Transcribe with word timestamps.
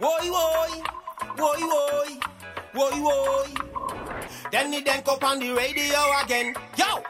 Woy, 0.00 0.30
woy, 0.30 0.82
woy, 1.36 1.60
woy, 1.74 2.20
woy, 2.72 2.96
woy. 3.04 4.50
Then 4.50 4.70
the 4.70 4.80
then 4.80 5.02
up 5.06 5.22
on 5.22 5.38
the 5.38 5.52
radio 5.52 5.98
again. 6.24 6.54
Yo! 6.78 7.02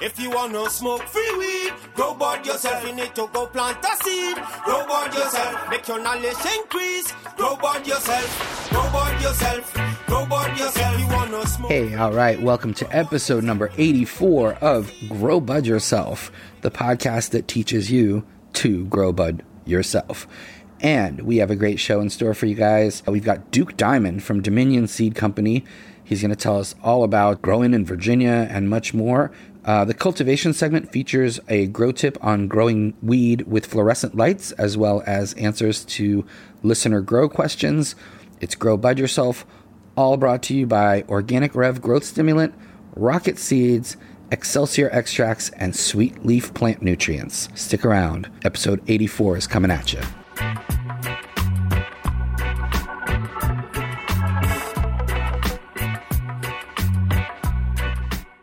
If 0.00 0.18
you 0.18 0.30
wanna 0.30 0.68
smoke 0.68 1.02
free 1.02 1.36
weed, 1.38 1.72
grow 1.94 2.14
bud 2.14 2.44
yourself. 2.44 2.84
You 2.84 2.94
need 2.94 3.14
to 3.14 3.28
go 3.32 3.46
plant 3.46 3.78
a 3.84 4.04
seed. 4.04 4.36
Grow 4.64 4.84
bud 4.86 5.14
yourself. 5.14 5.70
Make 5.70 5.86
your 5.86 6.02
knowledge 6.02 6.44
increase. 6.58 7.12
Grow 7.36 7.54
bud 7.54 7.86
yourself. 7.86 8.70
Grow 8.70 8.90
bud 8.90 9.22
yourself. 9.22 9.92
Hey, 11.68 11.94
all 11.94 12.12
right. 12.12 12.40
Welcome 12.42 12.74
to 12.74 12.96
episode 12.96 13.44
number 13.44 13.70
84 13.78 14.54
of 14.54 14.92
Grow 15.08 15.40
Bud 15.40 15.64
Yourself, 15.64 16.30
the 16.60 16.70
podcast 16.70 17.30
that 17.30 17.48
teaches 17.48 17.90
you 17.90 18.24
to 18.54 18.84
grow 18.86 19.12
bud 19.12 19.42
yourself. 19.64 20.26
And 20.82 21.20
we 21.22 21.36
have 21.36 21.50
a 21.50 21.56
great 21.56 21.78
show 21.78 22.00
in 22.00 22.10
store 22.10 22.34
for 22.34 22.46
you 22.46 22.56
guys. 22.56 23.04
We've 23.06 23.24
got 23.24 23.52
Duke 23.52 23.76
Diamond 23.76 24.24
from 24.24 24.42
Dominion 24.42 24.88
Seed 24.88 25.14
Company. 25.14 25.64
He's 26.02 26.20
going 26.20 26.30
to 26.30 26.36
tell 26.36 26.58
us 26.58 26.74
all 26.82 27.04
about 27.04 27.40
growing 27.40 27.72
in 27.72 27.86
Virginia 27.86 28.48
and 28.50 28.68
much 28.68 28.92
more. 28.92 29.30
Uh, 29.64 29.84
the 29.84 29.94
cultivation 29.94 30.52
segment 30.52 30.90
features 30.90 31.38
a 31.48 31.66
grow 31.66 31.92
tip 31.92 32.18
on 32.20 32.48
growing 32.48 32.94
weed 33.00 33.42
with 33.42 33.64
fluorescent 33.64 34.16
lights, 34.16 34.50
as 34.52 34.76
well 34.76 35.04
as 35.06 35.34
answers 35.34 35.84
to 35.84 36.26
listener 36.64 37.00
grow 37.00 37.28
questions. 37.28 37.94
It's 38.40 38.56
Grow 38.56 38.76
Bud 38.76 38.98
Yourself, 38.98 39.46
all 39.96 40.16
brought 40.16 40.42
to 40.44 40.54
you 40.54 40.66
by 40.66 41.04
Organic 41.08 41.54
Rev 41.54 41.80
Growth 41.80 42.02
Stimulant, 42.02 42.54
Rocket 42.96 43.38
Seeds, 43.38 43.96
Excelsior 44.32 44.90
Extracts, 44.90 45.50
and 45.50 45.76
Sweet 45.76 46.26
Leaf 46.26 46.52
Plant 46.54 46.82
Nutrients. 46.82 47.48
Stick 47.54 47.84
around. 47.84 48.28
Episode 48.44 48.82
84 48.88 49.36
is 49.36 49.46
coming 49.46 49.70
at 49.70 49.92
you. 49.92 50.00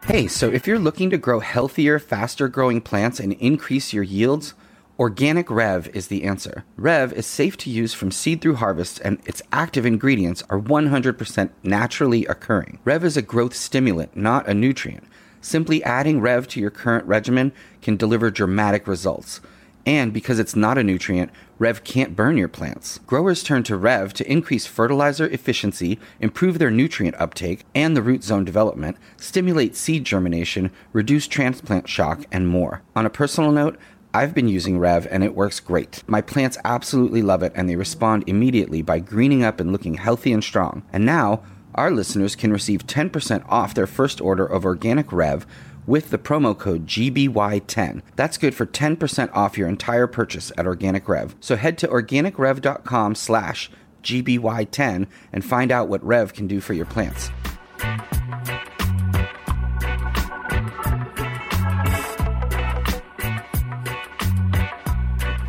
Hey, 0.09 0.25
so 0.25 0.49
if 0.49 0.65
you're 0.65 0.79
looking 0.79 1.11
to 1.11 1.19
grow 1.19 1.39
healthier, 1.39 1.99
faster 1.99 2.47
growing 2.47 2.81
plants 2.81 3.19
and 3.19 3.33
increase 3.33 3.93
your 3.93 4.01
yields, 4.01 4.55
Organic 4.97 5.51
Rev 5.51 5.87
is 5.89 6.07
the 6.07 6.23
answer. 6.23 6.65
Rev 6.77 7.13
is 7.13 7.27
safe 7.27 7.55
to 7.57 7.69
use 7.69 7.93
from 7.93 8.09
seed 8.09 8.41
through 8.41 8.55
harvest, 8.55 8.99
and 9.01 9.19
its 9.27 9.43
active 9.51 9.85
ingredients 9.85 10.41
are 10.49 10.59
100% 10.59 11.51
naturally 11.61 12.25
occurring. 12.25 12.79
Rev 12.83 13.05
is 13.05 13.17
a 13.17 13.21
growth 13.21 13.53
stimulant, 13.53 14.17
not 14.17 14.49
a 14.49 14.55
nutrient. 14.55 15.03
Simply 15.41 15.83
adding 15.83 16.19
Rev 16.19 16.47
to 16.47 16.59
your 16.59 16.71
current 16.71 17.05
regimen 17.05 17.51
can 17.83 17.95
deliver 17.95 18.31
dramatic 18.31 18.87
results. 18.87 19.41
And 19.85 20.13
because 20.13 20.39
it's 20.39 20.55
not 20.55 20.77
a 20.77 20.83
nutrient, 20.83 21.31
Rev 21.57 21.83
can't 21.83 22.15
burn 22.15 22.37
your 22.37 22.47
plants. 22.47 22.99
Growers 23.07 23.43
turn 23.43 23.63
to 23.63 23.75
Rev 23.75 24.13
to 24.13 24.31
increase 24.31 24.65
fertilizer 24.65 25.27
efficiency, 25.27 25.99
improve 26.19 26.59
their 26.59 26.71
nutrient 26.71 27.19
uptake 27.19 27.65
and 27.73 27.95
the 27.95 28.01
root 28.01 28.23
zone 28.23 28.45
development, 28.45 28.97
stimulate 29.17 29.75
seed 29.75 30.05
germination, 30.05 30.71
reduce 30.93 31.27
transplant 31.27 31.87
shock, 31.89 32.25
and 32.31 32.47
more. 32.47 32.81
On 32.95 33.05
a 33.05 33.09
personal 33.09 33.51
note, 33.51 33.77
I've 34.13 34.33
been 34.33 34.47
using 34.47 34.79
Rev 34.79 35.07
and 35.11 35.23
it 35.23 35.35
works 35.35 35.59
great. 35.59 36.03
My 36.07 36.21
plants 36.21 36.57
absolutely 36.63 37.21
love 37.21 37.43
it 37.43 37.53
and 37.55 37.69
they 37.69 37.75
respond 37.75 38.23
immediately 38.25 38.81
by 38.81 38.99
greening 38.99 39.43
up 39.43 39.59
and 39.59 39.71
looking 39.71 39.95
healthy 39.95 40.33
and 40.33 40.43
strong. 40.43 40.83
And 40.91 41.05
now, 41.05 41.43
our 41.75 41.91
listeners 41.91 42.35
can 42.35 42.51
receive 42.51 42.87
10% 42.87 43.45
off 43.47 43.75
their 43.75 43.85
first 43.87 44.19
order 44.19 44.45
of 44.45 44.65
Organic 44.65 45.13
Rev 45.13 45.45
with 45.89 46.11
the 46.11 46.19
promo 46.19 46.55
code 46.55 46.85
GBY10. 46.85 48.03
That's 48.15 48.37
good 48.37 48.53
for 48.53 48.67
10% 48.67 49.29
off 49.33 49.57
your 49.57 49.67
entire 49.67 50.05
purchase 50.05 50.51
at 50.55 50.67
Organic 50.67 51.09
Rev. 51.09 51.35
So 51.39 51.55
head 51.55 51.79
to 51.79 51.87
organicrev.com 51.87 53.15
slash 53.15 53.71
GBY10 54.03 55.07
and 55.33 55.43
find 55.43 55.71
out 55.71 55.89
what 55.89 56.05
Rev 56.05 56.31
can 56.31 56.45
do 56.45 56.61
for 56.61 56.73
your 56.73 56.85
plants. 56.85 57.31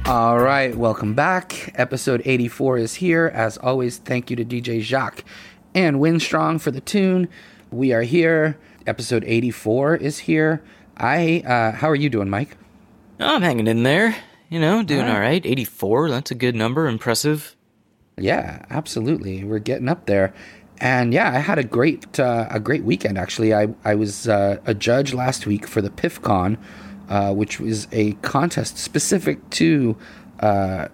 All 0.06 0.40
right, 0.40 0.74
welcome 0.74 1.12
back. 1.12 1.70
Episode 1.74 2.22
84 2.24 2.78
is 2.78 2.94
here. 2.94 3.30
As 3.34 3.58
always, 3.58 3.98
thank 3.98 4.30
you 4.30 4.36
to 4.36 4.44
DJ 4.46 4.80
Jacques 4.80 5.22
and 5.74 5.98
Winstrong 5.98 6.58
for 6.58 6.70
the 6.70 6.80
tune. 6.80 7.28
We 7.70 7.92
are 7.92 8.02
here. 8.02 8.58
Episode 8.86 9.24
84 9.26 9.96
is 9.96 10.20
here. 10.20 10.62
I 10.96 11.42
uh 11.46 11.72
how 11.72 11.88
are 11.88 11.96
you 11.96 12.08
doing, 12.08 12.30
Mike? 12.30 12.56
I'm 13.18 13.42
hanging 13.42 13.66
in 13.66 13.82
there. 13.82 14.16
You 14.48 14.58
know, 14.58 14.82
doing 14.82 15.06
All 15.06 15.14
all 15.14 15.20
right. 15.20 15.44
84, 15.44 16.10
that's 16.10 16.30
a 16.30 16.34
good 16.34 16.54
number. 16.54 16.86
Impressive. 16.86 17.56
Yeah, 18.18 18.64
absolutely. 18.68 19.44
We're 19.44 19.60
getting 19.60 19.88
up 19.88 20.06
there. 20.06 20.34
And 20.78 21.12
yeah, 21.12 21.30
I 21.30 21.38
had 21.38 21.58
a 21.58 21.64
great 21.64 22.18
uh, 22.18 22.46
a 22.50 22.58
great 22.58 22.84
weekend 22.84 23.18
actually. 23.18 23.54
I 23.54 23.68
I 23.84 23.94
was 23.94 24.28
uh, 24.28 24.58
a 24.64 24.74
judge 24.74 25.12
last 25.12 25.46
week 25.46 25.66
for 25.66 25.82
the 25.82 25.90
PIFCon, 25.90 26.56
uh, 27.08 27.34
which 27.34 27.60
was 27.60 27.86
a 27.92 28.12
contest 28.22 28.78
specific 28.78 29.48
to 29.50 29.96
uh, 30.40 30.88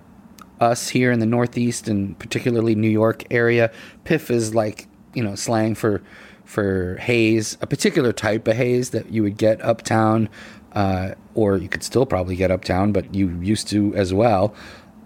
us 0.60 0.88
here 0.88 1.12
in 1.12 1.20
the 1.20 1.26
Northeast 1.26 1.86
and 1.86 2.18
particularly 2.18 2.74
New 2.74 2.90
York 2.90 3.24
area. 3.30 3.70
PIF 4.04 4.30
is 4.30 4.54
like 4.54 4.88
you 5.14 5.22
know 5.22 5.36
slang 5.36 5.76
for 5.76 6.02
for 6.46 6.96
haze, 6.96 7.58
a 7.60 7.66
particular 7.66 8.12
type 8.12 8.48
of 8.48 8.56
haze 8.56 8.90
that 8.90 9.10
you 9.10 9.22
would 9.22 9.36
get 9.36 9.62
uptown, 9.62 10.28
uh, 10.72 11.14
or 11.34 11.58
you 11.58 11.68
could 11.68 11.82
still 11.82 12.06
probably 12.06 12.36
get 12.36 12.50
uptown, 12.50 12.92
but 12.92 13.14
you 13.14 13.28
used 13.40 13.68
to 13.68 13.94
as 13.94 14.14
well. 14.14 14.54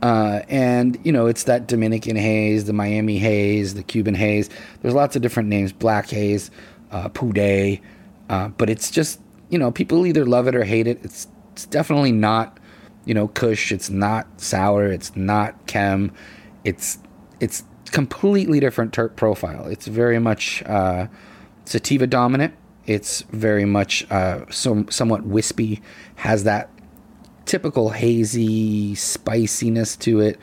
Uh, 0.03 0.41
and 0.49 0.99
you 1.05 1.13
know 1.13 1.27
it's 1.27 1.45
that 1.45 1.67
Dominican 1.67 2.17
haze, 2.17 2.65
the 2.65 2.73
Miami 2.73 3.19
haze, 3.19 3.75
the 3.75 3.83
Cuban 3.83 4.15
haze. 4.15 4.49
There's 4.81 4.95
lots 4.95 5.17
of 5.17 5.23
different 5.23 5.49
names, 5.49 5.73
black 5.73 6.09
haze, 6.09 6.51
uh, 6.91 7.09
Poudet, 7.09 7.81
uh, 8.29 8.49
but 8.49 8.71
it's 8.71 8.91
just 8.91 9.21
you 9.51 9.59
know 9.59 9.71
people 9.71 10.07
either 10.07 10.25
love 10.25 10.47
it 10.47 10.55
or 10.55 10.65
hate 10.65 10.87
it. 10.87 11.01
It's 11.03 11.27
it's 11.53 11.67
definitely 11.67 12.13
not 12.13 12.59
you 13.05 13.13
know 13.13 13.29
Kush. 13.29 13.73
It's 13.73 13.91
not 13.91 14.41
sour. 14.41 14.87
It's 14.87 15.15
not 15.17 15.67
chem. 15.67 16.13
It's 16.65 16.99
it's 17.41 17.65
completely 17.91 18.61
different 18.61 18.93
terp 18.93 19.17
profile. 19.17 19.67
It's 19.67 19.87
very 19.87 20.19
much 20.19 20.63
uh, 20.65 21.09
sativa 21.71 22.07
dominant. 22.07 22.53
It's 22.87 23.23
very 23.31 23.65
much 23.65 24.11
uh, 24.11 24.45
some, 24.51 24.91
somewhat 24.91 25.25
wispy. 25.25 25.81
Has 26.17 26.45
that 26.45 26.69
typical 27.47 27.91
hazy 27.91 28.95
spiciness 28.97 29.97
to 29.99 30.21
it. 30.21 30.39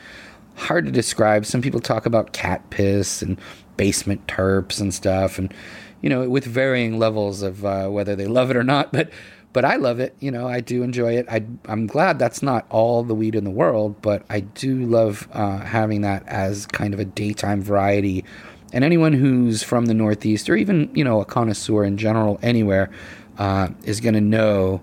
Hard 0.56 0.86
to 0.86 0.90
describe. 0.90 1.44
Some 1.44 1.60
people 1.60 1.80
talk 1.80 2.06
about 2.06 2.32
cat 2.32 2.70
piss 2.70 3.20
and 3.20 3.38
basement 3.76 4.26
terps 4.26 4.80
and 4.80 4.92
stuff, 4.92 5.38
and 5.38 5.52
you 6.00 6.08
know, 6.08 6.28
with 6.28 6.44
varying 6.44 6.98
levels 6.98 7.42
of 7.42 7.64
uh, 7.64 7.88
whether 7.88 8.16
they 8.16 8.26
love 8.26 8.50
it 8.50 8.56
or 8.56 8.64
not. 8.64 8.92
But 8.92 9.10
but 9.52 9.64
I 9.64 9.76
love 9.76 10.00
it. 10.00 10.16
You 10.18 10.30
know, 10.30 10.48
I 10.48 10.60
do 10.60 10.82
enjoy 10.82 11.16
it. 11.16 11.26
I 11.30 11.44
I'm 11.66 11.86
glad 11.86 12.18
that's 12.18 12.42
not 12.42 12.66
all 12.70 13.02
the 13.02 13.14
weed 13.14 13.34
in 13.34 13.44
the 13.44 13.50
world, 13.50 14.00
but 14.02 14.24
I 14.30 14.40
do 14.40 14.84
love 14.84 15.28
uh, 15.32 15.58
having 15.58 16.00
that 16.00 16.26
as 16.26 16.66
kind 16.66 16.94
of 16.94 17.00
a 17.00 17.04
daytime 17.04 17.62
variety. 17.62 18.24
And 18.72 18.84
anyone 18.84 19.12
who's 19.12 19.62
from 19.62 19.86
the 19.86 19.94
Northeast, 19.94 20.48
or 20.48 20.56
even 20.56 20.90
you 20.94 21.04
know 21.04 21.20
a 21.20 21.24
connoisseur 21.24 21.84
in 21.84 21.96
general, 21.96 22.38
anywhere, 22.42 22.90
uh, 23.38 23.68
is 23.84 24.00
going 24.00 24.14
to 24.14 24.20
know 24.20 24.80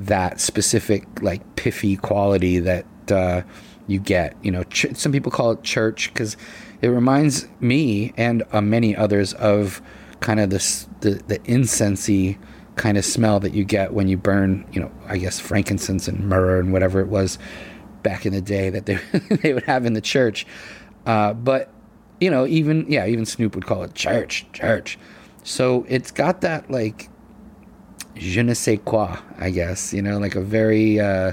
that 0.00 0.40
specific 0.40 1.04
like 1.22 1.56
piffy 1.56 2.00
quality 2.00 2.58
that 2.58 2.86
uh, 3.10 3.42
you 3.86 4.00
get. 4.00 4.36
You 4.42 4.50
know, 4.50 4.64
ch- 4.64 4.94
some 4.94 5.12
people 5.12 5.30
call 5.30 5.52
it 5.52 5.62
church 5.62 6.12
because 6.12 6.36
it 6.80 6.88
reminds 6.88 7.46
me 7.60 8.12
and 8.16 8.42
uh, 8.52 8.60
many 8.60 8.96
others 8.96 9.34
of 9.34 9.82
kind 10.20 10.40
of 10.40 10.50
this 10.50 10.88
the 11.00 11.22
the 11.28 11.38
incensey 11.40 12.38
kind 12.76 12.96
of 12.96 13.04
smell 13.04 13.40
that 13.40 13.52
you 13.52 13.64
get 13.64 13.92
when 13.92 14.08
you 14.08 14.16
burn. 14.16 14.66
You 14.72 14.82
know, 14.82 14.92
I 15.06 15.18
guess 15.18 15.38
frankincense 15.38 16.08
and 16.08 16.28
myrrh 16.28 16.58
and 16.58 16.72
whatever 16.72 17.00
it 17.00 17.08
was 17.08 17.38
back 18.02 18.24
in 18.24 18.32
the 18.32 18.40
day 18.40 18.70
that 18.70 18.86
they 18.86 18.98
they 19.42 19.52
would 19.52 19.64
have 19.64 19.84
in 19.86 19.92
the 19.92 20.00
church. 20.00 20.46
Uh, 21.06 21.34
but 21.34 21.70
you 22.20 22.30
know, 22.30 22.46
even 22.46 22.86
yeah, 22.88 23.06
even 23.06 23.24
Snoop 23.24 23.54
would 23.54 23.66
call 23.66 23.82
it 23.82 23.94
church, 23.94 24.46
church. 24.52 24.98
So 25.42 25.86
it's 25.88 26.10
got 26.10 26.42
that 26.42 26.70
like 26.70 27.08
je 28.14 28.42
ne 28.42 28.54
sais 28.54 28.78
quoi, 28.84 29.16
I 29.38 29.50
guess, 29.50 29.92
you 29.92 30.02
know, 30.02 30.18
like 30.18 30.34
a 30.34 30.40
very 30.40 31.00
uh, 31.00 31.32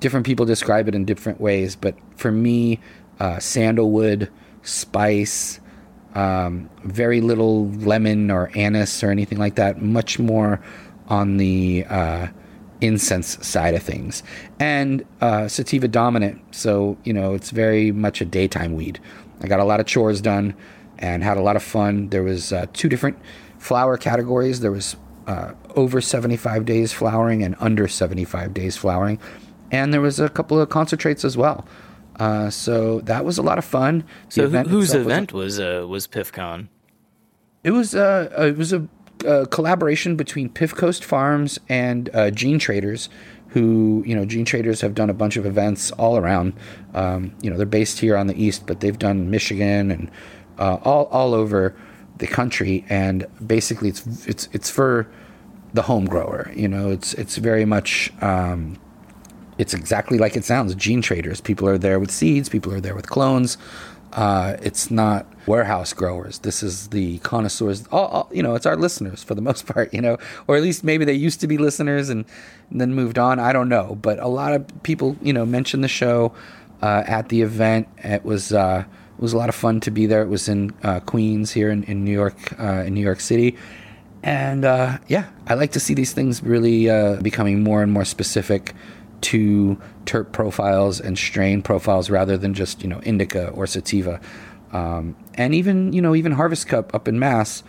different 0.00 0.26
people 0.26 0.44
describe 0.46 0.88
it 0.88 0.94
in 0.94 1.04
different 1.04 1.40
ways. 1.40 1.74
But 1.74 1.96
for 2.16 2.30
me, 2.30 2.80
uh, 3.18 3.38
sandalwood, 3.38 4.30
spice, 4.62 5.58
um, 6.14 6.68
very 6.84 7.20
little 7.20 7.68
lemon 7.70 8.30
or 8.30 8.50
anise 8.54 9.02
or 9.02 9.10
anything 9.10 9.38
like 9.38 9.54
that. 9.56 9.80
Much 9.80 10.18
more 10.18 10.60
on 11.08 11.38
the 11.38 11.84
uh, 11.88 12.28
incense 12.80 13.44
side 13.46 13.74
of 13.74 13.82
things, 13.82 14.22
and 14.60 15.04
uh, 15.20 15.48
sativa 15.48 15.88
dominant. 15.88 16.40
So 16.54 16.96
you 17.04 17.12
know, 17.12 17.34
it's 17.34 17.50
very 17.50 17.92
much 17.92 18.20
a 18.20 18.24
daytime 18.24 18.74
weed. 18.74 19.00
I 19.42 19.46
got 19.48 19.60
a 19.60 19.64
lot 19.64 19.80
of 19.80 19.86
chores 19.86 20.20
done 20.20 20.54
and 20.98 21.22
had 21.22 21.36
a 21.36 21.42
lot 21.42 21.56
of 21.56 21.62
fun. 21.62 22.08
There 22.08 22.22
was 22.22 22.52
uh, 22.52 22.66
two 22.72 22.88
different 22.88 23.18
flower 23.58 23.96
categories. 23.98 24.60
There 24.60 24.72
was 24.72 24.96
uh, 25.26 25.52
over 25.74 26.00
75 26.00 26.64
days 26.64 26.92
flowering 26.92 27.42
and 27.42 27.54
under 27.60 27.86
75 27.88 28.54
days 28.54 28.76
flowering. 28.76 29.18
And 29.70 29.92
there 29.92 30.00
was 30.00 30.20
a 30.20 30.28
couple 30.28 30.58
of 30.60 30.68
concentrates 30.70 31.24
as 31.24 31.36
well. 31.36 31.66
Uh, 32.18 32.48
so 32.48 33.00
that 33.00 33.24
was 33.26 33.36
a 33.36 33.42
lot 33.42 33.58
of 33.58 33.64
fun. 33.64 34.04
The 34.28 34.32
So 34.34 34.48
who, 34.48 34.58
whose 34.68 34.84
itself 34.88 35.04
was- 35.04 35.12
event 35.12 35.32
was 35.34 35.60
uh, 35.60 35.84
was 35.88 36.06
PIFCon? 36.06 36.68
It 37.62 37.72
was 37.72 37.94
uh, 37.94 38.32
uh, 38.38 38.42
it 38.44 38.56
was 38.56 38.72
a, 38.72 38.86
collaboration 39.50 40.16
between 40.16 40.48
Piff 40.48 40.74
Coast 40.74 41.04
Farms 41.04 41.58
and 41.68 42.10
uh, 42.14 42.30
Gene 42.30 42.58
Traders, 42.58 43.08
who 43.48 44.02
you 44.06 44.14
know 44.14 44.24
Gene 44.24 44.44
Traders 44.44 44.80
have 44.80 44.94
done 44.94 45.10
a 45.10 45.14
bunch 45.14 45.36
of 45.36 45.46
events 45.46 45.90
all 45.92 46.16
around. 46.16 46.54
Um, 46.94 47.34
you 47.40 47.50
know 47.50 47.56
they're 47.56 47.66
based 47.66 47.98
here 47.98 48.16
on 48.16 48.26
the 48.26 48.42
east, 48.42 48.66
but 48.66 48.80
they've 48.80 48.98
done 48.98 49.30
Michigan 49.30 49.90
and 49.90 50.10
uh, 50.58 50.78
all 50.82 51.06
all 51.06 51.34
over 51.34 51.74
the 52.18 52.26
country. 52.26 52.84
And 52.88 53.26
basically, 53.46 53.88
it's 53.88 54.26
it's 54.26 54.48
it's 54.52 54.70
for 54.70 55.08
the 55.74 55.82
home 55.82 56.06
grower. 56.06 56.50
You 56.54 56.68
know, 56.68 56.90
it's 56.90 57.14
it's 57.14 57.36
very 57.36 57.64
much. 57.64 58.12
Um, 58.22 58.78
it's 59.58 59.72
exactly 59.72 60.18
like 60.18 60.36
it 60.36 60.44
sounds 60.44 60.74
gene 60.74 61.00
traders 61.00 61.40
people 61.40 61.66
are 61.66 61.78
there 61.78 61.98
with 61.98 62.10
seeds 62.10 62.46
people 62.46 62.70
are 62.70 62.80
there 62.80 62.94
with 62.94 63.08
clones 63.08 63.56
uh, 64.16 64.56
it's 64.62 64.90
not 64.90 65.26
warehouse 65.46 65.92
growers. 65.92 66.38
This 66.38 66.62
is 66.62 66.88
the 66.88 67.18
connoisseurs. 67.18 67.86
All, 67.92 68.06
all, 68.06 68.30
you 68.32 68.42
know 68.42 68.54
it's 68.54 68.64
our 68.64 68.76
listeners 68.76 69.22
for 69.22 69.34
the 69.34 69.42
most 69.50 69.66
part 69.66 69.92
you 69.92 70.00
know 70.00 70.16
or 70.48 70.56
at 70.56 70.62
least 70.62 70.82
maybe 70.82 71.04
they 71.04 71.12
used 71.12 71.40
to 71.42 71.46
be 71.46 71.58
listeners 71.58 72.08
and, 72.08 72.24
and 72.70 72.80
then 72.80 72.94
moved 72.94 73.18
on. 73.18 73.38
I 73.38 73.52
don't 73.52 73.68
know. 73.68 73.96
But 74.00 74.18
a 74.18 74.26
lot 74.26 74.54
of 74.54 74.82
people 74.82 75.16
you 75.20 75.34
know 75.34 75.44
mentioned 75.44 75.84
the 75.84 75.88
show 75.88 76.32
uh, 76.82 77.04
at 77.06 77.28
the 77.28 77.42
event. 77.42 77.88
It 77.98 78.24
was 78.24 78.52
uh, 78.52 78.84
it 79.16 79.22
was 79.22 79.34
a 79.34 79.36
lot 79.36 79.50
of 79.50 79.54
fun 79.54 79.80
to 79.80 79.90
be 79.90 80.06
there. 80.06 80.22
It 80.22 80.28
was 80.28 80.48
in 80.48 80.72
uh, 80.82 81.00
queens 81.00 81.52
here 81.52 81.70
in, 81.70 81.84
in 81.84 82.02
new 82.02 82.12
york 82.12 82.58
uh, 82.58 82.84
in 82.86 82.94
new 82.94 83.04
york 83.04 83.20
city. 83.20 83.56
And 84.22 84.64
uh, 84.64 84.98
yeah, 85.08 85.26
I 85.46 85.54
like 85.54 85.72
to 85.72 85.80
see 85.80 85.94
these 85.94 86.12
things 86.12 86.42
really 86.42 86.86
becoming 87.22 87.62
more 87.62 87.82
and 87.82 87.92
more 87.92 88.04
specific 88.04 88.74
to 89.26 89.76
terp 90.04 90.30
profiles 90.30 91.00
and 91.00 91.18
strain 91.18 91.60
profiles 91.60 92.08
rather 92.10 92.36
than 92.36 92.54
just 92.54 92.82
you 92.82 92.88
know 92.88 93.00
indica 93.00 93.48
or 93.50 93.66
sativa. 93.66 94.20
Um, 94.72 95.16
and 95.34 95.52
even 95.52 95.92
you 95.92 96.00
know 96.00 96.14
even 96.14 96.32
Harvest 96.32 96.68
Cup 96.68 96.94
up 96.94 97.08
in 97.08 97.18
Mass, 97.18 97.64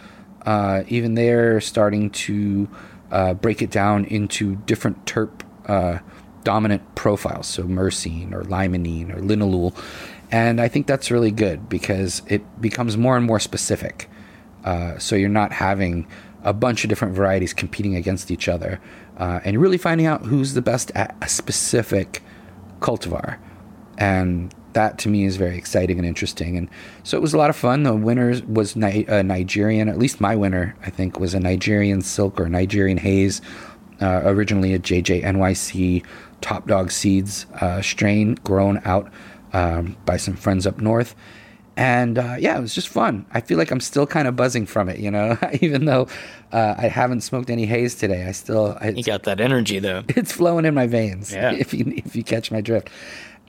uh, 0.45 0.83
even 0.87 1.15
they're 1.15 1.59
starting 1.59 2.11
to 2.11 2.69
uh, 3.11 3.33
break 3.33 3.63
it 3.63 3.71
down 3.71 4.05
into 4.05 4.55
different 4.67 5.05
terp 5.05 5.41
uh, 5.65 5.97
dominant 6.43 6.83
profiles, 6.93 7.47
so 7.47 7.63
myrcene 7.63 8.33
or 8.33 8.43
limonene 8.43 9.11
or 9.15 9.19
linalool, 9.19 9.75
and 10.31 10.61
I 10.61 10.67
think 10.67 10.85
that's 10.85 11.09
really 11.09 11.31
good 11.31 11.69
because 11.69 12.21
it 12.27 12.61
becomes 12.61 12.97
more 12.97 13.17
and 13.17 13.25
more 13.25 13.39
specific. 13.39 14.09
Uh, 14.63 14.99
so 14.99 15.15
you're 15.15 15.29
not 15.29 15.53
having 15.53 16.05
a 16.43 16.53
bunch 16.53 16.83
of 16.83 16.89
different 16.89 17.15
varieties 17.15 17.53
competing 17.53 17.95
against 17.95 18.29
each 18.29 18.47
other, 18.47 18.79
uh, 19.17 19.39
and 19.43 19.59
really 19.59 19.77
finding 19.77 20.07
out 20.07 20.25
who's 20.25 20.53
the 20.53 20.61
best 20.61 20.91
at 20.95 21.15
a 21.21 21.27
specific 21.27 22.21
cultivar. 22.79 23.37
And 23.97 24.53
that 24.73 24.99
to 24.99 25.09
me 25.09 25.25
is 25.25 25.37
very 25.37 25.57
exciting 25.57 25.97
and 25.97 26.07
interesting. 26.07 26.55
And 26.55 26.69
so 27.03 27.17
it 27.17 27.21
was 27.21 27.33
a 27.33 27.37
lot 27.37 27.49
of 27.49 27.55
fun. 27.55 27.83
The 27.83 27.95
winner 27.95 28.39
was 28.47 28.75
Ni- 28.75 29.07
uh, 29.07 29.23
Nigerian, 29.23 29.89
at 29.89 29.97
least 29.97 30.21
my 30.21 30.35
winner, 30.35 30.75
I 30.83 30.91
think, 30.91 31.19
was 31.19 31.33
a 31.33 31.39
Nigerian 31.39 32.01
silk 32.01 32.39
or 32.39 32.47
Nigerian 32.47 32.97
haze, 32.97 33.41
uh, 34.01 34.21
originally 34.23 34.73
a 34.73 34.79
JJ 34.79 35.23
NYC 35.23 36.05
Top 36.41 36.67
Dog 36.67 36.91
Seeds 36.91 37.47
uh, 37.59 37.81
strain 37.81 38.35
grown 38.43 38.79
out 38.85 39.11
um, 39.53 39.97
by 40.05 40.17
some 40.17 40.35
friends 40.35 40.67
up 40.67 40.79
north 40.79 41.15
and 41.77 42.17
uh, 42.17 42.35
yeah, 42.39 42.57
it 42.57 42.61
was 42.61 42.73
just 42.73 42.87
fun. 42.87 43.25
I 43.31 43.39
feel 43.39 43.59
like 43.59 43.69
I'm 43.69 43.79
still 43.79 44.07
kind 44.07 44.27
of 44.27 44.35
buzzing 44.35 44.65
from 44.65 44.89
it, 44.89 44.99
you 44.99 45.11
know, 45.11 45.37
even 45.61 45.85
though 45.85 46.07
uh, 46.51 46.73
I 46.75 46.87
haven't 46.87 47.21
smoked 47.21 47.51
any 47.51 47.67
haze 47.67 47.93
today. 47.93 48.25
I 48.25 48.31
still 48.31 48.75
You 48.83 49.03
got 49.03 49.23
that 49.23 49.39
energy 49.39 49.77
though. 49.77 50.03
it's 50.09 50.31
flowing 50.31 50.65
in 50.65 50.73
my 50.73 50.87
veins. 50.87 51.31
Yeah. 51.31 51.51
If 51.53 51.75
you 51.75 51.93
if 51.95 52.15
you 52.15 52.23
catch 52.23 52.51
my 52.51 52.61
drift, 52.61 52.89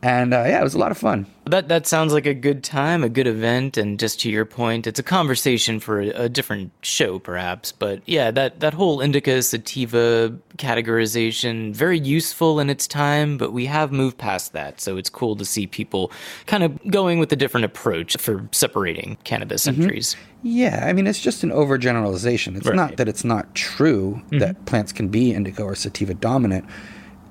and 0.03 0.33
uh, 0.33 0.45
yeah, 0.47 0.61
it 0.61 0.65
was 0.65 0.75
a 0.75 0.79
lot 0.79 0.91
of 0.91 0.99
fun. 0.99 1.27
That 1.47 1.69
that 1.69 1.87
sounds 1.87 2.13
like 2.13 2.27
a 2.27 2.35
good 2.35 2.63
time, 2.63 3.03
a 3.03 3.09
good 3.09 3.27
event, 3.27 3.77
and 3.79 3.99
just 3.99 4.21
to 4.21 4.31
your 4.31 4.45
point, 4.45 4.87
it's 4.87 4.99
a 4.99 5.03
conversation 5.03 5.81
for 5.81 6.01
a, 6.01 6.09
a 6.11 6.29
different 6.29 6.73
show, 6.83 7.19
perhaps. 7.19 7.73
But 7.73 8.03
yeah, 8.07 8.31
that 8.33 8.61
that 8.61 8.75
whole 8.75 9.01
indica 9.01 9.41
sativa 9.43 10.37
categorization 10.59 11.75
very 11.75 11.99
useful 11.99 12.61
in 12.61 12.71
its 12.71 12.87
time, 12.87 13.39
but 13.39 13.53
we 13.53 13.67
have 13.67 13.93
moved 13.93 14.19
past 14.19 14.53
that, 14.53 14.81
so 14.81 14.97
it's 14.97 15.11
cool 15.11 15.37
to 15.37 15.45
see 15.45 15.67
people 15.67 16.13
kind 16.47 16.63
of 16.63 16.79
going 16.91 17.19
with 17.19 17.33
a 17.33 17.37
different 17.37 17.65
approach 17.65 18.17
for 18.19 18.49
separating 18.53 19.17
cannabis 19.25 19.67
entries. 19.67 20.17
Yeah, 20.43 20.85
I 20.87 20.93
mean 20.93 21.07
it's 21.07 21.21
just 21.21 21.43
an 21.43 21.51
overgeneralization. 21.51 22.57
It's 22.57 22.67
Right. 22.67 22.77
not 22.77 22.97
that 22.97 23.09
it's 23.09 23.25
not 23.25 23.55
true 23.55 24.23
that 24.31 24.67
plants 24.67 24.93
can 24.93 25.09
be 25.09 25.33
indica 25.33 25.63
or 25.63 25.75
sativa 25.75 26.15
dominant. 26.15 26.65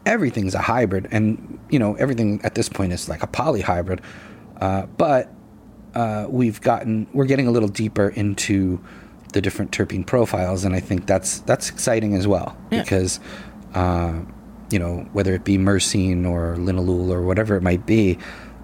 Everything's 0.07 0.56
a 0.56 0.59
hybrid, 0.62 1.07
and 1.12 1.59
you 1.69 1.77
know 1.80 1.95
everything 1.95 2.39
at 2.44 2.56
this 2.56 2.69
point 2.69 2.94
is 2.94 3.09
like 3.09 3.24
a 3.24 3.27
polyhybrid. 3.27 4.00
Uh, 4.62 4.86
but 4.98 5.31
uh, 5.95 6.27
we've 6.30 6.62
gotten 6.62 7.07
we're 7.13 7.25
getting 7.25 7.45
a 7.48 7.51
little 7.51 7.68
deeper 7.69 8.07
into 8.09 8.80
the 9.33 9.42
different 9.42 9.71
terpene 9.71 10.06
profiles, 10.06 10.63
and 10.63 10.74
I 10.74 10.80
think 10.80 11.06
that's 11.07 11.39
that's 11.39 11.69
exciting 11.69 12.15
as 12.15 12.25
well 12.25 12.56
Yeah. 12.71 12.81
because 12.83 13.19
uh, 13.74 14.21
you 14.71 14.80
know 14.80 15.07
whether 15.12 15.33
it 15.33 15.44
be 15.44 15.57
myrcene 15.57 16.25
or 16.25 16.56
linalool 16.56 17.09
or 17.12 17.21
whatever 17.24 17.57
it 17.57 17.62
might 17.62 17.86
be, 17.86 18.18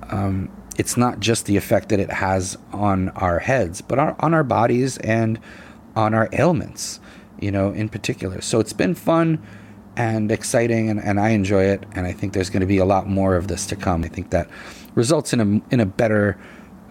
um, 0.10 0.50
it's 0.78 0.96
not 0.96 1.20
just 1.20 1.46
the 1.46 1.58
effect 1.58 1.90
that 1.90 2.00
it 2.00 2.10
has 2.10 2.58
on 2.72 3.10
our 3.10 3.40
heads, 3.40 3.82
but 3.82 4.00
on, 4.00 4.16
on 4.20 4.34
our 4.34 4.44
bodies 4.46 4.98
and 5.00 5.40
on 5.96 6.14
our 6.14 6.30
ailments, 6.32 7.02
you 7.42 7.52
know, 7.52 7.72
in 7.74 7.90
particular. 7.90 8.40
So 8.42 8.62
it's 8.62 8.74
been 8.74 8.96
fun 8.96 9.46
and 9.96 10.32
exciting, 10.32 10.90
and, 10.90 11.00
and 11.00 11.20
I 11.20 11.30
enjoy 11.30 11.64
it. 11.66 11.84
And 11.94 12.08
I 12.08 12.14
think 12.14 12.34
there's 12.34 12.50
going 12.50 12.62
to 12.62 12.68
be 12.68 12.78
a 12.78 12.86
lot 12.86 13.08
more 13.08 13.36
of 13.36 13.48
this 13.48 13.66
to 13.68 13.76
come. 13.76 14.04
I 14.04 14.08
think 14.08 14.32
that 14.32 14.50
results 14.96 15.34
in 15.34 15.40
a 15.40 15.74
in 15.74 15.80
a 15.80 15.86
better 15.86 16.38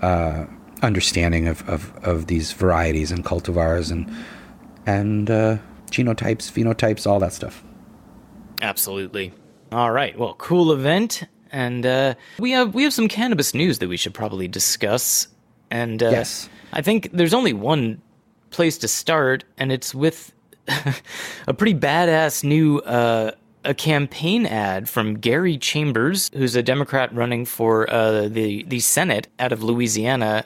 uh, 0.03 0.47
understanding 0.83 1.49
of, 1.49 1.69
of, 1.69 1.93
of 2.03 2.27
these 2.27 2.53
varieties 2.53 3.11
and 3.11 3.25
cultivars 3.25 3.91
and 3.91 4.11
and 4.87 5.31
uh, 5.31 5.59
genotypes, 5.91 6.51
phenotypes, 6.51 7.07
all 7.07 7.21
that 7.21 7.33
stuff. 7.33 7.63
Absolutely. 8.61 9.33
All 9.71 9.91
right. 9.91 10.19
Well, 10.19 10.35
cool 10.35 10.73
event, 10.73 11.25
and 11.51 11.87
uh, 11.87 12.15
we 12.39 12.51
have 12.53 12.75
we 12.75 12.83
have 12.85 12.93
some 12.93 13.09
cannabis 13.09 13.55
news 13.55 13.79
that 13.79 13.89
we 13.89 13.97
should 13.97 14.15
probably 14.15 14.49
discuss. 14.49 15.29
And 15.71 16.03
uh, 16.03 16.11
Yes. 16.11 16.49
I 16.73 16.83
think 16.83 17.11
there's 17.13 17.35
only 17.35 17.53
one 17.53 18.01
place 18.51 18.79
to 18.79 18.89
start, 18.89 19.45
and 19.57 19.73
it's 19.73 19.95
with 19.95 20.33
a 21.47 21.55
pretty 21.55 21.75
badass 21.75 22.45
new 22.45 22.79
uh, 22.81 23.33
a 23.65 23.75
campaign 23.75 24.47
ad 24.47 24.89
from 24.89 25.19
Gary 25.19 25.57
Chambers, 25.57 26.31
who's 26.35 26.57
a 26.57 26.63
Democrat 26.63 27.15
running 27.15 27.45
for 27.45 27.89
uh, 27.91 28.29
the 28.29 28.65
the 28.65 28.81
Senate 28.81 29.29
out 29.39 29.53
of 29.53 29.63
Louisiana. 29.63 30.45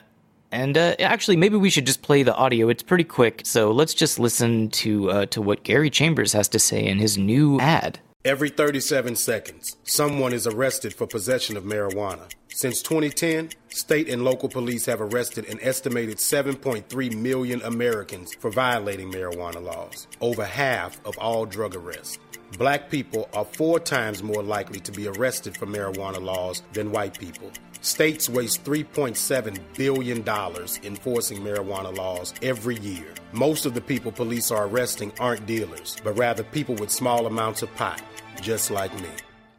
And 0.51 0.77
uh, 0.77 0.95
actually, 0.99 1.35
maybe 1.35 1.57
we 1.57 1.69
should 1.69 1.85
just 1.85 2.01
play 2.01 2.23
the 2.23 2.33
audio. 2.33 2.69
It's 2.69 2.83
pretty 2.83 3.03
quick, 3.03 3.41
so 3.43 3.71
let's 3.71 3.93
just 3.93 4.17
listen 4.17 4.69
to 4.71 5.11
uh, 5.11 5.25
to 5.27 5.41
what 5.41 5.63
Gary 5.63 5.89
Chambers 5.89 6.33
has 6.33 6.47
to 6.49 6.59
say 6.59 6.85
in 6.85 6.99
his 6.99 7.17
new 7.17 7.59
ad. 7.59 7.99
Every 8.25 8.49
37 8.49 9.15
seconds, 9.15 9.77
someone 9.85 10.33
is 10.33 10.47
arrested 10.47 10.93
for 10.93 11.07
possession 11.07 11.55
of 11.55 11.63
marijuana. 11.63 12.29
Since 12.49 12.81
2010, 12.81 13.51
state 13.69 14.09
and 14.09 14.25
local 14.25 14.49
police 14.49 14.85
have 14.87 14.99
arrested 14.99 15.45
an 15.45 15.59
estimated 15.61 16.17
7.3 16.17 17.15
million 17.15 17.61
Americans 17.61 18.33
for 18.33 18.49
violating 18.51 19.11
marijuana 19.11 19.63
laws, 19.63 20.07
over 20.19 20.43
half 20.43 20.99
of 21.05 21.17
all 21.19 21.45
drug 21.45 21.73
arrests. 21.73 22.17
Black 22.57 22.89
people 22.89 23.29
are 23.33 23.45
four 23.45 23.79
times 23.79 24.21
more 24.21 24.43
likely 24.43 24.81
to 24.81 24.91
be 24.91 25.07
arrested 25.07 25.55
for 25.55 25.65
marijuana 25.65 26.21
laws 26.21 26.63
than 26.73 26.91
white 26.91 27.17
people. 27.17 27.51
States 27.87 28.27
waste 28.27 28.65
$3.7 28.65 29.57
billion 29.77 30.19
enforcing 30.19 31.41
marijuana 31.41 31.95
laws 31.95 32.33
every 32.41 32.77
year. 32.79 33.13
Most 33.31 33.65
of 33.65 33.73
the 33.73 33.79
people 33.79 34.11
police 34.11 34.51
are 34.51 34.67
arresting 34.67 35.13
aren't 35.19 35.45
dealers, 35.45 35.95
but 36.03 36.17
rather 36.17 36.43
people 36.43 36.75
with 36.75 36.91
small 36.91 37.27
amounts 37.27 37.61
of 37.61 37.73
pot, 37.75 38.01
just 38.41 38.69
like 38.71 38.93
me. 39.01 39.09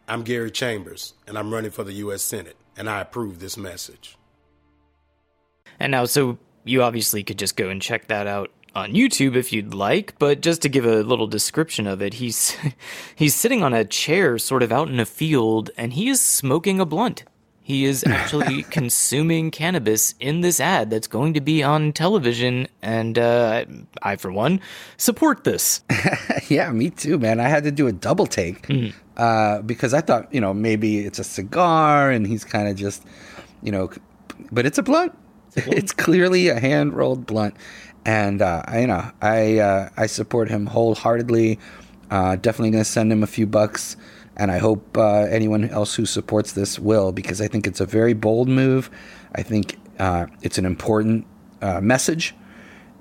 I'm 0.07 0.23
Gary 0.25 0.51
Chambers, 0.51 1.15
and 1.27 1.39
I'm 1.39 1.53
running 1.53 1.71
for 1.71 1.85
the 1.85 1.95
U.S. 1.95 2.21
Senate, 2.21 2.57
and 2.77 2.89
I 2.89 3.01
approve 3.01 3.39
this 3.39 3.57
message. 3.57 4.19
And 5.81 5.91
now, 5.91 6.05
so 6.05 6.37
you 6.65 6.83
obviously 6.83 7.25
could 7.25 7.39
just 7.39 7.57
go 7.57 7.71
and 7.71 7.81
check 7.81 8.09
that 8.09 8.27
out 8.27 8.51
on 8.75 8.93
YouTube 8.93 9.37
if 9.37 9.55
you'd 9.55 9.73
like, 9.73 10.19
but 10.19 10.43
just 10.43 10.61
to 10.63 10.69
give 10.69 10.85
a 10.85 11.03
little 11.03 11.27
description 11.27 11.87
of 11.87 12.03
it, 12.03 12.15
he's 12.15 12.57
he's 13.17 13.35
sitting 13.35 13.63
on 13.63 13.73
a 13.73 13.87
chair 13.87 14.39
sort 14.39 14.63
of 14.63 14.71
out 14.71 14.89
in 14.89 15.01
a 15.01 15.07
field 15.07 15.71
and 15.79 15.95
he 15.95 16.09
is 16.09 16.21
smoking 16.21 16.79
a 16.79 16.85
blunt. 16.85 17.25
He 17.69 17.85
is 17.85 18.03
actually 18.07 18.63
consuming 18.71 19.51
cannabis 19.51 20.15
in 20.21 20.41
this 20.41 20.59
ad 20.59 20.89
that's 20.89 21.07
going 21.07 21.35
to 21.35 21.43
be 21.43 21.63
on 21.63 21.93
television, 21.93 22.67
and 22.81 23.19
uh, 23.19 23.67
I, 24.01 24.17
for 24.17 24.33
one, 24.33 24.63
support 24.97 25.45
this. 25.45 25.83
yeah, 26.49 26.73
me 26.73 26.89
too, 26.89 27.19
man. 27.19 27.41
I 27.41 27.49
had 27.49 27.65
to 27.65 27.71
do 27.71 27.87
a 27.87 27.93
double 27.93 28.25
take 28.25 28.67
uh, 29.19 29.61
because 29.61 29.93
I 29.93 30.01
thought, 30.01 30.33
you 30.33 30.41
know, 30.41 30.55
maybe 30.55 31.01
it's 31.01 31.19
a 31.19 31.25
cigar 31.25 32.11
and 32.11 32.27
he's 32.27 32.43
kind 32.43 32.69
of 32.69 32.77
just, 32.77 33.05
you 33.63 33.71
know, 33.71 33.91
but 34.51 34.65
it's 34.65 34.79
a 34.79 34.83
blunt. 34.83 35.13
It's, 35.55 35.93
clearly 36.05 36.49
a 36.49 36.59
hand 36.59 36.95
rolled 36.95 37.27
blunt, 37.27 37.55
and 38.07 38.41
uh, 38.41 38.63
I, 38.65 38.81
you 38.81 38.87
know, 38.87 39.11
I 39.21 39.59
uh, 39.59 39.89
I 39.95 40.07
support 40.07 40.49
him 40.49 40.65
wholeheartedly. 40.65 41.59
Uh, 42.11 42.37
definitely 42.37 42.71
gonna 42.71 42.85
send 42.87 43.13
him 43.13 43.23
a 43.23 43.27
few 43.27 43.47
bucks 43.47 43.99
and 44.39 44.51
I 44.51 44.59
hope 44.59 44.97
uh, 44.97 45.27
anyone 45.31 45.69
else 45.71 45.95
who 45.95 46.07
supports 46.07 46.53
this 46.53 46.79
will, 46.79 47.13
because 47.13 47.41
I 47.41 47.49
think 47.49 47.67
it's 47.67 47.81
a 47.81 47.87
very 47.87 48.15
bold 48.15 48.49
move. 48.49 48.91
I 49.35 49.43
think 49.43 49.79
uh, 49.99 50.27
it's 50.43 50.59
an 50.59 50.65
important 50.65 51.27
uh, 51.61 51.81
message, 51.81 52.35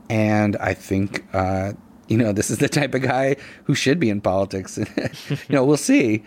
and 0.10 0.56
I 0.58 0.74
think 0.74 1.26
uh, 1.34 1.74
you 2.08 2.18
know 2.18 2.34
this 2.34 2.50
is 2.50 2.58
the 2.58 2.70
type 2.70 2.96
of 2.96 3.02
guy 3.02 3.36
who 3.66 3.76
should 3.76 4.00
be 4.00 4.10
in 4.10 4.22
politics. 4.22 4.78
you 5.30 5.38
know, 5.50 5.64
we'll 5.64 5.78
see 5.78 6.24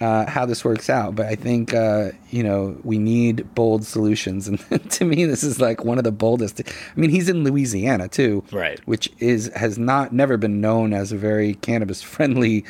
uh, 0.00 0.26
how 0.28 0.46
this 0.46 0.64
works 0.64 0.88
out. 0.90 1.14
But 1.14 1.26
I 1.26 1.34
think 1.34 1.74
uh, 1.74 2.10
you 2.30 2.42
know 2.42 2.76
we 2.84 2.98
need 2.98 3.54
bold 3.54 3.84
solutions, 3.84 4.48
and 4.70 4.90
to 4.92 5.04
me, 5.04 5.24
this 5.24 5.42
is 5.42 5.60
like 5.60 5.84
one 5.84 5.98
of 5.98 6.04
the 6.04 6.12
boldest. 6.12 6.60
I 6.60 7.00
mean, 7.00 7.10
he's 7.10 7.28
in 7.28 7.44
Louisiana 7.44 8.08
too, 8.08 8.44
Right. 8.52 8.80
Which 8.86 9.10
is 9.18 9.50
has 9.54 9.78
not 9.78 10.12
never 10.12 10.36
been 10.36 10.60
known 10.60 10.92
as 10.92 11.12
a 11.12 11.16
very 11.16 11.54
cannabis 11.54 12.00
friendly, 12.02 12.64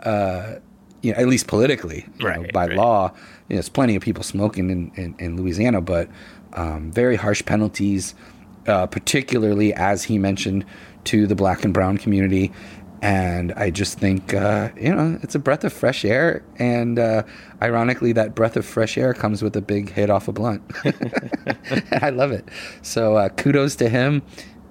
uh, 0.00 0.54
you 1.04 1.12
know, 1.12 1.18
at 1.18 1.28
least 1.28 1.46
politically, 1.46 2.06
you 2.18 2.24
know, 2.24 2.30
Right, 2.30 2.52
by 2.52 2.66
right. 2.68 2.76
law. 2.76 3.12
You 3.48 3.56
know, 3.56 3.56
there's 3.56 3.68
plenty 3.68 3.94
of 3.94 4.02
people 4.02 4.22
smoking 4.22 4.70
in 4.70 4.90
in, 4.96 5.14
in 5.18 5.36
Louisiana, 5.36 5.80
but 5.80 6.08
um, 6.54 6.90
very 6.90 7.16
harsh 7.16 7.44
penalties, 7.44 8.14
uh, 8.66 8.86
particularly 8.86 9.74
as 9.74 10.04
he 10.04 10.18
mentioned 10.18 10.64
to 11.04 11.26
the 11.26 11.34
black 11.34 11.64
and 11.64 11.74
brown 11.74 11.98
community. 11.98 12.50
And 13.02 13.52
I 13.52 13.68
just 13.68 13.98
think, 13.98 14.32
uh, 14.32 14.70
you 14.80 14.94
know, 14.94 15.18
it's 15.22 15.34
a 15.34 15.38
breath 15.38 15.62
of 15.64 15.74
fresh 15.74 16.06
air. 16.06 16.42
And 16.58 16.98
uh, 16.98 17.24
ironically, 17.60 18.12
that 18.12 18.34
breath 18.34 18.56
of 18.56 18.64
fresh 18.64 18.96
air 18.96 19.12
comes 19.12 19.42
with 19.42 19.54
a 19.56 19.60
big 19.60 19.90
hit 19.90 20.08
off 20.08 20.26
a 20.26 20.32
blunt. 20.32 20.62
I 22.00 22.08
love 22.08 22.32
it. 22.32 22.48
So 22.80 23.16
uh, 23.16 23.28
kudos 23.28 23.76
to 23.76 23.90
him. 23.90 24.22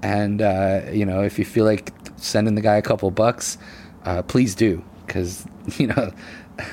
And, 0.02 0.42
uh, 0.42 0.82
you 0.92 1.06
know, 1.06 1.22
if 1.22 1.38
you 1.38 1.46
feel 1.46 1.66
like 1.66 1.94
sending 2.16 2.56
the 2.56 2.62
guy 2.62 2.78
a 2.78 2.82
couple 2.82 3.12
bucks, 3.12 3.60
uh, 4.06 4.24
please 4.24 4.56
do. 4.56 4.84
Because, 5.13 5.46
you 5.77 5.88
know, 5.88 6.12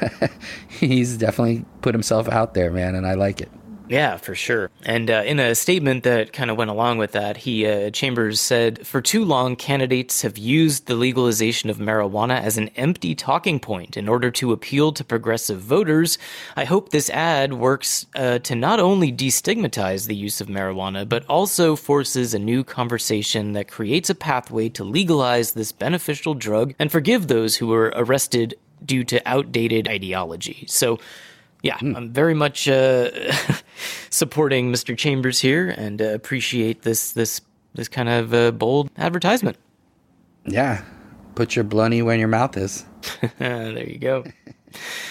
he's 0.69 1.19
definitely 1.19 1.65
put 1.83 1.95
himself 1.95 2.29
out 2.29 2.55
there, 2.55 2.71
man. 2.71 2.95
And 2.95 3.07
I 3.07 3.15
like 3.15 3.43
it. 3.43 3.51
Yeah, 3.91 4.19
for 4.19 4.37
sure. 4.37 4.71
And 4.85 5.11
uh, 5.11 5.25
in 5.27 5.41
a 5.41 5.57
statement 5.57 6.05
that 6.05 6.33
kind 6.33 6.49
of 6.49 6.57
went 6.57 6.71
along 6.71 6.99
with 6.99 7.11
that, 7.11 7.39
he 7.39 7.67
uh, 7.67 7.91
Chambers 7.91 8.41
said, 8.41 8.87
"For 8.87 9.01
too 9.01 9.25
long, 9.25 9.57
candidates 9.57 10.23
have 10.23 10.39
used 10.39 10.87
the 10.87 10.95
legalization 10.95 11.71
of 11.71 11.79
marijuana 11.79 12.41
as 12.41 12.57
an 12.57 12.69
empty 12.77 13.17
talking 13.17 13.59
point 13.59 13.97
in 13.97 14.09
order 14.09 14.31
to 14.31 14.53
appeal 14.53 14.93
to 14.93 15.03
progressive 15.03 15.59
voters. 15.61 16.19
I 16.55 16.67
hope 16.67 16.91
this 16.91 17.11
ad 17.11 17.55
works 17.55 18.07
uh, 18.15 18.39
to 18.39 18.55
not 18.55 18.79
only 18.79 19.13
destigmatize 19.13 20.07
the 20.07 20.15
use 20.15 20.41
of 20.41 20.47
marijuana, 20.47 21.09
but 21.09 21.27
also 21.27 21.75
forces 21.75 22.33
a 22.33 22.39
new 22.39 22.63
conversation 22.63 23.55
that 23.55 23.67
creates 23.67 24.09
a 24.09 24.15
pathway 24.15 24.69
to 24.69 24.85
legalize 24.85 25.51
this 25.51 25.73
beneficial 25.73 26.35
drug 26.35 26.75
and 26.79 26.93
forgive 26.93 27.27
those 27.27 27.57
who 27.57 27.67
were 27.67 27.93
arrested 27.97 28.55
due 28.85 29.03
to 29.03 29.21
outdated 29.27 29.89
ideology." 29.89 30.65
So. 30.69 31.01
Yeah, 31.63 31.77
I'm 31.81 32.13
very 32.13 32.35
much 32.35 32.69
uh, 32.69 33.11
supporting 34.11 34.73
Mr. 34.73 34.97
Chambers 34.97 35.41
here 35.41 35.69
and 35.69 36.01
uh, 36.01 36.07
appreciate 36.07 36.83
this 36.83 37.13
this 37.13 37.41
this 37.75 37.89
kind 37.89 38.09
of 38.09 38.35
uh, 38.35 38.51
bold 38.53 38.91
advertisement. 38.97 39.57
Yeah. 40.47 40.83
Put 41.35 41.55
your 41.55 41.65
blunty 41.65 42.03
where 42.03 42.17
your 42.17 42.29
mouth 42.29 42.57
is. 42.57 42.85
there 43.39 43.89
you 43.89 43.99
go. 43.99 44.25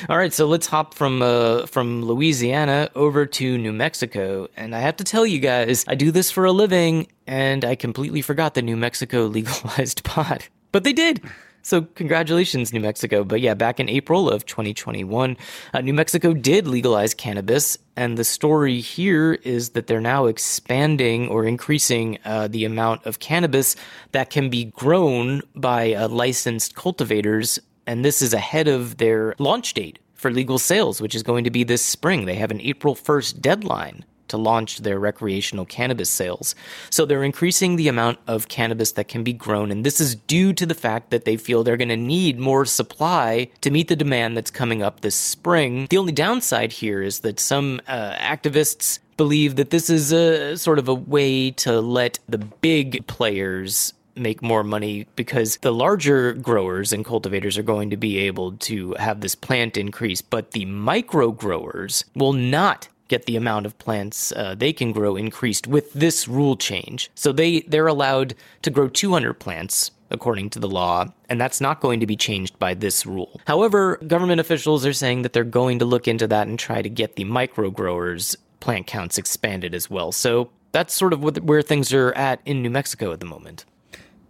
All 0.08 0.18
right, 0.18 0.32
so 0.34 0.46
let's 0.46 0.68
hop 0.68 0.94
from 0.94 1.22
uh, 1.22 1.66
from 1.66 2.04
Louisiana 2.04 2.90
over 2.96 3.26
to 3.26 3.58
New 3.58 3.74
Mexico, 3.74 4.48
and 4.56 4.74
I 4.74 4.80
have 4.80 4.96
to 4.98 5.04
tell 5.04 5.26
you 5.26 5.40
guys, 5.40 5.84
I 5.88 5.96
do 5.96 6.12
this 6.12 6.32
for 6.32 6.46
a 6.46 6.52
living, 6.52 7.08
and 7.28 7.66
I 7.66 7.76
completely 7.76 8.22
forgot 8.22 8.54
that 8.54 8.62
New 8.62 8.78
Mexico 8.78 9.26
legalized 9.26 10.04
pot, 10.06 10.48
but 10.72 10.84
they 10.84 10.94
did. 10.94 11.22
So 11.62 11.82
congratulations, 11.82 12.74
New 12.74 12.80
Mexico. 12.80 13.24
But 13.24 13.42
yeah, 13.42 13.54
back 13.54 13.80
in 13.80 13.90
April 13.90 14.30
of 14.30 14.46
2021, 14.46 15.38
uh, 15.74 15.82
New 15.82 15.94
Mexico 15.94 16.34
did 16.34 16.68
legalize 16.68 17.14
cannabis, 17.14 17.78
and 17.96 18.18
the 18.18 18.24
story 18.24 18.80
here 18.80 19.34
is 19.44 19.72
that 19.72 19.88
they're 19.88 20.02
now 20.02 20.26
expanding 20.26 21.28
or 21.28 21.46
increasing 21.46 22.18
uh, 22.26 22.48
the 22.48 22.66
amount 22.66 23.06
of 23.06 23.20
cannabis 23.20 23.76
that 24.14 24.30
can 24.30 24.50
be 24.50 24.66
grown 24.66 25.42
by 25.56 25.94
uh, 25.94 26.08
licensed 26.08 26.76
cultivators 26.76 27.60
and 27.90 28.06
this 28.06 28.22
is 28.22 28.36
ahead 28.36 28.68
of 28.68 28.98
their 28.98 29.34
launch 29.40 29.74
date 29.74 29.98
for 30.14 30.30
legal 30.30 30.60
sales, 30.60 31.02
which 31.02 31.16
is 31.16 31.24
going 31.24 31.44
to 31.44 31.50
be 31.50 31.64
this 31.64 31.84
spring. 31.84 32.26
They 32.26 32.36
have 32.36 32.52
an 32.52 32.62
April 32.62 32.94
1st 32.94 33.42
deadline 33.42 34.06
to 34.30 34.38
launch 34.38 34.80
their 34.80 35.00
recreational 35.00 35.66
cannabis 35.66 36.10
sales. 36.10 36.56
So 36.90 37.06
they're 37.06 37.24
increasing 37.24 37.76
the 37.76 37.88
amount 37.88 38.20
of 38.28 38.48
cannabis 38.48 38.94
that 38.94 39.08
can 39.08 39.24
be 39.24 39.34
grown, 39.34 39.72
and 39.72 39.86
this 39.86 40.00
is 40.00 40.16
due 40.16 40.54
to 40.54 40.66
the 40.66 40.76
fact 40.76 41.10
that 41.10 41.26
they 41.26 41.38
feel 41.38 41.64
they're 41.64 41.78
going 41.78 41.90
to 41.90 41.98
need 41.98 42.40
more 42.40 42.66
supply 42.66 43.50
to 43.62 43.72
meet 43.72 43.88
the 43.88 43.96
demand 43.96 44.38
that's 44.38 44.52
coming 44.52 44.82
up 44.82 45.02
this 45.02 45.16
spring. 45.16 45.88
The 45.90 45.98
only 45.98 46.14
downside 46.14 46.72
here 46.72 47.02
is 47.02 47.20
that 47.20 47.40
some 47.40 47.82
uh, 47.88 48.14
activists 48.16 49.00
believe 49.18 49.58
that 49.58 49.70
this 49.70 49.90
is 49.90 50.14
a 50.14 50.56
sort 50.56 50.80
of 50.80 50.88
a 50.88 50.94
way 50.94 51.52
to 51.52 51.82
let 51.82 52.20
the 52.30 52.38
big 52.38 53.06
players 53.08 53.94
make 54.16 54.42
more 54.42 54.64
money 54.64 55.08
because 55.16 55.58
the 55.58 55.74
larger 55.74 56.34
growers 56.34 56.94
and 56.94 57.06
cultivators 57.06 57.58
are 57.58 57.64
going 57.64 57.90
to 57.90 57.98
be 57.98 58.18
able 58.20 58.54
to 58.54 58.94
have 59.00 59.22
this 59.22 59.36
plant 59.36 59.78
increase, 59.78 60.22
but 60.22 60.52
the 60.52 60.66
micro 60.66 61.32
growers 61.32 62.06
will 62.16 62.34
not 62.34 62.88
get 63.10 63.26
the 63.26 63.36
amount 63.36 63.66
of 63.66 63.78
plants 63.78 64.32
uh, 64.32 64.56
they 64.56 64.72
can 64.72 64.94
grow 64.94 65.18
increased 65.18 65.68
with 65.68 65.92
this 65.94 66.28
rule 66.28 66.56
change. 66.56 67.12
So 67.16 67.32
they 67.32 67.62
they're 67.62 67.88
allowed 67.88 68.36
to 68.62 68.70
grow 68.70 68.88
200 68.88 69.34
plants 69.34 69.92
according 70.12 70.50
to 70.52 70.60
the 70.60 70.68
law, 70.68 71.06
and 71.28 71.40
that's 71.40 71.62
not 71.62 71.82
going 71.82 72.00
to 72.00 72.08
be 72.08 72.16
changed 72.16 72.58
by 72.58 72.74
this 72.74 73.06
rule. 73.06 73.40
However, 73.46 73.98
government 74.08 74.40
officials 74.40 74.86
are 74.86 74.94
saying 74.94 75.22
that 75.22 75.34
they're 75.34 75.44
going 75.44 75.80
to 75.80 75.86
look 75.86 76.08
into 76.08 76.28
that 76.28 76.48
and 76.48 76.58
try 76.58 76.82
to 76.82 76.90
get 76.90 77.16
the 77.16 77.26
micro 77.26 77.70
growers 77.70 78.36
plant 78.60 78.88
counts 78.88 79.18
expanded 79.18 79.74
as 79.74 79.90
well. 79.90 80.12
So 80.12 80.50
that's 80.72 80.94
sort 80.94 81.14
of 81.14 81.24
what, 81.24 81.40
where 81.44 81.62
things 81.62 81.94
are 81.94 82.14
at 82.14 82.42
in 82.46 82.62
New 82.62 82.70
Mexico 82.70 83.12
at 83.12 83.20
the 83.20 83.26
moment. 83.26 83.66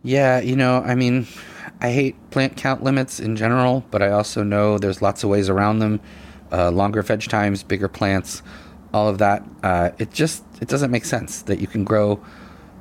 Yeah, 0.03 0.39
you 0.39 0.55
know, 0.55 0.81
I 0.81 0.95
mean, 0.95 1.27
I 1.81 1.91
hate 1.91 2.15
plant 2.31 2.55
count 2.55 2.83
limits 2.83 3.19
in 3.19 3.35
general, 3.35 3.83
but 3.91 4.01
I 4.01 4.11
also 4.11 4.43
know 4.43 4.77
there's 4.77 5.01
lots 5.01 5.23
of 5.23 5.29
ways 5.29 5.49
around 5.49 5.79
them. 5.79 5.99
Uh, 6.51 6.71
longer 6.71 7.03
veg 7.03 7.21
times, 7.23 7.61
bigger 7.61 7.87
plants, 7.87 8.41
all 8.93 9.07
of 9.07 9.17
that. 9.19 9.43
Uh, 9.63 9.91
it 9.97 10.11
just 10.11 10.43
it 10.61 10.67
doesn't 10.67 10.91
make 10.91 11.05
sense 11.05 11.43
that 11.43 11.59
you 11.59 11.67
can 11.67 11.83
grow, 11.83 12.23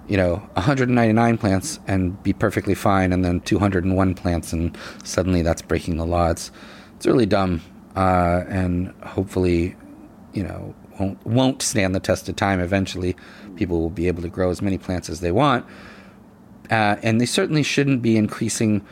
you 0.09 0.17
know, 0.17 0.37
199 0.55 1.38
plants 1.38 1.81
and 1.87 2.23
be 2.23 2.33
perfectly 2.33 2.75
fine, 2.75 3.12
and 3.12 3.25
then 3.25 3.41
201 3.41 4.15
plants, 4.15 4.53
and 4.53 4.77
suddenly 5.05 5.43
that's 5.43 5.62
breaking 5.62 5.97
the 5.97 6.07
law. 6.07 6.31
It's 6.31 6.50
it's 6.97 7.07
really 7.07 7.27
dumb, 7.27 7.62
uh, 7.97 8.45
and 8.49 8.88
hopefully, 9.03 9.77
you 10.33 10.43
know, 10.43 10.75
won't 10.99 11.27
won't 11.27 11.62
stand 11.62 11.95
the 11.95 12.00
test 12.00 12.29
of 12.29 12.37
time. 12.37 12.61
Eventually, 12.61 13.17
people 13.57 13.81
will 13.81 13.91
be 13.91 14.09
able 14.09 14.23
to 14.23 14.29
grow 14.29 14.50
as 14.50 14.62
many 14.62 14.79
plants 14.79 15.09
as 15.09 15.21
they 15.21 15.33
want. 15.33 15.67
Uh, 16.71 16.97
and 17.03 17.19
they 17.19 17.27
certainly 17.27 17.62
shouldn't 17.62 18.03
be 18.03 18.17
increasing 18.17 18.85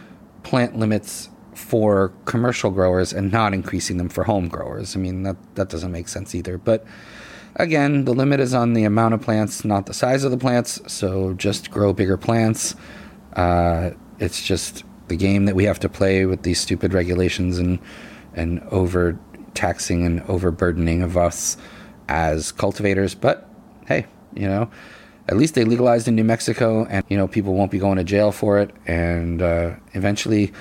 plant 0.43 0.79
limits 0.79 1.29
for 1.57 2.13
commercial 2.27 2.71
growers 2.71 3.13
and 3.13 3.33
not 3.33 3.55
increasing 3.55 3.97
them 3.97 4.09
for 4.09 4.25
home 4.25 4.47
growers. 4.49 4.95
I 4.95 4.99
mean, 4.99 5.23
that, 5.23 5.37
that 5.55 5.69
doesn't 5.71 5.91
make 5.91 6.07
sense 6.07 6.35
either. 6.35 6.59
But 6.59 6.85
again, 7.57 8.05
the 8.05 8.13
limit 8.13 8.41
is 8.41 8.53
on 8.53 8.75
the 8.75 8.85
amount 8.85 9.15
of 9.15 9.23
plants, 9.23 9.65
not 9.65 9.87
the 9.87 9.95
size 9.95 10.23
of 10.23 10.31
the 10.31 10.37
plants. 10.37 10.81
So 10.87 11.33
just 11.35 11.71
grow 11.71 11.93
bigger 11.93 12.19
plants. 12.19 12.77
Uh, 13.35 13.91
it's 14.19 14.43
just 14.45 14.85
the 15.09 15.17
game 15.17 15.47
that 15.47 15.55
we 15.55 15.65
have 15.65 15.81
to 15.81 15.89
play 15.89 16.27
with 16.27 16.43
these 16.43 16.61
stupid 16.61 16.93
regulations 16.93 17.59
and, 17.59 17.79
and 18.35 18.61
over 18.71 19.19
taxing 19.55 20.05
and 20.05 20.21
overburdening 20.23 21.03
of 21.03 21.17
us 21.17 21.57
as 22.09 22.53
cultivators. 22.53 23.15
But 23.15 23.49
hey, 23.87 24.07
you 24.35 24.47
know, 24.47 24.71
at 25.29 25.37
least 25.37 25.55
they 25.55 25.65
legalized 25.65 26.07
in 26.07 26.15
New 26.15 26.25
Mexico, 26.25 26.85
and 26.85 27.05
you 27.09 27.17
know 27.17 27.27
people 27.27 27.55
won't 27.55 27.71
be 27.71 27.79
going 27.79 27.97
to 27.97 28.05
jail 28.05 28.31
for 28.31 28.59
it. 28.59 28.71
And 28.87 29.43
uh, 29.43 29.75
eventually, 29.95 30.53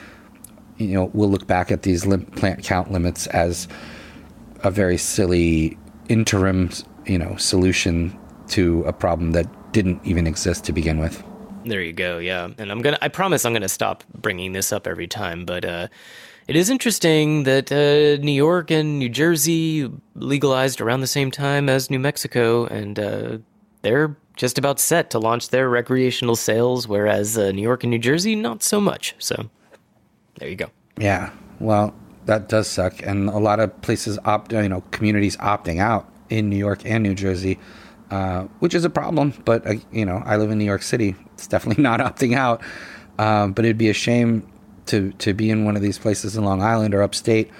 you 0.77 0.94
know, 0.94 1.12
we'll 1.13 1.29
look 1.29 1.48
back 1.48 1.72
at 1.72 1.84
these 1.84 2.05
lim- 2.05 2.25
plant 2.25 2.63
count 2.63 2.91
limits 2.91 3.27
as 3.27 3.67
a 4.63 4.72
very 4.72 4.98
silly 4.98 5.77
interim, 6.10 6.70
you 7.05 7.17
know, 7.17 7.36
solution 7.38 8.17
to 8.50 8.84
a 8.84 8.94
problem 8.94 9.32
that 9.32 9.48
didn't 9.72 10.00
even 10.05 10.27
exist 10.27 10.65
to 10.65 10.74
begin 10.74 11.00
with. 11.00 11.24
There 11.65 11.82
you 11.82 11.94
go. 11.94 12.20
Yeah, 12.20 12.50
and 12.58 12.72
I'm 12.72 12.82
gonna. 12.82 13.00
I 13.01 13.08
promise 13.08 13.44
I'm 13.44 13.53
gonna 13.53 13.67
stop 13.67 14.03
bringing 14.13 14.53
this 14.53 14.72
up 14.72 14.86
every 14.86 15.08
time. 15.08 15.46
But 15.46 15.65
uh, 15.65 15.88
it 16.48 16.55
is 16.55 16.70
interesting 16.70 17.44
that 17.44 17.72
uh, 17.72 18.22
New 18.24 18.32
York 18.32 18.70
and 18.70 19.00
New 19.00 19.10
Jersey 19.10 19.91
legalized 20.13 20.79
around 20.79 21.01
the 21.01 21.08
same 21.08 21.32
time 21.32 21.67
as 21.67 21.89
New 21.89 21.98
Mexico, 21.98 22.65
and 22.67 23.00
uh, 23.00 23.38
they're 23.82 24.15
just 24.36 24.60
about 24.60 24.79
set 24.79 25.10
to 25.10 25.20
launch 25.20 25.50
their 25.50 25.67
recreational 25.67 26.36
sales, 26.36 26.88
whereas 26.88 27.36
uh, 27.36 27.51
New 27.51 27.63
York 27.63 27.84
and 27.84 27.89
New 27.89 28.00
Jersey 28.00 28.36
not 28.36 28.62
so 28.62 28.79
much. 28.79 29.15
So 29.17 29.50
there 30.39 30.50
you 30.50 30.56
go. 30.56 30.68
Yeah, 30.98 31.32
well, 31.60 31.94
that 32.25 32.50
does 32.50 32.68
suck, 32.68 33.01
and 33.04 33.30
a 33.30 33.38
lot 33.38 33.60
of 33.60 33.82
places 33.82 34.18
opt, 34.25 34.51
you 34.51 34.70
know, 34.70 34.82
communities 34.92 35.38
opting 35.38 35.80
out 35.80 36.10
in 36.30 36.50
New 36.50 36.58
York 36.58 36.82
and 36.86 37.04
New 37.04 37.13
Jersey, 37.13 37.60
uh, 38.12 38.44
which 38.60 38.74
is 38.74 38.86
a 38.86 38.89
problem. 38.89 39.34
But 39.46 39.68
uh, 39.68 39.74
you 39.92 40.06
know, 40.06 40.22
I 40.25 40.38
live 40.38 40.51
in 40.51 40.58
New 40.58 40.65
York 40.65 40.82
City; 40.82 41.15
it's 41.34 41.48
definitely 41.48 41.84
not 41.89 42.00
opting 42.00 42.36
out. 42.36 42.62
Um, 43.18 43.54
but 43.54 43.63
it'd 43.65 43.77
be 43.77 43.89
a 43.89 43.94
shame 43.94 44.48
to 44.88 45.12
to 45.13 45.34
be 45.34 45.50
in 45.50 45.65
one 45.65 45.75
of 45.75 45.82
these 45.82 45.98
places 45.98 46.36
in 46.36 46.44
Long 46.44 46.62
Island 46.62 46.94
or 46.94 47.01
upstate 47.01 47.51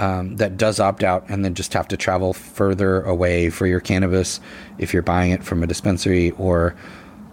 um, 0.00 0.36
that 0.36 0.56
does 0.56 0.80
opt 0.80 1.02
out 1.02 1.24
and 1.28 1.44
then 1.44 1.54
just 1.54 1.74
have 1.74 1.86
to 1.88 1.96
travel 1.96 2.32
further 2.32 3.02
away 3.02 3.50
for 3.50 3.66
your 3.66 3.80
cannabis 3.80 4.40
if 4.78 4.94
you're 4.94 5.02
buying 5.02 5.30
it 5.30 5.44
from 5.44 5.62
a 5.62 5.66
dispensary 5.66 6.30
or, 6.32 6.74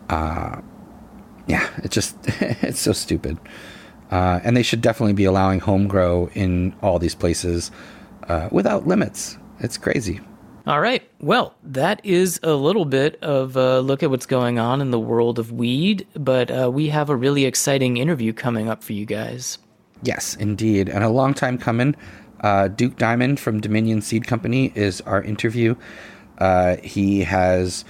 uh, 0.09 0.59
yeah, 1.47 1.67
it's 1.77 1.95
just 1.95 2.17
it's 2.41 2.79
so 2.79 2.91
stupid. 2.91 3.37
Uh, 4.11 4.39
and 4.43 4.55
they 4.55 4.63
should 4.63 4.81
definitely 4.81 5.13
be 5.13 5.25
allowing 5.25 5.59
home 5.59 5.87
grow 5.87 6.29
in 6.33 6.75
all 6.81 6.99
these 6.99 7.15
places 7.15 7.71
uh, 8.27 8.47
without 8.51 8.87
limits. 8.87 9.37
It's 9.59 9.77
crazy. 9.77 10.21
All 10.65 10.81
right. 10.81 11.09
Well, 11.21 11.55
that 11.63 12.01
is 12.03 12.41
a 12.43 12.53
little 12.53 12.83
bit 12.83 13.21
of 13.23 13.55
a 13.55 13.79
look 13.79 14.03
at 14.03 14.09
what's 14.09 14.25
going 14.25 14.59
on 14.59 14.81
in 14.81 14.91
the 14.91 14.99
world 14.99 15.39
of 15.39 15.51
weed, 15.51 16.05
but 16.13 16.51
uh, 16.51 16.69
we 16.69 16.89
have 16.89 17.09
a 17.09 17.15
really 17.15 17.45
exciting 17.45 17.95
interview 17.95 18.33
coming 18.33 18.67
up 18.69 18.83
for 18.83 18.91
you 18.91 19.05
guys. 19.05 19.57
Yes, 20.03 20.35
indeed. 20.35 20.89
And 20.89 21.03
a 21.03 21.09
long 21.09 21.33
time 21.33 21.57
coming. 21.57 21.95
Uh, 22.41 22.67
Duke 22.67 22.97
Diamond 22.97 23.39
from 23.39 23.61
Dominion 23.61 24.01
Seed 24.01 24.27
Company 24.27 24.71
is 24.75 25.01
our 25.01 25.21
interview. 25.23 25.75
Uh, 26.37 26.75
he 26.83 27.21
has 27.21 27.85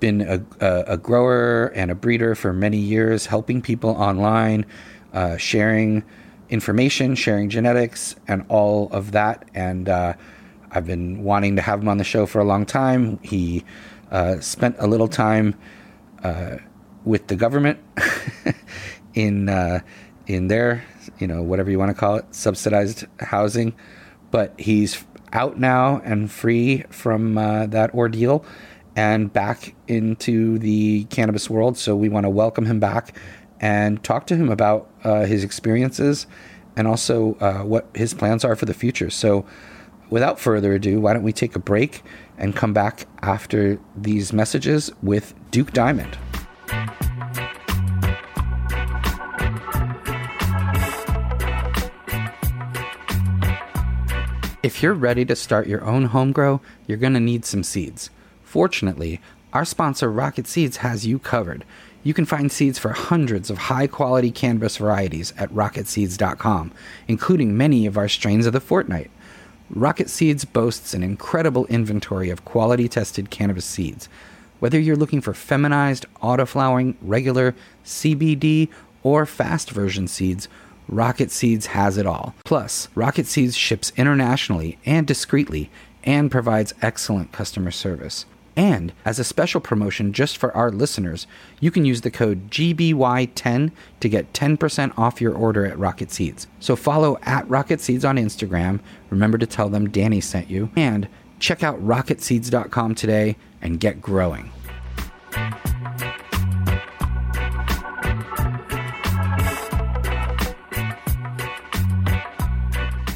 been 0.00 0.22
a, 0.22 0.44
a, 0.60 0.94
a, 0.94 0.96
grower 0.96 1.66
and 1.74 1.90
a 1.90 1.94
breeder 1.94 2.34
for 2.34 2.52
many 2.52 2.78
years, 2.78 3.26
helping 3.26 3.62
people 3.62 3.90
online, 3.90 4.66
uh, 5.16 5.36
sharing 5.38 6.04
information, 6.50 7.14
sharing 7.14 7.48
genetics, 7.48 8.14
and 8.28 8.44
all 8.48 8.88
of 8.92 9.12
that. 9.12 9.48
And 9.54 9.88
uh, 9.88 10.12
I've 10.70 10.86
been 10.86 11.24
wanting 11.24 11.56
to 11.56 11.62
have 11.62 11.80
him 11.80 11.88
on 11.88 11.96
the 11.96 12.04
show 12.04 12.26
for 12.26 12.38
a 12.38 12.44
long 12.44 12.66
time. 12.66 13.18
He 13.22 13.64
uh, 14.10 14.40
spent 14.40 14.76
a 14.78 14.86
little 14.86 15.08
time 15.08 15.54
uh, 16.22 16.58
with 17.04 17.28
the 17.28 17.34
government 17.34 17.80
in 19.14 19.48
uh, 19.48 19.80
in 20.26 20.48
their, 20.48 20.84
you 21.18 21.26
know, 21.26 21.42
whatever 21.42 21.70
you 21.70 21.78
want 21.78 21.90
to 21.90 21.94
call 21.94 22.16
it, 22.16 22.26
subsidized 22.34 23.06
housing, 23.20 23.74
but 24.30 24.52
he's 24.58 25.02
out 25.32 25.58
now 25.58 26.02
and 26.04 26.30
free 26.30 26.84
from 26.90 27.38
uh, 27.38 27.66
that 27.66 27.94
ordeal 27.94 28.44
and 28.96 29.32
back 29.32 29.74
into 29.88 30.58
the 30.58 31.04
cannabis 31.04 31.48
world. 31.48 31.78
So 31.78 31.96
we 31.96 32.08
want 32.08 32.24
to 32.24 32.30
welcome 32.30 32.66
him 32.66 32.80
back 32.80 33.14
and 33.60 34.02
talk 34.02 34.26
to 34.26 34.36
him 34.36 34.50
about 34.50 34.90
uh, 35.04 35.24
his 35.24 35.44
experiences 35.44 36.26
and 36.76 36.86
also 36.86 37.34
uh, 37.40 37.62
what 37.62 37.88
his 37.94 38.14
plans 38.14 38.44
are 38.44 38.56
for 38.56 38.66
the 38.66 38.74
future. 38.74 39.10
So 39.10 39.46
without 40.10 40.38
further 40.38 40.74
ado, 40.74 41.00
why 41.00 41.14
don't 41.14 41.22
we 41.22 41.32
take 41.32 41.56
a 41.56 41.60
break 41.60 42.02
and 42.38 42.54
come 42.54 42.72
back 42.72 43.06
after 43.22 43.80
these 43.96 44.32
messages 44.32 44.90
with 45.02 45.34
Duke 45.50 45.72
Diamond? 45.72 46.18
If 54.62 54.82
you're 54.82 54.94
ready 54.94 55.24
to 55.24 55.36
start 55.36 55.68
your 55.68 55.84
own 55.84 56.06
home 56.06 56.32
grow, 56.32 56.60
you're 56.86 56.98
going 56.98 57.14
to 57.14 57.20
need 57.20 57.44
some 57.44 57.62
seeds. 57.62 58.10
Fortunately, 58.42 59.20
our 59.52 59.64
sponsor 59.64 60.10
Rocket 60.10 60.46
Seeds 60.46 60.78
has 60.78 61.06
you 61.06 61.20
covered. 61.20 61.64
You 62.06 62.14
can 62.14 62.24
find 62.24 62.52
seeds 62.52 62.78
for 62.78 62.90
hundreds 62.90 63.50
of 63.50 63.58
high 63.58 63.88
quality 63.88 64.30
cannabis 64.30 64.76
varieties 64.76 65.34
at 65.36 65.50
rocketseeds.com, 65.50 66.70
including 67.08 67.56
many 67.56 67.84
of 67.84 67.98
our 67.98 68.06
strains 68.06 68.46
of 68.46 68.52
the 68.52 68.60
fortnight. 68.60 69.10
Rocket 69.70 70.08
Seeds 70.08 70.44
boasts 70.44 70.94
an 70.94 71.02
incredible 71.02 71.66
inventory 71.66 72.30
of 72.30 72.44
quality 72.44 72.86
tested 72.86 73.30
cannabis 73.30 73.64
seeds. 73.64 74.08
Whether 74.60 74.78
you're 74.78 74.94
looking 74.94 75.20
for 75.20 75.34
feminized, 75.34 76.06
autoflowering, 76.22 76.94
regular, 77.02 77.56
CBD, 77.84 78.68
or 79.02 79.26
fast 79.26 79.72
version 79.72 80.06
seeds, 80.06 80.46
Rocket 80.86 81.32
Seeds 81.32 81.66
has 81.66 81.98
it 81.98 82.06
all. 82.06 82.36
Plus, 82.44 82.86
Rocket 82.94 83.26
Seeds 83.26 83.56
ships 83.56 83.90
internationally 83.96 84.78
and 84.86 85.08
discreetly 85.08 85.70
and 86.04 86.30
provides 86.30 86.72
excellent 86.80 87.32
customer 87.32 87.72
service. 87.72 88.26
And 88.56 88.94
as 89.04 89.18
a 89.18 89.24
special 89.24 89.60
promotion 89.60 90.14
just 90.14 90.38
for 90.38 90.56
our 90.56 90.70
listeners, 90.70 91.26
you 91.60 91.70
can 91.70 91.84
use 91.84 92.00
the 92.00 92.10
code 92.10 92.50
GBY10 92.50 93.70
to 94.00 94.08
get 94.08 94.32
10% 94.32 94.98
off 94.98 95.20
your 95.20 95.34
order 95.34 95.66
at 95.66 95.78
Rocket 95.78 96.10
Seeds. 96.10 96.46
So 96.58 96.74
follow 96.74 97.18
at 97.22 97.48
Rocket 97.50 97.82
Seeds 97.82 98.04
on 98.04 98.16
Instagram. 98.16 98.80
Remember 99.10 99.36
to 99.36 99.46
tell 99.46 99.68
them 99.68 99.90
Danny 99.90 100.22
sent 100.22 100.48
you. 100.48 100.70
And 100.74 101.06
check 101.38 101.62
out 101.62 101.78
rocketseeds.com 101.84 102.94
today 102.94 103.36
and 103.60 103.78
get 103.78 104.00
growing. 104.00 104.50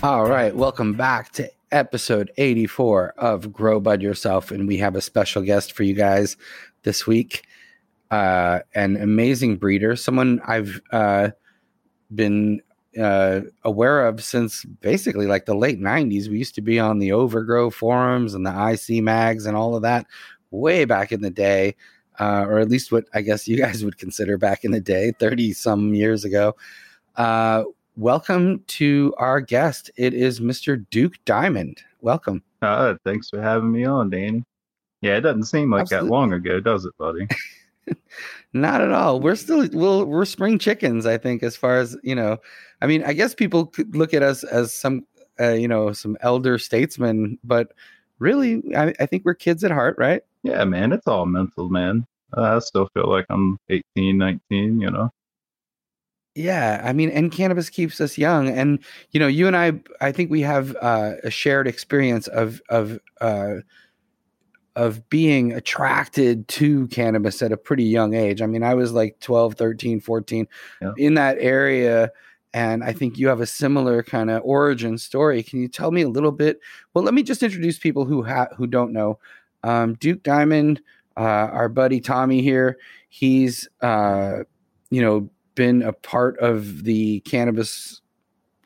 All 0.03 0.27
right, 0.27 0.55
welcome 0.55 0.95
back 0.95 1.31
to 1.33 1.51
episode 1.73 2.31
84 2.37 3.15
of 3.17 3.53
Grow 3.53 3.81
Bud 3.81 4.03
Yourself. 4.03 4.51
And 4.51 4.67
we 4.67 4.79
have 4.79 4.97
a 4.97 5.01
special 5.01 5.43
guest 5.43 5.73
for 5.73 5.83
you 5.83 5.95
guys 5.95 6.37
this 6.83 7.07
week. 7.07 7.47
Uh, 8.11 8.61
an 8.75 8.97
amazing 8.97 9.57
breeder, 9.57 9.95
someone 9.95 10.41
I've 10.47 10.81
uh, 10.91 11.31
been 12.15 12.61
uh, 13.01 13.43
aware 13.63 14.07
of 14.07 14.23
since 14.23 14.65
basically 14.65 15.27
like 15.27 15.47
the 15.47 15.55
late 15.55 15.81
90s. 15.81 16.29
We 16.29 16.39
used 16.39 16.57
to 16.57 16.63
be 16.63 16.81
on 16.81 16.99
the 16.99 17.13
Overgrow 17.13 17.71
forums 17.71 18.35
and 18.35 18.45
the 18.45 18.51
IC 18.51 19.03
mags 19.03 19.47
and 19.47 19.57
all 19.57 19.77
of 19.77 19.83
that 19.83 20.07
way 20.51 20.85
back 20.85 21.13
in 21.13 21.21
the 21.21 21.31
day. 21.31 21.77
Uh, 22.19 22.45
or 22.47 22.59
at 22.59 22.69
least 22.69 22.93
what 22.93 23.05
I 23.15 23.23
guess 23.23 23.49
you 23.49 23.57
guys 23.57 23.85
would 23.85 23.97
consider 23.97 24.37
back 24.37 24.65
in 24.65 24.73
the 24.73 24.81
day, 24.81 25.13
30 25.19 25.53
some 25.55 25.95
years 25.95 26.25
ago. 26.25 26.55
Uh, 27.17 27.65
welcome 28.01 28.65
to 28.67 29.13
our 29.19 29.43
guest. 29.43 29.91
It 29.97 30.15
is 30.15 30.41
Mr. 30.41 30.87
Duke 30.89 31.23
Diamond. 31.27 31.83
Welcome. 32.01 32.43
Uh, 32.63 32.95
thanks 33.05 33.29
for 33.29 33.43
having 33.43 33.71
me 33.71 33.85
on, 33.85 34.09
Danny. 34.09 34.43
Yeah, 35.03 35.19
it 35.19 35.21
doesn't 35.21 35.45
seem 35.45 35.71
like 35.71 35.83
Absolutely. 35.83 36.09
that 36.09 36.13
long 36.13 36.33
ago, 36.33 36.61
does 36.61 36.87
it, 36.87 36.97
buddy? 36.97 37.29
Not 38.55 38.81
at 38.81 38.91
all. 38.91 39.21
We're 39.21 39.37
still 39.37 39.69
we'll, 39.73 40.07
we're 40.07 40.25
spring 40.25 40.59
chickens, 40.59 41.05
I 41.05 41.19
think, 41.19 41.43
as 41.43 41.57
far 41.57 41.79
as 41.79 41.95
you 42.03 42.15
know. 42.15 42.39
I 42.81 42.87
mean, 42.87 43.05
I 43.05 43.13
guess 43.13 43.35
people 43.35 43.67
could 43.67 43.95
look 43.95 44.15
at 44.15 44.23
us 44.23 44.45
as 44.45 44.73
some, 44.73 45.07
uh, 45.39 45.53
you 45.53 45.69
know, 45.69 45.93
some 45.93 46.17
elder 46.23 46.57
statesmen, 46.57 47.39
but 47.45 47.73
really, 48.19 48.63
I, 48.75 48.95
I, 48.99 49.07
think 49.07 49.25
we're 49.27 49.35
kids 49.35 49.63
at 49.63 49.71
heart, 49.71 49.97
right? 49.99 50.23
Yeah, 50.43 50.65
man. 50.65 50.93
It's 50.93 51.07
all 51.07 51.27
mental, 51.27 51.69
man. 51.69 52.07
Uh, 52.35 52.57
I 52.57 52.59
still 52.61 52.89
feel 52.95 53.11
like 53.11 53.27
I'm 53.29 53.59
18, 53.69 54.17
19, 54.17 54.81
you 54.81 54.91
know. 54.91 55.11
Yeah, 56.37 56.81
I 56.85 56.93
mean, 56.93 57.11
and 57.11 57.33
cannabis 57.33 57.69
keeps 57.69 58.01
us 58.01 58.17
young, 58.17 58.49
and 58.49 58.79
you 59.11 59.19
know, 59.19 59.27
you 59.27 59.49
and 59.49 59.57
I, 59.57 59.73
I 60.01 60.13
think 60.13 60.31
we 60.31 60.43
have 60.43 60.77
uh, 60.81 61.15
a 61.25 61.31
shared 61.31 61.67
experience 61.67 62.29
of 62.29 62.63
of 62.69 63.01
uh, 63.21 63.57
of 64.77 65.09
being 65.11 65.53
attracted 65.53 66.47
to 66.49 66.87
cannabis 66.89 67.43
at 67.43 67.51
a 67.51 67.57
pretty 67.57 67.85
young 67.85 68.15
age. 68.15 68.41
I 68.41 68.47
mean, 68.47 68.63
I 68.63 68.75
was 68.75 68.93
like 68.93 69.19
12, 69.21 69.55
13, 69.55 70.01
14 70.01 70.47
yeah. 70.81 70.93
in 70.97 71.15
that 71.15 71.37
area, 71.41 72.13
and 72.55 72.85
I 72.85 72.93
think 72.93 73.19
you 73.19 73.27
have 73.27 73.41
a 73.41 73.47
similar 73.47 74.03
kind 74.05 74.31
of 74.31 74.43
origin 74.45 74.99
story. 74.99 75.43
Can 75.43 75.61
you 75.61 75.69
tell 75.69 75.91
me 75.91 76.03
a 76.03 76.09
little 76.09 76.33
bit? 76.33 76.61
Well, 76.95 77.03
let 77.03 77.15
me 77.15 77.25
just 77.25 77.43
introduce 77.43 77.79
people 77.79 78.05
who 78.05 78.23
ha- 78.23 78.49
who 78.57 78.69
don't 78.69 78.93
know. 78.93 79.19
Um, 79.65 79.95
Duke 79.95 80.23
Diamond, 80.23 80.81
uh, 81.17 81.51
our 81.53 81.69
buddy 81.69 82.01
Tommy 82.01 82.41
here. 82.41 82.79
He's 83.09 83.69
uh, 83.81 84.45
you 84.91 85.03
know 85.03 85.29
been 85.61 85.83
a 85.83 85.93
part 85.93 86.39
of 86.39 86.85
the 86.85 87.21
cannabis, 87.21 88.01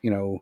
you 0.01 0.09
know, 0.09 0.41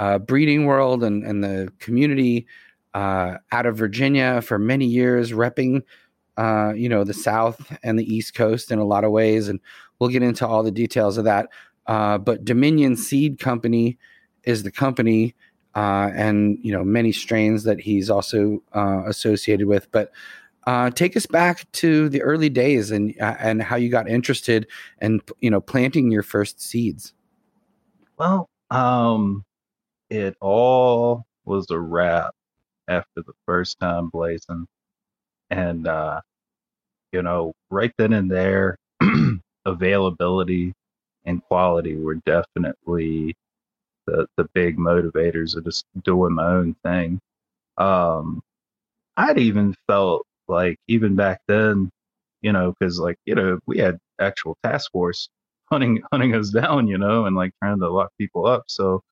uh, 0.00 0.18
breeding 0.18 0.66
world 0.66 1.04
and, 1.04 1.22
and 1.22 1.44
the 1.44 1.72
community 1.78 2.48
uh, 2.94 3.36
out 3.52 3.64
of 3.64 3.76
Virginia 3.76 4.42
for 4.42 4.58
many 4.58 4.86
years, 4.86 5.30
repping, 5.30 5.84
uh, 6.36 6.72
you 6.74 6.88
know, 6.88 7.04
the 7.04 7.14
South 7.14 7.78
and 7.84 7.96
the 7.96 8.12
East 8.12 8.34
Coast 8.34 8.72
in 8.72 8.80
a 8.80 8.84
lot 8.84 9.04
of 9.04 9.12
ways. 9.12 9.48
And 9.48 9.60
we'll 10.00 10.10
get 10.10 10.24
into 10.24 10.44
all 10.44 10.64
the 10.64 10.72
details 10.72 11.16
of 11.16 11.26
that. 11.26 11.46
Uh, 11.86 12.18
but 12.18 12.44
Dominion 12.44 12.96
Seed 12.96 13.38
Company 13.38 13.96
is 14.42 14.64
the 14.64 14.72
company. 14.72 15.36
Uh, 15.76 16.10
and 16.14 16.56
you 16.62 16.72
know 16.72 16.84
many 16.84 17.10
strains 17.10 17.64
that 17.64 17.80
he's 17.80 18.08
also 18.08 18.62
uh, 18.76 19.02
associated 19.06 19.66
with, 19.66 19.90
but 19.90 20.12
uh, 20.66 20.90
take 20.90 21.16
us 21.16 21.26
back 21.26 21.70
to 21.72 22.08
the 22.08 22.22
early 22.22 22.48
days 22.48 22.90
and 22.90 23.14
uh, 23.20 23.36
and 23.38 23.62
how 23.62 23.76
you 23.76 23.90
got 23.90 24.08
interested 24.08 24.66
and 24.98 25.20
you 25.40 25.50
know 25.50 25.60
planting 25.60 26.10
your 26.10 26.22
first 26.22 26.60
seeds. 26.60 27.14
Well, 28.18 28.48
um, 28.70 29.44
it 30.10 30.36
all 30.40 31.24
was 31.44 31.70
a 31.70 31.78
wrap 31.78 32.32
after 32.88 33.22
the 33.22 33.32
first 33.46 33.78
time 33.80 34.08
blazing, 34.08 34.66
and 35.50 35.86
uh, 35.86 36.20
you 37.12 37.22
know, 37.22 37.52
right 37.70 37.92
then 37.96 38.12
and 38.12 38.30
there, 38.30 38.76
availability 39.64 40.72
and 41.24 41.42
quality 41.44 41.94
were 41.96 42.16
definitely 42.26 43.34
the 44.06 44.26
the 44.36 44.48
big 44.54 44.78
motivators 44.78 45.56
of 45.56 45.64
just 45.64 45.84
doing 46.02 46.34
my 46.34 46.46
own 46.46 46.74
thing. 46.84 47.20
Um, 47.78 48.42
I'd 49.16 49.38
even 49.38 49.74
felt 49.86 50.26
like 50.48 50.78
even 50.88 51.16
back 51.16 51.40
then, 51.48 51.90
you 52.42 52.52
know, 52.52 52.74
because 52.78 52.98
like 52.98 53.18
you 53.24 53.34
know 53.34 53.58
we 53.66 53.78
had 53.78 53.98
actual 54.20 54.56
task 54.64 54.90
force 54.92 55.28
hunting 55.70 56.02
hunting 56.12 56.34
us 56.34 56.50
down, 56.50 56.88
you 56.88 56.98
know, 56.98 57.26
and 57.26 57.36
like 57.36 57.52
trying 57.62 57.78
to 57.80 57.90
lock 57.90 58.10
people 58.18 58.46
up. 58.46 58.64
So 58.68 59.02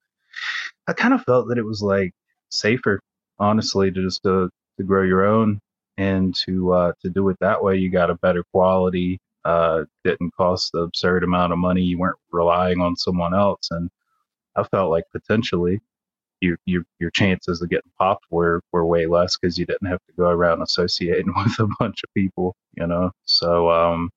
I 0.86 0.92
kind 0.92 1.14
of 1.14 1.22
felt 1.24 1.48
that 1.48 1.58
it 1.58 1.64
was 1.64 1.82
like 1.82 2.12
safer, 2.50 3.00
honestly, 3.38 3.90
to 3.90 4.02
just 4.02 4.22
to, 4.24 4.50
to 4.78 4.84
grow 4.84 5.02
your 5.02 5.26
own 5.26 5.60
and 5.98 6.34
to 6.34 6.72
uh, 6.72 6.92
to 7.02 7.10
do 7.10 7.28
it 7.28 7.36
that 7.40 7.62
way. 7.62 7.76
You 7.76 7.90
got 7.90 8.10
a 8.10 8.16
better 8.16 8.44
quality. 8.52 9.20
Uh, 9.44 9.84
didn't 10.04 10.34
cost 10.36 10.70
the 10.72 10.80
absurd 10.80 11.24
amount 11.24 11.52
of 11.52 11.58
money. 11.58 11.82
You 11.82 11.98
weren't 11.98 12.18
relying 12.30 12.80
on 12.80 12.96
someone 12.96 13.34
else, 13.34 13.68
and 13.70 13.90
I 14.56 14.64
felt 14.64 14.90
like 14.90 15.04
potentially 15.12 15.80
your 16.42 16.58
your 16.66 16.84
your 17.00 17.10
chances 17.12 17.62
of 17.62 17.70
getting 17.70 17.92
popped 17.98 18.26
were 18.30 18.62
were 18.72 18.86
way 18.86 19.06
less 19.06 19.38
because 19.38 19.58
you 19.58 19.66
didn't 19.66 19.88
have 19.88 20.00
to 20.08 20.14
go 20.18 20.28
around 20.28 20.62
associating 20.62 21.34
with 21.38 21.60
a 21.60 21.68
bunch 21.80 22.02
of 22.04 22.14
people, 22.14 22.56
you 22.78 22.86
know. 22.88 23.12
So 23.26 23.70
um, 23.70 24.10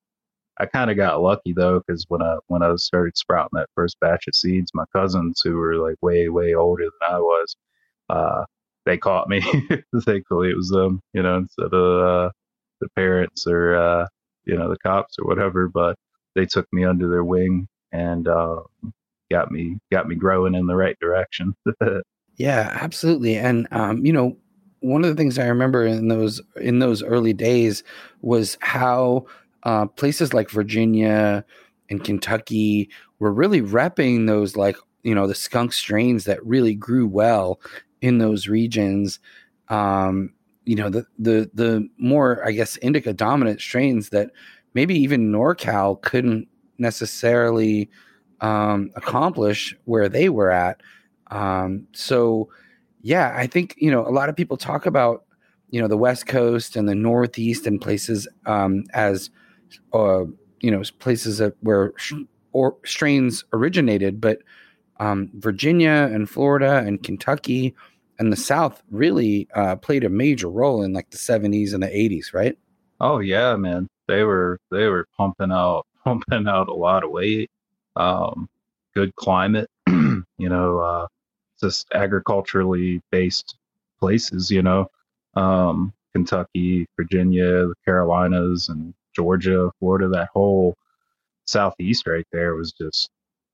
I 0.59 0.65
kind 0.67 0.91
of 0.91 0.97
got 0.97 1.21
lucky 1.21 1.53
though, 1.53 1.81
because 1.85 2.05
when 2.09 2.21
I 2.23 2.37
when 2.47 2.63
I 2.63 2.75
started 2.77 3.17
sprouting 3.17 3.51
that 3.59 3.69
first 3.75 3.99
batch 4.01 4.27
of 4.27 4.35
seeds, 4.35 4.71
my 4.75 4.85
cousins 4.95 5.41
who 5.43 5.57
were 5.57 5.75
like 5.77 5.97
way 6.01 6.29
way 6.29 6.55
older 6.55 6.85
than 6.85 7.15
I 7.15 7.19
was, 7.19 7.57
uh, 8.09 8.45
they 8.85 8.97
caught 8.97 9.29
me. 9.29 9.41
Thankfully, 10.03 10.51
it 10.51 10.57
was 10.57 10.69
them, 10.69 11.01
you 11.13 11.23
know, 11.23 11.37
instead 11.39 11.73
of 11.73 12.03
uh, 12.03 12.31
the 12.81 12.89
parents 12.95 13.47
or 13.47 13.75
uh, 13.75 14.07
you 14.45 14.57
know 14.57 14.69
the 14.69 14.79
cops 14.79 15.17
or 15.19 15.27
whatever. 15.27 15.69
But 15.69 15.97
they 16.35 16.45
took 16.45 16.67
me 16.73 16.85
under 16.85 17.09
their 17.09 17.23
wing 17.25 17.67
and 17.93 18.27
uh, 18.27 18.61
got 19.31 19.51
me 19.51 19.79
got 19.91 20.07
me 20.07 20.15
growing 20.15 20.55
in 20.55 20.67
the 20.67 20.75
right 20.75 20.97
direction. 21.01 21.55
yeah, 22.37 22.77
absolutely. 22.81 23.35
And 23.35 23.67
um, 23.71 24.05
you 24.05 24.13
know, 24.13 24.37
one 24.81 25.03
of 25.03 25.09
the 25.09 25.15
things 25.15 25.39
I 25.39 25.47
remember 25.47 25.85
in 25.85 26.07
those 26.09 26.41
in 26.57 26.79
those 26.79 27.01
early 27.03 27.33
days 27.33 27.83
was 28.21 28.57
how 28.61 29.25
uh, 29.63 29.87
places 29.87 30.33
like 30.33 30.49
Virginia 30.49 31.45
and 31.89 32.03
Kentucky 32.03 32.89
were 33.19 33.31
really 33.33 33.61
repping 33.61 34.27
those 34.27 34.55
like 34.55 34.75
you 35.03 35.15
know 35.15 35.27
the 35.27 35.35
skunk 35.35 35.73
strains 35.73 36.25
that 36.25 36.45
really 36.45 36.75
grew 36.75 37.07
well 37.07 37.59
in 38.01 38.17
those 38.17 38.47
regions. 38.47 39.19
Um, 39.69 40.33
you 40.65 40.75
know 40.75 40.89
the 40.89 41.05
the 41.17 41.49
the 41.53 41.87
more 41.97 42.45
I 42.45 42.51
guess 42.51 42.75
indica 42.77 43.13
dominant 43.13 43.61
strains 43.61 44.09
that 44.09 44.31
maybe 44.73 44.95
even 44.99 45.31
NorCal 45.31 46.01
couldn't 46.01 46.47
necessarily 46.77 47.89
um, 48.41 48.91
accomplish 48.95 49.75
where 49.85 50.09
they 50.09 50.27
were 50.29 50.51
at. 50.51 50.81
Um, 51.31 51.87
so 51.93 52.49
yeah, 53.01 53.33
I 53.35 53.47
think 53.47 53.75
you 53.77 53.91
know 53.91 54.07
a 54.07 54.09
lot 54.09 54.29
of 54.29 54.35
people 54.35 54.57
talk 54.57 54.85
about 54.85 55.25
you 55.69 55.81
know 55.81 55.87
the 55.87 55.97
West 55.97 56.27
Coast 56.27 56.75
and 56.75 56.87
the 56.87 56.95
Northeast 56.95 57.67
and 57.67 57.79
places 57.81 58.27
um, 58.45 58.83
as 58.93 59.29
uh, 59.93 60.25
you 60.61 60.71
know 60.71 60.81
places 60.99 61.39
that 61.39 61.55
where 61.61 61.93
sh- 61.97 62.13
or 62.51 62.77
strains 62.85 63.43
originated, 63.53 64.21
but 64.21 64.39
um, 64.99 65.29
Virginia 65.35 66.09
and 66.11 66.29
Florida 66.29 66.77
and 66.77 67.03
Kentucky 67.03 67.75
and 68.17 68.31
the 68.31 68.37
South 68.37 68.81
really 68.89 69.47
uh, 69.55 69.75
played 69.75 70.03
a 70.03 70.09
major 70.09 70.49
role 70.49 70.81
in 70.81 70.93
like 70.93 71.09
the 71.09 71.17
70s 71.17 71.73
and 71.73 71.83
the 71.83 71.87
80s, 71.87 72.33
right? 72.33 72.57
Oh 73.01 73.19
yeah, 73.19 73.55
man. 73.55 73.87
They 74.07 74.23
were 74.23 74.59
they 74.71 74.87
were 74.87 75.07
pumping 75.17 75.51
out 75.51 75.85
pumping 76.03 76.47
out 76.47 76.69
a 76.69 76.73
lot 76.73 77.03
of 77.03 77.11
weight. 77.11 77.49
Um, 77.95 78.47
good 78.93 79.15
climate, 79.15 79.69
you 80.37 80.49
know, 80.49 80.79
uh, 80.79 81.07
just 81.61 81.87
agriculturally 81.93 83.01
based 83.11 83.55
places, 83.99 84.51
you 84.51 84.61
know. 84.61 84.87
Um, 85.35 85.93
Kentucky, 86.13 86.87
Virginia, 86.95 87.67
the 87.67 87.73
Carolinas, 87.83 88.69
and 88.69 88.93
Georgia, 89.15 89.71
Florida, 89.79 90.07
that 90.09 90.29
whole 90.33 90.77
southeast 91.45 92.07
right 92.07 92.25
there 92.31 92.55
was 92.55 92.71
just 92.71 93.09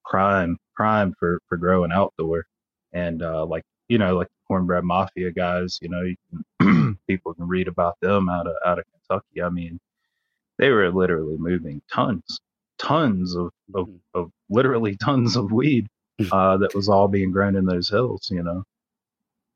prime, 0.06 0.58
prime 0.76 1.14
for 1.20 1.40
for 1.48 1.58
growing 1.58 1.92
outdoor. 1.92 2.46
And 2.94 3.24
uh, 3.24 3.46
like 3.46 3.64
you 3.88 3.98
know, 3.98 4.16
like 4.16 4.28
cornbread 4.48 4.84
mafia 4.84 5.32
guys, 5.32 5.80
you 5.82 5.90
know, 5.90 6.02
you 6.02 6.16
can, 6.60 6.98
people 7.08 7.34
can 7.34 7.48
read 7.48 7.68
about 7.68 7.96
them 8.02 8.30
out 8.30 8.48
of 8.48 8.56
out 8.66 8.80
of 8.80 8.86
Kentucky. 8.92 9.42
I 9.42 9.50
mean, 9.50 9.80
they 10.58 10.70
were 10.70 10.92
literally 10.92 11.38
moving 11.38 11.82
tons, 11.92 12.40
tons 12.78 13.36
of 13.36 13.52
of, 13.74 13.88
mm-hmm. 13.88 14.20
of 14.20 14.32
literally 14.50 14.96
tons 14.98 15.36
of 15.36 15.52
weed 15.52 15.88
uh, 16.32 16.58
that 16.58 16.76
was 16.76 16.90
all 16.90 17.08
being 17.08 17.32
grown 17.32 17.56
in 17.56 17.66
those 17.66 17.90
hills. 17.90 18.30
You 18.32 18.44
know. 18.44 18.64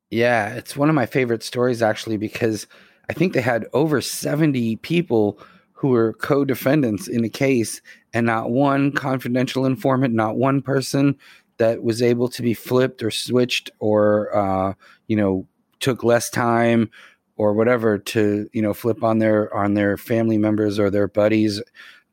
Yeah, 0.09 0.53
it's 0.53 0.77
one 0.77 0.89
of 0.89 0.95
my 0.95 1.05
favorite 1.05 1.43
stories 1.43 1.81
actually 1.81 2.17
because 2.17 2.67
I 3.09 3.13
think 3.13 3.33
they 3.33 3.41
had 3.41 3.67
over 3.73 4.01
seventy 4.01 4.75
people 4.77 5.39
who 5.73 5.89
were 5.89 6.13
co-defendants 6.13 7.07
in 7.07 7.21
the 7.21 7.29
case 7.29 7.81
and 8.13 8.25
not 8.25 8.49
one 8.49 8.91
confidential 8.91 9.65
informant 9.65 10.13
not 10.13 10.37
one 10.37 10.61
person 10.61 11.15
that 11.57 11.83
was 11.83 12.01
able 12.01 12.27
to 12.29 12.41
be 12.41 12.53
flipped 12.53 13.03
or 13.03 13.11
switched 13.11 13.69
or 13.79 14.35
uh, 14.35 14.73
you 15.07 15.15
know 15.15 15.45
took 15.79 16.03
less 16.03 16.29
time 16.29 16.89
or 17.37 17.53
whatever 17.53 17.97
to 17.97 18.49
you 18.53 18.61
know 18.61 18.73
flip 18.73 19.03
on 19.03 19.19
their 19.19 19.53
on 19.53 19.73
their 19.73 19.97
family 19.97 20.37
members 20.37 20.79
or 20.79 20.89
their 20.89 21.07
buddies 21.07 21.61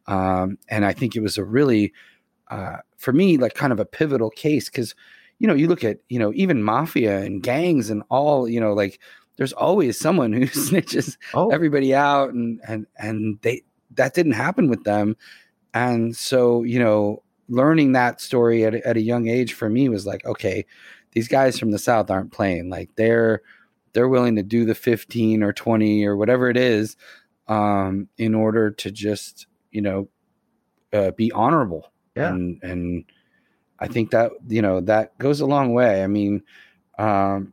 um, 0.06 0.58
and 0.68 0.84
i 0.84 0.92
think 0.92 1.14
it 1.16 1.20
was 1.20 1.38
a 1.38 1.44
really 1.44 1.92
uh, 2.52 2.76
for 2.98 3.12
me 3.12 3.38
like 3.38 3.54
kind 3.54 3.72
of 3.72 3.80
a 3.80 3.84
pivotal 3.86 4.28
case 4.28 4.68
because 4.68 4.94
you 5.38 5.48
know 5.48 5.54
you 5.54 5.66
look 5.66 5.82
at 5.82 5.98
you 6.10 6.18
know 6.18 6.32
even 6.34 6.62
mafia 6.62 7.18
and 7.20 7.42
gangs 7.42 7.88
and 7.88 8.02
all 8.10 8.46
you 8.46 8.60
know 8.60 8.74
like 8.74 9.00
there's 9.36 9.54
always 9.54 9.98
someone 9.98 10.32
who 10.34 10.42
snitches 10.46 11.16
oh. 11.32 11.48
everybody 11.50 11.94
out 11.94 12.34
and 12.34 12.60
and 12.68 12.86
and 12.98 13.38
they 13.40 13.62
that 13.94 14.14
didn't 14.14 14.32
happen 14.32 14.68
with 14.68 14.84
them. 14.84 15.16
And 15.72 16.14
so 16.14 16.62
you 16.62 16.78
know 16.78 17.22
learning 17.48 17.92
that 17.92 18.20
story 18.20 18.64
at, 18.64 18.74
at 18.74 18.98
a 18.98 19.02
young 19.02 19.28
age 19.28 19.54
for 19.54 19.68
me 19.68 19.88
was 19.88 20.06
like 20.06 20.24
okay 20.26 20.64
these 21.12 21.28
guys 21.28 21.58
from 21.58 21.70
the 21.70 21.78
south 21.78 22.10
aren't 22.10 22.32
playing. 22.32 22.68
Like 22.68 22.90
they're 22.96 23.40
they're 23.94 24.08
willing 24.08 24.36
to 24.36 24.42
do 24.42 24.66
the 24.66 24.74
15 24.74 25.42
or 25.42 25.52
20 25.52 26.04
or 26.04 26.16
whatever 26.16 26.48
it 26.48 26.56
is 26.56 26.96
um, 27.48 28.08
in 28.18 28.34
order 28.34 28.70
to 28.70 28.90
just 28.90 29.46
you 29.70 29.80
know 29.80 30.08
uh, 30.92 31.12
be 31.12 31.32
honorable 31.32 31.91
yeah. 32.14 32.28
and 32.28 32.58
and 32.62 33.04
i 33.78 33.86
think 33.86 34.10
that 34.10 34.30
you 34.48 34.62
know 34.62 34.80
that 34.80 35.16
goes 35.18 35.40
a 35.40 35.46
long 35.46 35.72
way 35.72 36.02
i 36.02 36.06
mean 36.06 36.42
um, 36.98 37.52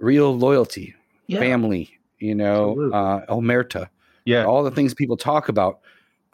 real 0.00 0.36
loyalty, 0.36 0.94
yeah. 1.26 1.38
family, 1.38 1.98
you 2.18 2.34
know, 2.34 2.90
uh, 2.92 3.24
omerta, 3.26 3.88
yeah, 4.24 4.44
all 4.44 4.62
the 4.62 4.70
things 4.70 4.94
people 4.94 5.16
talk 5.16 5.48
about. 5.48 5.80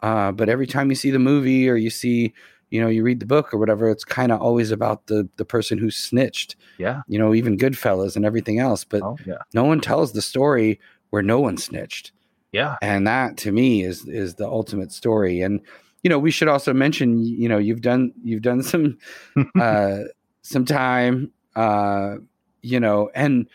Uh, 0.01 0.31
but 0.31 0.49
every 0.49 0.67
time 0.67 0.89
you 0.89 0.95
see 0.95 1.11
the 1.11 1.19
movie 1.19 1.69
or 1.69 1.75
you 1.75 1.89
see, 1.89 2.33
you 2.69 2.79
know, 2.81 2.87
you 2.87 3.03
read 3.03 3.19
the 3.19 3.25
book 3.25 3.53
or 3.53 3.57
whatever, 3.57 3.89
it's 3.89 4.03
kind 4.03 4.31
of 4.31 4.41
always 4.41 4.71
about 4.71 5.07
the 5.07 5.27
the 5.37 5.45
person 5.45 5.77
who 5.77 5.91
snitched. 5.91 6.55
Yeah, 6.77 7.01
you 7.07 7.19
know, 7.19 7.33
even 7.33 7.57
Goodfellas 7.57 8.15
and 8.15 8.25
everything 8.25 8.59
else. 8.59 8.83
But 8.83 9.01
oh, 9.03 9.17
yeah. 9.25 9.37
no 9.53 9.63
one 9.63 9.81
tells 9.81 10.13
the 10.13 10.21
story 10.21 10.79
where 11.09 11.23
no 11.23 11.39
one 11.39 11.57
snitched. 11.57 12.11
Yeah, 12.51 12.77
and 12.81 13.05
that 13.07 13.37
to 13.37 13.51
me 13.51 13.83
is 13.83 14.07
is 14.07 14.35
the 14.35 14.47
ultimate 14.47 14.91
story. 14.91 15.41
And 15.41 15.61
you 16.07 16.09
know, 16.09 16.19
we 16.19 16.31
should 16.31 16.47
also 16.47 16.73
mention, 16.73 17.19
you 17.19 17.49
know, 17.49 17.57
you've 17.57 17.81
done 17.81 18.13
you've 18.23 18.41
done 18.41 18.63
some 18.63 18.97
uh, 19.59 20.03
some 20.41 20.63
time. 20.63 21.33
Uh, 21.53 22.15
you 22.61 22.79
know, 22.79 23.11
and 23.13 23.49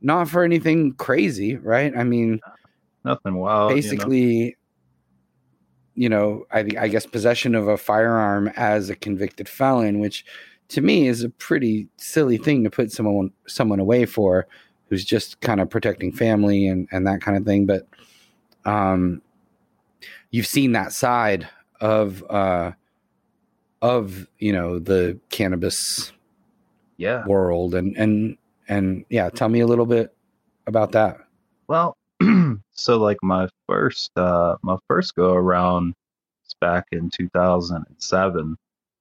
not 0.00 0.26
for 0.26 0.42
anything 0.42 0.94
crazy, 0.94 1.56
right? 1.56 1.92
I 1.94 2.04
mean, 2.04 2.40
nothing 3.04 3.36
wild. 3.36 3.74
Basically, 3.74 4.56
you 5.94 6.08
know, 6.08 6.46
you 6.48 6.48
know 6.54 6.78
I, 6.80 6.84
I 6.84 6.88
guess 6.88 7.04
possession 7.04 7.54
of 7.54 7.68
a 7.68 7.76
firearm 7.76 8.50
as 8.56 8.88
a 8.88 8.96
convicted 8.96 9.46
felon, 9.46 9.98
which 9.98 10.24
to 10.68 10.80
me 10.80 11.06
is 11.06 11.22
a 11.22 11.28
pretty 11.28 11.86
silly 11.98 12.38
thing 12.38 12.64
to 12.64 12.70
put 12.70 12.92
someone 12.92 13.30
someone 13.46 13.78
away 13.78 14.06
for, 14.06 14.46
who's 14.88 15.04
just 15.04 15.38
kind 15.42 15.60
of 15.60 15.68
protecting 15.68 16.12
family 16.12 16.66
and 16.66 16.88
and 16.92 17.06
that 17.06 17.20
kind 17.20 17.36
of 17.36 17.44
thing. 17.44 17.66
But 17.66 17.86
um, 18.64 19.20
you've 20.30 20.46
seen 20.46 20.72
that 20.72 20.94
side 20.94 21.46
of 21.80 22.24
uh 22.30 22.72
of 23.82 24.28
you 24.38 24.52
know 24.52 24.78
the 24.78 25.18
cannabis 25.30 26.12
yeah 26.98 27.24
world 27.26 27.74
and 27.74 27.96
and 27.96 28.36
and 28.70 29.04
yeah, 29.10 29.28
tell 29.28 29.48
me 29.48 29.60
a 29.60 29.66
little 29.66 29.84
bit 29.84 30.14
about 30.66 30.92
that. 30.92 31.18
Well, 31.66 31.96
so 32.72 32.98
like 32.98 33.18
my 33.22 33.48
first 33.68 34.16
uh 34.16 34.56
my 34.62 34.76
first 34.88 35.16
go 35.16 35.34
around 35.34 35.94
was 36.44 36.54
back 36.60 36.86
in 36.92 37.10
2007. 37.10 38.56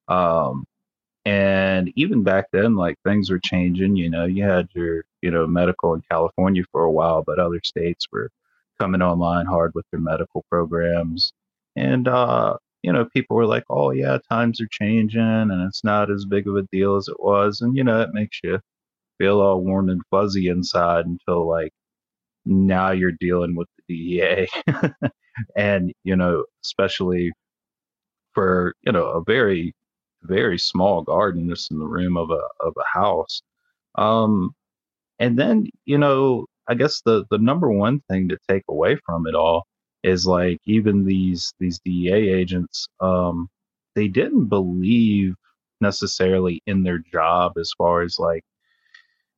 Um 0.07 0.65
and 1.25 1.93
even 1.95 2.23
back 2.23 2.45
then 2.51 2.75
like 2.75 2.97
things 3.05 3.29
were 3.29 3.39
changing, 3.39 3.95
you 3.95 4.09
know, 4.09 4.25
you 4.25 4.43
had 4.43 4.67
your, 4.73 5.03
you 5.21 5.29
know, 5.29 5.45
medical 5.45 5.93
in 5.93 6.01
California 6.09 6.63
for 6.71 6.83
a 6.83 6.91
while, 6.91 7.21
but 7.23 7.37
other 7.37 7.61
states 7.63 8.07
were 8.11 8.31
coming 8.79 9.03
online 9.03 9.45
hard 9.45 9.75
with 9.75 9.85
their 9.91 9.99
medical 10.01 10.43
programs. 10.49 11.31
And 11.75 12.07
uh 12.07 12.57
you 12.83 12.91
know, 12.93 13.05
people 13.13 13.35
were 13.37 13.45
like, 13.45 13.63
"Oh 13.69 13.91
yeah, 13.91 14.17
times 14.31 14.61
are 14.61 14.67
changing, 14.71 15.21
and 15.21 15.67
it's 15.67 15.83
not 15.83 16.11
as 16.11 16.25
big 16.25 16.47
of 16.47 16.55
a 16.57 16.63
deal 16.71 16.95
as 16.97 17.07
it 17.07 17.19
was." 17.21 17.61
And 17.61 17.75
you 17.77 17.83
know, 17.83 18.01
it 18.01 18.11
makes 18.13 18.39
you 18.43 18.59
feel 19.19 19.41
all 19.41 19.61
warm 19.63 19.89
and 19.89 20.01
fuzzy 20.11 20.47
inside 20.49 21.05
until 21.07 21.47
like 21.47 21.73
now 22.45 22.91
you're 22.91 23.13
dealing 23.13 23.55
with 23.55 23.67
the 23.87 23.95
DEA. 23.95 24.49
and, 25.57 25.93
you 26.03 26.15
know, 26.15 26.45
especially 26.63 27.31
for, 28.33 28.73
you 28.85 28.91
know, 28.91 29.05
a 29.07 29.23
very 29.23 29.73
very 30.23 30.59
small 30.59 31.01
garden 31.01 31.47
just 31.49 31.71
in 31.71 31.79
the 31.79 31.87
room 31.87 32.17
of 32.17 32.29
a 32.29 32.41
of 32.61 32.73
a 32.77 32.99
house. 32.99 33.41
Um, 33.97 34.53
and 35.19 35.39
then 35.39 35.67
you 35.85 35.97
know, 35.99 36.47
I 36.69 36.75
guess 36.75 37.01
the 37.05 37.25
the 37.31 37.39
number 37.39 37.71
one 37.71 38.01
thing 38.11 38.29
to 38.29 38.39
take 38.49 38.63
away 38.69 38.97
from 39.05 39.27
it 39.27 39.35
all 39.35 39.67
is 40.03 40.27
like 40.27 40.59
even 40.65 41.05
these 41.05 41.53
these 41.59 41.79
DEA 41.85 42.29
agents, 42.31 42.87
um, 43.01 43.49
they 43.95 44.07
didn't 44.09 44.45
believe 44.47 45.35
necessarily 45.81 46.61
in 46.67 46.83
their 46.83 46.99
job 47.11 47.53
as 47.57 47.71
far 47.77 48.01
as 48.03 48.19
like 48.19 48.41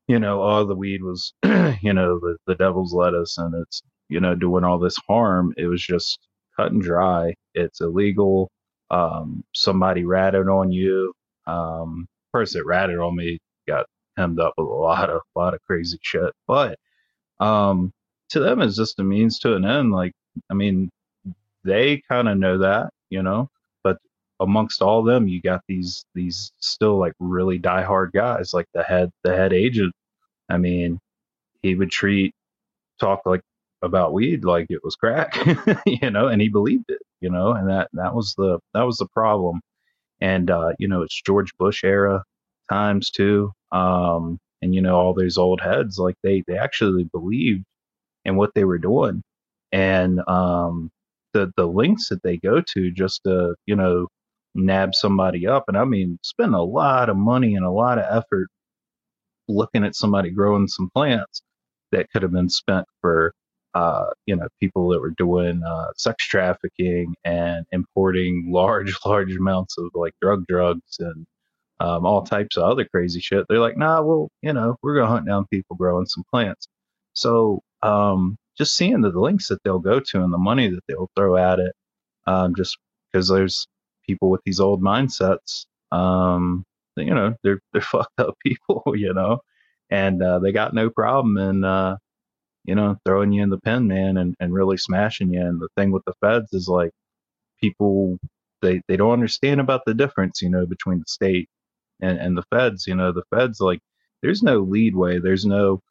you 0.08 0.20
know, 0.20 0.44
oh, 0.44 0.66
the 0.66 0.76
weed 0.76 1.04
was, 1.04 1.34
you 1.82 1.94
know, 1.94 2.20
the, 2.20 2.38
the 2.48 2.56
devil's 2.56 2.94
lettuce 2.94 3.40
and 3.40 3.56
it's, 3.56 3.82
you 4.10 4.22
know, 4.22 4.36
doing 4.36 4.66
all 4.66 4.80
this 4.80 4.98
harm. 5.10 5.54
It 5.58 5.68
was 5.68 5.84
just 5.84 6.20
cut 6.58 6.74
and 6.74 6.84
dry. 6.84 7.36
It's 7.56 7.82
illegal. 7.82 8.52
Um, 8.92 9.44
somebody 9.56 10.06
ratted 10.06 10.50
on 10.50 10.72
you. 10.72 11.14
Um, 11.48 12.08
person 12.34 12.60
that 12.62 12.68
ratted 12.68 13.00
on 13.00 13.18
me 13.18 13.40
got 13.68 13.88
hemmed 14.18 14.42
up 14.42 14.54
with 14.60 14.68
a 14.68 14.72
lot 14.72 15.10
of, 15.12 15.22
lot 15.36 15.56
of 15.56 15.62
crazy 15.68 16.00
shit. 16.04 16.34
But, 16.48 16.78
um, 17.40 17.92
to 18.32 18.42
them, 18.42 18.62
it's 18.62 18.78
just 18.78 19.00
a 19.00 19.06
means 19.06 19.40
to 19.42 19.56
an 19.56 19.66
end. 19.66 19.92
Like, 19.94 20.14
I 20.50 20.54
mean, 20.54 20.90
they 21.64 22.02
kind 22.10 22.30
of 22.30 22.38
know 22.38 22.60
that, 22.60 22.92
you 23.10 23.24
know, 23.24 23.50
but 23.84 23.98
amongst 24.40 24.82
all 24.82 25.04
them, 25.04 25.28
you 25.28 25.42
got 25.42 25.62
these, 25.68 26.06
these 26.16 26.52
still 26.60 26.98
like 27.00 27.14
really 27.20 27.60
diehard 27.60 28.14
guys, 28.14 28.54
like 28.54 28.68
the 28.74 28.84
head, 28.84 29.12
the 29.24 29.36
head 29.36 29.54
agent 29.54 29.94
I 30.50 30.58
mean, 30.58 31.00
he 31.64 31.76
would 31.76 31.92
treat 31.92 32.34
talk 33.00 33.22
like 33.26 33.42
about 33.84 34.14
weed 34.14 34.46
like 34.46 34.68
it 34.70 34.84
was 34.84 34.96
crack, 34.96 35.38
you 35.88 36.12
know, 36.12 36.28
and 36.28 36.42
he 36.42 36.50
believed 36.50 36.86
it, 36.90 37.02
you 37.22 37.30
know, 37.30 37.54
and 37.54 37.70
that 37.70 37.90
that 37.94 38.16
was 38.16 38.36
the 38.38 38.60
that 38.74 38.84
was 38.84 38.98
the 38.98 39.08
problem. 39.08 39.62
And 40.22 40.52
uh, 40.52 40.74
you 40.80 40.88
know, 40.88 41.04
it's 41.04 41.22
George 41.22 41.52
Bush 41.60 41.84
era 41.84 42.24
times 42.72 43.12
too. 43.12 43.52
Um, 43.72 44.40
and 44.62 44.76
you 44.76 44.82
know, 44.82 44.96
all 44.98 45.14
these 45.14 45.38
old 45.38 45.62
heads, 45.62 46.00
like 46.00 46.16
they 46.24 46.44
they 46.48 46.58
actually 46.58 47.06
believed 47.06 47.64
in 48.26 48.36
what 48.38 48.54
they 48.56 48.66
were 48.66 48.80
doing. 48.80 49.24
And 49.72 50.22
um 50.28 50.92
the 51.34 51.52
the 51.58 51.68
links 51.68 52.10
that 52.10 52.24
they 52.24 52.38
go 52.38 52.62
to 52.76 52.92
just 52.92 53.22
to, 53.26 53.56
you 53.68 53.76
know, 53.76 54.08
nab 54.56 54.96
somebody 54.96 55.48
up. 55.48 55.66
And 55.70 55.78
I 55.78 55.86
mean, 55.86 56.20
spend 56.24 56.56
a 56.56 56.62
lot 56.62 57.10
of 57.10 57.18
money 57.18 57.56
and 57.56 57.66
a 57.66 57.72
lot 57.72 58.00
of 58.00 58.06
effort 58.10 58.48
looking 59.50 59.86
at 59.86 59.96
somebody 59.96 60.32
growing 60.32 60.68
some 60.70 60.92
plants 60.96 61.44
that 61.94 62.10
could 62.12 62.24
have 62.24 62.34
been 62.34 62.50
spent 62.50 62.88
for 63.02 63.34
uh, 63.76 64.08
you 64.28 64.38
know 64.38 64.48
people 64.62 64.90
that 64.92 65.02
were 65.02 65.12
doing 65.18 65.64
uh, 65.68 65.88
sex 65.98 66.28
trafficking 66.28 67.16
and 67.26 67.66
importing 67.74 68.50
large 68.54 68.96
large 69.06 69.36
amounts 69.36 69.78
of 69.80 69.92
like 69.96 70.14
drug 70.22 70.46
drugs 70.48 70.98
and 71.02 71.26
um, 71.82 72.06
all 72.06 72.24
types 72.24 72.58
of 72.58 72.64
other 72.64 72.86
crazy 72.86 73.22
shit 73.22 73.46
they're 73.50 73.60
like 73.60 73.78
nah 73.78 74.02
well 74.02 74.30
you 74.44 74.54
know 74.54 74.78
we're 74.84 74.96
gonna 74.96 75.10
hunt 75.12 75.28
down 75.28 75.46
people 75.52 75.76
growing 75.78 76.06
some 76.08 76.24
plants 76.32 76.68
so 77.14 77.62
um, 77.84 78.38
just 78.62 78.76
seeing 78.78 79.02
the 79.02 79.10
links 79.10 79.48
that 79.50 79.60
they'll 79.64 79.80
go 79.80 80.00
to 80.00 80.24
and 80.24 80.34
the 80.34 80.38
money 80.38 80.70
that 80.70 80.84
they'll 80.88 81.12
throw 81.16 81.38
at 81.38 81.60
it 81.60 81.74
um, 82.28 82.56
just 82.56 82.78
because 83.12 83.28
there's 83.28 83.68
people 84.08 84.30
with 84.30 84.42
these 84.46 84.60
old 84.60 84.82
mindsets 84.82 85.66
um, 85.92 86.64
you 86.98 87.14
know 87.14 87.36
they're 87.44 87.62
they're 87.74 87.82
fucked 87.82 88.20
up 88.20 88.38
people, 88.46 88.84
you 88.96 89.14
know, 89.14 89.42
and 89.90 90.22
uh, 90.22 90.40
they 90.40 90.52
got 90.52 90.74
no 90.74 90.90
problem 90.90 91.38
in 91.38 91.64
uh, 91.64 91.98
you 92.66 92.76
know 92.76 92.98
throwing 93.06 93.32
you 93.32 93.44
in 93.44 93.50
the 93.50 93.60
pen, 93.60 93.88
man, 93.88 94.18
and 94.18 94.36
and 94.40 94.54
really 94.54 94.78
smashing 94.78 95.34
you. 95.34 95.42
And 95.42 95.60
the 95.62 95.70
thing 95.78 95.92
with 95.92 96.04
the 96.06 96.14
feds 96.22 96.54
is 96.54 96.68
like 96.68 96.92
people 97.62 98.20
they 98.62 98.82
they 98.88 98.98
don't 98.98 99.14
understand 99.14 99.62
about 99.62 99.84
the 99.86 99.94
difference, 99.96 100.42
you 100.42 100.50
know, 100.50 100.66
between 100.66 101.00
the 101.00 101.06
state 101.08 101.50
and 102.02 102.20
and 102.20 102.38
the 102.38 102.46
feds. 102.52 102.88
You 102.88 102.96
know, 102.96 103.12
the 103.14 103.26
feds 103.36 103.60
like 103.62 103.82
there's 104.24 104.44
no 104.44 104.60
leadway, 104.60 105.20
there's 105.20 105.46
no 105.46 105.82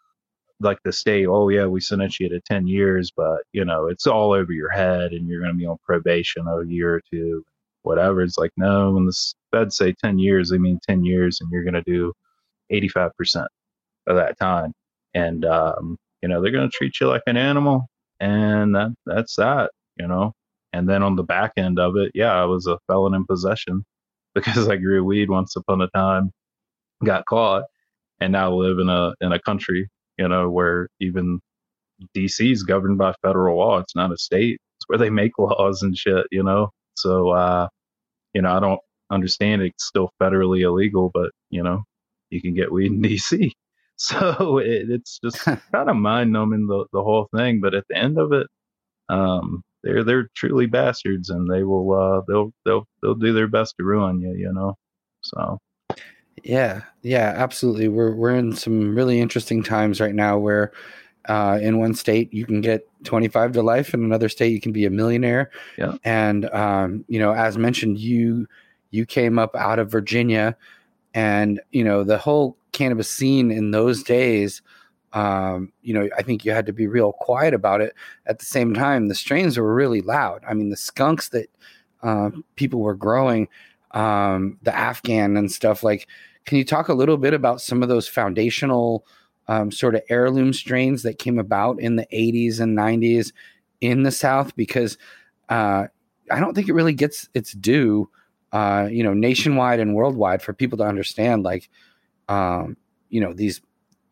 like 0.60 0.78
the 0.84 0.92
state, 0.92 1.26
oh 1.26 1.48
yeah, 1.48 1.66
we 1.66 1.80
sentence 1.80 2.20
you 2.20 2.28
to 2.28 2.40
ten 2.40 2.66
years, 2.66 3.10
but 3.16 3.42
you 3.52 3.64
know 3.64 3.86
it's 3.86 4.06
all 4.06 4.32
over 4.32 4.52
your 4.52 4.70
head, 4.70 5.12
and 5.12 5.28
you're 5.28 5.40
going 5.40 5.52
to 5.52 5.58
be 5.58 5.66
on 5.66 5.78
probation 5.84 6.46
a 6.46 6.64
year 6.66 6.94
or 6.94 7.02
two, 7.12 7.44
whatever. 7.82 8.22
It's 8.22 8.38
like 8.38 8.52
no, 8.56 8.92
when 8.92 9.06
the 9.06 9.34
feds 9.50 9.76
say 9.76 9.92
10 9.92 10.18
years, 10.18 10.50
they 10.50 10.58
mean 10.58 10.78
10 10.86 11.04
years, 11.04 11.40
and 11.40 11.50
you're 11.50 11.64
going 11.64 11.74
to 11.74 11.82
do 11.82 12.12
85% 12.72 13.46
of 14.06 14.16
that 14.16 14.38
time. 14.38 14.72
And, 15.14 15.44
um, 15.44 15.96
you 16.22 16.28
know, 16.28 16.40
they're 16.40 16.52
going 16.52 16.68
to 16.68 16.76
treat 16.76 17.00
you 17.00 17.08
like 17.08 17.22
an 17.26 17.36
animal. 17.36 17.86
And 18.20 18.74
that 18.74 18.94
that's 19.06 19.36
that, 19.36 19.70
you 19.98 20.06
know. 20.06 20.34
And 20.72 20.88
then 20.88 21.02
on 21.02 21.16
the 21.16 21.22
back 21.22 21.52
end 21.56 21.78
of 21.78 21.96
it, 21.96 22.12
yeah, 22.14 22.32
I 22.32 22.44
was 22.44 22.66
a 22.66 22.78
felon 22.86 23.14
in 23.14 23.24
possession 23.26 23.84
because 24.34 24.68
I 24.68 24.76
grew 24.76 25.04
weed 25.04 25.30
once 25.30 25.56
upon 25.56 25.80
a 25.80 25.88
time, 25.88 26.30
got 27.04 27.24
caught, 27.26 27.64
and 28.20 28.32
now 28.32 28.52
live 28.52 28.78
in 28.78 28.88
a 28.88 29.14
in 29.20 29.32
a 29.32 29.40
country, 29.40 29.88
you 30.20 30.28
know, 30.28 30.50
where 30.50 30.88
even 31.00 31.40
DC 32.16 32.52
is 32.52 32.64
governed 32.64 32.98
by 32.98 33.14
federal 33.22 33.58
law. 33.58 33.78
It's 33.78 33.96
not 33.96 34.12
a 34.12 34.18
state. 34.18 34.60
It's 34.78 34.88
where 34.88 34.98
they 34.98 35.10
make 35.10 35.38
laws 35.40 35.82
and 35.82 35.96
shit, 35.98 36.26
you 36.32 36.44
know. 36.44 36.70
So, 36.96 37.30
uh, 37.30 37.68
you 38.34 38.42
know, 38.42 38.52
I 38.56 38.60
don't 38.60 38.80
understand 39.10 39.62
it's 39.62 39.86
still 39.86 40.10
federally 40.22 40.62
illegal, 40.62 41.10
but 41.14 41.32
you 41.50 41.62
know, 41.64 41.84
you 42.30 42.42
can 42.42 42.54
get 42.54 42.72
weed 42.72 42.92
in 42.92 43.02
DC. 43.02 43.52
So 44.02 44.58
it, 44.58 44.90
it's 44.90 45.20
just 45.24 45.40
kind 45.44 45.60
of 45.74 45.96
mind 45.96 46.32
numbing 46.32 46.66
the, 46.68 46.86
the 46.92 47.02
whole 47.02 47.28
thing. 47.36 47.60
But 47.60 47.74
at 47.74 47.84
the 47.90 47.98
end 47.98 48.18
of 48.18 48.32
it, 48.32 48.46
um, 49.10 49.62
they're 49.84 50.04
they're 50.04 50.28
truly 50.36 50.66
bastards, 50.66 51.30
and 51.30 51.50
they 51.50 51.64
will 51.64 51.92
uh, 51.92 52.22
they'll 52.28 52.52
they'll 52.66 52.86
they'll 53.02 53.14
do 53.14 53.32
their 53.34 53.48
best 53.48 53.76
to 53.78 53.84
ruin 53.84 54.20
you. 54.20 54.34
You 54.36 54.52
know, 54.54 54.74
so. 55.22 55.58
Yeah, 56.44 56.82
yeah, 57.02 57.34
absolutely. 57.36 57.88
We're 57.88 58.14
we're 58.14 58.34
in 58.34 58.54
some 58.54 58.94
really 58.94 59.20
interesting 59.20 59.62
times 59.62 60.00
right 60.00 60.14
now 60.14 60.38
where 60.38 60.72
uh, 61.26 61.58
in 61.60 61.78
one 61.78 61.94
state 61.94 62.32
you 62.32 62.46
can 62.46 62.60
get 62.60 62.86
25 63.04 63.52
to 63.52 63.62
life 63.62 63.94
in 63.94 64.02
another 64.04 64.28
state 64.28 64.52
you 64.52 64.60
can 64.60 64.72
be 64.72 64.86
a 64.86 64.90
millionaire 64.90 65.50
yeah 65.76 65.94
and 66.04 66.46
um, 66.50 67.04
you 67.08 67.18
know 67.18 67.32
as 67.32 67.58
mentioned 67.58 67.98
you 67.98 68.46
you 68.90 69.06
came 69.06 69.38
up 69.38 69.54
out 69.56 69.78
of 69.78 69.90
Virginia, 69.90 70.56
and 71.14 71.60
you 71.70 71.84
know 71.84 72.04
the 72.04 72.18
whole 72.18 72.56
cannabis 72.72 73.10
scene 73.10 73.50
in 73.50 73.70
those 73.70 74.02
days. 74.02 74.62
Um, 75.12 75.72
you 75.82 75.92
know, 75.92 76.08
I 76.16 76.22
think 76.22 76.44
you 76.44 76.52
had 76.52 76.66
to 76.66 76.72
be 76.72 76.86
real 76.86 77.12
quiet 77.12 77.52
about 77.52 77.80
it. 77.80 77.94
At 78.26 78.38
the 78.38 78.44
same 78.44 78.74
time, 78.74 79.08
the 79.08 79.14
strains 79.14 79.58
were 79.58 79.74
really 79.74 80.02
loud. 80.02 80.44
I 80.48 80.54
mean, 80.54 80.70
the 80.70 80.76
skunks 80.76 81.30
that 81.30 81.50
uh, 82.04 82.30
people 82.54 82.80
were 82.80 82.94
growing, 82.94 83.48
um, 83.90 84.56
the 84.62 84.74
Afghan 84.74 85.36
and 85.36 85.50
stuff. 85.50 85.82
Like, 85.82 86.06
can 86.50 86.58
you 86.58 86.64
talk 86.64 86.88
a 86.88 86.94
little 86.94 87.16
bit 87.16 87.32
about 87.32 87.60
some 87.60 87.80
of 87.80 87.88
those 87.88 88.08
foundational 88.08 89.06
um, 89.46 89.70
sort 89.70 89.94
of 89.94 90.02
heirloom 90.08 90.52
strains 90.52 91.04
that 91.04 91.20
came 91.20 91.38
about 91.38 91.78
in 91.78 91.94
the 91.94 92.08
80s 92.12 92.58
and 92.58 92.76
90s 92.76 93.30
in 93.80 94.02
the 94.02 94.10
South? 94.10 94.56
Because 94.56 94.98
uh, 95.48 95.86
I 96.28 96.40
don't 96.40 96.54
think 96.54 96.68
it 96.68 96.72
really 96.72 96.92
gets 96.92 97.28
its 97.34 97.52
due 97.52 98.10
uh, 98.50 98.88
you 98.90 99.04
know, 99.04 99.14
nationwide 99.14 99.78
and 99.78 99.94
worldwide 99.94 100.42
for 100.42 100.52
people 100.52 100.76
to 100.78 100.82
understand, 100.82 101.44
like, 101.44 101.70
um, 102.28 102.76
you 103.08 103.20
know, 103.20 103.32
these 103.32 103.60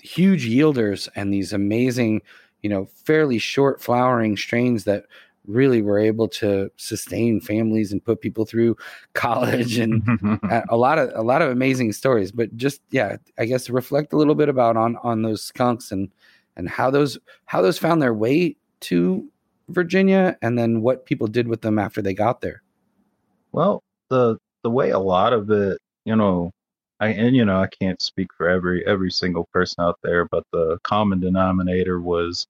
huge 0.00 0.48
yielders 0.48 1.08
and 1.16 1.34
these 1.34 1.52
amazing, 1.52 2.22
you 2.62 2.70
know, 2.70 2.86
fairly 3.04 3.38
short 3.38 3.82
flowering 3.82 4.36
strains 4.36 4.84
that 4.84 5.06
really 5.48 5.82
were 5.82 5.98
able 5.98 6.28
to 6.28 6.70
sustain 6.76 7.40
families 7.40 7.90
and 7.90 8.04
put 8.04 8.20
people 8.20 8.44
through 8.44 8.76
college 9.14 9.78
and 9.78 10.02
a 10.68 10.76
lot 10.76 10.98
of 10.98 11.10
a 11.14 11.22
lot 11.22 11.42
of 11.42 11.50
amazing 11.50 11.92
stories. 11.92 12.30
But 12.30 12.56
just 12.56 12.80
yeah 12.90 13.16
i 13.38 13.44
guess 13.44 13.70
reflect 13.70 14.12
a 14.12 14.16
little 14.16 14.34
bit 14.34 14.48
about 14.48 14.76
on 14.76 14.96
on 15.02 15.22
those 15.22 15.42
skunks 15.42 15.90
and 15.90 16.10
and 16.56 16.68
how 16.68 16.90
those 16.90 17.18
how 17.46 17.62
those 17.62 17.78
found 17.78 18.02
their 18.02 18.14
way 18.14 18.56
to 18.80 19.26
virginia 19.68 20.36
and 20.42 20.58
then 20.58 20.82
what 20.82 21.06
people 21.06 21.26
did 21.26 21.48
with 21.48 21.62
them 21.62 21.78
after 21.78 22.00
they 22.02 22.14
got 22.14 22.40
there. 22.40 22.62
Well 23.52 23.82
the 24.08 24.38
the 24.62 24.70
way 24.70 24.90
a 24.90 24.98
lot 24.98 25.32
of 25.32 25.50
it, 25.50 25.78
you 26.04 26.16
know, 26.16 26.50
I 27.00 27.08
and 27.08 27.36
you 27.36 27.44
know 27.44 27.60
I 27.60 27.68
can't 27.68 28.00
speak 28.02 28.28
for 28.36 28.48
every 28.48 28.86
every 28.86 29.10
single 29.10 29.48
person 29.52 29.84
out 29.84 29.98
there, 30.02 30.24
but 30.24 30.44
the 30.52 30.78
common 30.82 31.20
denominator 31.20 32.00
was, 32.00 32.46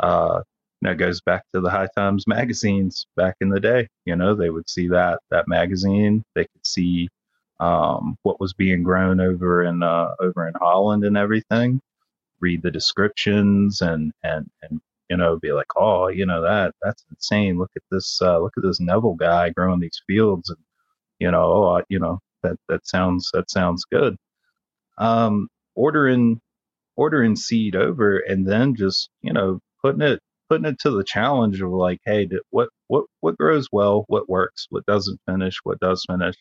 uh, 0.00 0.42
that 0.82 0.98
goes 0.98 1.20
back 1.20 1.44
to 1.54 1.60
the 1.60 1.70
High 1.70 1.88
Times 1.96 2.26
magazines 2.26 3.06
back 3.16 3.36
in 3.40 3.50
the 3.50 3.60
day. 3.60 3.88
You 4.06 4.16
know, 4.16 4.34
they 4.34 4.50
would 4.50 4.68
see 4.70 4.88
that 4.88 5.20
that 5.30 5.48
magazine, 5.48 6.24
they 6.34 6.44
could 6.44 6.66
see 6.66 7.08
um, 7.60 8.16
what 8.22 8.40
was 8.40 8.54
being 8.54 8.82
grown 8.82 9.20
over 9.20 9.62
in 9.64 9.82
uh, 9.82 10.14
over 10.20 10.48
in 10.48 10.54
Holland 10.54 11.04
and 11.04 11.16
everything. 11.16 11.80
Read 12.40 12.62
the 12.62 12.70
descriptions 12.70 13.82
and 13.82 14.12
and 14.24 14.48
and 14.62 14.80
you 15.10 15.16
know 15.16 15.38
be 15.38 15.52
like, 15.52 15.66
oh, 15.76 16.08
you 16.08 16.26
know 16.26 16.42
that 16.42 16.74
that's 16.82 17.04
insane. 17.10 17.58
Look 17.58 17.72
at 17.76 17.82
this 17.90 18.20
uh, 18.22 18.38
look 18.40 18.54
at 18.56 18.62
this 18.64 18.80
Neville 18.80 19.16
guy 19.16 19.50
growing 19.50 19.80
these 19.80 20.02
fields 20.06 20.50
and 20.50 20.58
you 21.20 21.30
know, 21.30 21.44
oh, 21.44 21.82
you 21.90 21.98
know, 22.00 22.20
that 22.42 22.56
that 22.68 22.86
sounds 22.88 23.30
that 23.34 23.50
sounds 23.50 23.84
good. 23.84 24.16
Um, 24.98 25.48
ordering 25.76 26.40
ordering 26.96 27.36
seed 27.36 27.76
over 27.76 28.18
and 28.20 28.46
then 28.46 28.74
just 28.74 29.10
you 29.22 29.32
know 29.32 29.60
putting 29.82 30.02
it 30.02 30.20
putting 30.50 30.66
it 30.66 30.80
to 30.80 30.90
the 30.90 31.04
challenge 31.04 31.62
of 31.62 31.70
like, 31.70 32.00
hey, 32.04 32.28
what 32.50 32.70
what 32.88 33.06
what 33.20 33.38
grows 33.38 33.68
well, 33.72 34.04
what 34.08 34.28
works, 34.28 34.66
what 34.70 34.84
doesn't 34.86 35.20
finish, 35.26 35.58
what 35.64 35.80
does 35.80 36.04
finish, 36.10 36.34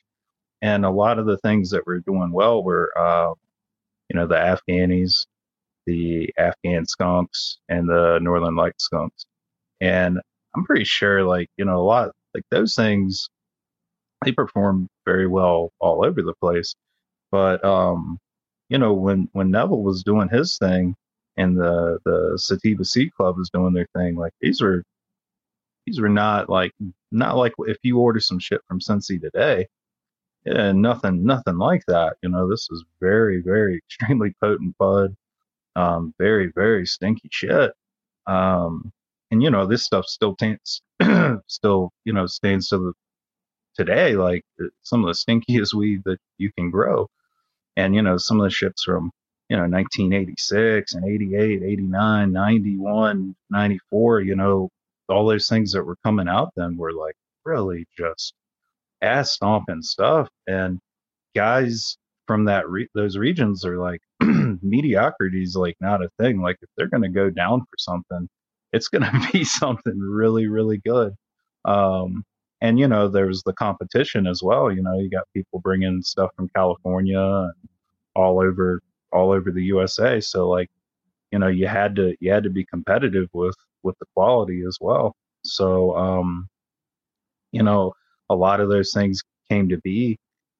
and 0.61 0.85
a 0.85 0.89
lot 0.89 1.19
of 1.19 1.27
the 1.27 1.37
things 1.37 1.69
that 1.71 1.87
were 1.87 1.99
doing 1.99 2.31
well 2.31 2.63
were, 2.63 2.91
uh, 2.97 3.33
you 4.09 4.19
know, 4.19 4.27
the 4.27 4.35
Afghanis, 4.35 5.27
the 5.85 6.33
Afghan 6.37 6.85
skunks, 6.85 7.59
and 7.69 7.89
the 7.89 8.19
Northern 8.21 8.55
Light 8.55 8.79
skunks. 8.81 9.25
And 9.81 10.19
I'm 10.55 10.65
pretty 10.65 10.85
sure, 10.85 11.23
like, 11.23 11.49
you 11.57 11.65
know, 11.65 11.77
a 11.79 11.83
lot 11.83 12.11
like 12.33 12.43
those 12.51 12.75
things, 12.75 13.29
they 14.25 14.31
perform 14.31 14.89
very 15.05 15.27
well 15.27 15.71
all 15.79 16.05
over 16.05 16.21
the 16.21 16.33
place. 16.41 16.75
But, 17.31 17.63
um, 17.63 18.19
you 18.69 18.77
know, 18.77 18.93
when, 18.93 19.29
when 19.33 19.51
Neville 19.51 19.83
was 19.83 20.03
doing 20.03 20.29
his 20.29 20.57
thing 20.57 20.95
and 21.39 21.57
the, 21.57 21.99
the 22.05 22.37
Sativa 22.37 22.85
Seed 22.85 23.13
Club 23.15 23.39
is 23.39 23.49
doing 23.51 23.73
their 23.73 23.87
thing, 23.95 24.15
like 24.15 24.33
these 24.41 24.61
are 24.61 24.83
these 25.87 25.99
were 26.01 26.09
not 26.09 26.49
like, 26.49 26.73
not 27.11 27.37
like 27.37 27.53
if 27.59 27.77
you 27.83 27.97
order 27.99 28.19
some 28.19 28.39
shit 28.39 28.61
from 28.67 28.81
Sensi 28.81 29.17
today, 29.17 29.67
yeah, 30.45 30.71
nothing, 30.73 31.25
nothing 31.25 31.57
like 31.57 31.83
that. 31.87 32.17
You 32.21 32.29
know, 32.29 32.49
this 32.49 32.67
is 32.71 32.83
very, 33.01 33.41
very 33.41 33.77
extremely 34.01 34.35
potent 34.41 34.77
bud. 34.77 35.15
Um, 35.75 36.13
very, 36.19 36.51
very 36.53 36.85
stinky 36.85 37.29
shit. 37.31 37.71
Um, 38.27 38.91
and 39.31 39.41
you 39.41 39.49
know, 39.49 39.65
this 39.65 39.83
stuff 39.83 40.05
still 40.07 40.35
taints, 40.35 40.81
still, 41.47 41.91
you 42.05 42.13
know, 42.13 42.27
stands 42.27 42.69
to 42.69 42.77
the 42.79 42.93
today, 43.75 44.15
like 44.15 44.43
some 44.83 45.05
of 45.05 45.07
the 45.07 45.13
stinkiest 45.13 45.73
weed 45.73 46.01
that 46.05 46.19
you 46.37 46.51
can 46.57 46.69
grow. 46.69 47.07
And, 47.77 47.95
you 47.95 48.01
know, 48.01 48.17
some 48.17 48.39
of 48.41 48.43
the 48.43 48.49
ships 48.49 48.83
from, 48.83 49.11
you 49.49 49.57
know, 49.57 49.63
1986 49.63 50.93
and 50.95 51.05
88, 51.05 51.63
89, 51.63 52.31
91, 52.31 53.35
94, 53.49 54.21
you 54.21 54.35
know, 54.35 54.69
all 55.09 55.27
those 55.27 55.47
things 55.49 55.73
that 55.73 55.83
were 55.83 55.97
coming 56.05 56.29
out 56.29 56.51
then 56.55 56.77
were 56.77 56.93
like 56.93 57.15
really 57.45 57.85
just 57.97 58.33
ass 59.01 59.31
stomping 59.33 59.81
stuff. 59.81 60.29
And 60.47 60.79
guys 61.35 61.97
from 62.27 62.45
that 62.45 62.69
re- 62.69 62.89
those 62.95 63.17
regions 63.17 63.65
are 63.65 63.77
like 63.77 64.01
mediocrity 64.21 65.43
is 65.43 65.55
like 65.55 65.75
not 65.81 66.03
a 66.03 66.09
thing. 66.19 66.41
Like 66.41 66.57
if 66.61 66.69
they're 66.77 66.89
going 66.89 67.03
to 67.03 67.09
go 67.09 67.29
down 67.29 67.61
for 67.61 67.77
something, 67.77 68.29
it's 68.73 68.87
going 68.87 69.03
to 69.03 69.29
be 69.31 69.43
something 69.43 69.99
really 69.99 70.47
really 70.47 70.79
good. 70.85 71.13
Um, 71.65 72.23
and 72.61 72.79
you 72.79 72.87
know 72.87 73.07
there's 73.07 73.43
the 73.43 73.53
competition 73.53 74.27
as 74.27 74.41
well. 74.43 74.71
You 74.71 74.83
know 74.83 74.99
you 74.99 75.09
got 75.09 75.25
people 75.35 75.59
bringing 75.59 76.01
stuff 76.03 76.31
from 76.35 76.49
California 76.55 77.19
and 77.19 77.53
all 78.15 78.41
over 78.41 78.81
all 79.11 79.31
over 79.31 79.51
the 79.51 79.63
USA. 79.63 80.19
So 80.19 80.49
like 80.49 80.69
you 81.31 81.39
know 81.39 81.47
you 81.47 81.67
had 81.67 81.95
to 81.97 82.15
you 82.19 82.31
had 82.31 82.43
to 82.43 82.49
be 82.49 82.65
competitive 82.65 83.29
with 83.33 83.55
with 83.83 83.97
the 83.99 84.05
quality 84.15 84.63
as 84.67 84.77
well. 84.81 85.15
So 85.43 85.95
um, 85.95 86.47
you 87.51 87.63
know 87.63 87.93
a 88.29 88.35
lot 88.35 88.61
of 88.61 88.69
those 88.69 88.93
things 88.93 89.23
came 89.49 89.69
to 89.69 89.77
be. 89.77 90.17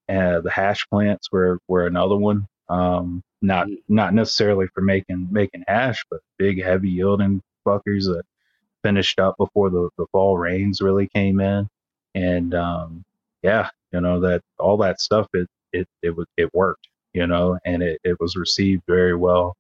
Uh, 0.10 0.42
the 0.42 0.52
hash 0.52 0.88
plants 0.90 1.32
were 1.32 1.60
were 1.68 1.86
another 1.86 2.16
one. 2.16 2.48
Um, 2.70 3.24
not 3.42 3.68
mm-hmm. 3.68 3.96
not 3.96 4.14
necessarily 4.14 4.68
for 4.74 4.82
making 4.82 5.28
making 5.32 5.64
hash, 5.68 6.04
but 6.10 6.22
big 6.38 6.64
heavy 6.64 6.90
yielding 6.90 7.42
fuckers 7.66 8.06
that 8.06 8.24
finished 8.84 9.20
up 9.20 9.36
before 9.38 9.70
the, 9.70 9.90
the 9.98 10.06
fall 10.12 10.38
rains 10.38 10.82
really 10.82 11.08
came 11.08 11.40
in. 11.40 11.68
And 12.16 12.54
um, 12.56 13.04
yeah, 13.44 13.70
you 13.94 14.02
know 14.02 14.20
that 14.22 14.42
all 14.60 14.78
that 14.78 15.02
stuff 15.02 15.28
it 15.34 15.48
it 15.74 15.88
it 16.02 16.16
was 16.16 16.28
it 16.38 16.54
worked, 16.54 16.88
you 17.14 17.28
know, 17.28 17.58
and 17.66 17.84
it, 17.84 18.00
it 18.04 18.18
was 18.20 18.36
received 18.36 18.84
very 18.88 19.16
well. 19.16 19.56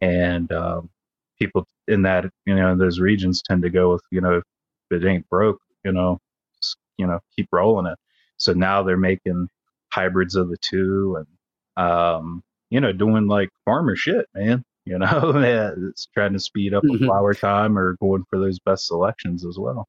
And 0.00 0.50
um, 0.52 0.90
people 1.38 1.66
in 1.88 2.02
that 2.02 2.26
you 2.46 2.54
know 2.54 2.72
in 2.72 2.78
those 2.78 3.00
regions 3.00 3.42
tend 3.42 3.62
to 3.62 3.70
go 3.70 3.92
with 3.92 4.02
you 4.10 4.20
know 4.20 4.38
if 4.38 4.44
it 4.90 5.06
ain't 5.06 5.28
broke, 5.28 5.60
you 5.84 5.92
know, 5.92 6.18
just, 6.60 6.76
you 6.98 7.06
know 7.06 7.20
keep 7.36 7.48
rolling 7.52 7.86
it. 7.86 7.98
So 8.36 8.52
now 8.52 8.82
they're 8.82 8.96
making 8.96 9.48
hybrids 9.92 10.36
of 10.36 10.48
the 10.48 10.56
two 10.60 11.18
and 11.18 11.84
um, 11.84 12.42
you 12.70 12.80
know 12.80 12.92
doing 12.92 13.26
like 13.26 13.50
farmer 13.64 13.96
shit, 13.96 14.26
man. 14.34 14.62
You 14.86 14.98
know, 14.98 15.34
it's 15.90 16.06
trying 16.14 16.32
to 16.32 16.40
speed 16.40 16.72
up 16.72 16.82
mm-hmm. 16.82 17.04
the 17.04 17.06
flower 17.06 17.34
time 17.34 17.78
or 17.78 17.96
going 18.00 18.24
for 18.28 18.40
those 18.40 18.58
best 18.58 18.86
selections 18.86 19.44
as 19.44 19.58
well. 19.58 19.86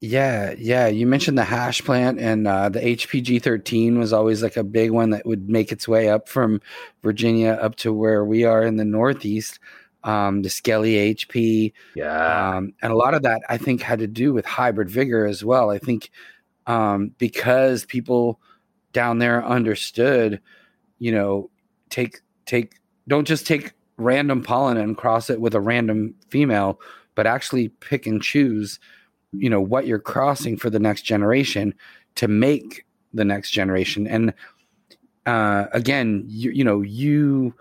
Yeah, 0.00 0.54
yeah. 0.56 0.86
You 0.86 1.06
mentioned 1.06 1.36
the 1.36 1.44
hash 1.44 1.82
plant, 1.82 2.20
and 2.20 2.46
uh, 2.46 2.68
the 2.68 2.78
HPG 2.78 3.42
13 3.42 3.98
was 3.98 4.12
always 4.12 4.42
like 4.44 4.56
a 4.56 4.62
big 4.62 4.92
one 4.92 5.10
that 5.10 5.26
would 5.26 5.48
make 5.48 5.72
its 5.72 5.88
way 5.88 6.08
up 6.08 6.28
from 6.28 6.60
Virginia 7.02 7.58
up 7.60 7.74
to 7.76 7.92
where 7.92 8.24
we 8.24 8.44
are 8.44 8.62
in 8.62 8.76
the 8.76 8.84
Northeast. 8.84 9.58
Um, 10.04 10.42
the 10.42 10.48
Skelly 10.48 11.14
HP. 11.14 11.72
Yeah. 11.96 12.56
Um, 12.56 12.72
and 12.80 12.92
a 12.92 12.96
lot 12.96 13.14
of 13.14 13.22
that, 13.22 13.42
I 13.48 13.58
think, 13.58 13.82
had 13.82 13.98
to 13.98 14.06
do 14.06 14.32
with 14.32 14.46
hybrid 14.46 14.88
vigor 14.88 15.26
as 15.26 15.44
well. 15.44 15.70
I 15.70 15.78
think 15.78 16.10
um, 16.68 17.12
because 17.18 17.84
people 17.84 18.40
down 18.92 19.18
there 19.18 19.44
understood, 19.44 20.40
you 21.00 21.10
know, 21.10 21.50
take, 21.90 22.20
take, 22.46 22.76
don't 23.08 23.26
just 23.26 23.46
take 23.46 23.72
random 23.96 24.42
pollen 24.42 24.76
and 24.76 24.96
cross 24.96 25.28
it 25.30 25.40
with 25.40 25.54
a 25.54 25.60
random 25.60 26.14
female, 26.30 26.80
but 27.16 27.26
actually 27.26 27.68
pick 27.68 28.06
and 28.06 28.22
choose 28.22 28.78
you 29.32 29.50
know 29.50 29.60
what 29.60 29.86
you're 29.86 29.98
crossing 29.98 30.56
for 30.56 30.70
the 30.70 30.78
next 30.78 31.02
generation 31.02 31.74
to 32.14 32.28
make 32.28 32.84
the 33.12 33.24
next 33.24 33.50
generation. 33.50 34.06
And 34.06 34.34
uh, 35.26 35.66
again 35.72 36.24
you, 36.26 36.50
you 36.52 36.64
know 36.64 36.80
you 36.80 37.54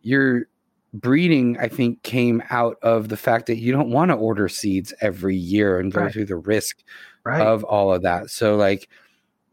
your 0.00 0.48
breeding 0.92 1.56
i 1.58 1.68
think 1.68 2.02
came 2.02 2.42
out 2.50 2.76
of 2.82 3.08
the 3.08 3.16
fact 3.16 3.46
that 3.46 3.58
you 3.58 3.70
don't 3.70 3.90
want 3.90 4.10
to 4.10 4.14
order 4.14 4.48
seeds 4.48 4.92
every 5.00 5.36
year 5.36 5.78
and 5.78 5.92
go 5.92 6.00
right. 6.00 6.12
through 6.12 6.24
the 6.24 6.36
risk 6.36 6.82
right. 7.24 7.40
of 7.46 7.64
all 7.64 7.92
of 7.92 8.02
that. 8.02 8.30
So 8.30 8.56
like 8.56 8.88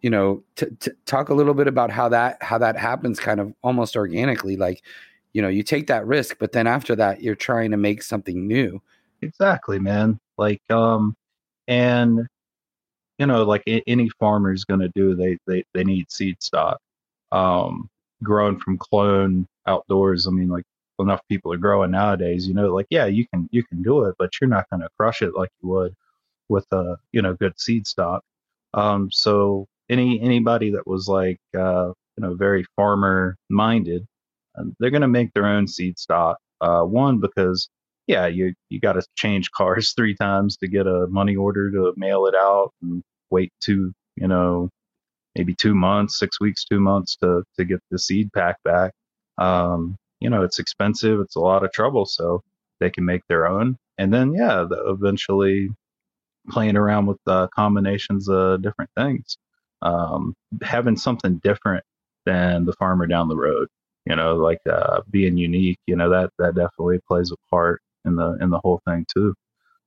you 0.02 0.10
know 0.10 0.44
t- 0.56 0.68
t- 0.80 0.92
talk 1.06 1.30
a 1.30 1.34
little 1.34 1.54
bit 1.54 1.68
about 1.68 1.92
how 1.92 2.10
that 2.10 2.42
how 2.42 2.58
that 2.58 2.78
happens 2.78 3.20
kind 3.20 3.40
of 3.40 3.54
almost 3.64 3.96
organically. 3.96 4.56
Like 4.56 4.84
you 5.34 5.42
know 5.42 5.50
you 5.50 5.64
take 5.64 5.88
that 5.88 6.06
risk 6.08 6.38
but 6.40 6.52
then 6.52 6.68
after 6.68 6.96
that 6.96 7.22
you're 7.22 7.36
trying 7.36 7.72
to 7.72 7.78
make 7.78 8.04
something 8.04 8.48
new. 8.48 8.82
Exactly 9.22 9.80
man. 9.80 10.20
Like 10.38 10.62
um 10.72 11.16
and 11.70 12.28
you 13.20 13.28
know 13.28 13.44
like 13.44 13.64
any 13.88 14.10
farmer 14.20 14.54
is 14.54 14.66
going 14.66 14.82
to 14.82 14.90
do 14.96 15.16
they, 15.16 15.38
they 15.48 15.64
they 15.74 15.84
need 15.86 16.12
seed 16.12 16.42
stock 16.42 16.80
um 17.32 17.90
growing 18.24 18.60
from 18.60 18.78
clone 18.78 19.48
outdoors. 19.68 20.28
I 20.28 20.32
mean 20.32 20.50
like 20.50 20.66
enough 21.00 21.22
people 21.30 21.54
are 21.54 21.58
growing 21.58 21.92
nowadays 21.92 22.48
you 22.48 22.54
know 22.54 22.74
like 22.74 22.88
yeah 22.90 23.06
you 23.06 23.26
can 23.34 23.48
you 23.52 23.64
can 23.64 23.82
do 23.84 24.04
it 24.06 24.16
but 24.20 24.32
you're 24.42 24.50
not 24.50 24.70
going 24.70 24.82
to 24.82 24.90
crush 25.00 25.22
it 25.22 25.34
like 25.36 25.50
you 25.64 25.70
would 25.70 25.96
with 26.50 26.66
a 26.74 26.98
you 27.14 27.22
know 27.22 27.36
good 27.36 27.60
seed 27.60 27.88
stock. 27.88 28.24
Um 28.74 29.12
so 29.12 29.68
any 29.90 30.22
anybody 30.22 30.72
that 30.72 30.88
was 30.88 31.08
like 31.08 31.40
uh 31.58 31.90
you 32.18 32.24
know 32.24 32.36
very 32.36 32.66
farmer 32.76 33.38
minded 33.50 34.06
um, 34.58 34.76
they're 34.80 34.92
going 34.92 35.02
to 35.02 35.08
make 35.08 35.34
their 35.34 35.46
own 35.48 35.68
seed 35.68 35.98
stock 36.00 36.38
uh 36.62 36.84
one 36.84 37.20
because 37.20 37.70
yeah, 38.10 38.26
you 38.28 38.56
you 38.70 38.80
got 38.80 38.94
to 38.94 39.04
change 39.16 39.52
cars 39.52 39.94
three 39.98 40.16
times 40.16 40.58
to 40.58 40.68
get 40.68 40.88
a 40.88 41.08
money 41.10 41.36
order 41.36 41.72
to 41.72 41.94
mail 41.96 42.26
it 42.26 42.36
out 42.36 42.74
and 42.82 43.04
wait 43.30 43.54
two, 43.62 43.94
you 44.16 44.28
know, 44.28 44.70
maybe 45.36 45.56
two 45.56 45.76
months, 45.76 46.20
six 46.20 46.42
weeks, 46.42 46.66
two 46.66 46.80
months 46.82 47.16
to 47.18 47.44
to 47.58 47.66
get 47.66 47.80
the 47.92 48.00
seed 48.00 48.32
pack 48.34 48.58
back. 48.66 48.94
Um, 49.38 49.98
you 50.22 50.30
know, 50.30 50.44
it's 50.44 50.60
expensive. 50.60 51.20
It's 51.22 51.36
a 51.38 51.40
lot 51.42 51.64
of 51.64 51.72
trouble. 51.72 52.06
So 52.06 52.42
they 52.80 52.90
can 52.90 53.06
make 53.06 53.22
their 53.30 53.48
own, 53.48 53.78
and 54.00 54.14
then 54.14 54.34
yeah, 54.34 54.66
the, 54.70 54.84
eventually 54.90 55.70
playing 56.50 56.78
around 56.78 57.08
with 57.08 57.20
uh, 57.28 57.48
combinations 57.56 58.30
of 58.30 58.62
different 58.64 58.92
things, 58.98 59.38
um, 59.84 60.34
having 60.64 60.98
something 60.98 61.40
different 61.44 61.84
than 62.26 62.66
the 62.66 62.74
farmer 62.74 63.08
down 63.08 63.30
the 63.30 63.38
road. 63.38 63.68
You 64.08 64.16
know, 64.16 64.36
like 64.38 64.60
uh, 64.72 65.02
being 65.12 65.38
unique. 65.38 65.80
You 65.88 65.96
know 65.98 66.10
that 66.12 66.32
that 66.40 66.56
definitely 66.56 67.00
plays 67.08 67.32
a 67.32 67.38
part 67.52 67.82
in 68.06 68.16
the 68.16 68.38
in 68.42 68.50
the 68.50 68.60
whole 68.60 68.82
thing 68.86 69.06
too. 69.14 69.34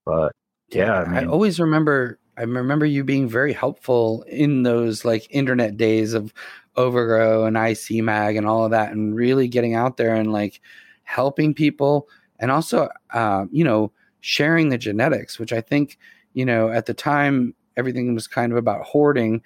But 0.04 0.32
yeah, 0.70 1.02
I, 1.02 1.08
mean, 1.08 1.14
I 1.16 1.24
always 1.26 1.60
remember 1.60 2.18
I 2.36 2.42
remember 2.42 2.86
you 2.86 3.04
being 3.04 3.28
very 3.28 3.52
helpful 3.52 4.22
in 4.22 4.62
those 4.62 5.04
like 5.04 5.26
internet 5.30 5.76
days 5.76 6.14
of 6.14 6.32
Overgrow 6.76 7.44
and 7.44 7.56
IC 7.56 8.02
Mag 8.02 8.36
and 8.36 8.46
all 8.46 8.64
of 8.64 8.70
that, 8.70 8.92
and 8.92 9.14
really 9.14 9.48
getting 9.48 9.74
out 9.74 9.98
there 9.98 10.14
and 10.14 10.32
like 10.32 10.60
helping 11.02 11.52
people, 11.52 12.08
and 12.38 12.50
also 12.50 12.88
uh, 13.12 13.44
you 13.50 13.64
know 13.64 13.92
sharing 14.20 14.70
the 14.70 14.78
genetics, 14.78 15.38
which 15.38 15.52
I 15.52 15.60
think 15.60 15.98
you 16.32 16.46
know 16.46 16.70
at 16.70 16.86
the 16.86 16.94
time 16.94 17.54
everything 17.76 18.14
was 18.14 18.26
kind 18.26 18.50
of 18.50 18.58
about 18.58 18.82
hoarding, 18.84 19.42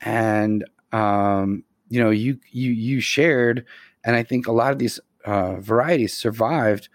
and 0.00 0.64
um, 0.92 1.62
you 1.88 2.02
know 2.02 2.10
you 2.10 2.40
you 2.50 2.72
you 2.72 3.00
shared, 3.00 3.64
and 4.04 4.16
I 4.16 4.24
think 4.24 4.48
a 4.48 4.52
lot 4.52 4.72
of 4.72 4.80
these 4.80 4.98
uh, 5.24 5.60
varieties 5.60 6.16
survived 6.16 6.88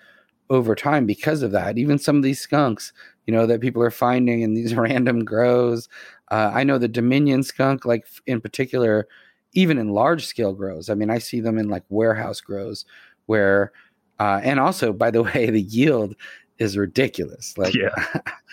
over 0.52 0.76
time 0.76 1.06
because 1.06 1.42
of 1.42 1.52
that. 1.54 1.78
Even 1.78 1.98
some 1.98 2.18
of 2.18 2.24
these 2.24 2.42
skunks, 2.42 2.92
you 3.26 3.34
know, 3.34 3.48
that 3.48 3.62
people 3.62 3.82
are 3.82 3.90
finding 3.90 4.42
in 4.42 4.54
these 4.54 4.76
random 4.88 5.24
grows. 5.24 5.88
Uh, 6.30 6.52
I 6.54 6.64
know 6.64 6.78
the 6.78 6.88
Dominion 6.88 7.42
skunk, 7.42 7.86
like 7.86 8.06
in 8.28 8.42
particular, 8.42 9.08
even 9.54 9.78
in 9.78 9.90
large 9.90 10.26
scale 10.26 10.54
grows. 10.54 10.90
I 10.90 10.94
mean, 10.94 11.10
I 11.10 11.20
see 11.20 11.40
them 11.40 11.58
in 11.58 11.70
like 11.70 11.84
warehouse 11.90 12.42
grows 12.42 12.86
where, 13.26 13.72
uh, 14.20 14.42
and 14.44 14.60
also, 14.60 14.92
by 14.94 15.10
the 15.10 15.24
way, 15.34 15.50
the 15.50 15.62
yield 15.62 16.16
is 16.60 16.78
ridiculous. 16.78 17.58
Like, 17.58 17.74
yeah. 17.74 17.96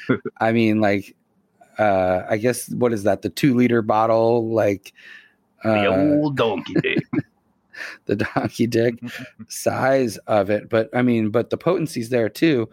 I 0.40 0.52
mean, 0.52 0.80
like, 0.80 1.16
uh, 1.78 2.22
I 2.28 2.36
guess 2.38 2.70
what 2.70 2.92
is 2.92 3.02
that? 3.02 3.22
The 3.22 3.28
two 3.28 3.54
liter 3.54 3.82
bottle, 3.82 4.48
like, 4.52 4.92
the 5.64 5.92
uh, 5.92 6.20
old 6.20 6.36
donkey. 6.36 6.74
the 8.06 8.16
donkey 8.16 8.66
dick 8.66 8.94
size 9.48 10.16
of 10.26 10.50
it. 10.50 10.68
But 10.68 10.90
I 10.94 11.02
mean, 11.02 11.30
but 11.30 11.50
the 11.50 11.58
potency's 11.58 12.08
there 12.08 12.28
too. 12.28 12.68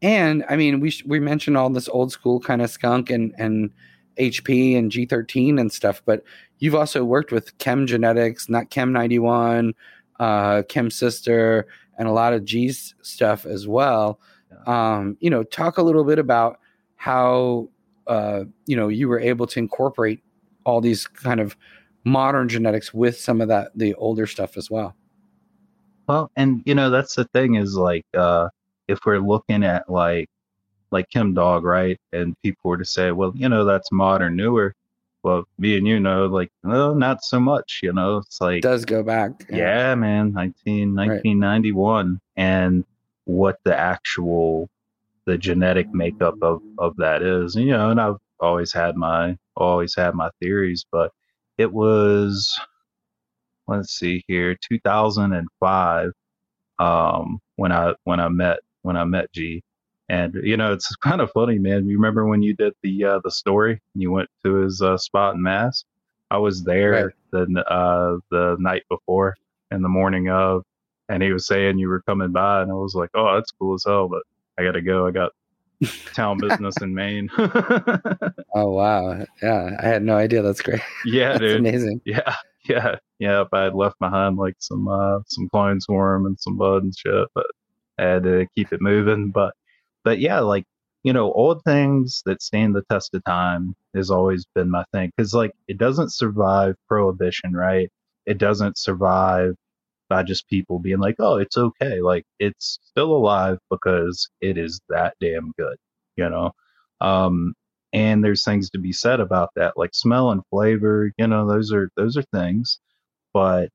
And 0.00 0.44
I 0.48 0.56
mean, 0.56 0.80
we 0.80 0.90
sh- 0.90 1.04
we 1.06 1.20
mentioned 1.20 1.56
all 1.56 1.70
this 1.70 1.88
old 1.88 2.12
school 2.12 2.40
kind 2.40 2.62
of 2.62 2.70
skunk 2.70 3.10
and 3.10 3.34
and 3.38 3.70
HP 4.18 4.76
and 4.76 4.90
G13 4.90 5.58
and 5.60 5.72
stuff, 5.72 6.02
but 6.04 6.22
you've 6.58 6.74
also 6.74 7.04
worked 7.04 7.32
with 7.32 7.56
Chem 7.58 7.86
Genetics, 7.86 8.48
not 8.48 8.68
Chem 8.70 8.92
91, 8.92 9.74
uh, 10.20 10.62
Chem 10.68 10.90
Sister, 10.90 11.66
and 11.98 12.08
a 12.08 12.12
lot 12.12 12.32
of 12.32 12.44
G's 12.44 12.94
stuff 13.02 13.46
as 13.46 13.66
well. 13.66 14.20
Um, 14.66 15.16
you 15.20 15.30
know, 15.30 15.42
talk 15.44 15.78
a 15.78 15.82
little 15.82 16.04
bit 16.04 16.18
about 16.18 16.58
how 16.96 17.68
uh, 18.06 18.44
you 18.66 18.76
know 18.76 18.88
you 18.88 19.08
were 19.08 19.20
able 19.20 19.46
to 19.46 19.58
incorporate 19.58 20.22
all 20.64 20.80
these 20.80 21.06
kind 21.06 21.40
of 21.40 21.56
modern 22.04 22.48
genetics 22.48 22.92
with 22.92 23.18
some 23.18 23.40
of 23.40 23.48
that 23.48 23.70
the 23.74 23.94
older 23.94 24.26
stuff 24.26 24.56
as 24.56 24.70
well. 24.70 24.94
Well, 26.08 26.30
and 26.36 26.62
you 26.64 26.74
know 26.74 26.90
that's 26.90 27.14
the 27.14 27.24
thing 27.26 27.54
is 27.54 27.76
like 27.76 28.04
uh, 28.14 28.48
if 28.88 29.00
we're 29.04 29.18
looking 29.20 29.64
at 29.64 29.88
like 29.88 30.28
like 30.92 31.08
Chem 31.10 31.34
Dog, 31.34 31.64
right? 31.64 31.98
And 32.12 32.36
people 32.42 32.68
were 32.68 32.76
to 32.78 32.84
say, 32.84 33.10
well, 33.12 33.32
you 33.34 33.48
know, 33.48 33.64
that's 33.64 33.90
modern, 33.90 34.36
newer. 34.36 34.74
Well, 35.22 35.44
me 35.58 35.78
and 35.78 35.86
you 35.86 35.98
know, 35.98 36.26
like, 36.26 36.50
no, 36.62 36.92
not 36.94 37.24
so 37.24 37.40
much. 37.40 37.80
You 37.82 37.92
know, 37.92 38.18
it's 38.18 38.40
like 38.40 38.58
It 38.58 38.62
does 38.62 38.84
go 38.84 39.02
back. 39.02 39.46
yeah, 39.50 39.94
man, 39.94 40.32
19, 40.32 40.94
1991. 40.94 42.20
And 42.36 42.84
what 43.24 43.58
the 43.64 43.74
actual, 43.76 44.68
the 45.24 45.38
genetic 45.38 45.92
makeup 45.94 46.34
of, 46.42 46.60
of 46.78 46.96
that 46.96 47.22
is, 47.22 47.54
you 47.54 47.70
know, 47.70 47.90
and 47.90 48.00
I've 48.00 48.16
always 48.40 48.72
had 48.72 48.96
my, 48.96 49.38
always 49.56 49.94
had 49.94 50.14
my 50.14 50.28
theories, 50.40 50.84
but 50.90 51.12
it 51.62 51.72
was, 51.72 52.58
let's 53.68 53.92
see 53.94 54.24
here, 54.28 54.56
2005, 54.68 56.12
um, 56.80 57.40
when 57.56 57.72
I, 57.72 57.94
when 58.04 58.20
I 58.20 58.28
met, 58.28 58.58
when 58.82 58.96
I 58.96 59.04
met 59.04 59.32
G 59.32 59.62
and 60.10 60.34
you 60.44 60.56
know, 60.58 60.72
it's 60.74 60.94
kind 61.02 61.20
of 61.22 61.30
funny, 61.32 61.58
man. 61.58 61.88
You 61.88 61.96
remember 61.96 62.26
when 62.26 62.42
you 62.42 62.54
did 62.54 62.74
the, 62.82 63.04
uh, 63.04 63.20
the 63.24 63.30
story, 63.30 63.80
and 63.94 64.02
you 64.02 64.12
went 64.12 64.30
to 64.44 64.56
his, 64.56 64.82
uh, 64.82 64.98
spot 64.98 65.36
in 65.36 65.42
mass. 65.42 65.84
I 66.30 66.38
was 66.38 66.64
there 66.64 67.06
Right. 67.06 67.14
the, 67.32 67.64
uh, 67.70 68.18
the 68.30 68.56
night 68.60 68.84
before 68.90 69.36
and 69.70 69.84
the 69.84 69.88
morning 69.90 70.30
of, 70.30 70.64
and 71.10 71.22
he 71.22 71.32
was 71.32 71.46
saying 71.46 71.78
you 71.78 71.88
were 71.90 72.02
coming 72.02 72.32
by, 72.32 72.62
and 72.62 72.70
I 72.70 72.74
was 72.74 72.94
like, 72.94 73.10
"Oh, 73.14 73.34
that's 73.34 73.52
cool 73.52 73.74
as 73.74 73.84
hell," 73.86 74.08
but 74.08 74.22
I 74.58 74.64
gotta 74.64 74.82
go. 74.82 75.06
I 75.06 75.12
got 75.12 75.32
town 76.14 76.38
business 76.38 76.74
in 76.80 76.94
Maine. 76.94 77.28
Oh 78.54 78.70
wow. 78.72 79.24
Yeah, 79.42 79.70
I 79.82 79.86
had 79.86 80.02
no 80.02 80.16
idea. 80.16 80.42
That's 80.42 80.60
great. 80.60 80.80
yeah, 81.06 81.38
That's 81.38 81.40
dude. 81.40 81.60
amazing. 81.60 82.00
Yeah, 82.04 82.34
yeah, 82.68 82.96
yeah. 83.18 83.40
If 83.42 83.48
I 83.52 83.62
had 83.64 83.74
left 83.74 83.98
behind 83.98 84.36
like 84.36 84.56
some 84.58 84.88
uh, 84.88 85.20
some 85.26 85.48
clones 85.48 85.86
for 85.86 86.14
him 86.14 86.26
and 86.26 86.38
some 86.38 86.56
bud 86.58 86.82
and 86.82 86.94
shit, 86.96 87.28
but 87.34 87.46
I 87.98 88.02
had 88.04 88.24
to 88.24 88.46
keep 88.54 88.72
it 88.72 88.82
moving. 88.82 89.30
But 89.30 89.54
but 90.04 90.18
yeah, 90.18 90.40
like 90.40 90.64
you 91.02 91.12
know, 91.14 91.32
old 91.32 91.62
things 91.64 92.22
that 92.26 92.42
stand 92.42 92.74
the 92.74 92.82
test 92.90 93.14
of 93.14 93.24
time 93.24 93.74
has 93.94 94.10
always 94.10 94.44
been 94.54 94.70
my 94.70 94.84
thing 94.92 95.10
because 95.16 95.32
like 95.34 95.52
it 95.66 95.78
doesn't 95.78 96.12
survive 96.12 96.76
prohibition, 96.88 97.54
right? 97.54 97.88
It 98.26 98.36
doesn't 98.38 98.76
survive 98.78 99.54
by 100.12 100.22
just 100.22 100.46
people 100.46 100.78
being 100.78 100.98
like, 100.98 101.16
oh, 101.20 101.38
it's 101.38 101.56
okay. 101.56 102.02
Like 102.02 102.26
it's 102.38 102.78
still 102.82 103.12
alive 103.16 103.58
because 103.70 104.28
it 104.42 104.58
is 104.58 104.78
that 104.90 105.14
damn 105.22 105.52
good, 105.58 105.76
you 106.16 106.28
know. 106.28 106.52
Um, 107.00 107.54
and 107.94 108.22
there's 108.22 108.44
things 108.44 108.68
to 108.70 108.78
be 108.78 108.92
said 108.92 109.20
about 109.20 109.48
that, 109.56 109.78
like 109.78 109.94
smell 109.94 110.30
and 110.30 110.42
flavor. 110.50 111.10
You 111.16 111.28
know, 111.28 111.48
those 111.48 111.72
are 111.72 111.88
those 111.96 112.18
are 112.18 112.24
things, 112.24 112.78
but 113.32 113.70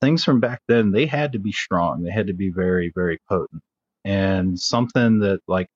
things 0.00 0.24
from 0.24 0.40
back 0.40 0.62
then 0.68 0.90
they 0.90 1.04
had 1.04 1.32
to 1.32 1.38
be 1.38 1.52
strong. 1.52 2.02
They 2.02 2.12
had 2.12 2.28
to 2.28 2.34
be 2.34 2.48
very 2.50 2.90
very 2.94 3.18
potent, 3.28 3.62
and 4.04 4.58
something 4.58 5.18
that 5.20 5.40
like 5.48 5.68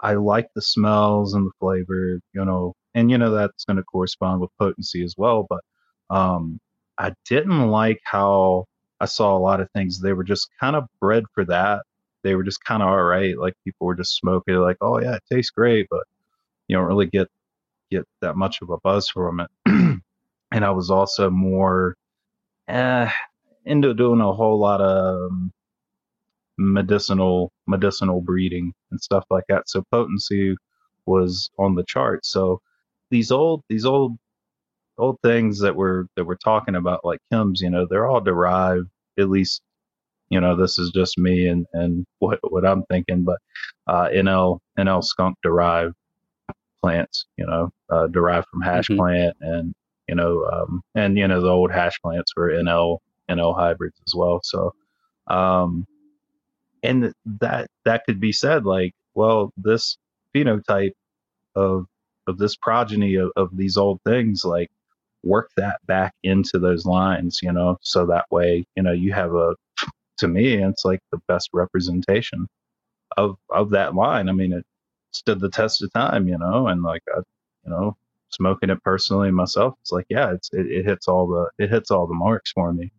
I 0.00 0.14
like 0.14 0.48
the 0.54 0.62
smells 0.62 1.34
and 1.34 1.46
the 1.48 1.52
flavor. 1.60 2.20
You 2.32 2.44
know, 2.44 2.74
and 2.94 3.10
you 3.10 3.18
know 3.18 3.32
that's 3.32 3.64
going 3.64 3.78
to 3.78 3.84
correspond 3.84 4.40
with 4.40 4.50
potency 4.60 5.02
as 5.02 5.16
well. 5.18 5.46
But 5.50 5.62
um, 6.10 6.60
I 6.98 7.12
didn't 7.28 7.68
like 7.68 7.98
how 8.04 8.66
I 9.02 9.06
saw 9.06 9.36
a 9.36 9.40
lot 9.40 9.60
of 9.60 9.70
things. 9.72 10.00
They 10.00 10.14
were 10.14 10.24
just 10.24 10.48
kind 10.60 10.76
of 10.76 10.86
bred 11.00 11.24
for 11.34 11.44
that. 11.46 11.82
They 12.24 12.36
were 12.36 12.44
just 12.44 12.64
kind 12.64 12.82
of 12.82 12.88
all 12.90 13.02
right. 13.02 13.38
Like 13.38 13.54
people 13.64 13.88
were 13.88 13.96
just 13.96 14.16
smoking, 14.16 14.56
like, 14.56 14.78
oh 14.82 15.00
yeah, 15.00 15.16
it 15.16 15.24
tastes 15.32 15.50
great, 15.52 15.88
but 15.90 16.04
you 16.68 16.76
don't 16.76 16.86
really 16.86 17.06
get 17.08 17.28
get 17.90 18.04
that 18.22 18.36
much 18.36 18.60
of 18.62 18.70
a 18.70 18.78
buzz 18.84 19.08
from 19.08 19.40
it. 19.40 19.50
and 19.66 20.64
I 20.64 20.70
was 20.70 20.90
also 20.90 21.30
more 21.30 21.96
uh, 22.68 23.10
into 23.64 23.94
doing 23.94 24.20
a 24.20 24.32
whole 24.32 24.60
lot 24.60 24.80
of 24.80 25.30
um, 25.32 25.52
medicinal 26.58 27.52
medicinal 27.66 28.20
breeding 28.22 28.72
and 28.92 29.00
stuff 29.00 29.24
like 29.30 29.44
that. 29.48 29.68
So 29.68 29.84
potency 29.92 30.56
was 31.06 31.50
on 31.58 31.74
the 31.74 31.84
chart. 31.84 32.26
So 32.26 32.60
these 33.10 33.32
old 33.32 33.62
these 33.68 33.86
old 33.86 34.16
old 34.98 35.18
things 35.22 35.60
that 35.60 35.76
we're 35.76 36.06
that 36.16 36.24
we're 36.26 36.36
talking 36.36 36.76
about 36.76 37.04
like 37.04 37.20
Chem's, 37.32 37.60
you 37.62 37.70
know, 37.70 37.86
they're 37.90 38.08
all 38.08 38.20
derived 38.22 38.88
at 39.18 39.30
least 39.30 39.62
you 40.30 40.40
know 40.40 40.56
this 40.56 40.78
is 40.78 40.90
just 40.90 41.18
me 41.18 41.48
and 41.48 41.66
and 41.72 42.06
what 42.18 42.38
what 42.50 42.66
I'm 42.66 42.84
thinking, 42.84 43.24
but 43.24 43.38
uh, 43.86 44.08
NL 44.08 44.58
NL 44.78 45.04
skunk 45.04 45.36
derived 45.42 45.94
plants, 46.82 47.26
you 47.36 47.46
know, 47.46 47.70
uh, 47.90 48.06
derived 48.08 48.48
from 48.48 48.62
hash 48.62 48.88
Mhm. 48.88 48.96
plant 48.96 49.36
and 49.40 49.74
you 50.08 50.14
know 50.14 50.44
um, 50.52 50.82
and 50.94 51.16
you 51.18 51.26
know 51.28 51.40
the 51.40 51.48
old 51.48 51.72
hash 51.72 52.00
plants 52.02 52.34
were 52.36 52.50
NL 52.50 52.98
NL 53.30 53.54
hybrids 53.56 53.98
as 54.06 54.14
well. 54.14 54.40
So 54.44 54.72
um, 55.28 55.86
and 56.82 57.12
that 57.40 57.68
that 57.84 58.04
could 58.04 58.20
be 58.20 58.32
said 58.32 58.64
like, 58.64 58.94
well, 59.14 59.52
this 59.56 59.98
phenotype 60.34 60.92
of 61.54 61.86
of 62.26 62.38
this 62.38 62.56
progeny 62.56 63.16
of, 63.16 63.30
of 63.36 63.56
these 63.56 63.76
old 63.76 64.00
things 64.04 64.44
like 64.44 64.70
work 65.24 65.50
that 65.56 65.78
back 65.86 66.14
into 66.22 66.58
those 66.58 66.86
lines, 66.86 67.40
you 67.42 67.52
know, 67.52 67.78
so 67.82 68.06
that 68.06 68.26
way, 68.30 68.64
you 68.76 68.82
know, 68.82 68.92
you 68.92 69.12
have 69.12 69.34
a 69.34 69.54
to 70.18 70.28
me 70.28 70.54
it's 70.62 70.84
like 70.84 71.00
the 71.12 71.18
best 71.28 71.50
representation 71.52 72.46
of 73.16 73.36
of 73.50 73.70
that 73.70 73.94
line. 73.94 74.28
I 74.28 74.32
mean, 74.32 74.52
it 74.52 74.64
stood 75.12 75.40
the 75.40 75.50
test 75.50 75.82
of 75.82 75.92
time, 75.92 76.28
you 76.28 76.38
know, 76.38 76.68
and 76.68 76.82
like 76.82 77.02
I, 77.14 77.18
you 77.64 77.70
know, 77.70 77.96
smoking 78.30 78.70
it 78.70 78.82
personally 78.84 79.30
myself, 79.30 79.74
it's 79.80 79.92
like 79.92 80.06
yeah, 80.10 80.32
it's 80.32 80.50
it, 80.52 80.66
it 80.66 80.84
hits 80.86 81.08
all 81.08 81.26
the 81.28 81.50
it 81.64 81.70
hits 81.70 81.90
all 81.90 82.06
the 82.06 82.14
marks 82.14 82.52
for 82.52 82.72
me. 82.72 82.92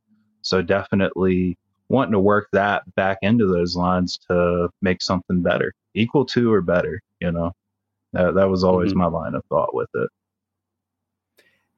So 0.43 0.61
definitely 0.61 1.57
wanting 1.89 2.13
to 2.13 2.19
work 2.19 2.47
that 2.53 2.83
back 2.95 3.19
into 3.21 3.47
those 3.47 3.75
lines 3.75 4.17
to 4.29 4.69
make 4.81 5.01
something 5.01 5.41
better, 5.41 5.73
equal 5.95 6.25
to 6.27 6.51
or 6.53 6.61
better, 6.61 7.01
you 7.21 7.31
know. 7.31 7.51
That, 8.13 8.35
that 8.35 8.49
was 8.49 8.63
always 8.63 8.93
Mhm. 8.93 8.95
my 8.95 9.05
line 9.07 9.35
of 9.35 9.43
thought 9.49 9.73
with 9.75 9.89
it. 9.95 10.09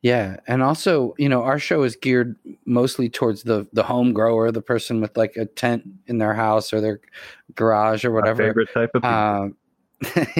Yeah, 0.05 0.37
and 0.45 0.61
also, 0.61 1.15
you 1.17 1.27
know, 1.27 1.41
our 1.41 1.57
show 1.57 1.81
is 1.81 1.95
geared 1.95 2.35
mostly 2.67 3.09
towards 3.09 3.41
the 3.41 3.65
the 3.73 3.81
home 3.81 4.13
grower, 4.13 4.51
the 4.51 4.61
person 4.61 5.01
with 5.01 5.17
like 5.17 5.35
a 5.35 5.47
tent 5.47 5.81
in 6.05 6.19
their 6.19 6.35
house 6.35 6.71
or 6.71 6.79
their 6.79 6.99
garage 7.55 8.05
or 8.05 8.11
My 8.11 8.17
whatever. 8.17 8.43
favorite 8.43 8.69
type 8.71 8.91
of 8.93 9.01
people. 9.01 9.09
Um, 9.09 9.57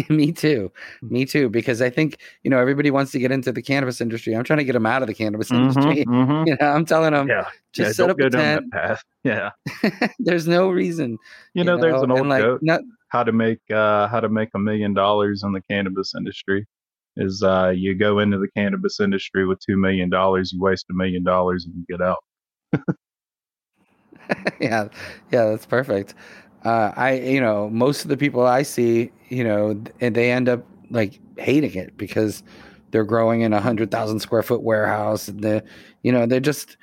me 0.16 0.32
too, 0.32 0.72
me 1.02 1.26
too, 1.26 1.50
because 1.50 1.82
I 1.82 1.90
think 1.90 2.20
you 2.44 2.52
know 2.52 2.60
everybody 2.60 2.92
wants 2.92 3.12
to 3.14 3.20
get 3.20 3.32
into 3.32 3.52
the 3.52 3.64
cannabis 3.64 4.02
industry. 4.02 4.36
I'm 4.36 4.44
trying 4.44 4.60
to 4.60 4.66
get 4.66 4.74
them 4.74 4.86
out 4.86 5.02
of 5.02 5.08
the 5.08 5.16
cannabis 5.16 5.52
industry. 5.52 6.06
Mhm, 6.06 6.28
mhm. 6.28 6.46
You 6.48 6.58
know, 6.62 6.68
I'm 6.68 6.86
telling 6.86 7.14
them 7.14 7.28
Yeah, 7.28 7.46
just 7.74 7.98
yeah, 8.00 8.06
set 8.06 8.10
up 8.12 8.20
a 8.20 8.30
tent. 8.30 8.72
path. 8.72 9.02
Yeah, 9.24 9.50
There's 10.20 10.48
no 10.48 10.70
reason. 10.70 11.18
you 11.56 11.64
know, 11.64 11.80
there's 11.80 12.04
an 12.04 12.12
and, 12.12 12.20
old 12.20 12.28
like, 12.28 12.62
not- 12.62 12.82
how 13.10 13.24
to 13.24 13.32
make 13.32 13.62
uh, 13.74 14.08
how 14.10 14.20
to 14.20 14.30
make 14.30 14.50
a 14.54 14.60
million 14.60 14.94
dollars 14.94 15.42
in 15.42 15.54
the 15.54 15.62
cannabis 15.62 16.14
industry 16.16 16.68
is 17.18 17.44
uh, 17.44 17.70
you 17.76 17.96
go 17.96 18.20
into 18.20 18.38
the 18.38 18.48
cannabis 18.56 19.00
industry 19.00 19.46
with 19.46 19.60
two 19.60 19.78
million 19.78 20.10
dollars, 20.10 20.52
you 20.52 20.62
waste 20.62 20.86
a 20.90 20.94
million 20.94 21.24
dollars, 21.24 21.66
and 21.66 21.74
you 21.76 21.86
get 21.90 22.06
out. 22.06 22.24
yeah, 24.60 24.88
yeah, 25.32 25.46
that's 25.46 25.66
perfect. 25.66 26.14
Uh, 26.64 26.92
I, 26.96 27.14
you 27.14 27.40
know, 27.40 27.70
most 27.70 28.04
of 28.04 28.10
the 28.10 28.18
people 28.18 28.46
I 28.46 28.64
see, 28.64 29.12
you 29.30 29.44
know, 29.44 29.82
and 30.02 30.16
they 30.16 30.32
end 30.32 30.50
up 30.50 30.66
like 30.90 31.20
hating 31.38 31.76
it 31.76 31.96
because 31.98 32.44
they're 32.92 33.04
growing 33.04 33.42
in 33.42 33.54
a 33.54 33.62
hundred 33.62 33.92
thousand 33.92 34.20
square 34.20 34.44
foot 34.44 34.64
warehouse, 34.64 35.28
and 35.28 35.42
the, 35.42 35.64
you 36.02 36.12
know, 36.12 36.26
they're 36.26 36.40
just, 36.40 36.78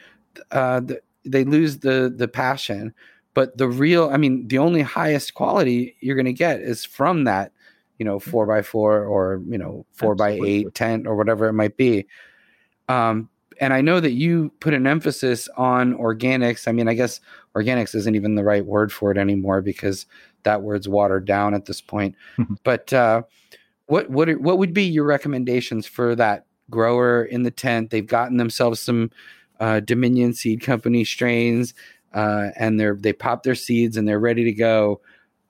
uh, 0.53 0.81
they 1.25 1.45
lose 1.45 1.79
the 1.79 2.13
the 2.15 2.29
passion. 2.29 2.95
But 3.35 3.57
the 3.57 3.69
real, 3.69 4.11
I 4.11 4.19
mean, 4.19 4.47
the 4.49 4.59
only 4.59 4.83
highest 4.83 5.35
quality 5.35 5.97
you're 6.01 6.17
going 6.17 6.27
to 6.27 6.33
get 6.35 6.61
is 6.61 6.85
from 6.85 7.25
that, 7.25 7.53
you 8.03 8.07
know, 8.09 8.19
four 8.19 8.47
by 8.47 8.63
four 8.63 9.05
or 9.05 9.41
you 9.49 9.57
know 9.57 9.87
four 9.93 10.17
by 10.17 10.31
Absolutely. 10.33 10.55
eight 10.67 10.75
tent 10.75 11.07
or 11.07 11.15
whatever 11.15 11.47
it 11.47 11.53
might 11.53 11.77
be. 11.77 12.05
Um, 12.89 13.29
and 13.61 13.73
I 13.73 13.81
know 13.81 14.01
that 14.01 14.11
you 14.11 14.51
put 14.59 14.75
an 14.75 14.89
emphasis 14.89 15.49
on 15.57 15.95
organics. 15.95 16.67
I 16.67 16.73
mean, 16.73 16.89
I 16.89 16.95
guess 16.95 17.21
organics 17.55 17.95
isn't 17.95 18.17
even 18.17 18.35
the 18.35 18.43
right 18.43 18.67
word 18.67 18.93
for 18.93 19.13
it 19.13 19.19
anymore 19.19 19.63
because 19.63 20.05
that 20.43 20.63
word's 20.63 20.89
watered 20.89 21.27
down 21.27 21.55
at 21.55 21.67
this 21.67 21.81
point. 21.81 22.17
but 22.65 22.93
uh, 22.93 23.23
what 23.87 24.11
what 24.11 24.29
are- 24.29 24.39
what 24.41 24.59
would 24.59 24.75
be 24.75 24.83
your 24.83 25.05
recommendations 25.05 25.87
for 25.87 26.17
that 26.17 26.45
grower 26.71 27.23
in 27.25 27.45
the 27.45 27.53
tent? 27.53 27.91
They've 27.91 28.05
gotten 28.19 28.37
themselves 28.37 28.81
some 28.81 29.13
uh, 29.61 29.79
Dominion 29.79 30.33
Seed 30.35 30.61
Company 30.61 31.05
strains, 31.05 31.73
uh, 32.15 32.49
and 32.57 32.81
they're 32.81 32.97
they 32.97 33.13
pop 33.13 33.45
their 33.45 33.55
seeds 33.55 33.97
and 33.97 34.09
they're 34.09 34.19
ready 34.19 34.43
to 34.43 34.53
go. 34.53 35.01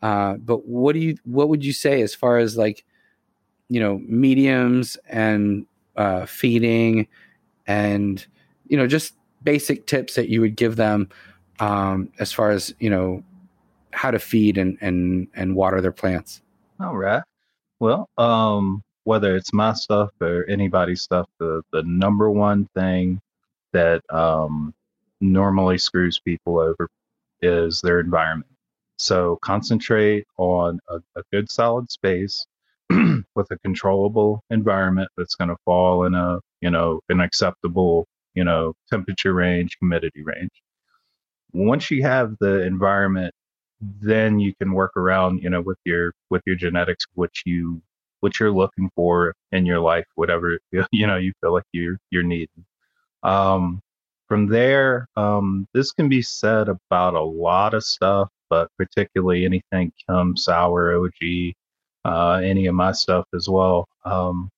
Uh, 0.02 0.34
but 0.34 0.66
what 0.66 0.94
do 0.94 0.98
you 0.98 1.16
what 1.24 1.48
would 1.48 1.64
you 1.64 1.72
say 1.72 2.02
as 2.02 2.14
far 2.14 2.38
as 2.38 2.56
like 2.56 2.84
you 3.68 3.80
know 3.80 4.00
mediums 4.06 4.98
and 5.08 5.66
uh, 5.96 6.26
feeding 6.26 7.06
and 7.66 8.26
you 8.66 8.76
know 8.76 8.86
just 8.86 9.14
basic 9.44 9.86
tips 9.86 10.14
that 10.14 10.28
you 10.28 10.40
would 10.40 10.56
give 10.56 10.76
them 10.76 11.08
um, 11.60 12.10
as 12.18 12.32
far 12.32 12.50
as 12.50 12.74
you 12.80 12.90
know 12.90 13.22
how 13.92 14.10
to 14.10 14.18
feed 14.18 14.58
and 14.58 14.76
and 14.80 15.28
and 15.34 15.54
water 15.54 15.80
their 15.80 15.92
plants. 15.92 16.42
All 16.80 16.96
right. 16.96 17.22
Well, 17.78 18.08
um, 18.18 18.82
whether 19.04 19.36
it's 19.36 19.52
my 19.52 19.72
stuff 19.72 20.10
or 20.20 20.44
anybody's 20.48 21.02
stuff, 21.02 21.28
the 21.38 21.62
the 21.72 21.82
number 21.84 22.30
one 22.30 22.68
thing 22.74 23.20
that 23.72 24.02
um, 24.10 24.74
normally 25.20 25.78
screws 25.78 26.18
people 26.18 26.58
over 26.58 26.88
is 27.40 27.80
their 27.80 28.00
environment. 28.00 28.51
So 29.02 29.38
concentrate 29.42 30.26
on 30.38 30.78
a, 30.88 30.98
a 31.16 31.22
good 31.32 31.50
solid 31.50 31.90
space 31.90 32.46
with 32.90 33.50
a 33.50 33.58
controllable 33.64 34.44
environment 34.50 35.10
that's 35.16 35.34
going 35.34 35.50
to 35.50 35.56
fall 35.64 36.04
in 36.04 36.14
a 36.14 36.38
you 36.60 36.70
know 36.70 37.00
an 37.08 37.20
acceptable 37.20 38.06
you 38.34 38.44
know 38.44 38.74
temperature 38.90 39.34
range, 39.34 39.76
humidity 39.80 40.22
range. 40.22 40.52
Once 41.52 41.90
you 41.90 42.02
have 42.02 42.36
the 42.40 42.62
environment, 42.62 43.34
then 43.80 44.40
you 44.40 44.54
can 44.60 44.72
work 44.72 44.96
around 44.96 45.42
you 45.42 45.50
know 45.50 45.62
with 45.62 45.78
your 45.84 46.12
with 46.30 46.42
your 46.46 46.56
genetics, 46.56 47.04
which 47.14 47.42
you 47.46 47.82
what 48.20 48.38
you're 48.40 48.52
looking 48.52 48.90
for 48.94 49.34
in 49.52 49.66
your 49.66 49.80
life, 49.80 50.06
whatever 50.14 50.58
you 50.92 51.06
know 51.08 51.16
you 51.16 51.32
feel 51.40 51.52
like 51.52 51.64
you're 51.72 51.98
you're 52.10 52.22
needing. 52.22 52.64
Um, 53.24 53.80
from 54.28 54.46
there, 54.48 55.08
um, 55.16 55.68
this 55.74 55.92
can 55.92 56.08
be 56.08 56.22
said 56.22 56.68
about 56.68 57.14
a 57.14 57.22
lot 57.22 57.74
of 57.74 57.84
stuff, 57.84 58.30
but 58.52 58.68
particularly 58.76 59.46
anything 59.46 59.90
Chem, 60.06 60.36
Sour, 60.36 60.94
OG, 60.94 61.54
uh, 62.04 62.42
any 62.44 62.66
of 62.66 62.74
my 62.74 62.92
stuff 62.92 63.24
as 63.34 63.48
well. 63.48 63.88
Um, 64.04 64.50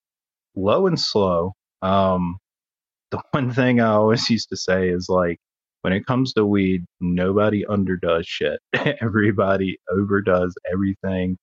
low 0.56 0.88
and 0.88 0.98
slow. 0.98 1.52
Um, 1.80 2.38
the 3.12 3.22
one 3.30 3.52
thing 3.52 3.80
I 3.80 3.90
always 3.90 4.28
used 4.28 4.48
to 4.48 4.56
say 4.56 4.88
is 4.88 5.08
like, 5.08 5.38
when 5.82 5.92
it 5.92 6.06
comes 6.06 6.32
to 6.32 6.44
weed, 6.44 6.84
nobody 7.00 7.64
underdoes 7.66 8.24
shit. 8.26 8.58
Everybody 9.00 9.78
overdoes 9.88 10.54
everything. 10.72 11.36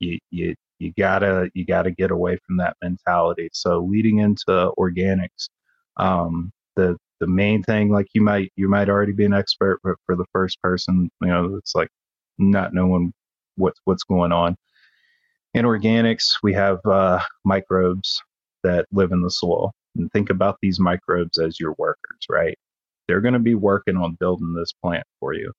You, 0.00 0.18
you, 0.32 0.56
you 0.80 0.92
gotta, 0.98 1.52
you 1.54 1.64
gotta 1.64 1.92
get 1.92 2.10
away 2.10 2.36
from 2.44 2.56
that 2.56 2.76
mentality. 2.82 3.48
So 3.52 3.86
leading 3.88 4.18
into 4.18 4.72
organics, 4.76 5.50
um, 5.98 6.50
the, 6.74 6.96
the 7.22 7.28
main 7.28 7.62
thing, 7.62 7.88
like 7.88 8.08
you 8.14 8.20
might, 8.20 8.52
you 8.56 8.68
might 8.68 8.88
already 8.88 9.12
be 9.12 9.24
an 9.24 9.32
expert, 9.32 9.78
but 9.84 9.94
for 10.04 10.16
the 10.16 10.24
first 10.32 10.60
person, 10.60 11.08
you 11.20 11.28
know, 11.28 11.54
it's 11.54 11.72
like 11.72 11.88
not 12.36 12.74
knowing 12.74 13.12
what's, 13.54 13.78
what's 13.84 14.02
going 14.02 14.32
on. 14.32 14.56
In 15.54 15.64
organics, 15.64 16.32
we 16.42 16.52
have 16.54 16.80
uh, 16.84 17.20
microbes 17.44 18.20
that 18.64 18.86
live 18.90 19.12
in 19.12 19.22
the 19.22 19.30
soil. 19.30 19.70
And 19.94 20.10
think 20.10 20.30
about 20.30 20.56
these 20.60 20.80
microbes 20.80 21.38
as 21.38 21.60
your 21.60 21.76
workers, 21.78 22.26
right? 22.28 22.58
They're 23.06 23.20
going 23.20 23.34
to 23.34 23.38
be 23.38 23.54
working 23.54 23.96
on 23.96 24.16
building 24.18 24.52
this 24.52 24.72
plant 24.72 25.04
for 25.20 25.32
you. 25.32 25.52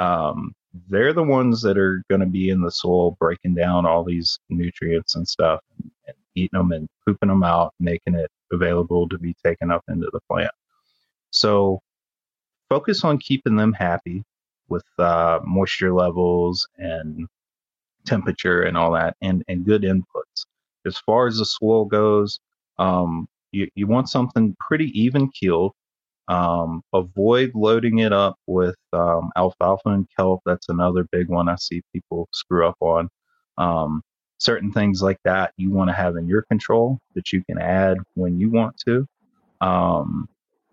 Um, 0.00 0.52
they're 0.88 1.12
the 1.12 1.22
ones 1.22 1.62
that 1.62 1.78
are 1.78 2.02
going 2.10 2.22
to 2.22 2.26
be 2.26 2.50
in 2.50 2.60
the 2.60 2.72
soil 2.72 3.12
breaking 3.20 3.54
down 3.54 3.86
all 3.86 4.02
these 4.02 4.40
nutrients 4.50 5.14
and 5.14 5.28
stuff 5.28 5.60
and, 5.78 5.92
and 6.08 6.16
eating 6.34 6.58
them 6.58 6.72
and 6.72 6.88
pooping 7.06 7.28
them 7.28 7.44
out, 7.44 7.72
making 7.78 8.16
it 8.16 8.30
available 8.52 9.08
to 9.10 9.18
be 9.18 9.36
taken 9.44 9.70
up 9.70 9.84
into 9.88 10.08
the 10.12 10.20
plant. 10.28 10.50
So 11.34 11.80
focus 12.68 13.04
on 13.04 13.18
keeping 13.18 13.56
them 13.56 13.72
happy 13.72 14.24
with 14.68 14.84
uh, 14.98 15.40
moisture 15.44 15.92
levels 15.92 16.68
and 16.78 17.26
temperature 18.06 18.62
and 18.62 18.76
all 18.76 18.92
that, 18.92 19.16
and, 19.22 19.44
and 19.48 19.64
good 19.64 19.82
inputs. 19.82 20.46
As 20.86 20.98
far 20.98 21.26
as 21.26 21.38
the 21.38 21.44
soil 21.46 21.84
goes, 21.86 22.40
um, 22.78 23.26
you, 23.52 23.68
you 23.74 23.86
want 23.86 24.08
something 24.08 24.56
pretty 24.60 24.86
even 25.00 25.30
keeled. 25.30 25.72
Um, 26.28 26.82
avoid 26.94 27.52
loading 27.54 27.98
it 27.98 28.12
up 28.12 28.36
with 28.46 28.76
um, 28.92 29.30
alfalfa 29.36 29.90
and 29.90 30.08
kelp. 30.18 30.40
That's 30.46 30.68
another 30.70 31.06
big 31.12 31.28
one 31.28 31.48
I 31.48 31.56
see 31.56 31.82
people 31.92 32.28
screw 32.32 32.66
up 32.66 32.76
on. 32.80 33.10
Um, 33.58 34.02
certain 34.38 34.72
things 34.72 35.02
like 35.02 35.18
that 35.24 35.52
you 35.56 35.70
want 35.70 35.90
to 35.90 35.94
have 35.94 36.16
in 36.16 36.28
your 36.28 36.42
control 36.42 36.98
that 37.14 37.32
you 37.32 37.42
can 37.44 37.58
add 37.58 37.98
when 38.14 38.40
you 38.40 38.50
want 38.50 38.76
to. 38.86 39.06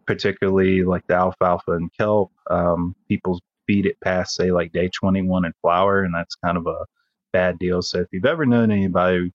Particularly 0.05 0.83
like 0.83 1.05
the 1.07 1.15
alfalfa 1.15 1.73
and 1.73 1.91
kelp, 1.97 2.31
um, 2.49 2.95
people 3.07 3.39
feed 3.67 3.85
it 3.85 3.99
past 4.01 4.35
say 4.35 4.51
like 4.51 4.71
day 4.71 4.89
21 4.89 5.45
in 5.45 5.53
flower, 5.61 6.03
and 6.03 6.13
that's 6.13 6.35
kind 6.35 6.57
of 6.57 6.67
a 6.67 6.85
bad 7.33 7.57
deal. 7.59 7.81
So 7.81 7.99
if 7.99 8.07
you've 8.11 8.25
ever 8.25 8.45
known 8.45 8.71
anybody 8.71 9.31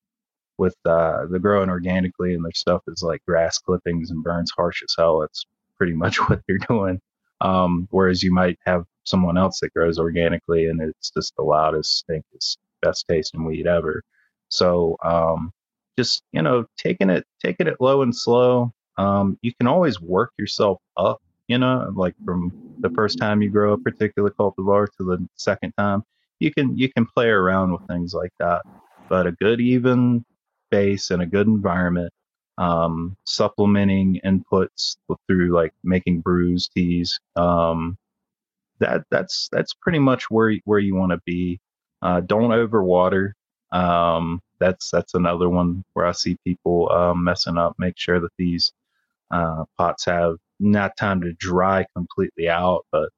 with 0.59 0.77
uh, 0.85 1.27
the 1.31 1.39
growing 1.39 1.71
organically 1.71 2.35
and 2.35 2.45
their 2.45 2.53
stuff 2.53 2.83
is 2.89 3.03
like 3.03 3.25
grass 3.27 3.59
clippings 3.59 4.11
and 4.11 4.23
burns 4.23 4.53
harsh 4.57 4.83
as 4.83 4.95
hell, 4.99 5.23
it's 5.23 5.45
pretty 5.77 5.93
much 5.95 6.17
what 6.29 6.43
they're 6.47 6.59
doing. 6.59 7.01
Um, 7.41 7.87
whereas 7.91 8.23
you 8.23 8.33
might 8.33 8.59
have 8.65 8.85
someone 9.05 9.37
else 9.37 9.61
that 9.61 9.73
grows 9.75 9.99
organically 9.99 10.67
and 10.67 10.81
it's 10.81 11.11
just 11.11 11.37
the 11.37 11.43
loudest, 11.43 11.99
stinkest, 11.99 12.59
best 12.83 13.07
tasting 13.09 13.45
weed 13.45 13.67
ever. 13.67 14.03
So 14.49 14.97
um, 15.05 15.53
just 15.99 16.23
you 16.33 16.43
know, 16.43 16.67
taking 16.79 17.11
it 17.11 17.25
taking 17.43 17.67
it 17.67 17.81
low 17.81 18.03
and 18.03 18.15
slow. 18.15 18.73
Um, 18.99 19.39
you 19.43 19.53
can 19.55 19.67
always 19.67 20.01
work 20.01 20.33
yourself 20.39 20.81
up. 20.97 21.21
You 21.49 21.59
know, 21.59 21.93
like 21.95 22.15
from 22.25 22.53
the 22.81 22.91
first 22.91 23.19
time 23.19 23.41
you 23.43 23.51
grow 23.51 23.73
a 23.75 23.79
particular 23.79 24.31
cultivar 24.31 24.87
to 24.97 25.05
the 25.05 25.29
second 25.37 25.73
time, 25.79 26.03
you 26.41 26.53
can 26.53 26.77
you 26.77 26.91
can 26.93 27.07
play 27.07 27.29
around 27.29 27.73
with 27.73 27.83
things 27.89 28.15
like 28.15 28.33
that. 28.41 28.63
But 29.09 29.27
a 29.27 29.33
good 29.33 29.61
even 29.61 30.25
base 30.71 31.11
and 31.11 31.23
a 31.23 31.27
good 31.27 31.47
environment, 31.47 32.13
um, 32.59 33.17
supplementing 33.25 34.21
inputs 34.25 34.97
through 35.29 35.55
like 35.55 35.73
making 35.85 36.21
brews, 36.21 36.69
teas, 36.69 37.21
um, 37.37 37.97
that 38.81 39.05
that's 39.11 39.49
that's 39.53 39.75
pretty 39.75 39.99
much 39.99 40.31
where 40.31 40.53
where 40.65 40.79
you 40.79 40.95
want 40.95 41.13
to 41.13 41.21
be. 41.25 41.61
Uh, 42.03 42.21
don't 42.21 42.51
overwater. 42.51 43.33
Um, 43.73 44.41
that's 44.59 44.91
that's 44.91 45.15
another 45.15 45.49
one 45.49 45.85
where 45.95 46.07
I 46.07 46.13
see 46.13 46.37
people 46.45 46.91
uh, 46.91 47.15
messing 47.15 47.59
up. 47.59 47.75
Make 47.79 47.99
sure 47.99 48.21
that 48.21 48.31
these 48.39 48.73
uh, 49.31 49.65
pots 49.77 50.05
have 50.07 50.37
not 50.61 50.97
time 50.97 51.21
to 51.21 51.33
dry 51.35 51.85
completely 51.95 52.49
out, 52.49 52.87
but 52.93 53.11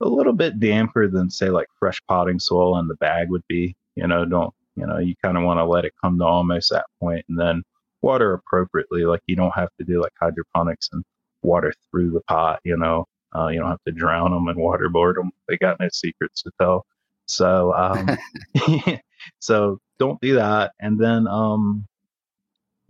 a 0.00 0.08
little 0.08 0.32
bit 0.32 0.60
damper 0.60 1.08
than 1.08 1.30
say 1.30 1.48
like 1.50 1.68
fresh 1.78 2.00
potting 2.08 2.38
soil 2.38 2.78
in 2.78 2.88
the 2.88 2.96
bag 2.96 3.30
would 3.30 3.46
be. 3.48 3.74
You 3.94 4.06
know, 4.06 4.24
don't 4.24 4.54
you 4.76 4.86
know 4.86 4.98
you 4.98 5.14
kind 5.22 5.36
of 5.36 5.44
want 5.44 5.58
to 5.58 5.64
let 5.64 5.84
it 5.84 5.94
come 6.02 6.18
to 6.18 6.24
almost 6.24 6.70
that 6.70 6.86
point 7.00 7.24
and 7.28 7.38
then 7.38 7.62
water 8.02 8.34
appropriately. 8.34 9.04
Like 9.04 9.22
you 9.26 9.36
don't 9.36 9.54
have 9.54 9.70
to 9.78 9.84
do 9.84 10.02
like 10.02 10.12
hydroponics 10.20 10.90
and 10.92 11.04
water 11.42 11.72
through 11.90 12.10
the 12.10 12.20
pot. 12.22 12.60
You 12.64 12.76
know, 12.76 13.06
uh, 13.34 13.48
you 13.48 13.58
don't 13.58 13.70
have 13.70 13.82
to 13.86 13.92
drown 13.92 14.32
them 14.32 14.48
and 14.48 14.58
waterboard 14.58 15.14
them. 15.14 15.30
They 15.48 15.56
got 15.56 15.80
no 15.80 15.88
secrets 15.92 16.42
to 16.42 16.50
tell. 16.60 16.86
So, 17.26 17.74
um, 17.74 18.18
so 19.40 19.78
don't 19.98 20.20
do 20.20 20.34
that. 20.36 20.72
And 20.80 20.98
then 20.98 21.26
um, 21.26 21.86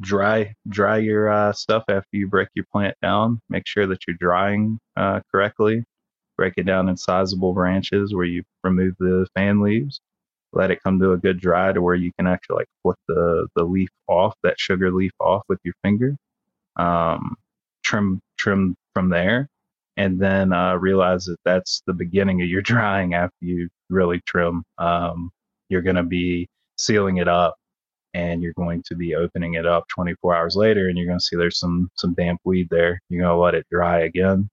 dry 0.01 0.55
dry 0.69 0.99
your 0.99 1.29
uh, 1.31 1.53
stuff 1.53 1.85
after 1.89 2.09
you 2.13 2.29
break 2.29 2.49
your 2.55 2.67
plant 2.73 2.97
down. 3.03 3.41
Make 3.49 3.67
sure 3.67 3.87
that 3.87 4.01
you're 4.07 4.17
drying 4.19 4.79
uh, 4.97 5.21
correctly 5.33 5.85
break 6.37 6.55
it 6.57 6.65
down 6.65 6.89
in 6.89 6.97
sizable 6.97 7.53
branches 7.53 8.15
where 8.15 8.25
you 8.25 8.43
remove 8.63 8.95
the 8.99 9.27
fan 9.35 9.61
leaves, 9.61 10.01
let 10.53 10.71
it 10.71 10.83
come 10.83 10.99
to 11.01 11.13
a 11.13 11.17
good 11.17 11.41
dry 11.41 11.73
to 11.73 11.83
where 11.83 11.95
you 11.95 12.13
can 12.19 12.27
actually 12.27 12.57
like 12.57 12.69
flip 12.83 12.99
the, 13.09 13.49
the 13.57 13.65
leaf 13.65 13.89
off, 14.09 14.35
that 14.43 14.59
sugar 14.59 14.91
leaf 14.93 15.13
off 15.21 15.43
with 15.49 15.59
your 15.65 15.75
finger, 15.83 16.17
um, 16.77 17.37
trim, 17.83 18.21
trim 18.39 18.77
from 18.95 19.09
there, 19.09 19.49
and 19.97 20.21
then 20.21 20.53
uh, 20.53 20.75
realize 20.77 21.25
that 21.25 21.39
that's 21.45 21.83
the 21.87 21.95
beginning 21.95 22.43
of 22.43 22.49
your 22.49 22.63
drying 22.63 23.15
after 23.15 23.37
you 23.41 23.69
really 23.91 24.21
trim. 24.27 24.63
Um, 24.79 25.31
you're 25.69 25.83
to 25.97 26.03
be 26.03 26.49
sealing 26.79 27.17
it 27.17 27.29
up 27.29 27.57
and 28.17 28.43
you're 28.43 28.53
going 28.55 28.83
to 28.83 28.95
be 28.95 29.15
opening 29.15 29.55
it 29.55 29.67
up 29.67 29.85
24 29.89 30.35
hours 30.35 30.57
later 30.57 30.89
and 30.89 30.97
you're 30.97 31.07
going 31.07 31.19
to 31.19 31.25
see 31.25 31.37
there's 31.37 31.59
some 31.59 31.91
some 31.97 32.15
damp 32.15 32.41
weed 32.45 32.69
there 32.71 33.01
you're 33.09 33.23
going 33.23 33.37
to 33.37 33.43
let 33.43 33.55
it 33.55 33.67
dry 33.71 34.01
again 34.01 34.49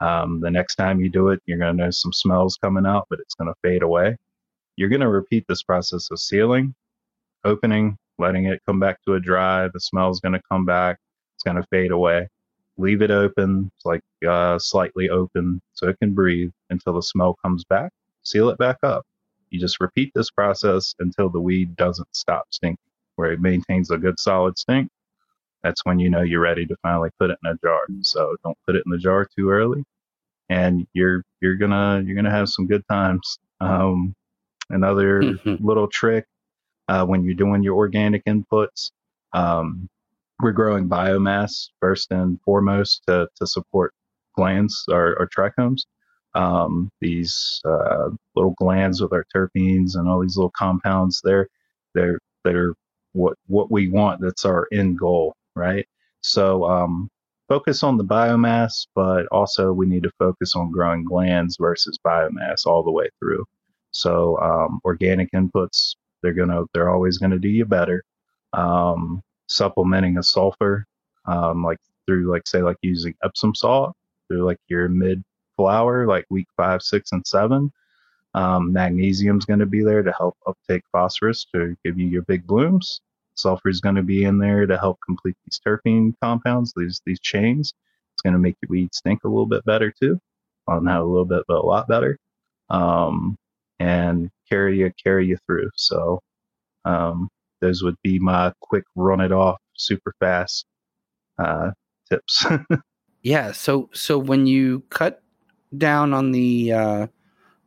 um, 0.00 0.40
the 0.40 0.50
next 0.50 0.76
time 0.76 1.00
you 1.00 1.08
do 1.08 1.28
it, 1.28 1.40
you're 1.46 1.58
going 1.58 1.76
to 1.76 1.82
notice 1.82 2.02
some 2.02 2.12
smells 2.12 2.58
coming 2.62 2.86
out, 2.86 3.06
but 3.08 3.20
it's 3.20 3.34
going 3.34 3.48
to 3.48 3.54
fade 3.62 3.82
away. 3.82 4.16
You're 4.76 4.90
going 4.90 5.00
to 5.00 5.08
repeat 5.08 5.44
this 5.48 5.62
process 5.62 6.10
of 6.10 6.20
sealing, 6.20 6.74
opening, 7.44 7.96
letting 8.18 8.46
it 8.46 8.60
come 8.66 8.78
back 8.78 9.02
to 9.04 9.14
a 9.14 9.20
dry. 9.20 9.68
The 9.72 9.80
smell 9.80 10.10
is 10.10 10.20
going 10.20 10.34
to 10.34 10.42
come 10.50 10.66
back. 10.66 10.98
It's 11.34 11.42
going 11.42 11.56
to 11.56 11.66
fade 11.70 11.92
away. 11.92 12.28
Leave 12.76 13.00
it 13.00 13.10
open, 13.10 13.70
like 13.86 14.02
uh, 14.28 14.58
slightly 14.58 15.08
open 15.08 15.62
so 15.72 15.88
it 15.88 15.98
can 15.98 16.12
breathe 16.12 16.52
until 16.68 16.92
the 16.92 17.02
smell 17.02 17.38
comes 17.42 17.64
back. 17.64 17.90
Seal 18.22 18.50
it 18.50 18.58
back 18.58 18.76
up. 18.82 19.06
You 19.48 19.58
just 19.58 19.80
repeat 19.80 20.12
this 20.14 20.30
process 20.30 20.94
until 20.98 21.30
the 21.30 21.40
weed 21.40 21.74
doesn't 21.76 22.08
stop 22.14 22.44
stinking, 22.50 22.76
where 23.16 23.32
it 23.32 23.40
maintains 23.42 23.90
a 23.90 23.98
good 23.98 24.20
solid 24.20 24.58
stink. 24.58 24.90
that's 25.62 25.84
when 25.86 26.00
you 26.00 26.10
know 26.10 26.22
you're 26.22 26.40
ready 26.40 26.66
to 26.66 26.76
finally 26.82 27.10
put 27.20 27.30
it 27.30 27.38
in 27.44 27.50
a 27.52 27.56
jar. 27.64 27.80
So 28.02 28.36
don't 28.44 28.58
put 28.66 28.76
it 28.76 28.84
in 28.86 28.92
the 28.92 28.98
jar 28.98 29.26
too 29.36 29.50
early, 29.50 29.84
and 30.50 30.86
you're 30.94 31.24
you're 31.42 31.56
gonna 31.56 32.02
you're 32.06 32.16
gonna 32.16 32.30
have 32.30 32.48
some 32.50 32.66
good 32.66 32.84
times. 32.90 33.38
Um, 33.60 34.14
another 34.70 35.26
little 35.46 35.88
trick 35.88 36.26
uh, 36.88 37.06
when 37.06 37.24
you're 37.24 37.34
doing 37.34 37.62
your 37.62 37.76
organic 37.76 38.24
inputs. 38.26 38.92
Um, 39.32 39.88
we're 40.42 40.52
growing 40.52 40.88
biomass 40.88 41.70
first 41.80 42.10
and 42.12 42.40
foremost 42.42 43.02
to, 43.08 43.28
to 43.36 43.46
support 43.46 43.94
glands 44.36 44.84
or, 44.90 45.16
or 45.18 45.28
trichomes. 45.28 45.82
Um, 46.34 46.90
these 47.00 47.60
uh, 47.64 48.10
little 48.36 48.54
glands 48.58 49.00
with 49.02 49.12
our 49.12 49.24
terpenes 49.34 49.96
and 49.96 50.08
all 50.08 50.20
these 50.20 50.36
little 50.36 50.52
compounds, 50.56 51.22
they're 51.24 51.48
they're 51.94 52.18
they're 52.44 52.74
what 53.16 53.36
what 53.46 53.70
we 53.70 53.88
want. 53.88 54.20
That's 54.20 54.44
our 54.44 54.68
end 54.72 54.98
goal, 54.98 55.34
right? 55.54 55.86
So 56.20 56.64
um, 56.64 57.08
focus 57.48 57.82
on 57.82 57.96
the 57.96 58.04
biomass, 58.04 58.86
but 58.94 59.26
also 59.28 59.72
we 59.72 59.86
need 59.86 60.02
to 60.04 60.12
focus 60.18 60.54
on 60.56 60.70
growing 60.70 61.04
glands 61.04 61.56
versus 61.58 61.98
biomass 62.04 62.66
all 62.66 62.82
the 62.82 62.90
way 62.90 63.08
through. 63.18 63.44
So 63.92 64.38
um, 64.40 64.80
organic 64.84 65.30
inputs, 65.32 65.96
they're 66.22 66.34
gonna 66.34 66.64
they're 66.74 66.90
always 66.90 67.18
gonna 67.18 67.38
do 67.38 67.48
you 67.48 67.64
better. 67.64 68.04
Um, 68.52 69.22
supplementing 69.48 70.18
a 70.18 70.22
sulfur, 70.22 70.86
um, 71.26 71.64
like 71.64 71.78
through 72.06 72.30
like 72.30 72.46
say 72.46 72.62
like 72.62 72.76
using 72.82 73.14
Epsom 73.24 73.54
salt 73.54 73.94
through 74.28 74.44
like 74.44 74.58
your 74.68 74.88
mid 74.88 75.22
flower, 75.56 76.06
like 76.06 76.26
week 76.30 76.48
five, 76.56 76.82
six, 76.82 77.12
and 77.12 77.26
seven. 77.26 77.72
Um, 78.34 78.72
magnesium 78.72 79.38
is 79.38 79.46
going 79.46 79.60
to 79.60 79.66
be 79.66 79.82
there 79.82 80.02
to 80.02 80.12
help 80.12 80.36
uptake 80.46 80.82
phosphorus 80.92 81.46
to 81.54 81.74
give 81.84 81.98
you 81.98 82.06
your 82.06 82.22
big 82.22 82.46
blooms. 82.46 83.00
Sulfur 83.36 83.68
is 83.68 83.80
going 83.80 83.94
to 83.96 84.02
be 84.02 84.24
in 84.24 84.38
there 84.38 84.66
to 84.66 84.78
help 84.78 84.98
complete 85.04 85.36
these 85.44 85.60
terpene 85.64 86.14
compounds, 86.22 86.72
these 86.76 87.00
these 87.06 87.20
chains. 87.20 87.72
It's 88.14 88.22
going 88.22 88.32
to 88.32 88.38
make 88.38 88.56
your 88.62 88.68
weed 88.70 88.94
stink 88.94 89.24
a 89.24 89.28
little 89.28 89.46
bit 89.46 89.64
better 89.64 89.92
too. 89.92 90.18
Well, 90.66 90.80
not 90.80 91.00
a 91.00 91.04
little 91.04 91.26
bit, 91.26 91.44
but 91.46 91.58
a 91.58 91.66
lot 91.66 91.86
better. 91.86 92.18
Um, 92.70 93.36
and 93.78 94.30
carry 94.48 94.78
you 94.78 94.92
carry 95.02 95.26
you 95.26 95.36
through. 95.46 95.70
So 95.76 96.20
um, 96.84 97.28
those 97.60 97.82
would 97.82 97.96
be 98.02 98.18
my 98.18 98.52
quick 98.60 98.84
run 98.94 99.20
it 99.20 99.32
off 99.32 99.58
super 99.74 100.14
fast 100.20 100.66
uh, 101.38 101.72
tips. 102.08 102.46
yeah. 103.22 103.52
So 103.52 103.90
so 103.92 104.18
when 104.18 104.46
you 104.46 104.82
cut 104.90 105.22
down 105.76 106.14
on 106.14 106.32
the 106.32 106.72
uh, 106.72 107.06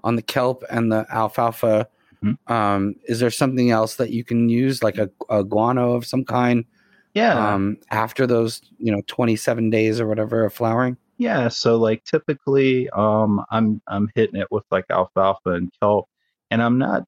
on 0.04 0.16
the 0.16 0.22
kelp 0.22 0.64
and 0.70 0.92
the 0.92 1.06
alfalfa, 1.10 1.88
mm-hmm. 2.24 2.52
um, 2.54 2.96
is 3.06 3.20
there 3.20 3.30
something 3.30 3.72
else 3.72 3.96
that 3.96 4.12
you 4.12 4.24
can 4.24 4.50
use, 4.50 4.84
like 4.84 4.98
a, 4.98 5.10
a 5.30 5.44
guano 5.44 5.94
of 5.94 6.06
some 6.06 6.26
kind? 6.26 6.66
Yeah. 7.14 7.54
Um, 7.54 7.78
after 7.90 8.28
those, 8.28 8.62
you 8.78 8.92
know, 8.92 9.02
twenty 9.08 9.36
seven 9.36 9.70
days 9.70 10.00
or 10.00 10.08
whatever 10.08 10.46
of 10.46 10.54
flowering. 10.54 10.98
Yeah. 11.18 11.50
So 11.50 11.76
like 11.76 12.04
typically, 12.04 12.90
um, 12.92 13.44
I'm 13.50 13.82
I'm 13.88 14.10
hitting 14.16 14.40
it 14.40 14.48
with 14.52 14.64
like 14.72 14.86
alfalfa 14.90 15.52
and 15.52 15.72
kelp, 15.82 16.08
and 16.52 16.62
I'm 16.62 16.78
not 16.78 17.04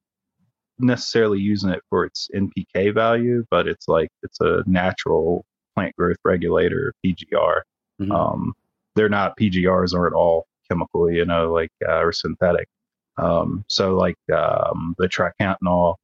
necessarily 0.79 1.39
using 1.39 1.69
it 1.69 1.81
for 1.89 2.05
its 2.05 2.29
NPK 2.35 2.93
value, 2.93 3.45
but 3.49 3.67
it's 3.67 3.87
like 3.87 4.09
it's 4.23 4.39
a 4.41 4.63
natural 4.65 5.45
plant 5.75 5.95
growth 5.95 6.17
regulator, 6.23 6.93
PGR. 7.05 7.61
Mm-hmm. 8.01 8.11
Um, 8.11 8.53
they're 8.95 9.09
not 9.09 9.37
PGRs 9.37 9.93
aren't 9.93 10.15
all 10.15 10.47
chemical, 10.67 11.11
you 11.11 11.25
know, 11.25 11.51
like 11.51 11.71
uh, 11.87 11.99
or 11.99 12.11
synthetic. 12.11 12.67
Um, 13.21 13.63
so 13.67 13.95
like 13.95 14.17
um, 14.35 14.95
the 14.97 15.07
triacontanol 15.07 15.95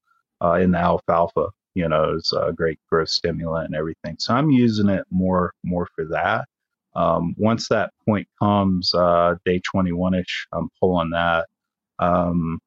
uh, 0.43 0.53
in 0.53 0.71
the 0.71 0.77
alfalfa, 0.77 1.47
you 1.75 1.89
know, 1.89 2.15
is 2.15 2.33
a 2.39 2.53
great 2.53 2.79
growth 2.89 3.09
stimulant 3.09 3.67
and 3.67 3.75
everything. 3.75 4.15
So 4.19 4.33
I'm 4.35 4.51
using 4.51 4.89
it 4.89 5.05
more 5.09 5.53
more 5.63 5.87
for 5.95 6.05
that. 6.05 6.47
Um, 6.95 7.35
once 7.37 7.67
that 7.69 7.91
point 8.07 8.27
comes, 8.39 8.93
uh, 8.93 9.35
day 9.45 9.59
21 9.59 10.15
ish, 10.15 10.47
I'm 10.53 10.69
pulling 10.79 11.11
that. 11.11 11.47
Um, 11.99 12.59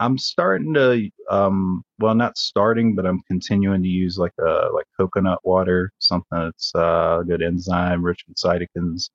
I'm 0.00 0.16
starting 0.18 0.74
to, 0.74 1.10
um, 1.28 1.82
well, 1.98 2.14
not 2.14 2.38
starting, 2.38 2.94
but 2.94 3.04
I'm 3.06 3.20
continuing 3.28 3.82
to 3.82 3.88
use 3.88 4.16
like 4.18 4.34
a 4.38 4.68
like 4.72 4.86
coconut 4.96 5.40
water, 5.44 5.92
something 5.98 6.38
that's 6.38 6.72
uh, 6.74 7.22
good 7.26 7.42
enzyme, 7.42 8.04
rich 8.04 8.24
in 8.28 8.34
cytokines. 8.34 9.10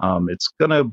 Um, 0.00 0.28
it's 0.28 0.50
gonna 0.60 0.84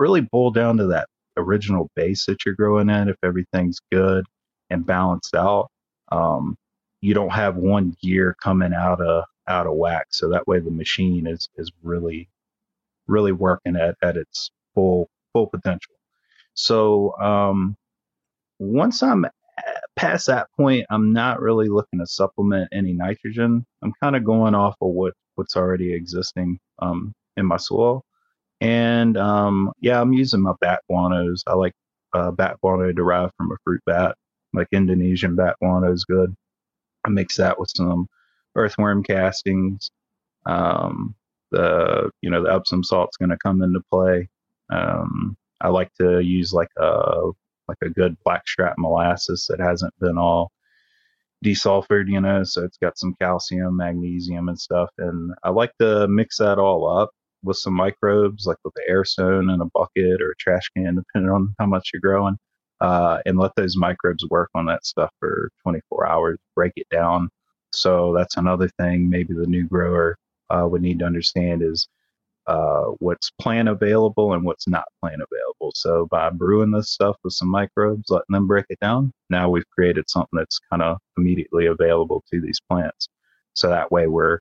really 0.00 0.22
boil 0.22 0.50
down 0.50 0.76
to 0.78 0.86
that 0.88 1.08
original 1.40 1.90
base 1.96 2.26
that 2.26 2.46
you're 2.46 2.56
growing 2.56 2.90
in. 2.90 3.08
If 3.08 3.16
everything's 3.24 3.80
good 3.92 4.26
and 4.70 4.86
balanced 4.86 5.34
out, 5.36 5.68
um, 6.12 6.56
you 7.02 7.14
don't 7.14 7.32
have 7.32 7.56
one 7.56 7.96
gear 8.02 8.36
coming 8.42 8.74
out 8.74 9.00
of 9.02 9.24
out 9.48 9.66
of 9.68 9.74
whack. 9.74 10.08
So 10.10 10.30
that 10.30 10.48
way 10.48 10.60
the 10.60 10.70
machine 10.72 11.26
is 11.26 11.48
is 11.56 11.72
really 11.82 12.28
really 13.08 13.32
working 13.32 13.76
at 13.76 13.96
at 14.02 14.16
its 14.16 14.50
full 14.74 15.08
full 15.34 15.48
potential. 15.48 15.94
So 16.54 17.16
um, 17.20 17.76
once 18.58 19.02
I'm 19.02 19.26
past 19.96 20.26
that 20.28 20.48
point, 20.56 20.86
I'm 20.90 21.12
not 21.12 21.40
really 21.40 21.68
looking 21.68 22.00
to 22.00 22.06
supplement 22.06 22.68
any 22.72 22.92
nitrogen. 22.92 23.66
I'm 23.82 23.92
kind 24.02 24.16
of 24.16 24.24
going 24.24 24.54
off 24.54 24.76
of 24.80 24.90
what 24.90 25.14
what's 25.36 25.56
already 25.56 25.92
existing 25.94 26.58
um, 26.80 27.14
in 27.36 27.46
my 27.46 27.56
soil. 27.58 28.04
And 28.60 29.16
um, 29.16 29.72
yeah, 29.80 30.00
I'm 30.00 30.12
using 30.12 30.42
my 30.42 30.52
bat 30.60 30.82
guanos. 30.90 31.42
I 31.46 31.54
like 31.54 31.74
uh, 32.12 32.30
bat 32.30 32.58
guano 32.60 32.92
derived 32.92 33.32
from 33.36 33.52
a 33.52 33.56
fruit 33.64 33.82
bat, 33.86 34.16
like 34.52 34.68
Indonesian 34.72 35.36
bat 35.36 35.56
guano 35.60 35.92
is 35.92 36.04
good. 36.04 36.34
I 37.06 37.10
mix 37.10 37.36
that 37.36 37.58
with 37.58 37.70
some 37.74 38.08
earthworm 38.56 39.02
castings. 39.02 39.90
Um, 40.46 41.14
the 41.50 42.10
you 42.22 42.30
know 42.30 42.42
the 42.42 42.52
Epsom 42.52 42.84
salt's 42.84 43.16
going 43.16 43.30
to 43.30 43.38
come 43.38 43.62
into 43.62 43.80
play. 43.90 44.28
Um, 44.70 45.36
I 45.60 45.68
like 45.68 45.92
to 45.94 46.20
use 46.20 46.52
like 46.52 46.70
a 46.76 47.30
like 47.68 47.78
a 47.82 47.90
good 47.90 48.16
blackstrap 48.24 48.76
molasses 48.78 49.46
that 49.48 49.60
hasn't 49.60 49.94
been 50.00 50.18
all 50.18 50.52
desulfured, 51.44 52.08
you 52.08 52.20
know, 52.20 52.42
so 52.44 52.64
it's 52.64 52.76
got 52.78 52.98
some 52.98 53.14
calcium, 53.20 53.76
magnesium, 53.76 54.48
and 54.48 54.58
stuff. 54.58 54.90
And 54.98 55.32
I 55.42 55.50
like 55.50 55.72
to 55.80 56.06
mix 56.08 56.38
that 56.38 56.58
all 56.58 56.88
up 56.88 57.10
with 57.42 57.56
some 57.56 57.74
microbes, 57.74 58.46
like 58.46 58.58
with 58.64 58.74
the 58.74 58.82
air 58.88 59.04
stone 59.04 59.50
in 59.50 59.60
a 59.60 59.66
bucket 59.66 60.20
or 60.20 60.30
a 60.30 60.36
trash 60.38 60.68
can, 60.76 60.96
depending 60.96 61.30
on 61.30 61.54
how 61.58 61.66
much 61.66 61.90
you're 61.92 62.00
growing, 62.00 62.36
uh, 62.80 63.18
and 63.26 63.38
let 63.38 63.52
those 63.56 63.76
microbes 63.76 64.24
work 64.30 64.50
on 64.54 64.66
that 64.66 64.84
stuff 64.84 65.10
for 65.20 65.50
24 65.62 66.06
hours, 66.06 66.38
break 66.54 66.72
it 66.76 66.88
down. 66.90 67.28
So 67.72 68.14
that's 68.16 68.36
another 68.36 68.68
thing 68.80 69.08
maybe 69.08 69.34
the 69.34 69.46
new 69.46 69.64
grower 69.66 70.16
uh, 70.50 70.66
would 70.68 70.82
need 70.82 70.98
to 71.00 71.04
understand 71.04 71.62
is 71.62 71.86
uh, 72.46 72.86
what's 72.98 73.30
plant 73.40 73.68
available 73.68 74.32
and 74.32 74.44
what's 74.44 74.66
not 74.66 74.84
plant 75.00 75.22
available. 75.22 75.72
So 75.74 76.06
by 76.10 76.30
brewing 76.30 76.72
this 76.72 76.90
stuff 76.90 77.16
with 77.22 77.32
some 77.34 77.48
microbes, 77.48 78.10
letting 78.10 78.32
them 78.32 78.46
break 78.48 78.64
it 78.70 78.80
down, 78.80 79.12
now 79.28 79.48
we've 79.48 79.68
created 79.70 80.10
something 80.10 80.36
that's 80.36 80.58
kind 80.70 80.82
of 80.82 80.98
immediately 81.16 81.66
available 81.66 82.24
to 82.32 82.40
these 82.40 82.58
plants. 82.68 83.08
So 83.54 83.68
that 83.68 83.92
way 83.92 84.06
we're 84.08 84.40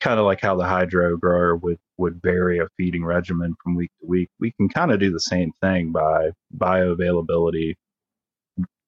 kind 0.00 0.18
of 0.18 0.26
like 0.26 0.40
how 0.40 0.56
the 0.56 0.64
hydro 0.64 1.16
grower 1.16 1.56
would 1.56 1.78
would 1.98 2.20
vary 2.22 2.58
a 2.58 2.68
feeding 2.76 3.04
regimen 3.04 3.54
from 3.62 3.76
week 3.76 3.90
to 4.00 4.06
week. 4.06 4.28
We 4.40 4.52
can 4.52 4.68
kind 4.68 4.90
of 4.90 5.00
do 5.00 5.10
the 5.10 5.20
same 5.20 5.52
thing 5.60 5.92
by 5.92 6.30
bioavailability 6.56 7.74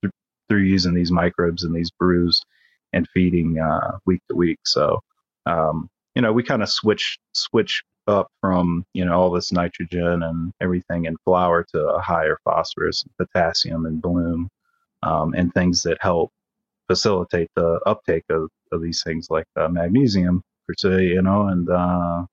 th- 0.03 0.13
through 0.49 0.63
using 0.63 0.95
these 0.95 1.13
microbes 1.13 1.63
and 1.65 1.75
these 1.75 1.91
brews 1.91 2.41
and 2.93 3.09
feeding 3.13 3.59
uh, 3.59 3.99
week 4.07 4.21
to 4.31 4.37
week. 4.37 4.61
So 4.65 5.01
um, 5.47 5.89
you 6.15 6.23
know 6.23 6.33
we 6.33 6.43
kind 6.43 6.63
of 6.63 6.71
switch 6.71 7.19
switch 7.35 7.83
up 8.09 8.29
from 8.41 8.85
you 8.95 9.05
know 9.05 9.21
all 9.21 9.31
this 9.31 9.53
nitrogen 9.53 10.23
and 10.23 10.53
everything 10.61 11.05
in 11.05 11.17
flower 11.25 11.65
to 11.73 11.89
a 11.89 12.01
higher 12.01 12.39
phosphorus, 12.45 13.05
and 13.05 13.29
potassium, 13.29 13.87
and 13.87 14.01
bloom, 14.03 14.49
um, 15.03 15.35
and 15.35 15.53
things 15.53 15.83
that 15.83 15.99
help 16.01 16.31
facilitate 16.89 17.49
the 17.57 17.81
uptake 17.87 18.25
of, 18.31 18.49
of 18.73 18.83
these 18.83 19.03
things 19.03 19.29
like 19.31 19.47
uh, 19.57 19.69
magnesium 19.69 20.43
per 20.67 20.75
se, 20.77 21.05
you 21.05 21.23
know, 21.23 21.49
and, 21.49 21.69
uh, 21.69 22.25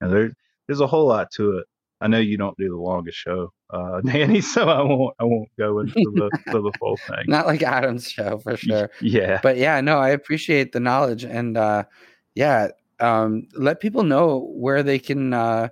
and 0.00 0.12
there, 0.12 0.32
there's 0.66 0.80
a 0.80 0.86
whole 0.86 1.06
lot 1.06 1.30
to 1.32 1.58
it. 1.58 1.66
I 2.02 2.08
know 2.08 2.18
you 2.18 2.38
don't 2.38 2.56
do 2.56 2.68
the 2.68 2.76
longest 2.76 3.18
show, 3.18 3.52
uh, 3.70 4.00
Danny, 4.04 4.40
so 4.40 4.68
I 4.68 4.80
won't 4.80 5.14
I 5.18 5.24
won't 5.24 5.50
go 5.58 5.80
into 5.80 5.92
the 6.14 6.30
the 6.46 6.72
full 6.78 6.96
thing. 6.96 7.24
Not 7.26 7.46
like 7.46 7.62
Adam's 7.62 8.10
show 8.10 8.38
for 8.38 8.56
sure. 8.56 8.90
Yeah, 9.02 9.38
but 9.42 9.58
yeah, 9.58 9.80
no, 9.82 9.98
I 9.98 10.08
appreciate 10.10 10.72
the 10.72 10.80
knowledge 10.80 11.24
and 11.24 11.58
uh, 11.58 11.84
yeah, 12.34 12.68
um, 13.00 13.48
let 13.54 13.80
people 13.80 14.02
know 14.02 14.50
where 14.54 14.82
they 14.82 14.98
can 14.98 15.34
uh, 15.34 15.68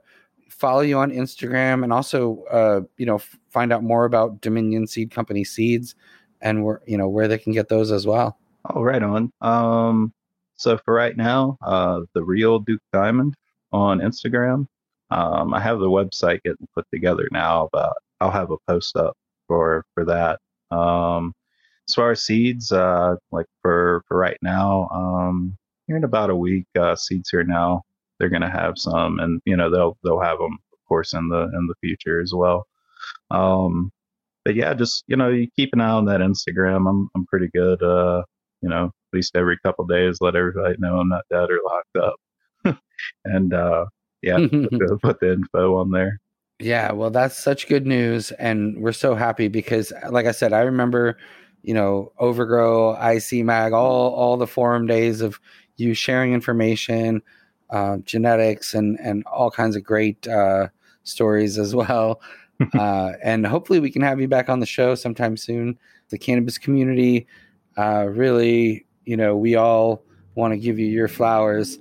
follow 0.49 0.81
you 0.81 0.99
on 0.99 1.11
Instagram 1.11 1.85
and 1.85 1.93
also, 1.93 2.43
uh, 2.51 2.81
you 2.97 3.07
know, 3.07 3.17
f- 3.17 3.39
find 3.51 3.73
out 3.73 3.83
more 3.83 4.05
about 4.05 4.41
Dominion 4.41 4.87
Seed 4.87 5.11
Company 5.11 5.45
seeds 5.45 5.95
and 6.41 6.65
where, 6.65 6.81
you 6.87 6.97
know, 6.99 7.09
where 7.09 7.29
they 7.29 7.39
can 7.39 7.53
get 7.53 7.69
those 7.69 7.93
as 7.93 8.07
well. 8.07 8.39
Oh, 8.69 8.83
right 8.83 9.03
on. 9.03 9.33
Um, 9.41 10.13
so 10.59 10.79
for 10.85 10.95
right 10.95 11.17
now, 11.17 11.57
uh, 11.63 12.01
the 12.15 12.23
real 12.25 12.59
Duke 12.59 12.83
Diamond 12.93 13.35
on 13.73 14.01
Instagram. 14.01 14.67
Um, 15.11 15.55
I 15.55 15.61
have 15.61 15.79
the 15.79 15.89
website 15.89 16.43
getting 16.43 16.69
put 16.75 16.85
together 16.93 17.29
now, 17.33 17.69
but 17.73 17.95
I'll 18.21 18.31
have 18.31 18.51
a 18.51 18.59
post 18.69 18.97
up 18.97 19.17
for 19.47 19.85
for 19.95 20.05
that. 20.07 20.41
Um, 20.77 21.33
as 21.89 21.95
far 21.95 22.11
as 22.11 22.23
seeds, 22.23 22.73
uh, 22.73 23.17
like 23.33 23.47
for 23.63 24.03
for 24.09 24.19
right 24.19 24.39
now, 24.43 24.89
um, 24.91 25.57
here 25.87 25.97
in 25.97 26.05
about 26.05 26.31
a 26.31 26.37
week. 26.37 26.67
Uh, 26.79 26.95
Seeds 26.97 27.31
here 27.31 27.45
now. 27.45 27.83
They're 28.19 28.29
gonna 28.29 28.51
have 28.51 28.75
some, 28.79 29.21
and 29.21 29.41
you 29.47 29.57
know 29.57 29.71
they'll 29.71 29.97
they'll 30.05 30.21
have 30.21 30.39
them, 30.39 30.59
of 30.73 30.79
course, 30.89 31.15
in 31.15 31.29
the 31.29 31.45
in 31.55 31.67
the 31.69 31.75
future 31.81 32.21
as 32.21 32.33
well. 32.35 32.67
Um, 33.31 33.91
but 34.45 34.55
yeah, 34.57 34.75
just 34.75 35.05
you 35.07 35.17
know, 35.17 35.29
you 35.31 35.49
keep 35.57 35.71
an 35.73 35.81
eye 35.81 35.91
on 35.91 36.07
that 36.07 36.21
Instagram. 36.21 36.89
I'm 36.89 37.09
I'm 37.15 37.27
pretty 37.27 37.49
good. 37.55 37.83
Uh, 37.83 38.25
you 38.63 38.69
know, 38.69 38.91
least 39.13 39.37
every 39.37 39.59
couple 39.59 39.87
days, 39.87 40.19
let 40.21 40.37
everybody 40.37 40.77
know 40.79 40.99
I'm 40.99 41.09
not 41.09 41.25
dead 41.31 41.49
or 41.51 41.61
locked 41.65 41.97
up. 41.97 42.79
and 43.25 43.55
uh, 43.55 43.87
yeah, 44.23 44.39
put, 44.51 45.01
put 45.03 45.21
the 45.21 45.33
info 45.33 45.77
on 45.77 45.91
there. 45.91 46.21
Yeah, 46.61 46.91
well, 46.93 47.11
that's 47.11 47.39
such 47.39 47.69
good 47.69 47.87
news, 47.87 48.33
and 48.33 48.81
we're 48.83 48.93
so 48.93 49.15
happy 49.15 49.47
because, 49.47 49.93
like 50.11 50.27
I 50.27 50.33
said, 50.33 50.53
I 50.53 50.61
remember, 50.61 51.17
you 51.63 51.73
know, 51.73 52.13
Overgrow, 52.19 52.95
IC 53.01 53.45
Mag, 53.45 53.73
all 53.73 54.13
all 54.13 54.37
the 54.37 54.47
forum 54.47 54.87
days 54.87 55.21
of 55.21 55.39
you 55.77 55.95
sharing 55.95 56.33
information, 56.33 57.23
uh, 57.71 57.99
genetics, 57.99 58.75
and 58.75 58.99
and 59.01 59.25
all 59.27 59.53
kinds 59.53 59.77
of 59.77 59.85
great 59.85 60.27
uh, 60.27 60.67
stories 61.05 61.59
as 61.59 61.77
well. 61.77 62.21
uh, 62.77 63.13
and 63.23 63.47
hopefully, 63.47 63.79
we 63.79 63.91
can 63.91 64.03
have 64.03 64.21
you 64.21 64.27
back 64.27 64.49
on 64.49 64.59
the 64.59 64.67
show 64.67 64.97
sometime 64.97 65.37
soon. 65.37 65.79
The 66.09 66.19
cannabis 66.19 66.59
community, 66.59 67.29
uh, 67.77 68.07
really, 68.09 68.85
you 69.09 69.17
know, 69.17 69.35
we 69.35 69.57
all 69.57 70.05
want 70.35 70.53
to 70.53 70.59
give 70.59 70.79
you 70.79 70.87
your 70.87 71.09
flowers 71.09 71.79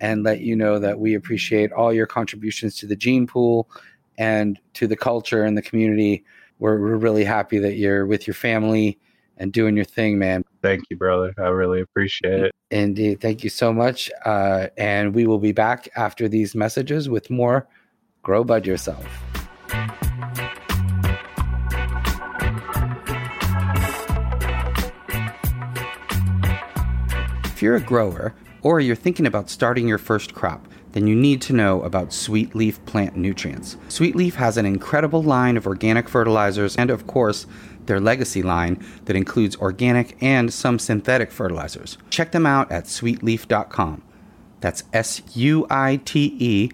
and 0.00 0.22
let 0.22 0.40
you 0.40 0.56
know 0.56 0.78
that 0.78 0.98
we 0.98 1.14
appreciate 1.14 1.70
all 1.72 1.92
your 1.92 2.06
contributions 2.06 2.74
to 2.78 2.86
the 2.86 2.96
gene 2.96 3.26
pool 3.26 3.68
and 4.16 4.58
to 4.72 4.86
the 4.86 4.96
culture 4.96 5.44
and 5.44 5.58
the 5.58 5.62
community. 5.62 6.24
We're, 6.58 6.80
we're 6.80 6.96
really 6.96 7.24
happy 7.24 7.58
that 7.58 7.74
you're 7.74 8.06
with 8.06 8.26
your 8.26 8.34
family 8.34 8.98
and 9.36 9.52
doing 9.52 9.76
your 9.76 9.84
thing, 9.84 10.18
man. 10.18 10.42
Thank 10.62 10.84
you, 10.88 10.96
brother. 10.96 11.34
I 11.36 11.48
really 11.48 11.82
appreciate 11.82 12.44
it. 12.44 12.52
Indeed. 12.70 13.20
Thank 13.20 13.44
you 13.44 13.50
so 13.50 13.74
much. 13.74 14.10
Uh, 14.24 14.68
and 14.78 15.14
we 15.14 15.26
will 15.26 15.38
be 15.38 15.52
back 15.52 15.90
after 15.96 16.28
these 16.28 16.54
messages 16.54 17.10
with 17.10 17.28
more 17.28 17.68
Grow 18.22 18.42
Bud 18.42 18.66
Yourself. 18.66 19.06
If 27.60 27.64
you're 27.64 27.76
a 27.76 27.80
grower 27.82 28.32
or 28.62 28.80
you're 28.80 28.96
thinking 28.96 29.26
about 29.26 29.50
starting 29.50 29.86
your 29.86 29.98
first 29.98 30.32
crop, 30.32 30.66
then 30.92 31.06
you 31.06 31.14
need 31.14 31.42
to 31.42 31.52
know 31.52 31.82
about 31.82 32.10
Sweet 32.10 32.54
Leaf 32.54 32.82
plant 32.86 33.16
nutrients. 33.16 33.76
Sweet 33.88 34.16
Leaf 34.16 34.36
has 34.36 34.56
an 34.56 34.64
incredible 34.64 35.22
line 35.22 35.58
of 35.58 35.66
organic 35.66 36.08
fertilizers 36.08 36.74
and, 36.76 36.88
of 36.88 37.06
course, 37.06 37.46
their 37.84 38.00
legacy 38.00 38.42
line 38.42 38.82
that 39.04 39.14
includes 39.14 39.56
organic 39.56 40.16
and 40.22 40.50
some 40.50 40.78
synthetic 40.78 41.30
fertilizers. 41.30 41.98
Check 42.08 42.32
them 42.32 42.46
out 42.46 42.72
at 42.72 42.84
sweetleaf.com. 42.84 44.04
That's 44.60 44.84
S 44.94 45.20
U 45.36 45.66
I 45.68 46.00
T 46.02 46.34
E 46.38 46.70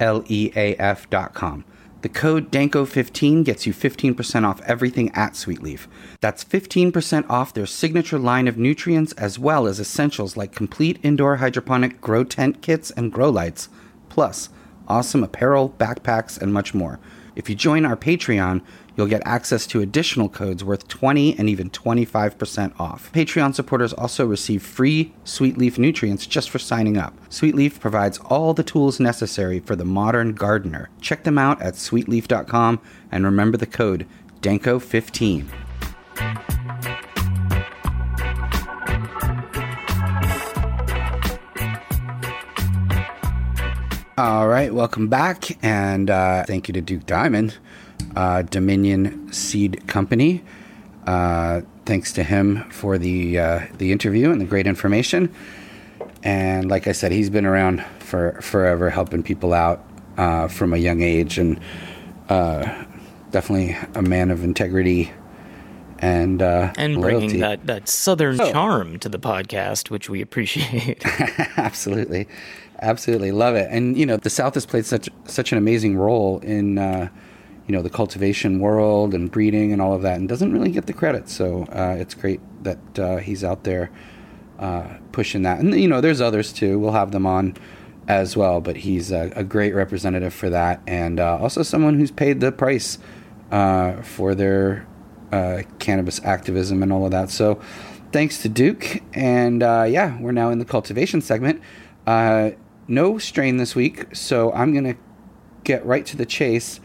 L 0.00 0.24
E 0.26 0.50
A 0.56 0.74
F.com. 0.74 1.64
The 2.04 2.10
code 2.10 2.50
DANKO15 2.50 3.44
gets 3.44 3.66
you 3.66 3.72
15% 3.72 4.44
off 4.46 4.60
everything 4.66 5.10
at 5.14 5.32
Sweetleaf. 5.32 5.86
That's 6.20 6.44
15% 6.44 7.30
off 7.30 7.54
their 7.54 7.64
signature 7.64 8.18
line 8.18 8.46
of 8.46 8.58
nutrients 8.58 9.12
as 9.12 9.38
well 9.38 9.66
as 9.66 9.80
essentials 9.80 10.36
like 10.36 10.54
complete 10.54 10.98
indoor 11.02 11.36
hydroponic 11.36 12.02
grow 12.02 12.22
tent 12.22 12.60
kits 12.60 12.90
and 12.90 13.10
grow 13.10 13.30
lights, 13.30 13.70
plus 14.10 14.50
awesome 14.86 15.24
apparel, 15.24 15.74
backpacks, 15.78 16.38
and 16.38 16.52
much 16.52 16.74
more. 16.74 17.00
If 17.36 17.48
you 17.48 17.54
join 17.54 17.84
our 17.84 17.96
Patreon, 17.96 18.62
you'll 18.96 19.06
get 19.06 19.26
access 19.26 19.66
to 19.68 19.80
additional 19.80 20.28
codes 20.28 20.62
worth 20.62 20.86
20 20.88 21.38
and 21.38 21.48
even 21.48 21.70
25% 21.70 22.78
off. 22.78 23.12
Patreon 23.12 23.54
supporters 23.54 23.92
also 23.92 24.26
receive 24.26 24.62
free 24.62 25.12
Sweet 25.24 25.58
Leaf 25.58 25.78
nutrients 25.78 26.26
just 26.26 26.50
for 26.50 26.58
signing 26.58 26.96
up. 26.96 27.14
Sweet 27.28 27.54
Leaf 27.54 27.80
provides 27.80 28.18
all 28.18 28.54
the 28.54 28.62
tools 28.62 29.00
necessary 29.00 29.60
for 29.60 29.76
the 29.76 29.84
modern 29.84 30.34
gardener. 30.34 30.90
Check 31.00 31.24
them 31.24 31.38
out 31.38 31.60
at 31.60 31.74
sweetleaf.com 31.74 32.80
and 33.10 33.24
remember 33.24 33.56
the 33.56 33.66
code 33.66 34.06
DANKO15. 34.40 36.63
All 44.16 44.46
right, 44.46 44.72
welcome 44.72 45.08
back, 45.08 45.58
and 45.64 46.08
uh, 46.08 46.44
thank 46.44 46.68
you 46.68 46.74
to 46.74 46.80
Duke 46.80 47.04
Diamond, 47.04 47.58
uh, 48.14 48.42
Dominion 48.42 49.32
Seed 49.32 49.88
Company. 49.88 50.44
Uh, 51.04 51.62
thanks 51.84 52.12
to 52.12 52.22
him 52.22 52.62
for 52.70 52.96
the 52.96 53.38
uh, 53.40 53.60
the 53.78 53.90
interview 53.90 54.30
and 54.30 54.40
the 54.40 54.44
great 54.44 54.68
information. 54.68 55.34
And 56.22 56.70
like 56.70 56.86
I 56.86 56.92
said, 56.92 57.10
he's 57.10 57.28
been 57.28 57.44
around 57.44 57.84
for 57.98 58.40
forever, 58.40 58.88
helping 58.88 59.22
people 59.24 59.52
out 59.52 59.84
uh, 60.16 60.46
from 60.46 60.72
a 60.72 60.78
young 60.78 61.02
age, 61.02 61.36
and 61.36 61.58
uh, 62.28 62.84
definitely 63.32 63.76
a 63.96 64.02
man 64.02 64.30
of 64.30 64.44
integrity 64.44 65.10
and 65.98 66.40
uh, 66.40 66.72
and 66.76 66.98
loyalty. 67.00 67.18
bringing 67.26 67.40
that 67.40 67.66
that 67.66 67.88
southern 67.88 68.40
Oh. 68.40 68.52
charm 68.52 69.00
to 69.00 69.08
the 69.08 69.18
podcast, 69.18 69.90
which 69.90 70.08
we 70.08 70.20
appreciate. 70.22 71.02
absolutely 71.56 72.28
absolutely. 72.80 73.32
Love 73.32 73.54
it. 73.54 73.68
And 73.70 73.96
you 73.96 74.06
know 74.06 74.16
the 74.16 74.30
south 74.30 74.54
has 74.54 74.66
played 74.66 74.86
such 74.86 75.08
such 75.24 75.52
an 75.52 75.58
amazing 75.58 75.96
role 75.96 76.38
in 76.40 76.78
uh, 76.78 77.08
you 77.66 77.74
know 77.74 77.82
the 77.82 77.90
cultivation 77.90 78.60
world 78.60 79.14
and 79.14 79.30
breeding 79.30 79.72
and 79.72 79.80
all 79.80 79.94
of 79.94 80.02
that 80.02 80.18
and 80.18 80.28
doesn't 80.28 80.52
really 80.52 80.70
get 80.70 80.86
the 80.86 80.92
credit. 80.92 81.28
So 81.28 81.64
uh, 81.64 81.96
it's 81.98 82.14
great 82.14 82.40
that 82.62 82.98
uh, 82.98 83.16
he's 83.18 83.44
out 83.44 83.64
there 83.64 83.90
uh, 84.58 84.88
pushing 85.12 85.42
that. 85.42 85.60
And 85.60 85.78
you 85.80 85.88
know 85.88 86.00
there's 86.00 86.20
others 86.20 86.52
too. 86.52 86.78
We'll 86.78 86.92
have 86.92 87.12
them 87.12 87.26
on 87.26 87.56
as 88.06 88.36
well 88.36 88.60
but 88.60 88.76
he's 88.76 89.10
a, 89.10 89.32
a 89.34 89.42
great 89.42 89.74
representative 89.74 90.34
for 90.34 90.50
that 90.50 90.78
and 90.86 91.18
uh, 91.18 91.38
also 91.38 91.62
someone 91.62 91.98
who's 91.98 92.10
paid 92.10 92.38
the 92.38 92.52
price 92.52 92.98
uh, 93.50 94.02
for 94.02 94.34
their 94.34 94.86
cannabis 95.78 96.22
activism 96.22 96.82
and 96.82 96.92
all 96.92 97.06
of 97.06 97.10
that. 97.10 97.28
So 97.28 97.60
thanks 98.12 98.42
to 98.42 98.48
Duke. 98.48 99.02
And 99.14 99.62
yeah, 99.62 100.20
we're 100.20 100.32
now 100.32 100.50
in 100.50 100.58
the 100.58 100.64
cultivation 100.66 101.22
segment. 101.22 101.62
Uh, 102.06 102.50
no 102.88 103.18
strain 103.18 103.56
this 103.56 103.74
week, 103.74 104.14
so 104.14 104.52
I'm 104.52 104.72
going 104.72 104.84
to 104.84 104.96
get 105.64 105.84
right 105.86 106.04
to 106.06 106.16
the 106.16 106.26
chase. 106.26 106.80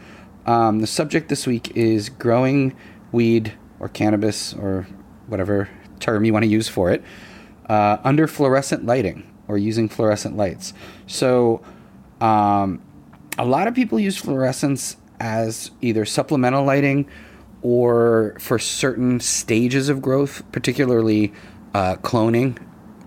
Um, 0.46 0.80
the 0.80 0.86
subject 0.86 1.28
this 1.28 1.46
week 1.46 1.76
is 1.76 2.08
growing 2.08 2.74
weed 3.12 3.52
or 3.78 3.88
cannabis 3.88 4.54
or 4.54 4.86
whatever 5.26 5.68
term 5.98 6.24
you 6.24 6.32
want 6.32 6.44
to 6.44 6.48
use 6.48 6.68
for 6.68 6.90
it 6.90 7.04
uh, 7.68 7.98
under 8.04 8.26
fluorescent 8.26 8.84
lighting 8.84 9.30
or 9.48 9.58
using 9.58 9.88
fluorescent 9.88 10.36
lights. 10.36 10.72
So, 11.06 11.62
um, 12.20 12.82
a 13.38 13.44
lot 13.44 13.68
of 13.68 13.74
people 13.74 13.98
use 13.98 14.16
fluorescence 14.16 14.96
as 15.18 15.70
either 15.80 16.04
supplemental 16.04 16.64
lighting 16.64 17.08
or 17.62 18.36
for 18.40 18.58
certain 18.58 19.20
stages 19.20 19.88
of 19.88 20.02
growth, 20.02 20.42
particularly 20.52 21.32
uh, 21.74 21.96
cloning, 21.96 22.58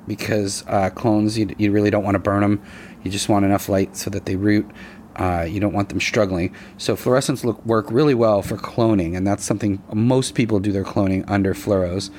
because 0.07 0.63
uh, 0.67 0.89
clones 0.89 1.37
you, 1.37 1.53
you 1.57 1.71
really 1.71 1.89
don't 1.89 2.03
want 2.03 2.15
to 2.15 2.19
burn 2.19 2.41
them. 2.41 2.61
You 3.03 3.11
just 3.11 3.29
want 3.29 3.45
enough 3.45 3.69
light 3.69 3.95
so 3.95 4.09
that 4.09 4.25
they 4.25 4.35
root. 4.35 4.69
Uh, 5.15 5.45
you 5.47 5.59
don't 5.59 5.73
want 5.73 5.89
them 5.89 5.99
struggling. 5.99 6.55
So 6.77 6.95
fluorescents 6.95 7.43
look 7.43 7.63
work 7.65 7.85
really 7.91 8.15
well 8.15 8.41
for 8.41 8.57
cloning, 8.57 9.15
and 9.15 9.27
that's 9.27 9.43
something 9.43 9.81
most 9.93 10.33
people 10.33 10.59
do 10.59 10.71
their 10.71 10.83
cloning 10.83 11.23
under 11.27 11.53
fluoros. 11.53 12.09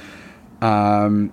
Um, 0.63 1.33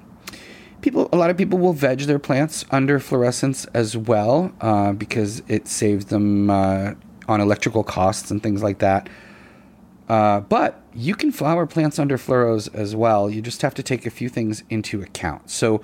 people 0.82 1.08
a 1.14 1.18
lot 1.18 1.30
of 1.30 1.38
people 1.38 1.60
will 1.60 1.74
veg 1.74 2.00
their 2.02 2.20
plants 2.20 2.66
under 2.72 3.00
fluorescence 3.00 3.66
as 3.74 3.96
well 3.96 4.52
uh, 4.62 4.92
because 4.94 5.42
it 5.48 5.68
saves 5.68 6.06
them 6.06 6.50
uh, 6.50 6.94
on 7.28 7.40
electrical 7.40 7.84
costs 7.84 8.32
and 8.32 8.44
things 8.44 8.62
like 8.62 8.80
that 8.80 9.08
uh, 10.10 10.42
but 10.42 10.82
you 10.94 11.16
can 11.16 11.32
flower 11.32 11.66
plants 11.66 12.00
under 12.00 12.18
fluoros 12.18 12.74
as 12.74 12.96
well 12.96 13.30
you 13.30 13.42
just 13.42 13.62
have 13.62 13.74
to 13.74 13.84
take 13.84 14.06
a 14.06 14.10
few 14.10 14.28
things 14.28 14.64
into 14.70 15.02
account 15.02 15.50
so 15.50 15.82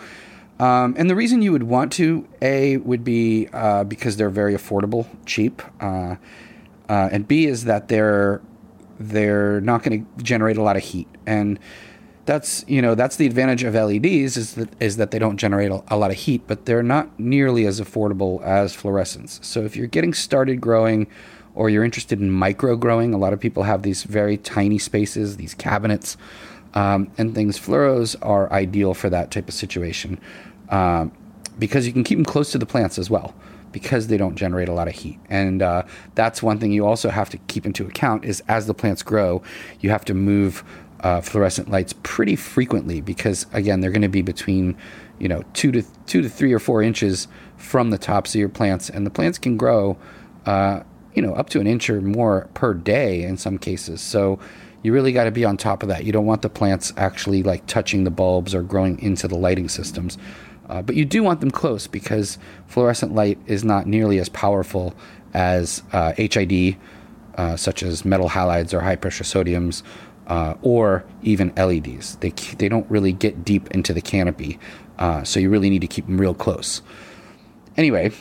um, 0.60 0.96
and 0.98 1.10
the 1.10 1.16
reason 1.16 1.42
you 1.42 1.52
would 1.52 1.64
want 1.64 1.92
to 1.94 2.28
a 2.42 2.78
would 2.78 3.04
be 3.04 3.48
uh, 3.54 3.84
because 3.84 4.18
they're 4.18 4.30
very 4.30 4.54
affordable 4.54 5.08
cheap 5.26 5.62
uh, 5.82 6.16
uh, 6.90 7.10
and 7.12 7.28
b 7.28 7.46
is 7.46 7.66
that 7.66 7.88
they're 7.88 8.42
they're 9.00 9.62
not 9.62 9.84
going 9.84 10.06
to 10.06 10.24
generate 10.24 10.58
a 10.58 10.64
lot 10.64 10.76
of 10.76 10.84
heat 10.84 11.08
and 11.26 11.60
that's 12.28 12.64
you 12.68 12.82
know 12.82 12.94
that's 12.94 13.16
the 13.16 13.26
advantage 13.26 13.64
of 13.64 13.74
LEDs 13.74 14.38
is 14.38 14.54
that 14.56 14.70
is 14.80 14.98
that 14.98 15.10
they 15.10 15.18
don't 15.18 15.38
generate 15.38 15.72
a, 15.72 15.82
a 15.88 15.98
lot 15.98 16.12
of 16.12 16.18
heat, 16.18 16.44
but 16.46 16.66
they're 16.66 16.84
not 16.84 17.20
nearly 17.20 17.66
as 17.66 17.82
affordable 17.82 18.44
as 18.44 18.76
fluorescents. 18.76 19.44
So 19.44 19.62
if 19.62 19.76
you're 19.76 19.88
getting 19.88 20.14
started 20.14 20.62
growing, 20.62 21.08
or 21.56 21.70
you're 21.72 21.86
interested 21.86 22.20
in 22.20 22.30
micro 22.30 22.76
growing, 22.76 23.14
a 23.14 23.18
lot 23.18 23.34
of 23.34 23.40
people 23.40 23.64
have 23.64 23.82
these 23.82 24.04
very 24.04 24.38
tiny 24.38 24.78
spaces, 24.78 25.38
these 25.38 25.56
cabinets, 25.56 26.18
um, 26.76 27.10
and 27.18 27.34
things. 27.34 27.58
Fluoros 27.58 28.16
are 28.22 28.52
ideal 28.52 28.94
for 28.94 29.10
that 29.10 29.32
type 29.32 29.48
of 29.48 29.54
situation 29.56 30.20
um, 30.70 31.12
because 31.60 31.88
you 31.88 31.94
can 31.94 32.04
keep 32.04 32.18
them 32.18 32.26
close 32.26 32.52
to 32.52 32.58
the 32.58 32.66
plants 32.66 33.00
as 33.00 33.10
well 33.10 33.34
because 33.72 34.08
they 34.08 34.18
don't 34.18 34.36
generate 34.36 34.70
a 34.70 34.74
lot 34.74 34.88
of 34.88 34.96
heat. 34.96 35.20
And 35.30 35.62
uh, 35.62 35.84
that's 36.16 36.42
one 36.42 36.60
thing 36.60 36.72
you 36.72 36.86
also 36.86 37.10
have 37.10 37.30
to 37.32 37.38
keep 37.38 37.66
into 37.66 37.86
account 37.86 38.26
is 38.26 38.42
as 38.48 38.66
the 38.66 38.74
plants 38.74 39.04
grow, 39.04 39.44
you 39.82 39.90
have 39.90 40.06
to 40.06 40.14
move 40.14 40.64
uh, 41.02 41.22
fluorescent 41.22 41.70
lights 41.70 41.94
pretty 42.04 42.36
frequently 42.36 43.02
because 43.02 43.46
again 43.54 43.82
they're 43.82 43.92
going 43.92 44.02
to 44.02 44.08
be 44.08 44.24
between 44.24 44.76
you 45.20 45.28
know 45.28 45.44
two 45.54 45.72
to 45.72 45.84
two 46.06 46.22
to 46.22 46.30
three 46.30 46.52
or 46.52 46.60
four 46.60 46.82
inches 46.82 47.28
from 47.56 47.92
the 47.92 47.98
tops 47.98 48.34
of 48.34 48.40
your 48.40 48.50
plants, 48.50 48.90
and 48.90 49.06
the 49.06 49.10
plants 49.10 49.38
can 49.38 49.58
grow 49.58 49.98
uh, 50.46 50.82
you 51.14 51.22
know 51.22 51.34
up 51.34 51.50
to 51.50 51.60
an 51.60 51.68
inch 51.68 51.90
or 51.90 52.02
more 52.02 52.50
per 52.54 52.74
day 52.74 53.24
in 53.24 53.38
some 53.38 53.58
cases. 53.58 54.02
So 54.02 54.40
you 54.84 54.94
really 54.94 55.12
got 55.12 55.26
to 55.26 55.32
be 55.32 55.44
on 55.44 55.58
top 55.58 55.84
of 55.84 55.90
that. 55.90 56.04
You 56.06 56.12
don't 56.12 56.26
want 56.26 56.44
the 56.44 56.50
plants 56.50 56.94
actually 56.98 57.44
like 57.44 57.66
touching 57.66 58.04
the 58.04 58.12
bulbs 58.12 58.54
or 58.54 58.62
growing 58.62 59.00
into 59.02 59.28
the 59.28 59.38
lighting 59.38 59.70
systems. 59.70 60.18
Uh, 60.70 60.82
but 60.82 60.96
you 60.96 61.06
do 61.06 61.24
want 61.24 61.40
them 61.40 61.52
close 61.52 61.88
because 61.88 62.38
fluorescent 62.68 63.14
light 63.14 63.40
is 63.46 63.64
not 63.64 63.88
nearly 63.88 64.20
as 64.20 64.30
powerful 64.30 64.94
as 65.34 65.84
uh, 65.94 66.14
HID, 66.14 66.78
uh, 67.36 67.56
such 67.56 67.84
as 67.84 68.04
metal 68.04 68.30
halides 68.30 68.74
or 68.74 68.82
high 68.82 68.96
pressure 68.96 69.24
sodiums, 69.24 69.84
uh, 70.28 70.56
or 70.62 71.06
even 71.22 71.54
LEDs. 71.56 72.18
They, 72.18 72.32
they 72.58 72.68
don't 72.68 72.90
really 72.90 73.14
get 73.14 73.46
deep 73.46 73.72
into 73.72 73.94
the 73.94 74.02
canopy, 74.02 74.60
uh, 75.00 75.24
so 75.24 75.40
you 75.40 75.50
really 75.50 75.70
need 75.70 75.82
to 75.82 75.88
keep 75.88 76.06
them 76.06 76.20
real 76.20 76.34
close. 76.34 76.82
Anyway, 77.78 78.12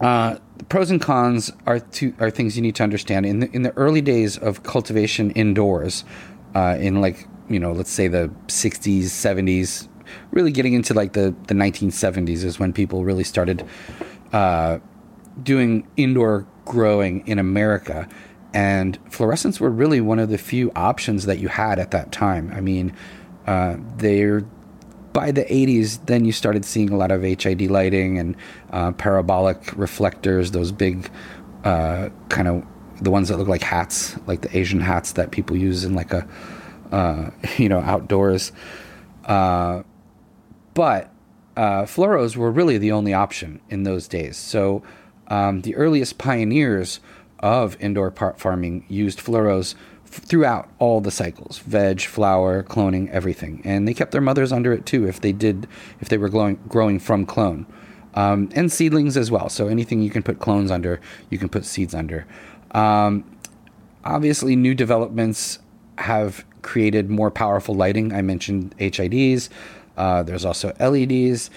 uh, 0.00 0.36
the 0.56 0.64
pros 0.64 0.90
and 0.90 1.00
cons 1.00 1.52
are 1.66 1.80
two, 1.80 2.14
are 2.18 2.30
things 2.30 2.56
you 2.56 2.62
need 2.62 2.76
to 2.76 2.82
understand. 2.82 3.26
In 3.26 3.40
the, 3.40 3.50
in 3.50 3.62
the 3.62 3.76
early 3.76 4.00
days 4.00 4.38
of 4.38 4.62
cultivation 4.62 5.32
indoors, 5.32 6.04
in 6.54 7.00
like 7.00 7.28
you 7.48 7.58
know, 7.58 7.72
let's 7.72 7.90
say 7.90 8.08
the 8.08 8.30
60s, 8.46 9.04
70s, 9.04 9.88
really 10.30 10.50
getting 10.52 10.74
into 10.74 10.94
like 10.94 11.12
the, 11.12 11.34
the 11.46 11.54
1970s 11.54 12.44
is 12.44 12.58
when 12.58 12.72
people 12.72 13.04
really 13.04 13.24
started 13.24 13.64
uh, 14.32 14.78
doing 15.42 15.86
indoor 15.96 16.46
growing 16.64 17.26
in 17.26 17.38
America. 17.38 18.08
And 18.54 19.02
fluorescents 19.10 19.60
were 19.60 19.70
really 19.70 20.00
one 20.00 20.18
of 20.18 20.30
the 20.30 20.38
few 20.38 20.72
options 20.74 21.26
that 21.26 21.38
you 21.38 21.48
had 21.48 21.78
at 21.78 21.90
that 21.90 22.12
time. 22.12 22.50
I 22.54 22.60
mean, 22.60 22.94
uh, 23.46 23.76
they're 23.96 24.44
by 25.12 25.32
the 25.32 25.44
80s, 25.44 26.04
then 26.06 26.24
you 26.24 26.32
started 26.32 26.64
seeing 26.64 26.90
a 26.90 26.96
lot 26.96 27.10
of 27.10 27.22
HID 27.22 27.70
lighting 27.70 28.18
and 28.18 28.36
uh, 28.70 28.92
parabolic 28.92 29.76
reflectors, 29.76 30.52
those 30.52 30.70
big 30.70 31.10
uh, 31.64 32.10
kind 32.28 32.46
of 32.46 32.64
the 33.00 33.10
ones 33.10 33.28
that 33.28 33.36
look 33.36 33.48
like 33.48 33.62
hats, 33.62 34.16
like 34.26 34.42
the 34.42 34.56
Asian 34.56 34.80
hats 34.80 35.12
that 35.12 35.30
people 35.30 35.56
use 35.56 35.84
in 35.84 35.94
like 35.94 36.12
a, 36.12 36.28
uh, 36.92 37.30
you 37.56 37.68
know, 37.68 37.80
outdoors. 37.80 38.52
But 40.78 41.10
uh, 41.56 41.86
fluoros 41.86 42.36
were 42.36 42.52
really 42.52 42.78
the 42.78 42.92
only 42.92 43.12
option 43.12 43.60
in 43.68 43.82
those 43.82 44.06
days. 44.06 44.36
So 44.36 44.84
um, 45.26 45.62
the 45.62 45.74
earliest 45.74 46.18
pioneers 46.18 47.00
of 47.40 47.76
indoor 47.80 48.12
farming 48.12 48.84
used 48.88 49.18
fluoros 49.18 49.74
f- 50.04 50.20
throughout 50.20 50.68
all 50.78 51.00
the 51.00 51.10
cycles. 51.10 51.58
Veg 51.58 52.02
flower 52.02 52.62
cloning 52.62 53.10
everything. 53.10 53.60
And 53.64 53.88
they 53.88 53.92
kept 53.92 54.12
their 54.12 54.20
mothers 54.20 54.52
under 54.52 54.72
it 54.72 54.86
too 54.86 55.08
if 55.08 55.20
they 55.20 55.32
did 55.32 55.66
if 56.00 56.10
they 56.10 56.16
were 56.16 56.28
growing, 56.28 56.60
growing 56.68 57.00
from 57.00 57.26
clone. 57.26 57.66
Um, 58.14 58.48
and 58.54 58.70
seedlings 58.70 59.16
as 59.16 59.32
well. 59.32 59.48
So 59.48 59.66
anything 59.66 60.00
you 60.00 60.10
can 60.10 60.22
put 60.22 60.38
clones 60.38 60.70
under 60.70 61.00
you 61.28 61.38
can 61.38 61.48
put 61.48 61.64
seeds 61.64 61.92
under. 61.92 62.24
Um, 62.70 63.24
obviously 64.04 64.54
new 64.54 64.76
developments 64.76 65.58
have 65.96 66.44
created 66.62 67.10
more 67.10 67.32
powerful 67.32 67.74
lighting. 67.74 68.12
I 68.12 68.22
mentioned 68.22 68.76
hids 68.78 69.50
uh, 69.98 70.22
there's 70.22 70.44
also 70.44 70.72
LEDs. 70.80 71.50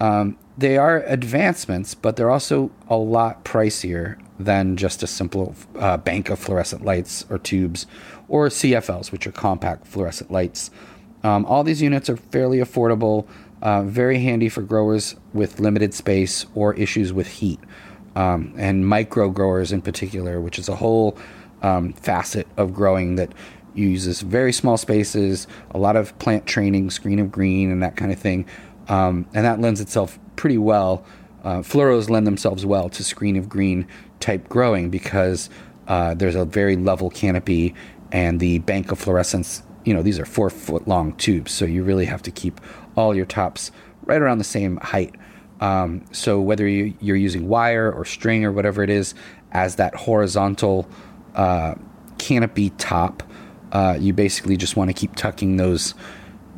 Um, 0.00 0.38
they 0.56 0.78
are 0.78 1.02
advancements, 1.02 1.94
but 1.94 2.16
they're 2.16 2.30
also 2.30 2.70
a 2.88 2.96
lot 2.96 3.44
pricier 3.44 4.18
than 4.38 4.76
just 4.76 5.02
a 5.02 5.06
simple 5.06 5.54
uh, 5.78 5.96
bank 5.96 6.30
of 6.30 6.38
fluorescent 6.38 6.84
lights 6.84 7.26
or 7.28 7.38
tubes, 7.38 7.86
or 8.28 8.48
CFLs, 8.48 9.10
which 9.10 9.26
are 9.26 9.32
compact 9.32 9.86
fluorescent 9.86 10.30
lights. 10.30 10.70
Um, 11.24 11.44
all 11.46 11.64
these 11.64 11.82
units 11.82 12.08
are 12.08 12.16
fairly 12.16 12.58
affordable, 12.58 13.26
uh, 13.62 13.82
very 13.82 14.20
handy 14.20 14.48
for 14.48 14.62
growers 14.62 15.16
with 15.32 15.58
limited 15.58 15.92
space 15.92 16.46
or 16.54 16.74
issues 16.74 17.12
with 17.12 17.26
heat, 17.26 17.58
um, 18.14 18.54
and 18.56 18.86
micro 18.86 19.28
growers 19.30 19.72
in 19.72 19.82
particular, 19.82 20.40
which 20.40 20.58
is 20.58 20.68
a 20.68 20.76
whole 20.76 21.18
um, 21.62 21.92
facet 21.94 22.46
of 22.56 22.72
growing 22.72 23.16
that 23.16 23.32
uses 23.78 24.20
very 24.20 24.52
small 24.52 24.76
spaces, 24.76 25.46
a 25.70 25.78
lot 25.78 25.96
of 25.96 26.18
plant 26.18 26.46
training, 26.46 26.90
screen 26.90 27.18
of 27.18 27.30
green, 27.30 27.70
and 27.70 27.82
that 27.82 27.96
kind 27.96 28.12
of 28.12 28.18
thing. 28.18 28.46
Um, 28.88 29.26
and 29.34 29.44
that 29.44 29.60
lends 29.60 29.80
itself 29.80 30.18
pretty 30.36 30.58
well. 30.58 31.04
Uh, 31.44 31.62
lend 31.74 32.26
themselves 32.26 32.66
well 32.66 32.88
to 32.90 33.04
screen 33.04 33.36
of 33.36 33.48
green 33.48 33.86
type 34.20 34.48
growing 34.48 34.90
because 34.90 35.48
uh, 35.86 36.14
there's 36.14 36.34
a 36.34 36.44
very 36.44 36.76
level 36.76 37.10
canopy 37.10 37.74
and 38.12 38.40
the 38.40 38.58
bank 38.60 38.90
of 38.90 38.98
fluorescence. 38.98 39.62
You 39.84 39.94
know, 39.94 40.02
these 40.02 40.18
are 40.18 40.26
four 40.26 40.50
foot 40.50 40.88
long 40.88 41.14
tubes, 41.14 41.52
so 41.52 41.64
you 41.64 41.82
really 41.84 42.06
have 42.06 42.22
to 42.22 42.30
keep 42.30 42.60
all 42.96 43.14
your 43.14 43.24
tops 43.24 43.70
right 44.04 44.20
around 44.20 44.38
the 44.38 44.44
same 44.44 44.76
height. 44.78 45.14
Um, 45.60 46.04
so 46.12 46.40
whether 46.40 46.66
you, 46.66 46.94
are 47.12 47.16
using 47.16 47.48
wire 47.48 47.90
or 47.92 48.04
string 48.04 48.44
or 48.44 48.52
whatever 48.52 48.82
it 48.82 48.90
is, 48.90 49.14
as 49.52 49.76
that 49.76 49.94
horizontal 49.94 50.88
uh, 51.34 51.74
canopy 52.18 52.70
top 52.70 53.22
uh, 53.72 53.96
you 53.98 54.12
basically 54.12 54.56
just 54.56 54.76
want 54.76 54.88
to 54.90 54.94
keep 54.94 55.14
tucking 55.14 55.56
those 55.56 55.94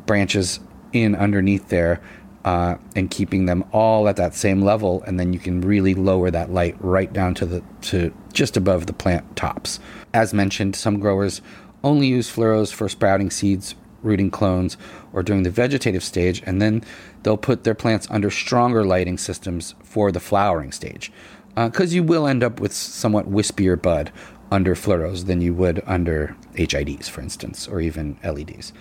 branches 0.05 0.59
in 0.93 1.15
underneath 1.15 1.69
there 1.69 2.01
uh, 2.43 2.75
and 2.95 3.11
keeping 3.11 3.45
them 3.45 3.63
all 3.71 4.07
at 4.07 4.15
that 4.15 4.33
same 4.33 4.61
level, 4.61 5.03
and 5.03 5.19
then 5.19 5.33
you 5.33 5.39
can 5.39 5.61
really 5.61 5.93
lower 5.93 6.31
that 6.31 6.51
light 6.51 6.75
right 6.79 7.13
down 7.13 7.33
to 7.35 7.45
the 7.45 7.63
to 7.81 8.13
just 8.33 8.57
above 8.57 8.87
the 8.87 8.93
plant 8.93 9.35
tops. 9.35 9.79
As 10.13 10.33
mentioned, 10.33 10.75
some 10.75 10.99
growers 10.99 11.41
only 11.83 12.07
use 12.07 12.33
fluoros 12.33 12.73
for 12.73 12.89
sprouting 12.89 13.29
seeds, 13.29 13.75
rooting 14.01 14.31
clones, 14.31 14.77
or 15.13 15.21
during 15.23 15.43
the 15.43 15.51
vegetative 15.51 16.03
stage, 16.03 16.41
and 16.45 16.61
then 16.61 16.83
they'll 17.23 17.37
put 17.37 17.63
their 17.63 17.75
plants 17.75 18.07
under 18.09 18.31
stronger 18.31 18.83
lighting 18.83 19.17
systems 19.17 19.75
for 19.83 20.11
the 20.11 20.19
flowering 20.19 20.71
stage. 20.71 21.11
Because 21.53 21.91
uh, 21.91 21.95
you 21.95 22.03
will 22.03 22.27
end 22.27 22.43
up 22.43 22.59
with 22.59 22.73
somewhat 22.73 23.29
wispier 23.29 23.79
bud 23.79 24.11
under 24.51 24.75
fluoros 24.75 25.25
than 25.25 25.41
you 25.41 25.53
would 25.53 25.81
under 25.87 26.35
HIDs, 26.55 27.09
for 27.09 27.21
instance, 27.21 27.67
or 27.67 27.81
even 27.81 28.17
LEDs. 28.23 28.73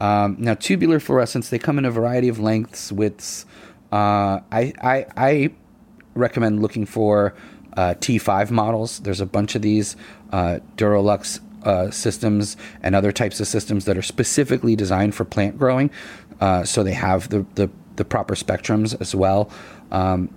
Um, 0.00 0.36
now, 0.38 0.54
tubular 0.54 0.98
fluorescents, 0.98 1.50
they 1.50 1.58
come 1.58 1.78
in 1.78 1.84
a 1.84 1.90
variety 1.90 2.28
of 2.28 2.38
lengths, 2.38 2.90
widths. 2.90 3.44
Uh, 3.92 4.40
I, 4.50 4.72
I, 4.80 5.06
I, 5.16 5.50
recommend 6.14 6.60
looking 6.60 6.86
for 6.86 7.34
uh, 7.76 7.94
T5 7.98 8.50
models. 8.50 9.00
There's 9.00 9.20
a 9.20 9.26
bunch 9.26 9.54
of 9.54 9.62
these 9.62 9.96
uh, 10.32 10.58
Duralux 10.76 11.40
uh, 11.64 11.90
systems 11.90 12.56
and 12.82 12.94
other 12.94 13.12
types 13.12 13.40
of 13.40 13.46
systems 13.46 13.84
that 13.84 13.96
are 13.96 14.02
specifically 14.02 14.74
designed 14.74 15.14
for 15.14 15.24
plant 15.24 15.58
growing. 15.58 15.90
Uh, 16.40 16.64
so 16.64 16.82
they 16.82 16.94
have 16.94 17.28
the, 17.28 17.44
the, 17.54 17.70
the, 17.96 18.04
proper 18.04 18.34
spectrums 18.34 18.98
as 19.00 19.14
well. 19.14 19.50
Um, 19.92 20.34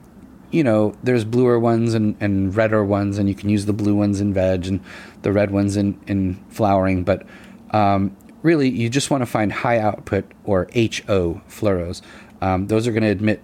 you 0.53 0.63
know, 0.63 0.95
there's 1.01 1.25
bluer 1.25 1.59
ones 1.59 1.95
and, 1.95 2.15
and 2.19 2.55
redder 2.55 2.85
ones, 2.85 3.17
and 3.17 3.27
you 3.27 3.33
can 3.33 3.49
use 3.49 3.65
the 3.65 3.73
blue 3.73 3.95
ones 3.95 4.21
in 4.21 4.33
veg 4.33 4.67
and 4.67 4.79
the 5.23 5.33
red 5.33 5.49
ones 5.49 5.75
in, 5.75 5.99
in 6.05 6.35
flowering. 6.49 7.03
But 7.03 7.25
um, 7.71 8.15
really, 8.43 8.69
you 8.69 8.87
just 8.87 9.09
want 9.09 9.21
to 9.21 9.25
find 9.25 9.51
high 9.51 9.79
output 9.79 10.25
or 10.45 10.67
HO 10.75 11.41
fluoros. 11.49 12.03
Um, 12.39 12.67
those 12.67 12.87
are 12.87 12.91
going 12.91 13.03
to 13.03 13.09
emit 13.09 13.41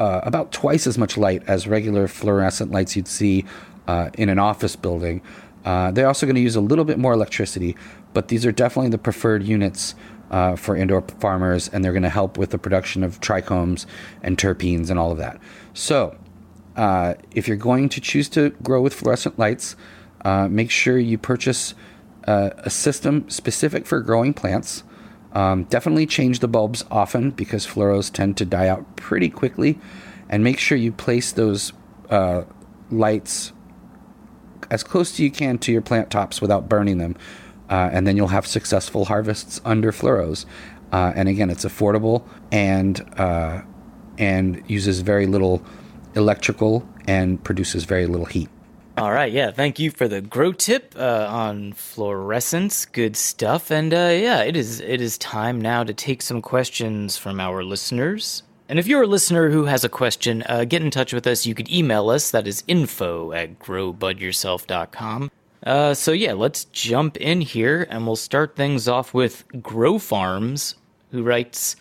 uh, 0.00 0.20
about 0.24 0.50
twice 0.50 0.88
as 0.88 0.98
much 0.98 1.16
light 1.16 1.44
as 1.46 1.68
regular 1.68 2.08
fluorescent 2.08 2.72
lights 2.72 2.96
you'd 2.96 3.06
see 3.06 3.44
uh, 3.86 4.10
in 4.14 4.28
an 4.28 4.40
office 4.40 4.74
building. 4.74 5.22
Uh, 5.64 5.92
they're 5.92 6.08
also 6.08 6.26
going 6.26 6.34
to 6.34 6.42
use 6.42 6.56
a 6.56 6.60
little 6.60 6.84
bit 6.84 6.98
more 6.98 7.12
electricity, 7.12 7.76
but 8.12 8.26
these 8.26 8.44
are 8.44 8.50
definitely 8.50 8.90
the 8.90 8.98
preferred 8.98 9.44
units 9.44 9.94
uh, 10.32 10.56
for 10.56 10.74
indoor 10.74 11.02
farmers, 11.20 11.68
and 11.68 11.84
they're 11.84 11.92
going 11.92 12.02
to 12.02 12.08
help 12.08 12.38
with 12.38 12.50
the 12.50 12.58
production 12.58 13.04
of 13.04 13.20
trichomes 13.20 13.86
and 14.22 14.36
terpenes 14.38 14.90
and 14.90 14.98
all 14.98 15.12
of 15.12 15.18
that. 15.18 15.38
So, 15.74 16.18
uh, 16.76 17.14
if 17.32 17.48
you're 17.48 17.56
going 17.56 17.88
to 17.90 18.00
choose 18.00 18.28
to 18.30 18.50
grow 18.62 18.80
with 18.80 18.94
fluorescent 18.94 19.38
lights, 19.38 19.76
uh, 20.24 20.48
make 20.48 20.70
sure 20.70 20.98
you 20.98 21.18
purchase 21.18 21.74
uh, 22.26 22.50
a 22.58 22.70
system 22.70 23.28
specific 23.28 23.86
for 23.86 24.00
growing 24.00 24.32
plants. 24.34 24.84
Um, 25.32 25.64
definitely 25.64 26.06
change 26.06 26.40
the 26.40 26.48
bulbs 26.48 26.84
often 26.90 27.30
because 27.30 27.66
fluoros 27.66 28.12
tend 28.12 28.36
to 28.36 28.44
die 28.44 28.68
out 28.68 28.96
pretty 28.96 29.30
quickly. 29.30 29.78
And 30.28 30.44
make 30.44 30.58
sure 30.58 30.78
you 30.78 30.92
place 30.92 31.32
those 31.32 31.72
uh, 32.10 32.44
lights 32.90 33.52
as 34.70 34.82
close 34.82 35.12
as 35.12 35.20
you 35.20 35.30
can 35.30 35.58
to 35.58 35.72
your 35.72 35.82
plant 35.82 36.10
tops 36.10 36.40
without 36.40 36.68
burning 36.68 36.98
them 36.98 37.16
uh, 37.72 37.88
and 37.90 38.06
then 38.06 38.18
you'll 38.18 38.28
have 38.28 38.46
successful 38.46 39.06
harvests 39.06 39.58
under 39.64 39.92
fluoros. 39.92 40.44
Uh, 40.92 41.10
and 41.14 41.26
again, 41.26 41.48
it's 41.48 41.64
affordable 41.64 42.22
and 42.52 43.00
and 44.18 44.62
uses 44.68 45.00
very 45.00 45.26
little 45.26 45.62
electrical 46.14 46.86
and 47.06 47.42
produces 47.42 47.84
very 47.84 48.06
little 48.06 48.26
heat. 48.26 48.48
All 48.98 49.10
right, 49.10 49.32
yeah. 49.32 49.50
Thank 49.50 49.78
you 49.78 49.90
for 49.90 50.06
the 50.06 50.20
grow 50.20 50.52
tip 50.52 50.94
uh, 50.98 51.26
on 51.30 51.72
fluorescence. 51.72 52.84
Good 52.84 53.16
stuff. 53.16 53.70
And 53.70 53.92
uh, 53.94 54.12
yeah, 54.12 54.42
it 54.42 54.54
is 54.54 54.80
it 54.80 55.00
is 55.00 55.16
time 55.16 55.60
now 55.60 55.82
to 55.82 55.94
take 55.94 56.20
some 56.20 56.42
questions 56.42 57.16
from 57.16 57.40
our 57.40 57.64
listeners. 57.64 58.42
And 58.68 58.78
if 58.78 58.86
you're 58.86 59.02
a 59.02 59.06
listener 59.06 59.50
who 59.50 59.64
has 59.64 59.82
a 59.84 59.88
question, 59.88 60.42
uh, 60.46 60.64
get 60.64 60.82
in 60.82 60.90
touch 60.90 61.12
with 61.12 61.26
us. 61.26 61.46
You 61.46 61.54
could 61.54 61.70
email 61.70 62.10
us. 62.10 62.30
That 62.30 62.46
is 62.46 62.64
info 62.68 63.32
at 63.32 63.58
growbudyourself.com. 63.58 65.30
Uh, 65.64 65.94
so 65.94 66.12
yeah, 66.12 66.32
let's 66.32 66.64
jump 66.66 67.16
in 67.16 67.40
here 67.40 67.86
and 67.88 68.06
we'll 68.06 68.16
start 68.16 68.56
things 68.56 68.88
off 68.88 69.14
with 69.14 69.44
Grow 69.62 69.98
Farms, 69.98 70.74
who 71.12 71.22
writes, 71.22 71.76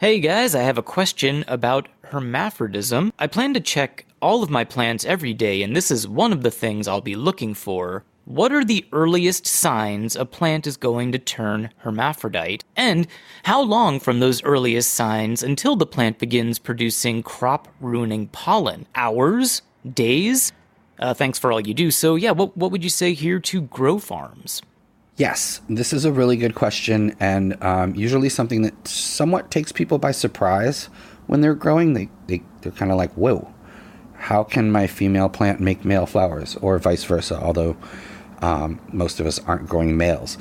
Hey 0.00 0.20
guys, 0.20 0.54
I 0.54 0.62
have 0.62 0.78
a 0.78 0.82
question 0.84 1.44
about 1.48 1.88
hermaphrodism. 2.12 3.10
I 3.18 3.26
plan 3.26 3.52
to 3.54 3.60
check 3.60 4.06
all 4.22 4.44
of 4.44 4.48
my 4.48 4.62
plants 4.62 5.04
every 5.04 5.34
day, 5.34 5.60
and 5.60 5.74
this 5.74 5.90
is 5.90 6.06
one 6.06 6.32
of 6.32 6.44
the 6.44 6.52
things 6.52 6.86
I'll 6.86 7.00
be 7.00 7.16
looking 7.16 7.52
for. 7.52 8.04
What 8.24 8.52
are 8.52 8.64
the 8.64 8.86
earliest 8.92 9.44
signs 9.44 10.14
a 10.14 10.24
plant 10.24 10.68
is 10.68 10.76
going 10.76 11.10
to 11.10 11.18
turn 11.18 11.70
hermaphrodite? 11.78 12.62
And 12.76 13.08
how 13.42 13.60
long 13.60 13.98
from 13.98 14.20
those 14.20 14.40
earliest 14.44 14.94
signs 14.94 15.42
until 15.42 15.74
the 15.74 15.84
plant 15.84 16.20
begins 16.20 16.60
producing 16.60 17.24
crop 17.24 17.66
ruining 17.80 18.28
pollen? 18.28 18.86
Hours? 18.94 19.62
Days? 19.94 20.52
Uh, 21.00 21.12
thanks 21.12 21.40
for 21.40 21.50
all 21.50 21.60
you 21.60 21.74
do. 21.74 21.90
So, 21.90 22.14
yeah, 22.14 22.30
what, 22.30 22.56
what 22.56 22.70
would 22.70 22.84
you 22.84 22.90
say 22.90 23.14
here 23.14 23.40
to 23.40 23.62
grow 23.62 23.98
farms? 23.98 24.62
Yes, 25.18 25.60
this 25.68 25.92
is 25.92 26.04
a 26.04 26.12
really 26.12 26.36
good 26.36 26.54
question, 26.54 27.16
and 27.18 27.60
um, 27.60 27.92
usually 27.96 28.28
something 28.28 28.62
that 28.62 28.86
somewhat 28.86 29.50
takes 29.50 29.72
people 29.72 29.98
by 29.98 30.12
surprise 30.12 30.88
when 31.26 31.40
they're 31.40 31.56
growing. 31.56 31.94
They, 31.94 32.08
they, 32.28 32.42
they're 32.60 32.70
kind 32.70 32.92
of 32.92 32.98
like, 32.98 33.12
whoa, 33.14 33.52
how 34.14 34.44
can 34.44 34.70
my 34.70 34.86
female 34.86 35.28
plant 35.28 35.58
make 35.58 35.84
male 35.84 36.06
flowers? 36.06 36.54
Or 36.62 36.78
vice 36.78 37.02
versa, 37.02 37.36
although 37.42 37.76
um, 38.42 38.80
most 38.92 39.18
of 39.18 39.26
us 39.26 39.40
aren't 39.40 39.68
growing 39.68 39.96
males. 39.96 40.38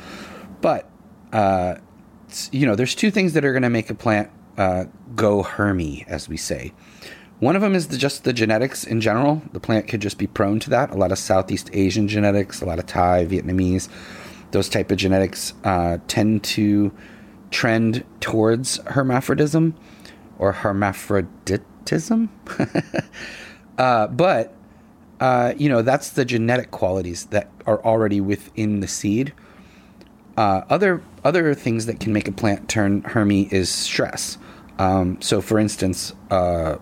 But, 0.62 0.88
uh, 1.34 1.78
you 2.52 2.68
know, 2.68 2.76
there's 2.76 2.94
two 2.94 3.10
things 3.10 3.34
that 3.34 3.44
are 3.44 3.54
going 3.54 3.64
to 3.64 3.72
make 3.72 3.90
a 3.90 3.96
plant 3.96 4.30
uh, 4.60 4.86
go 5.16 5.42
hermy, 5.42 6.06
as 6.08 6.30
we 6.30 6.38
say. 6.38 6.72
One 7.40 7.56
of 7.56 7.64
them 7.64 7.74
is 7.74 7.88
the, 7.88 7.98
just 7.98 8.26
the 8.26 8.34
genetics 8.34 8.84
in 8.84 9.02
general. 9.02 9.42
The 9.54 9.60
plant 9.60 9.88
could 9.88 10.02
just 10.02 10.20
be 10.20 10.28
prone 10.28 10.60
to 10.60 10.70
that. 10.70 10.92
A 10.92 10.96
lot 10.96 11.12
of 11.12 11.18
Southeast 11.18 11.72
Asian 11.74 12.08
genetics, 12.08 12.62
a 12.62 12.66
lot 12.66 12.78
of 12.78 12.86
Thai, 12.86 13.26
Vietnamese, 13.26 13.90
those 14.52 14.70
type 14.70 14.92
of 14.92 14.98
genetics 14.98 15.54
uh, 15.64 15.98
tend 16.08 16.44
to 16.44 16.92
trend 17.52 18.04
towards 18.20 18.80
hermaphrodism 18.80 19.74
or 20.38 20.52
hermaphroditism. 20.52 22.30
uh, 23.78 24.08
but 24.08 24.54
uh, 25.20 25.54
you 25.58 25.68
know, 25.68 25.82
that's 25.82 26.12
the 26.12 26.26
genetic 26.26 26.72
qualities 26.72 27.26
that 27.28 27.50
are 27.66 27.84
already 27.84 28.22
within 28.22 28.82
the 28.82 28.88
seed. 28.88 29.34
Uh, 30.36 30.62
other 30.70 31.02
other 31.24 31.54
things 31.56 31.88
that 31.88 32.00
can 32.00 32.14
make 32.14 32.28
a 32.28 32.32
plant 32.32 32.70
turn 32.70 33.02
hermy 33.02 33.48
is 33.52 33.70
stress. 33.70 34.38
Um, 34.78 35.20
so, 35.20 35.42
for 35.42 35.58
instance, 35.58 36.14
uh, 36.30 36.78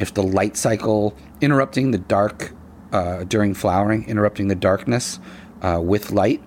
if 0.00 0.12
the 0.12 0.22
light 0.22 0.56
cycle 0.56 1.16
interrupting 1.40 1.92
the 1.92 1.98
dark 1.98 2.52
uh, 2.92 3.22
during 3.24 3.54
flowering, 3.54 4.08
interrupting 4.08 4.48
the 4.48 4.56
darkness 4.56 5.20
with 5.62 6.10
light, 6.10 6.42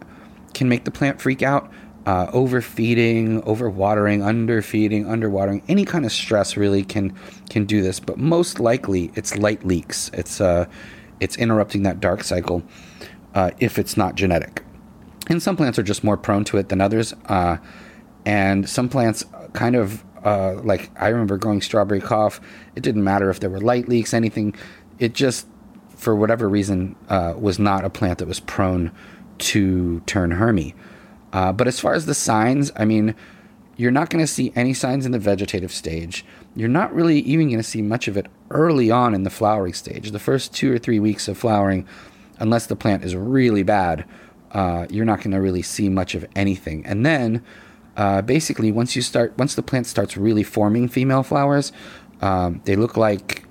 can 0.54 0.70
make 0.70 0.84
the 0.86 0.92
plant 0.92 1.22
freak 1.22 1.42
out. 1.42 1.72
Uh, 2.06 2.30
overfeeding, 2.34 3.42
overwatering, 3.44 4.22
underfeeding, 4.22 5.06
underwatering, 5.06 5.64
any 5.70 5.86
kind 5.86 6.06
of 6.06 6.12
stress 6.12 6.58
really 6.58 6.84
can 6.84 7.16
can 7.50 7.66
do 7.66 7.82
this. 7.82 8.00
But 8.02 8.18
most 8.18 8.60
likely, 8.60 9.10
it's 9.16 9.38
light 9.38 9.66
leaks. 9.66 10.12
It's 10.14 10.42
uh, 10.42 10.66
it's 11.22 11.38
interrupting 11.38 11.84
that 11.84 12.02
dark 12.02 12.24
cycle 12.24 12.62
uh, 13.34 13.52
if 13.60 13.80
it's 13.80 13.96
not 13.96 14.16
genetic. 14.16 14.64
And 15.30 15.42
some 15.42 15.56
plants 15.56 15.80
are 15.80 15.84
just 15.84 16.04
more 16.04 16.18
prone 16.18 16.44
to 16.46 16.58
it 16.58 16.68
than 16.68 16.82
others. 16.82 17.14
Uh, 17.28 17.58
and 18.26 18.68
some 18.68 18.90
plants 18.90 19.24
kind 19.54 19.76
of 19.76 20.04
uh, 20.24 20.56
like 20.64 20.90
I 21.00 21.10
remember 21.10 21.38
growing 21.38 21.62
strawberry 21.62 22.02
cough. 22.02 22.42
It 22.76 22.84
didn't 22.84 23.04
matter 23.04 23.30
if 23.30 23.40
there 23.40 23.50
were 23.50 23.62
light 23.62 23.88
leaks, 23.88 24.14
anything. 24.14 24.56
It 25.00 25.14
just, 25.14 25.48
for 25.96 26.16
whatever 26.16 26.48
reason, 26.48 26.96
uh, 27.10 27.34
was 27.38 27.60
not 27.60 27.84
a 27.84 27.90
plant 27.90 28.20
that 28.20 28.28
was 28.28 28.40
prone 28.40 28.92
to 29.44 30.00
turn 30.02 30.32
hermy. 30.32 30.76
Uh, 31.32 31.52
but 31.52 31.68
as 31.68 31.80
far 31.80 31.94
as 31.94 32.06
the 32.06 32.14
signs, 32.14 32.72
I 32.76 32.86
mean, 32.86 33.16
you're 33.76 33.92
not 33.92 34.10
going 34.10 34.24
to 34.24 34.32
see 34.32 34.54
any 34.56 34.74
signs 34.74 35.06
in 35.06 35.12
the 35.12 35.20
vegetative 35.20 35.72
stage. 35.72 36.24
You're 36.56 36.70
not 36.70 36.94
really 36.94 37.20
even 37.20 37.48
going 37.48 37.58
to 37.58 37.64
see 37.64 37.82
much 37.82 38.08
of 38.08 38.18
it 38.18 38.28
early 38.52 38.92
on 38.92 39.16
in 39.16 39.24
the 39.24 39.30
flowering 39.30 39.74
stage. 39.74 40.12
The 40.12 40.20
first 40.20 40.54
two 40.54 40.72
or 40.72 40.78
three 40.78 41.00
weeks 41.00 41.28
of 41.28 41.38
flowering, 41.38 41.88
unless 42.40 42.68
the 42.68 42.76
plant 42.76 43.04
is 43.04 43.16
really 43.16 43.64
bad, 43.64 44.06
uh, 44.52 44.86
you're 44.90 45.06
not 45.06 45.20
going 45.20 45.32
to 45.32 45.42
really 45.42 45.64
see 45.64 45.90
much 45.90 46.14
of 46.14 46.26
anything. 46.36 46.86
And 46.86 47.04
then, 47.04 47.44
uh, 47.98 48.22
basically, 48.22 48.72
once 48.72 48.96
you 48.96 49.02
start, 49.02 49.36
once 49.38 49.56
the 49.56 49.64
plant 49.64 49.88
starts 49.88 50.16
really 50.16 50.44
forming 50.44 50.88
female 50.88 51.24
flowers, 51.24 51.72
um, 52.22 52.62
they 52.66 52.76
look 52.76 52.96
like 52.96 53.46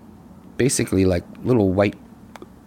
basically 0.57 1.05
like 1.05 1.25
little 1.43 1.73
white 1.73 1.97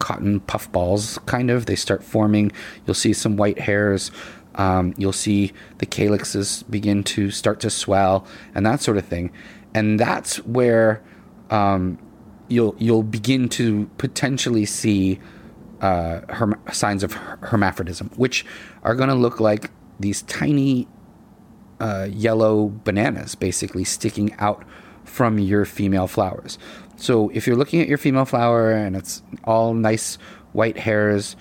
cotton 0.06 0.39
puff 0.41 0.72
balls, 0.72 1.18
kind 1.26 1.49
of. 1.49 1.66
They 1.66 1.76
start 1.76 2.03
forming. 2.03 2.51
You'll 2.86 2.93
see 2.93 3.12
some 3.12 3.38
white 3.38 3.60
hairs. 3.60 4.12
Um, 4.53 4.93
you'll 4.97 5.20
see 5.28 5.51
the 5.80 5.88
calyxes 5.88 6.62
begin 6.70 7.03
to 7.16 7.32
start 7.32 7.60
to 7.62 7.72
swell 7.72 8.26
and 8.53 8.64
that 8.68 8.82
sort 8.82 8.97
of 8.97 9.06
thing. 9.06 9.32
And 9.74 9.99
that's 9.99 10.38
where 10.45 11.01
um, 11.49 11.97
you'll 12.47 12.76
you'll 12.78 13.01
begin 13.01 13.49
to 13.49 13.89
potentially 13.97 14.66
see 14.66 15.20
uh, 15.82 16.22
signs 16.72 17.03
of 17.03 17.14
hermaphrodism, 17.49 18.16
which 18.16 18.45
are 18.84 18.93
going 18.93 19.10
to 19.10 19.16
look 19.16 19.39
like 19.39 19.72
these 19.99 20.22
tiny 20.22 20.88
uh, 21.80 22.08
yellow 22.12 22.72
bananas, 22.84 23.34
basically 23.34 23.84
sticking 23.84 24.34
out 24.38 24.64
from 25.06 25.39
your 25.39 25.66
female 25.66 26.08
flowers. 26.08 26.58
So 26.97 27.30
if 27.30 27.47
you're 27.47 27.56
looking 27.56 27.82
at 27.82 27.88
your 27.88 27.97
female 27.97 28.26
flower 28.26 28.72
and 28.72 28.95
it's 28.95 29.22
all 29.43 29.74
nice 29.74 30.18
white 30.53 30.78
hairs, 30.78 31.36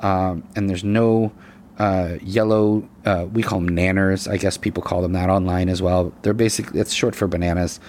um, 0.00 0.44
and 0.54 0.68
there's 0.68 0.84
no 0.84 1.32
uh, 1.78 2.16
yellow, 2.22 2.88
uh, 3.04 3.26
we 3.32 3.42
call 3.42 3.60
them 3.60 3.70
nanners. 3.70 4.30
I 4.30 4.36
guess 4.36 4.56
people 4.56 4.82
call 4.82 5.02
them 5.02 5.12
that 5.12 5.30
online 5.30 5.68
as 5.68 5.80
well. 5.80 6.12
They're 6.22 6.34
basically 6.34 6.80
it's 6.80 6.92
short 6.92 7.14
for 7.14 7.26
bananas. 7.26 7.80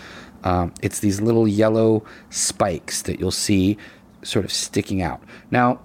Um, 0.43 0.73
it's 0.81 0.99
these 0.99 1.19
little 1.19 1.47
yellow 1.47 2.03
spikes 2.29 3.01
that 3.03 3.19
you'll 3.19 3.31
see 3.31 3.77
sort 4.23 4.45
of 4.45 4.51
sticking 4.51 5.01
out. 5.01 5.21
Now, 5.51 5.81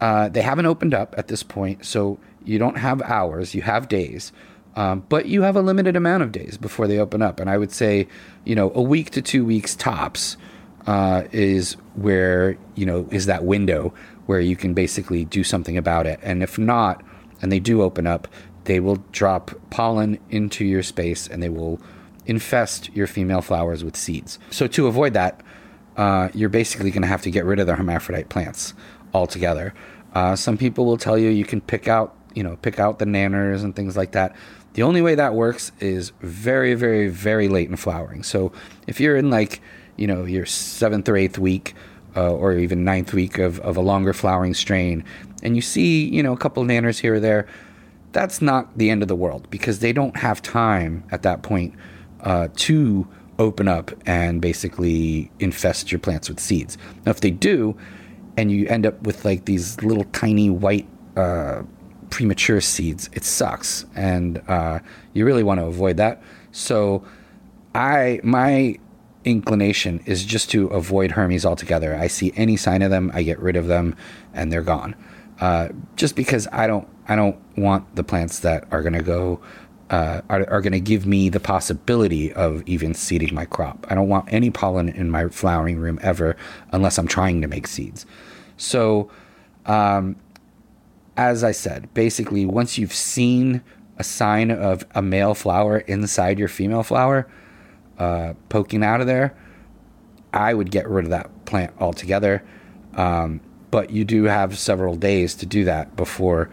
uh, 0.00 0.28
they 0.28 0.42
haven't 0.42 0.66
opened 0.66 0.94
up 0.94 1.14
at 1.16 1.28
this 1.28 1.42
point, 1.42 1.84
so 1.84 2.18
you 2.44 2.58
don't 2.58 2.76
have 2.78 3.02
hours, 3.02 3.54
you 3.54 3.62
have 3.62 3.88
days. 3.88 4.32
Um, 4.80 5.04
but 5.10 5.26
you 5.26 5.42
have 5.42 5.56
a 5.56 5.60
limited 5.60 5.94
amount 5.94 6.22
of 6.22 6.32
days 6.32 6.56
before 6.56 6.86
they 6.86 6.98
open 6.98 7.20
up. 7.20 7.38
And 7.38 7.50
I 7.50 7.58
would 7.58 7.70
say, 7.70 8.08
you 8.46 8.54
know, 8.54 8.72
a 8.74 8.80
week 8.80 9.10
to 9.10 9.20
two 9.20 9.44
weeks 9.44 9.76
tops 9.76 10.38
uh, 10.86 11.24
is 11.32 11.74
where, 11.96 12.56
you 12.76 12.86
know, 12.86 13.06
is 13.10 13.26
that 13.26 13.44
window 13.44 13.92
where 14.24 14.40
you 14.40 14.56
can 14.56 14.72
basically 14.72 15.26
do 15.26 15.44
something 15.44 15.76
about 15.76 16.06
it. 16.06 16.18
And 16.22 16.42
if 16.42 16.56
not, 16.58 17.04
and 17.42 17.52
they 17.52 17.60
do 17.60 17.82
open 17.82 18.06
up, 18.06 18.26
they 18.64 18.80
will 18.80 18.96
drop 19.12 19.50
pollen 19.68 20.18
into 20.30 20.64
your 20.64 20.82
space 20.82 21.28
and 21.28 21.42
they 21.42 21.50
will 21.50 21.78
infest 22.24 22.88
your 22.94 23.06
female 23.06 23.42
flowers 23.42 23.84
with 23.84 23.96
seeds. 23.96 24.38
So 24.50 24.66
to 24.68 24.86
avoid 24.86 25.12
that, 25.12 25.42
uh, 25.98 26.30
you're 26.32 26.48
basically 26.48 26.90
going 26.90 27.02
to 27.02 27.08
have 27.08 27.20
to 27.22 27.30
get 27.30 27.44
rid 27.44 27.58
of 27.58 27.66
the 27.66 27.74
hermaphrodite 27.74 28.30
plants 28.30 28.72
altogether. 29.12 29.74
Uh, 30.14 30.36
some 30.36 30.56
people 30.56 30.86
will 30.86 30.96
tell 30.96 31.18
you 31.18 31.28
you 31.28 31.44
can 31.44 31.60
pick 31.60 31.86
out, 31.86 32.16
you 32.34 32.42
know, 32.42 32.56
pick 32.62 32.78
out 32.78 32.98
the 32.98 33.04
nanners 33.04 33.62
and 33.62 33.76
things 33.76 33.94
like 33.94 34.12
that. 34.12 34.34
The 34.74 34.82
only 34.82 35.02
way 35.02 35.14
that 35.14 35.34
works 35.34 35.72
is 35.80 36.12
very, 36.20 36.74
very, 36.74 37.08
very 37.08 37.48
late 37.48 37.68
in 37.68 37.76
flowering. 37.76 38.22
So 38.22 38.52
if 38.86 39.00
you're 39.00 39.16
in 39.16 39.30
like, 39.30 39.60
you 39.96 40.06
know, 40.06 40.24
your 40.24 40.46
seventh 40.46 41.08
or 41.08 41.16
eighth 41.16 41.38
week, 41.38 41.74
uh, 42.16 42.32
or 42.32 42.52
even 42.54 42.84
ninth 42.84 43.12
week 43.12 43.38
of, 43.38 43.60
of 43.60 43.76
a 43.76 43.80
longer 43.80 44.12
flowering 44.12 44.54
strain, 44.54 45.04
and 45.42 45.56
you 45.56 45.62
see, 45.62 46.08
you 46.08 46.22
know, 46.22 46.32
a 46.32 46.36
couple 46.36 46.62
nanners 46.64 47.00
here 47.00 47.14
or 47.14 47.20
there, 47.20 47.46
that's 48.12 48.42
not 48.42 48.76
the 48.76 48.90
end 48.90 49.02
of 49.02 49.08
the 49.08 49.16
world 49.16 49.48
because 49.50 49.78
they 49.80 49.92
don't 49.92 50.16
have 50.16 50.42
time 50.42 51.04
at 51.10 51.22
that 51.22 51.42
point 51.42 51.74
uh, 52.22 52.48
to 52.56 53.06
open 53.38 53.68
up 53.68 53.90
and 54.06 54.40
basically 54.40 55.30
infest 55.38 55.90
your 55.90 55.98
plants 55.98 56.28
with 56.28 56.38
seeds. 56.38 56.76
Now, 57.06 57.10
if 57.10 57.20
they 57.20 57.30
do, 57.30 57.76
and 58.36 58.52
you 58.52 58.66
end 58.68 58.86
up 58.86 59.02
with 59.02 59.24
like 59.24 59.46
these 59.46 59.82
little 59.82 60.04
tiny 60.12 60.50
white 60.50 60.86
uh, 61.16 61.62
premature 62.10 62.60
seeds, 62.60 63.08
it 63.12 63.24
sucks, 63.24 63.86
and 63.94 64.42
uh, 64.48 64.80
you 65.12 65.24
really 65.24 65.42
want 65.42 65.60
to 65.60 65.66
avoid 65.66 65.96
that. 65.96 66.22
So, 66.52 67.04
I 67.74 68.20
my 68.22 68.78
inclination 69.24 70.02
is 70.06 70.24
just 70.24 70.50
to 70.50 70.66
avoid 70.68 71.12
Hermes 71.12 71.44
altogether. 71.44 71.94
I 71.94 72.06
see 72.06 72.32
any 72.36 72.56
sign 72.56 72.82
of 72.82 72.90
them, 72.90 73.10
I 73.14 73.22
get 73.22 73.38
rid 73.38 73.56
of 73.56 73.66
them, 73.66 73.96
and 74.34 74.52
they're 74.52 74.62
gone. 74.62 74.94
Uh, 75.40 75.68
just 75.96 76.16
because 76.16 76.46
I 76.52 76.66
don't 76.66 76.86
I 77.08 77.16
don't 77.16 77.38
want 77.56 77.96
the 77.96 78.04
plants 78.04 78.40
that 78.40 78.64
are 78.70 78.82
going 78.82 78.92
to 78.94 79.02
go 79.02 79.40
uh, 79.90 80.20
are, 80.28 80.48
are 80.48 80.60
going 80.60 80.72
to 80.72 80.80
give 80.80 81.06
me 81.06 81.28
the 81.28 81.40
possibility 81.40 82.32
of 82.32 82.62
even 82.66 82.94
seeding 82.94 83.34
my 83.34 83.44
crop. 83.44 83.86
I 83.90 83.94
don't 83.94 84.08
want 84.08 84.32
any 84.32 84.50
pollen 84.50 84.88
in 84.88 85.10
my 85.10 85.28
flowering 85.28 85.78
room 85.78 85.98
ever 86.02 86.36
unless 86.72 86.96
I'm 86.98 87.08
trying 87.08 87.40
to 87.42 87.48
make 87.48 87.66
seeds. 87.66 88.06
So, 88.56 89.10
um, 89.66 90.16
as 91.20 91.44
I 91.44 91.52
said, 91.52 91.92
basically, 91.92 92.46
once 92.46 92.78
you've 92.78 92.94
seen 92.94 93.62
a 93.98 94.02
sign 94.02 94.50
of 94.50 94.86
a 94.94 95.02
male 95.02 95.34
flower 95.34 95.80
inside 95.80 96.38
your 96.38 96.48
female 96.48 96.82
flower 96.82 97.28
uh, 97.98 98.32
poking 98.48 98.82
out 98.82 99.02
of 99.02 99.06
there, 99.06 99.36
I 100.32 100.54
would 100.54 100.70
get 100.70 100.88
rid 100.88 101.04
of 101.04 101.10
that 101.10 101.44
plant 101.44 101.74
altogether. 101.78 102.42
Um, 102.94 103.42
but 103.70 103.90
you 103.90 104.06
do 104.06 104.24
have 104.24 104.58
several 104.58 104.96
days 104.96 105.34
to 105.34 105.46
do 105.46 105.64
that 105.64 105.94
before, 105.94 106.50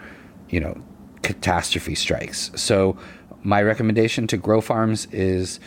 you 0.50 0.60
know, 0.60 0.84
catastrophe 1.22 1.96
strikes. 1.96 2.52
So, 2.56 2.98
my 3.44 3.64
recommendation 3.64 4.28
to 4.28 4.36
grow 4.36 4.60
farms 4.60 5.06
is 5.14 5.62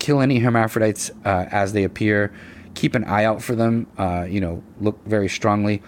kill 0.00 0.20
any 0.20 0.40
hermaphrodites 0.40 1.12
uh, 1.24 1.46
as 1.52 1.74
they 1.74 1.84
appear. 1.84 2.34
Keep 2.74 2.96
an 2.96 3.04
eye 3.04 3.22
out 3.22 3.40
for 3.40 3.54
them. 3.54 3.86
Uh, 3.96 4.26
you 4.28 4.40
know, 4.40 4.64
look 4.80 4.98
very 5.06 5.28
strongly. 5.28 5.80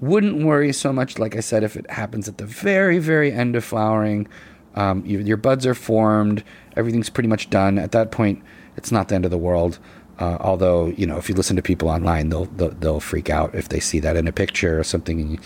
Wouldn't 0.00 0.44
worry 0.44 0.72
so 0.72 0.92
much, 0.92 1.18
like 1.18 1.36
I 1.36 1.40
said, 1.40 1.62
if 1.62 1.76
it 1.76 1.90
happens 1.90 2.28
at 2.28 2.38
the 2.38 2.46
very, 2.46 2.98
very 2.98 3.32
end 3.32 3.56
of 3.56 3.64
flowering. 3.64 4.28
Um, 4.74 5.04
you, 5.06 5.20
your 5.20 5.36
buds 5.36 5.66
are 5.66 5.74
formed. 5.74 6.42
Everything's 6.76 7.08
pretty 7.08 7.28
much 7.28 7.48
done. 7.48 7.78
At 7.78 7.92
that 7.92 8.10
point, 8.10 8.42
it's 8.76 8.90
not 8.90 9.08
the 9.08 9.14
end 9.14 9.24
of 9.24 9.30
the 9.30 9.38
world. 9.38 9.78
Uh, 10.18 10.36
although 10.40 10.88
you 10.88 11.06
know, 11.06 11.16
if 11.16 11.28
you 11.28 11.34
listen 11.34 11.56
to 11.56 11.62
people 11.62 11.88
online, 11.88 12.28
they'll, 12.28 12.46
they'll, 12.46 12.70
they'll 12.70 13.00
freak 13.00 13.30
out 13.30 13.54
if 13.54 13.68
they 13.68 13.80
see 13.80 13.98
that 14.00 14.16
in 14.16 14.28
a 14.28 14.32
picture 14.32 14.78
or 14.78 14.84
something, 14.84 15.20
and 15.20 15.32
you, 15.32 15.38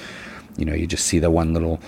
you 0.56 0.64
know, 0.64 0.74
you 0.74 0.86
just 0.86 1.06
see 1.06 1.18
the 1.18 1.30
one 1.30 1.54
little 1.54 1.80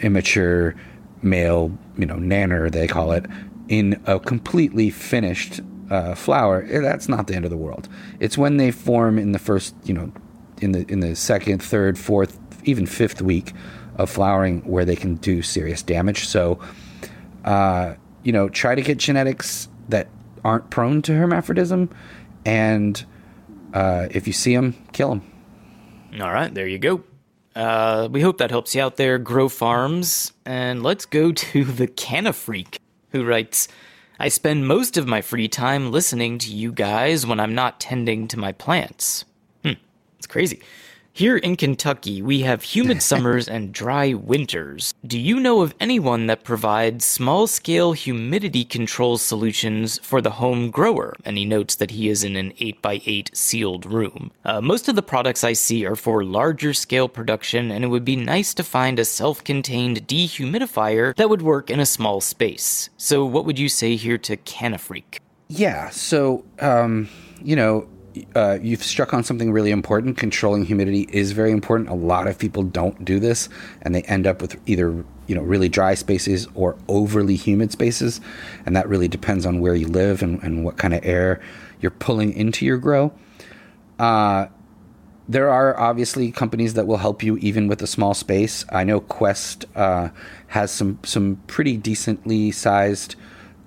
immature 0.00 0.74
male, 1.22 1.76
you 1.96 2.06
know, 2.06 2.16
nanner 2.16 2.70
they 2.70 2.86
call 2.86 3.12
it, 3.12 3.26
in 3.68 4.00
a 4.06 4.18
completely 4.18 4.90
finished 4.90 5.60
uh, 5.90 6.14
flower. 6.14 6.66
Eh, 6.70 6.80
that's 6.80 7.08
not 7.08 7.26
the 7.26 7.34
end 7.34 7.44
of 7.44 7.50
the 7.50 7.56
world. 7.56 7.88
It's 8.18 8.38
when 8.38 8.56
they 8.56 8.70
form 8.70 9.18
in 9.18 9.32
the 9.32 9.38
first, 9.38 9.74
you 9.84 9.94
know, 9.94 10.12
in 10.62 10.72
the 10.72 10.84
in 10.88 11.00
the 11.00 11.14
second, 11.16 11.62
third, 11.62 11.98
fourth, 11.98 12.38
even 12.64 12.86
fifth 12.86 13.20
week 13.20 13.52
of 13.96 14.08
flowering 14.08 14.60
where 14.62 14.84
they 14.84 14.96
can 14.96 15.16
do 15.16 15.42
serious 15.42 15.82
damage. 15.82 16.26
So, 16.26 16.58
uh, 17.44 17.94
you 18.22 18.32
know, 18.32 18.48
try 18.48 18.74
to 18.74 18.82
get 18.82 18.98
genetics 18.98 19.68
that 19.88 20.08
aren't 20.44 20.70
prone 20.70 21.02
to 21.02 21.12
hermaphrodism 21.12 21.90
and 22.44 23.04
uh, 23.72 24.08
if 24.10 24.26
you 24.26 24.32
see 24.32 24.54
them, 24.54 24.74
kill 24.92 25.08
them. 25.10 25.22
All 26.20 26.32
right, 26.32 26.52
there 26.52 26.66
you 26.66 26.78
go. 26.78 27.02
Uh, 27.54 28.08
we 28.10 28.20
hope 28.20 28.38
that 28.38 28.50
helps 28.50 28.74
you 28.74 28.82
out 28.82 28.96
there, 28.96 29.18
Grow 29.18 29.48
Farms. 29.48 30.32
And 30.44 30.82
let's 30.82 31.06
go 31.06 31.32
to 31.32 31.64
the 31.64 31.86
Canna 31.86 32.32
Freak, 32.32 32.80
who 33.10 33.24
writes 33.24 33.68
I 34.18 34.28
spend 34.28 34.68
most 34.68 34.96
of 34.96 35.06
my 35.06 35.20
free 35.20 35.48
time 35.48 35.90
listening 35.90 36.38
to 36.38 36.52
you 36.52 36.70
guys 36.70 37.26
when 37.26 37.40
I'm 37.40 37.54
not 37.54 37.80
tending 37.80 38.28
to 38.28 38.38
my 38.38 38.52
plants. 38.52 39.24
Crazy. 40.32 40.62
Here 41.12 41.36
in 41.36 41.56
Kentucky, 41.56 42.22
we 42.22 42.40
have 42.40 42.62
humid 42.62 43.02
summers 43.10 43.48
and 43.48 43.70
dry 43.70 44.14
winters. 44.14 44.94
Do 45.06 45.18
you 45.18 45.38
know 45.38 45.60
of 45.60 45.74
anyone 45.78 46.26
that 46.28 46.42
provides 46.42 47.04
small 47.04 47.46
scale 47.46 47.92
humidity 47.92 48.64
control 48.64 49.18
solutions 49.18 49.98
for 49.98 50.22
the 50.22 50.30
home 50.30 50.70
grower? 50.70 51.14
And 51.26 51.36
he 51.36 51.44
notes 51.44 51.74
that 51.74 51.90
he 51.90 52.08
is 52.08 52.24
in 52.24 52.36
an 52.36 52.52
8x8 52.52 53.36
sealed 53.36 53.84
room. 53.84 54.32
Uh, 54.46 54.62
most 54.62 54.88
of 54.88 54.96
the 54.96 55.02
products 55.02 55.44
I 55.44 55.52
see 55.52 55.84
are 55.84 55.96
for 55.96 56.24
larger 56.24 56.72
scale 56.72 57.10
production, 57.10 57.70
and 57.70 57.84
it 57.84 57.88
would 57.88 58.06
be 58.06 58.16
nice 58.16 58.54
to 58.54 58.64
find 58.64 58.98
a 58.98 59.04
self 59.04 59.44
contained 59.44 60.08
dehumidifier 60.08 61.14
that 61.16 61.28
would 61.28 61.42
work 61.42 61.68
in 61.68 61.78
a 61.78 61.84
small 61.84 62.22
space. 62.22 62.88
So, 62.96 63.22
what 63.26 63.44
would 63.44 63.58
you 63.58 63.68
say 63.68 63.96
here 63.96 64.16
to 64.16 64.38
Canafreak? 64.38 65.18
Yeah, 65.48 65.90
so, 65.90 66.46
um, 66.58 67.10
you 67.42 67.54
know, 67.54 67.86
uh, 68.34 68.58
you've 68.60 68.82
struck 68.82 69.14
on 69.14 69.24
something 69.24 69.52
really 69.52 69.70
important. 69.70 70.16
Controlling 70.16 70.64
humidity 70.64 71.08
is 71.12 71.32
very 71.32 71.50
important. 71.50 71.88
A 71.88 71.94
lot 71.94 72.26
of 72.26 72.38
people 72.38 72.62
don't 72.62 73.04
do 73.04 73.18
this, 73.18 73.48
and 73.82 73.94
they 73.94 74.02
end 74.02 74.26
up 74.26 74.42
with 74.42 74.60
either 74.66 75.04
you 75.26 75.34
know 75.34 75.42
really 75.42 75.68
dry 75.68 75.94
spaces 75.94 76.48
or 76.54 76.76
overly 76.88 77.36
humid 77.36 77.72
spaces, 77.72 78.20
and 78.66 78.76
that 78.76 78.88
really 78.88 79.08
depends 79.08 79.46
on 79.46 79.60
where 79.60 79.74
you 79.74 79.86
live 79.86 80.22
and, 80.22 80.42
and 80.42 80.64
what 80.64 80.76
kind 80.76 80.94
of 80.94 81.04
air 81.04 81.40
you're 81.80 81.90
pulling 81.90 82.32
into 82.32 82.64
your 82.64 82.78
grow. 82.78 83.12
Uh, 83.98 84.46
there 85.28 85.48
are 85.48 85.78
obviously 85.78 86.30
companies 86.32 86.74
that 86.74 86.86
will 86.86 86.98
help 86.98 87.22
you 87.22 87.36
even 87.38 87.68
with 87.68 87.80
a 87.82 87.86
small 87.86 88.12
space. 88.12 88.64
I 88.70 88.84
know 88.84 89.00
Quest 89.00 89.64
uh, 89.74 90.10
has 90.48 90.70
some 90.70 90.98
some 91.04 91.40
pretty 91.46 91.76
decently 91.76 92.50
sized 92.50 93.16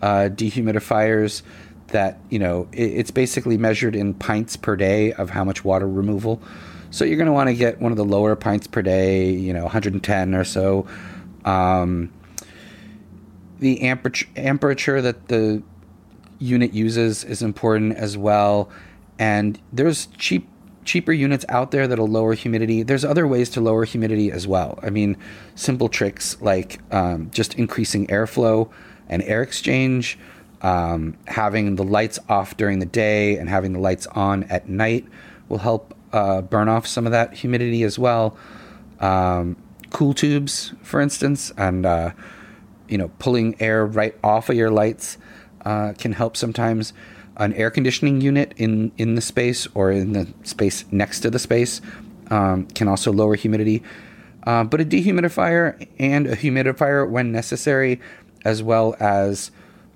uh, 0.01 0.29
dehumidifiers 0.31 1.41
that 1.95 2.19
you 2.29 2.39
know 2.39 2.67
it, 2.73 2.91
it's 2.99 3.11
basically 3.11 3.57
measured 3.57 3.95
in 3.95 4.13
pints 4.13 4.57
per 4.57 4.75
day 4.75 5.13
of 5.13 5.29
how 5.29 5.45
much 5.45 5.63
water 5.63 5.87
removal. 5.87 6.41
So 6.91 7.05
you're 7.05 7.17
going 7.17 7.27
to 7.27 7.33
want 7.33 7.47
to 7.47 7.55
get 7.55 7.79
one 7.81 7.91
of 7.93 7.97
the 7.97 8.05
lower 8.05 8.35
pints 8.35 8.67
per 8.67 8.81
day, 8.81 9.31
you 9.31 9.53
know, 9.53 9.63
110 9.63 10.35
or 10.35 10.43
so. 10.43 10.85
Um, 11.43 12.11
the 13.59 13.79
amperature, 13.79 14.27
amperature 14.35 15.01
that 15.01 15.29
the 15.29 15.63
unit 16.39 16.73
uses 16.73 17.23
is 17.23 17.41
important 17.41 17.97
as 17.97 18.17
well. 18.17 18.69
And 19.17 19.59
there's 19.71 20.07
cheap 20.17 20.47
cheaper 20.83 21.13
units 21.13 21.45
out 21.49 21.71
there 21.71 21.87
that'll 21.87 22.07
lower 22.07 22.33
humidity. 22.33 22.83
There's 22.83 23.03
other 23.05 23.25
ways 23.25 23.49
to 23.51 23.61
lower 23.61 23.85
humidity 23.85 24.31
as 24.31 24.45
well. 24.45 24.77
I 24.83 24.89
mean, 24.89 25.17
simple 25.55 25.89
tricks 25.89 26.37
like 26.41 26.79
um, 26.93 27.31
just 27.31 27.55
increasing 27.55 28.05
airflow 28.07 28.69
and 29.09 29.23
air 29.23 29.41
exchange 29.41 30.19
um, 30.66 31.16
having 31.28 31.76
the 31.76 31.84
lights 31.84 32.18
off 32.28 32.57
during 32.57 32.80
the 32.80 32.88
day 32.88 33.38
and 33.38 33.47
having 33.47 33.74
the 33.74 33.80
lights 33.80 34.07
on 34.07 34.43
at 34.45 34.68
night 34.68 35.05
will 35.47 35.59
help 35.59 35.93
uh, 36.11 36.41
burn 36.41 36.68
off 36.68 36.88
some 36.88 37.05
of 37.05 37.11
that 37.11 37.36
humidity 37.36 37.84
as 37.84 37.99
well. 37.99 38.36
Um, 38.99 39.57
cool 39.91 40.16
tubes, 40.16 40.74
for 40.82 40.99
instance, 41.01 41.53
and 41.55 41.86
uh, 41.86 42.11
you 42.88 42.97
know, 42.97 43.11
pulling 43.20 43.61
air 43.61 43.86
right 43.86 44.16
off 44.24 44.49
of 44.49 44.55
your 44.55 44.72
lights 44.72 45.20
uh, 45.63 45.93
can 45.99 46.13
help 46.13 46.36
sometimes. 46.36 46.93
An 47.38 47.53
air 47.53 47.70
conditioning 47.70 48.22
unit 48.22 48.53
in 48.57 48.91
in 48.97 49.13
the 49.13 49.22
space 49.22 49.68
or 49.76 49.91
in 49.91 50.13
the 50.13 50.34
space 50.43 50.84
next 50.89 51.20
to 51.20 51.30
the 51.30 51.38
space 51.38 51.80
um, 52.32 52.66
can 52.68 52.88
also 52.88 53.13
lower 53.13 53.36
humidity. 53.36 53.84
Uh, 54.47 54.63
but 54.63 54.82
a 54.82 54.86
dehumidifier 54.86 55.88
and 55.99 56.26
a 56.26 56.36
humidifier 56.36 57.07
when 57.07 57.32
necessary, 57.32 57.99
as 58.43 58.63
well 58.63 58.95
as 58.99 59.51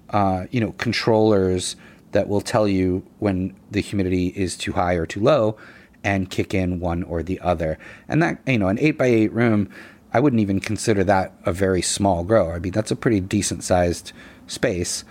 uh, 0.09 0.45
you 0.51 0.59
know, 0.59 0.73
controllers 0.73 1.75
that 2.11 2.27
will 2.27 2.41
tell 2.41 2.67
you 2.67 3.05
when 3.19 3.55
the 3.69 3.81
humidity 3.81 4.27
is 4.27 4.57
too 4.57 4.73
high 4.73 4.93
or 4.93 5.05
too 5.05 5.19
low 5.19 5.55
and 6.03 6.29
kick 6.29 6.53
in 6.53 6.79
one 6.79 7.03
or 7.03 7.21
the 7.21 7.39
other. 7.41 7.77
And 8.07 8.21
that, 8.23 8.39
you 8.47 8.57
know, 8.57 8.67
an 8.67 8.79
8 8.79 8.91
by 8.97 9.05
8 9.05 9.33
room, 9.33 9.69
I 10.13 10.19
wouldn't 10.19 10.41
even 10.41 10.59
consider 10.59 11.03
that 11.03 11.33
a 11.45 11.53
very 11.53 11.81
small 11.81 12.23
grow. 12.23 12.51
I 12.51 12.59
mean, 12.59 12.71
that's 12.71 12.91
a 12.91 12.95
pretty 12.95 13.19
decent 13.19 13.63
sized 13.63 14.11
space. 14.47 15.03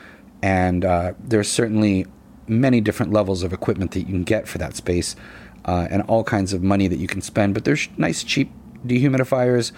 And 0.42 0.84
uh, 0.84 1.12
there's 1.18 1.50
certainly 1.50 2.06
many 2.48 2.80
different 2.80 3.12
levels 3.12 3.42
of 3.42 3.52
equipment 3.52 3.92
that 3.92 4.00
you 4.00 4.06
can 4.06 4.24
get 4.24 4.48
for 4.48 4.58
that 4.58 4.74
space 4.74 5.14
uh, 5.64 5.86
and 5.90 6.02
all 6.02 6.24
kinds 6.24 6.52
of 6.52 6.62
money 6.62 6.88
that 6.88 6.98
you 6.98 7.06
can 7.06 7.20
spend. 7.20 7.54
But 7.54 7.64
there's 7.64 7.88
nice, 7.96 8.24
cheap 8.24 8.50
dehumidifiers, 8.86 9.72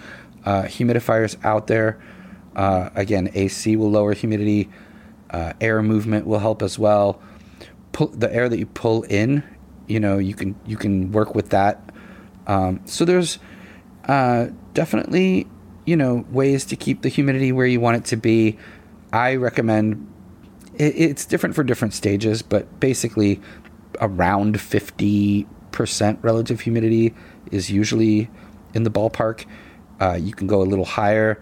uh, 0.45 0.63
humidifiers 0.63 1.43
out 1.43 1.67
there. 1.67 2.01
Uh, 2.55 2.89
again, 2.95 3.29
AC 3.33 3.75
will 3.75 3.91
lower 3.91 4.13
humidity. 4.13 4.69
Uh, 5.31 5.53
air 5.61 5.81
movement 5.81 6.27
will 6.27 6.39
help 6.39 6.61
as 6.61 6.77
well. 6.77 7.21
Pull, 7.93 8.07
the 8.07 8.33
air 8.33 8.49
that 8.49 8.59
you 8.59 8.65
pull 8.65 9.03
in, 9.03 9.43
you 9.87 9.99
know, 9.99 10.17
you 10.17 10.33
can 10.33 10.55
you 10.67 10.77
can 10.77 11.11
work 11.11 11.33
with 11.33 11.49
that. 11.49 11.93
Um, 12.47 12.81
so 12.85 13.05
there's 13.05 13.39
uh, 14.07 14.47
definitely 14.73 15.47
you 15.85 15.95
know 15.95 16.25
ways 16.31 16.65
to 16.65 16.75
keep 16.75 17.01
the 17.01 17.09
humidity 17.09 17.51
where 17.51 17.65
you 17.65 17.79
want 17.79 17.97
it 17.97 18.05
to 18.05 18.17
be. 18.17 18.57
I 19.13 19.35
recommend 19.35 20.07
it, 20.75 20.95
it's 20.95 21.25
different 21.25 21.55
for 21.55 21.63
different 21.63 21.93
stages, 21.93 22.41
but 22.41 22.79
basically 22.79 23.39
around 23.99 24.59
fifty 24.59 25.47
percent 25.71 26.19
relative 26.21 26.61
humidity 26.61 27.13
is 27.51 27.71
usually 27.71 28.29
in 28.73 28.83
the 28.83 28.91
ballpark. 28.91 29.45
Uh, 29.99 30.17
you 30.19 30.33
can 30.33 30.47
go 30.47 30.61
a 30.61 30.67
little 30.67 30.85
higher. 30.85 31.41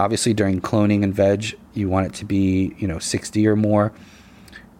Obviously, 0.00 0.32
during 0.32 0.62
cloning 0.62 1.04
and 1.04 1.14
veg, 1.14 1.58
you 1.74 1.90
want 1.90 2.06
it 2.06 2.14
to 2.14 2.24
be 2.24 2.74
you 2.78 2.88
know 2.88 2.98
60 2.98 3.46
or 3.46 3.54
more. 3.54 3.92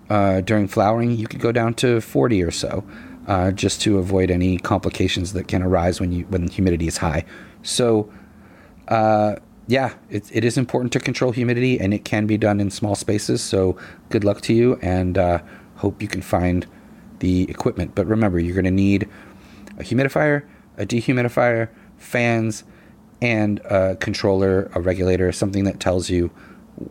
Uh, 0.09 0.41
during 0.41 0.67
flowering, 0.67 1.11
you 1.13 1.29
could 1.29 1.41
go 1.41 1.53
down 1.53 1.75
to 1.75 2.01
40 2.01 2.43
or 2.43 2.51
so, 2.51 2.85
uh, 3.29 3.51
just 3.51 3.83
to 3.83 3.99
avoid 3.99 4.31
any 4.31 4.57
complications 4.57 5.35
that 5.35 5.47
can 5.47 5.63
arise 5.63 6.01
when 6.01 6.11
you 6.11 6.25
when 6.31 6.49
humidity 6.49 6.87
is 6.87 6.97
high. 6.97 7.27
So, 7.63 8.11
uh, 8.89 9.37
yeah, 9.67 9.93
it, 10.09 10.25
it 10.33 10.43
is 10.43 10.57
important 10.57 10.91
to 10.95 11.01
control 11.01 11.33
humidity, 11.33 11.79
and 11.79 11.93
it 11.93 12.05
can 12.07 12.27
be 12.27 12.39
done 12.39 12.59
in 12.59 12.71
small 12.71 12.95
spaces. 12.95 13.43
So, 13.43 13.77
good 14.09 14.25
luck 14.25 14.41
to 14.43 14.55
you, 14.55 14.79
and 14.81 15.19
uh, 15.19 15.43
hope 15.77 16.01
you 16.01 16.09
can 16.09 16.23
find 16.23 16.67
the 17.19 17.43
equipment. 17.51 17.95
But 17.95 18.07
remember, 18.07 18.41
you're 18.41 18.55
going 18.55 18.65
to 18.65 18.71
need 18.71 19.07
a 19.79 19.83
humidifier, 19.83 20.45
a 20.79 20.87
dehumidifier, 20.87 21.69
fans, 21.99 22.65
and 23.23 23.61
a 23.61 23.97
controller, 23.97 24.71
a 24.75 24.81
regulator, 24.81 25.31
something 25.33 25.65
that 25.65 25.81
tells 25.81 26.09
you 26.09 26.31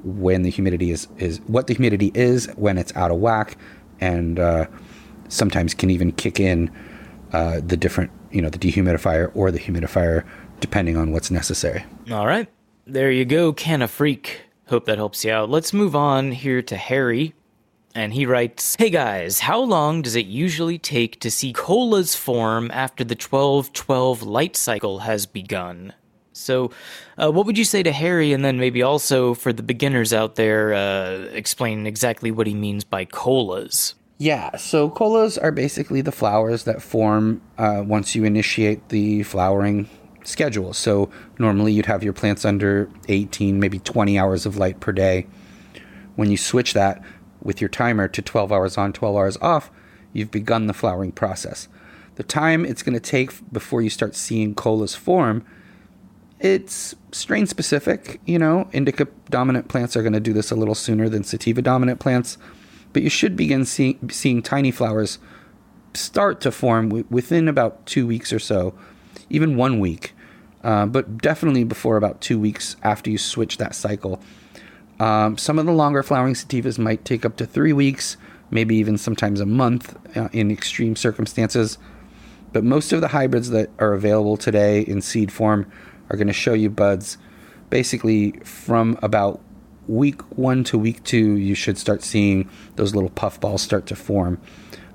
when 0.03 0.43
the 0.43 0.49
humidity 0.49 0.91
is, 0.91 1.07
is 1.17 1.39
what 1.47 1.67
the 1.67 1.73
humidity 1.73 2.11
is 2.13 2.47
when 2.55 2.77
it's 2.77 2.95
out 2.95 3.11
of 3.11 3.17
whack, 3.17 3.57
and 3.99 4.39
uh, 4.39 4.67
sometimes 5.27 5.73
can 5.73 5.89
even 5.89 6.11
kick 6.11 6.39
in 6.39 6.71
uh, 7.33 7.59
the 7.65 7.77
different, 7.77 8.11
you 8.31 8.41
know, 8.41 8.49
the 8.49 8.59
dehumidifier 8.59 9.31
or 9.33 9.51
the 9.51 9.59
humidifier, 9.59 10.25
depending 10.59 10.97
on 10.97 11.11
what's 11.11 11.31
necessary. 11.31 11.83
All 12.11 12.27
right. 12.27 12.47
There 12.85 13.11
you 13.11 13.25
go, 13.25 13.53
Canna 13.53 13.87
Freak. 13.87 14.41
Hope 14.67 14.85
that 14.85 14.97
helps 14.97 15.25
you 15.25 15.31
out. 15.31 15.49
Let's 15.49 15.73
move 15.73 15.95
on 15.95 16.31
here 16.31 16.61
to 16.61 16.75
Harry, 16.75 17.33
And 17.95 18.13
he 18.13 18.27
writes 18.27 18.75
Hey 18.75 18.91
guys, 18.91 19.39
how 19.41 19.59
long 19.61 20.03
does 20.03 20.15
it 20.15 20.27
usually 20.27 20.77
take 20.77 21.19
to 21.21 21.31
see 21.31 21.53
colas 21.53 22.15
form 22.15 22.69
after 22.71 23.03
the 23.03 23.15
12 23.15 23.73
12 23.73 24.21
light 24.21 24.55
cycle 24.55 24.99
has 24.99 25.25
begun? 25.25 25.93
So, 26.39 26.71
uh, 27.17 27.31
what 27.31 27.45
would 27.45 27.57
you 27.57 27.65
say 27.65 27.83
to 27.83 27.91
Harry, 27.91 28.33
and 28.33 28.43
then 28.43 28.57
maybe 28.57 28.81
also 28.81 29.33
for 29.33 29.51
the 29.53 29.63
beginners 29.63 30.13
out 30.13 30.35
there, 30.35 30.73
uh, 30.73 31.27
explain 31.33 31.85
exactly 31.85 32.31
what 32.31 32.47
he 32.47 32.53
means 32.53 32.83
by 32.83 33.05
colas? 33.05 33.95
Yeah, 34.17 34.57
so 34.57 34.89
colas 34.89 35.37
are 35.37 35.51
basically 35.51 36.01
the 36.01 36.11
flowers 36.11 36.63
that 36.63 36.81
form 36.81 37.41
uh, 37.57 37.83
once 37.85 38.15
you 38.15 38.25
initiate 38.25 38.89
the 38.89 39.23
flowering 39.23 39.89
schedule. 40.23 40.73
So, 40.73 41.09
normally 41.37 41.73
you'd 41.73 41.85
have 41.85 42.03
your 42.03 42.13
plants 42.13 42.45
under 42.45 42.89
18, 43.07 43.59
maybe 43.59 43.79
20 43.79 44.17
hours 44.17 44.45
of 44.45 44.57
light 44.57 44.79
per 44.79 44.91
day. 44.91 45.27
When 46.15 46.31
you 46.31 46.37
switch 46.37 46.73
that 46.73 47.03
with 47.41 47.61
your 47.61 47.69
timer 47.69 48.07
to 48.07 48.21
12 48.21 48.51
hours 48.51 48.77
on, 48.77 48.93
12 48.93 49.15
hours 49.15 49.37
off, 49.41 49.71
you've 50.13 50.31
begun 50.31 50.67
the 50.67 50.73
flowering 50.73 51.11
process. 51.11 51.67
The 52.15 52.23
time 52.23 52.65
it's 52.65 52.83
going 52.83 52.95
to 52.95 52.99
take 52.99 53.31
before 53.51 53.81
you 53.81 53.89
start 53.89 54.15
seeing 54.15 54.53
colas 54.53 54.95
form 54.95 55.45
it's 56.39 56.95
strain 57.11 57.47
specific, 57.47 58.21
you 58.25 58.39
know. 58.39 58.69
Indica 58.71 59.07
dominant 59.29 59.67
plants 59.67 59.97
are 59.97 60.01
going 60.01 60.13
to 60.13 60.19
do 60.19 60.33
this 60.33 60.51
a 60.51 60.55
little 60.55 60.75
sooner 60.75 61.09
than 61.09 61.23
sativa 61.23 61.61
dominant 61.61 61.99
plants, 61.99 62.37
but 62.93 63.01
you 63.01 63.09
should 63.09 63.35
begin 63.35 63.65
see, 63.65 63.99
seeing 64.09 64.41
tiny 64.41 64.71
flowers 64.71 65.19
start 65.93 66.39
to 66.41 66.51
form 66.51 66.89
w- 66.89 67.05
within 67.09 67.47
about 67.47 67.85
two 67.85 68.07
weeks 68.07 68.31
or 68.31 68.39
so, 68.39 68.73
even 69.29 69.57
one 69.57 69.79
week, 69.79 70.13
uh, 70.63 70.85
but 70.85 71.17
definitely 71.17 71.63
before 71.63 71.97
about 71.97 72.21
two 72.21 72.39
weeks 72.39 72.77
after 72.83 73.09
you 73.09 73.17
switch 73.17 73.57
that 73.57 73.75
cycle. 73.75 74.21
Um, 74.99 75.37
some 75.37 75.59
of 75.59 75.65
the 75.65 75.71
longer 75.71 76.03
flowering 76.03 76.33
sativas 76.33 76.77
might 76.77 77.05
take 77.05 77.25
up 77.25 77.37
to 77.37 77.45
three 77.45 77.73
weeks, 77.73 78.17
maybe 78.51 78.75
even 78.75 78.97
sometimes 78.97 79.39
a 79.39 79.45
month 79.45 79.95
uh, 80.15 80.29
in 80.31 80.51
extreme 80.51 80.95
circumstances. 80.95 81.77
But 82.51 82.63
most 82.63 82.91
of 82.93 83.01
the 83.01 83.09
hybrids 83.09 83.51
that 83.51 83.69
are 83.79 83.93
available 83.93 84.35
today 84.35 84.81
in 84.81 85.01
seed 85.01 85.31
form 85.31 85.71
are 86.09 86.17
going 86.17 86.27
to 86.27 86.33
show 86.33 86.53
you 86.53 86.69
buds. 86.69 87.17
Basically 87.69 88.31
from 88.43 88.97
about 89.03 89.41
week 89.89 90.21
one 90.37 90.63
to 90.63 90.77
week 90.77 91.03
two 91.03 91.35
you 91.35 91.55
should 91.55 91.75
start 91.75 92.03
seeing 92.03 92.47
those 92.75 92.93
little 92.93 93.09
puff 93.09 93.39
balls 93.39 93.61
start 93.61 93.85
to 93.87 93.95
form. 93.95 94.39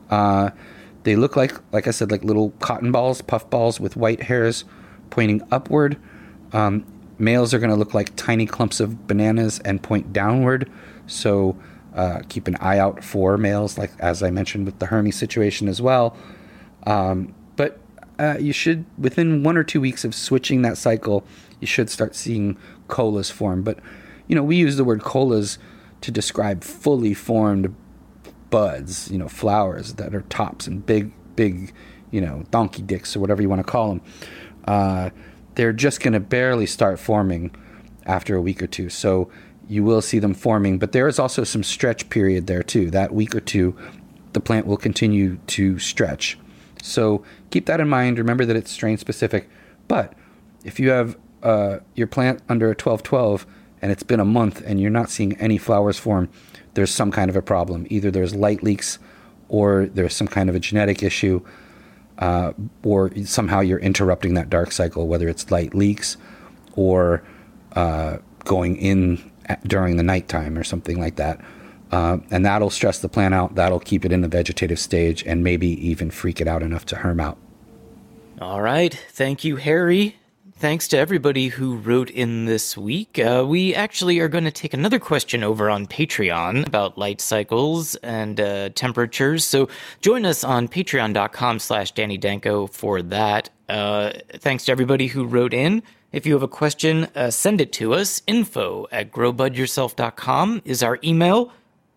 Uh, 0.09 0.51
they 1.03 1.17
look 1.17 1.37
like 1.37 1.55
like 1.73 1.87
i 1.87 1.91
said 1.91 2.11
like 2.11 2.25
little 2.25 2.51
cotton 2.61 2.93
balls 2.93 3.21
puff 3.21 3.49
balls 3.51 3.79
with 3.79 3.97
white 3.97 4.23
hairs 4.23 4.65
pointing 5.11 5.43
upward. 5.51 5.99
Um, 6.53 6.87
males 7.19 7.53
are 7.53 7.59
going 7.59 7.71
to 7.71 7.77
look 7.77 7.95
like 7.95 8.15
tiny 8.17 8.47
clumps 8.47 8.81
of 8.81 9.07
bananas 9.07 9.59
and 9.61 9.83
point 9.83 10.13
downward. 10.13 10.71
So 11.07 11.57
uh, 11.95 12.23
keep 12.29 12.49
an 12.49 12.57
eye 12.57 12.79
out 12.79 13.05
for 13.05 13.37
males 13.37 13.77
like 13.79 13.93
as 14.01 14.23
i 14.23 14.31
mentioned 14.31 14.67
with 14.67 14.79
the 14.79 14.87
hermes 14.87 15.17
situation 15.17 15.69
as 15.69 15.83
well. 15.83 16.17
Um, 16.87 17.35
uh, 18.19 18.37
you 18.39 18.53
should 18.53 18.85
within 18.99 19.43
one 19.43 19.57
or 19.57 19.65
two 19.65 19.81
weeks 19.81 20.05
of 20.05 20.15
switching 20.15 20.63
that 20.63 20.79
cycle, 20.79 21.25
you 21.61 21.67
should 21.67 21.91
start 21.91 22.15
seeing 22.15 22.57
colas 22.89 23.31
form. 23.31 23.63
But 23.63 23.79
you 24.29 24.35
know, 24.35 24.43
we 24.43 24.57
use 24.57 24.77
the 24.77 24.85
word 24.85 25.03
colas 25.03 25.59
to 26.01 26.11
describe 26.11 26.63
fully 26.63 27.15
formed 27.15 27.75
buds, 28.51 29.11
you 29.11 29.19
know, 29.19 29.29
flowers 29.29 29.95
that 29.95 30.15
are 30.15 30.23
tops 30.23 30.67
and 30.67 30.85
big, 30.85 31.13
big, 31.35 31.73
you 32.11 32.21
know, 32.21 32.45
donkey 32.51 32.83
dicks 32.83 33.17
or 33.17 33.21
whatever 33.21 33.43
you 33.43 33.49
want 33.49 33.65
to 33.65 33.71
call 33.71 33.89
them. 33.89 34.01
Uh, 34.67 35.11
they're 35.55 35.73
just 35.73 36.01
going 36.01 36.13
to 36.13 36.21
barely 36.21 36.67
start 36.67 36.99
forming 36.99 37.55
after 38.07 38.37
a 38.37 38.41
week 38.41 38.63
or 38.63 38.67
two. 38.67 38.89
So 38.89 39.31
you 39.69 39.83
will 39.83 40.03
see 40.03 40.19
them 40.19 40.35
forming, 40.35 40.79
but 40.79 40.93
there 40.93 41.09
is 41.09 41.19
also 41.19 41.43
some 41.43 41.63
stretch 41.63 42.09
period 42.11 42.47
there 42.47 42.63
too. 42.63 42.91
That 42.91 43.15
week 43.15 43.35
or 43.35 43.41
two, 43.41 43.77
the 44.35 44.41
plant 44.41 44.67
will 44.67 44.77
continue 44.77 45.39
to 45.49 45.79
stretch. 45.79 46.39
So 46.85 47.25
keep 47.51 47.67
that 47.67 47.81
in 47.81 47.89
mind. 47.89 48.19
Remember 48.19 48.45
that 48.45 48.57
it's 48.57 48.71
strain 48.71 48.99
specific. 48.99 49.49
But 49.89 50.13
if 50.65 50.79
you 50.79 50.91
have 50.91 51.17
uh, 51.43 51.79
your 51.95 52.07
plant 52.07 52.43
under 52.49 52.67
a 52.67 52.77
1212 52.77 53.47
and 53.81 53.91
it's 53.91 54.03
been 54.03 54.21
a 54.21 54.25
month 54.25 54.63
and 54.65 54.81
you're 54.81 54.91
not 54.91 55.11
seeing 55.11 55.37
any 55.39 55.57
flowers 55.57 55.99
form, 55.99 56.29
there's 56.75 56.91
some 56.91 57.11
kind 57.11 57.31
of 57.31 57.37
a 57.37 57.43
problem. 57.43 57.87
Either 57.89 58.11
there's 58.11 58.35
light 58.35 58.63
leaks 58.63 58.99
or 59.49 59.87
there's 59.87 60.15
some 60.15 60.29
kind 60.29 60.49
of 60.49 60.55
a 60.55 60.61
genetic 60.61 61.03
issue. 61.03 61.45
Uh, 62.19 62.53
or 62.85 63.11
somehow 63.25 63.61
you're 63.61 63.79
interrupting 63.81 64.35
that 64.35 64.49
dark 64.49 64.71
cycle, 64.71 65.09
whether 65.09 65.29
it's 65.29 65.51
light 65.51 65.75
leaks 65.75 66.17
or 66.77 67.25
uh, 67.73 68.19
going 68.45 68.77
in 68.77 69.33
at, 69.47 69.67
during 69.67 69.97
the 69.97 70.03
nighttime 70.03 70.57
or 70.57 70.63
something 70.63 71.01
like 71.01 71.17
that. 71.17 71.41
Uh, 71.95 72.19
and 72.33 72.45
that'll 72.45 72.71
stress 72.71 72.99
the 72.99 73.09
plant 73.09 73.35
out. 73.35 73.55
That'll 73.55 73.79
keep 73.79 74.05
it 74.05 74.11
in 74.11 74.21
the 74.21 74.27
vegetative 74.27 74.81
stage 74.81 75.23
and 75.25 75.45
maybe 75.45 75.69
even 75.87 76.11
freak 76.11 76.41
it 76.41 76.49
out 76.49 76.61
enough 76.61 76.85
to 76.87 76.97
herm 76.97 77.21
out. 77.21 77.39
All 78.41 78.61
right. 78.61 78.93
Thank 79.13 79.45
you, 79.45 79.57
Harry. 79.57 80.17
Thanks 80.57 80.89
to 80.89 80.99
everybody 80.99 81.49
who 81.49 81.77
wrote 81.77 82.11
in 82.11 82.47
this 82.47 82.77
week. 82.77 83.21
Uh, 83.21 83.45
we 83.47 83.77
actually 83.77 84.19
are 84.19 84.27
going 84.27 84.43
to 84.43 84.51
take 84.51 84.75
another 84.75 84.99
question 84.99 85.45
over 85.45 85.71
on 85.71 85.87
Patreon 85.87 86.67
about 86.67 86.99
light 86.99 87.21
cycles 87.21 87.95
and 87.97 88.41
uh, 88.41 88.71
temperatures. 88.71 89.45
So 89.45 89.69
join 90.01 90.27
us 90.27 90.43
on 90.43 90.67
patreon.com 90.67 91.61
slash 91.61 91.93
Danny 91.93 92.19
Danko 92.19 92.67
for 92.67 93.03
that. 93.03 93.51
Uh, 93.69 94.15
thanks 94.39 94.65
to 94.65 94.73
everybody 94.73 95.07
who 95.07 95.25
wrote 95.25 95.55
in. 95.55 95.81
If 96.11 96.27
you 96.27 96.33
have 96.33 96.43
a 96.43 96.49
question, 96.49 97.07
uh, 97.15 97.31
send 97.31 97.61
it 97.61 97.73
to 97.75 97.95
us. 97.95 98.21
Info 98.27 98.89
at 98.91 99.13
growbudyourself.com 99.13 100.63
is 100.65 100.83
our 100.83 100.99
email. 101.05 101.53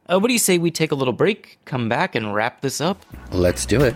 Uh, 0.09 0.17
what 0.17 0.27
do 0.27 0.33
you 0.33 0.39
say 0.39 0.57
we 0.57 0.71
take 0.71 0.93
a 0.93 0.95
little 0.95 1.13
break, 1.13 1.59
come 1.65 1.89
back, 1.89 2.15
and 2.15 2.33
wrap 2.33 2.61
this 2.61 2.79
up? 2.79 3.05
Let's 3.31 3.65
do 3.65 3.81
it. 3.81 3.95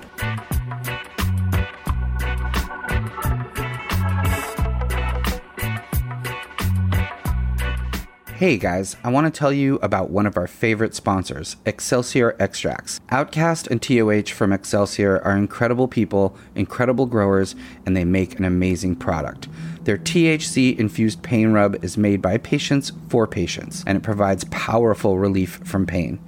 Hey 8.36 8.58
guys, 8.58 8.98
I 9.04 9.12
want 9.12 9.32
to 9.32 9.40
tell 9.40 9.54
you 9.54 9.76
about 9.84 10.10
one 10.10 10.26
of 10.26 10.36
our 10.36 10.48
favorite 10.48 10.96
sponsors, 10.96 11.58
Excelsior 11.66 12.36
Extracts. 12.40 13.00
Outcast 13.12 13.68
and 13.68 13.80
TOH 13.82 14.34
from 14.34 14.52
Excelsior 14.52 15.22
are 15.22 15.38
incredible 15.38 15.88
people, 15.88 16.36
incredible 16.56 17.06
growers, 17.06 17.56
and 17.86 17.96
they 17.96 18.04
make 18.04 18.38
an 18.40 18.44
amazing 18.44 18.96
product. 18.96 19.48
Their 19.84 19.98
THC 19.98 20.78
infused 20.78 21.24
pain 21.24 21.52
rub 21.52 21.84
is 21.84 21.98
made 21.98 22.22
by 22.22 22.38
patients 22.38 22.92
for 23.10 23.26
patients, 23.26 23.84
and 23.88 23.98
it 23.98 24.04
provides 24.04 24.44
powerful 24.46 25.18
relief 25.18 25.60
from 25.64 25.88
pain. 25.88 26.20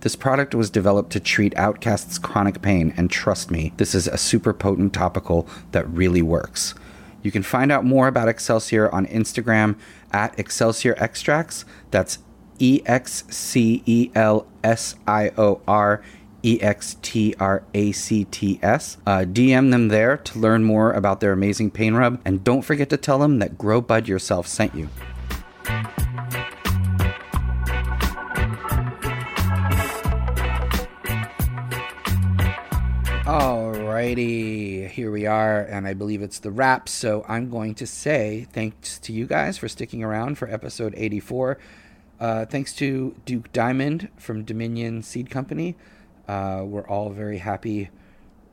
This 0.00 0.16
product 0.16 0.54
was 0.54 0.70
developed 0.70 1.10
to 1.12 1.20
treat 1.20 1.54
Outcast's 1.56 2.18
chronic 2.18 2.62
pain, 2.62 2.94
and 2.96 3.10
trust 3.10 3.50
me, 3.50 3.72
this 3.76 3.94
is 3.94 4.06
a 4.06 4.16
super 4.16 4.52
potent 4.52 4.94
topical 4.94 5.46
that 5.72 5.88
really 5.90 6.22
works. 6.22 6.74
You 7.22 7.30
can 7.30 7.42
find 7.42 7.70
out 7.70 7.84
more 7.84 8.08
about 8.08 8.28
Excelsior 8.28 8.92
on 8.94 9.06
Instagram 9.06 9.76
at 10.12 10.38
Excelsior 10.38 10.94
Extracts. 10.96 11.64
That's 11.90 12.18
E 12.58 12.80
X 12.86 13.24
C 13.28 13.82
E 13.86 14.10
L 14.14 14.46
S 14.62 14.94
I 15.06 15.32
O 15.36 15.60
R 15.66 16.02
E 16.42 16.60
X 16.60 16.96
T 17.02 17.34
R 17.38 17.62
A 17.74 17.92
C 17.92 18.24
T 18.24 18.58
S. 18.62 18.96
Uh, 19.06 19.20
DM 19.20 19.70
them 19.70 19.88
there 19.88 20.16
to 20.16 20.38
learn 20.38 20.64
more 20.64 20.92
about 20.92 21.20
their 21.20 21.32
amazing 21.32 21.70
pain 21.70 21.94
rub, 21.94 22.20
and 22.24 22.44
don't 22.44 22.62
forget 22.62 22.90
to 22.90 22.96
tell 22.96 23.18
them 23.18 23.38
that 23.38 23.58
Grow 23.58 23.80
Bud 23.80 24.08
Yourself 24.08 24.46
sent 24.46 24.74
you. 24.74 24.88
Alrighty, 33.30 34.88
here 34.88 35.12
we 35.12 35.26
are, 35.26 35.60
and 35.60 35.86
I 35.86 35.94
believe 35.94 36.20
it's 36.20 36.40
the 36.40 36.50
wrap. 36.50 36.88
So 36.88 37.24
I'm 37.28 37.48
going 37.48 37.76
to 37.76 37.86
say 37.86 38.48
thanks 38.52 38.98
to 39.00 39.12
you 39.12 39.26
guys 39.26 39.56
for 39.56 39.68
sticking 39.68 40.02
around 40.02 40.36
for 40.36 40.48
episode 40.50 40.94
84. 40.96 41.58
Uh, 42.18 42.44
thanks 42.44 42.74
to 42.74 43.14
Duke 43.24 43.52
Diamond 43.52 44.08
from 44.16 44.42
Dominion 44.42 45.02
Seed 45.02 45.30
Company. 45.30 45.76
Uh, 46.30 46.62
we're 46.62 46.86
all 46.86 47.10
very 47.10 47.38
happy 47.38 47.90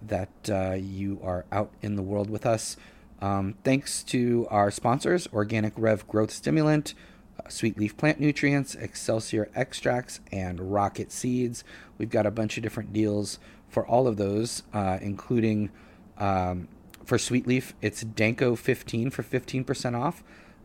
that 0.02 0.32
uh, 0.50 0.74
you 0.74 1.20
are 1.22 1.46
out 1.52 1.72
in 1.84 1.96
the 1.96 2.02
world 2.02 2.28
with 2.28 2.44
us. 2.44 2.76
Um, 3.22 3.54
thanks 3.64 4.02
to 4.06 4.48
our 4.50 4.72
sponsors 4.72 5.28
Organic 5.32 5.74
Rev 5.78 6.08
Growth 6.08 6.32
Stimulant, 6.32 6.96
uh, 7.40 7.48
Sweet 7.50 7.78
Leaf 7.78 7.96
Plant 7.96 8.20
Nutrients, 8.20 8.74
Excelsior 8.74 9.52
Extracts, 9.54 10.22
and 10.32 10.74
Rocket 10.74 11.12
Seeds. 11.12 11.64
We've 12.00 12.10
got 12.10 12.26
a 12.26 12.32
bunch 12.32 12.58
of 12.58 12.64
different 12.64 12.94
deals 12.94 13.38
for 13.70 13.86
all 13.86 14.08
of 14.08 14.18
those, 14.18 14.64
uh, 14.74 14.98
including 15.00 15.70
um, 16.18 16.70
for 17.06 17.20
Sweet 17.20 17.46
Leaf, 17.46 17.76
it's 17.84 18.02
Danko 18.02 18.56
15 18.56 19.12
for 19.12 19.22
15% 19.22 19.96
off. 19.96 20.24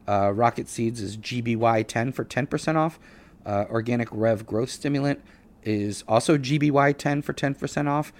Uh, 0.08 0.32
Rocket 0.32 0.66
Seeds 0.66 1.02
is 1.02 1.18
GBY 1.18 1.86
10 1.86 2.12
for 2.12 2.24
10% 2.24 2.76
off. 2.76 2.98
Uh, 3.44 3.66
Organic 3.68 4.08
Rev 4.10 4.46
Growth 4.46 4.70
Stimulant 4.70 5.20
is 5.64 6.04
also 6.08 6.38
GBY 6.38 6.96
10 6.96 7.22
for 7.22 7.32
10% 7.32 7.88
off. 7.88 8.12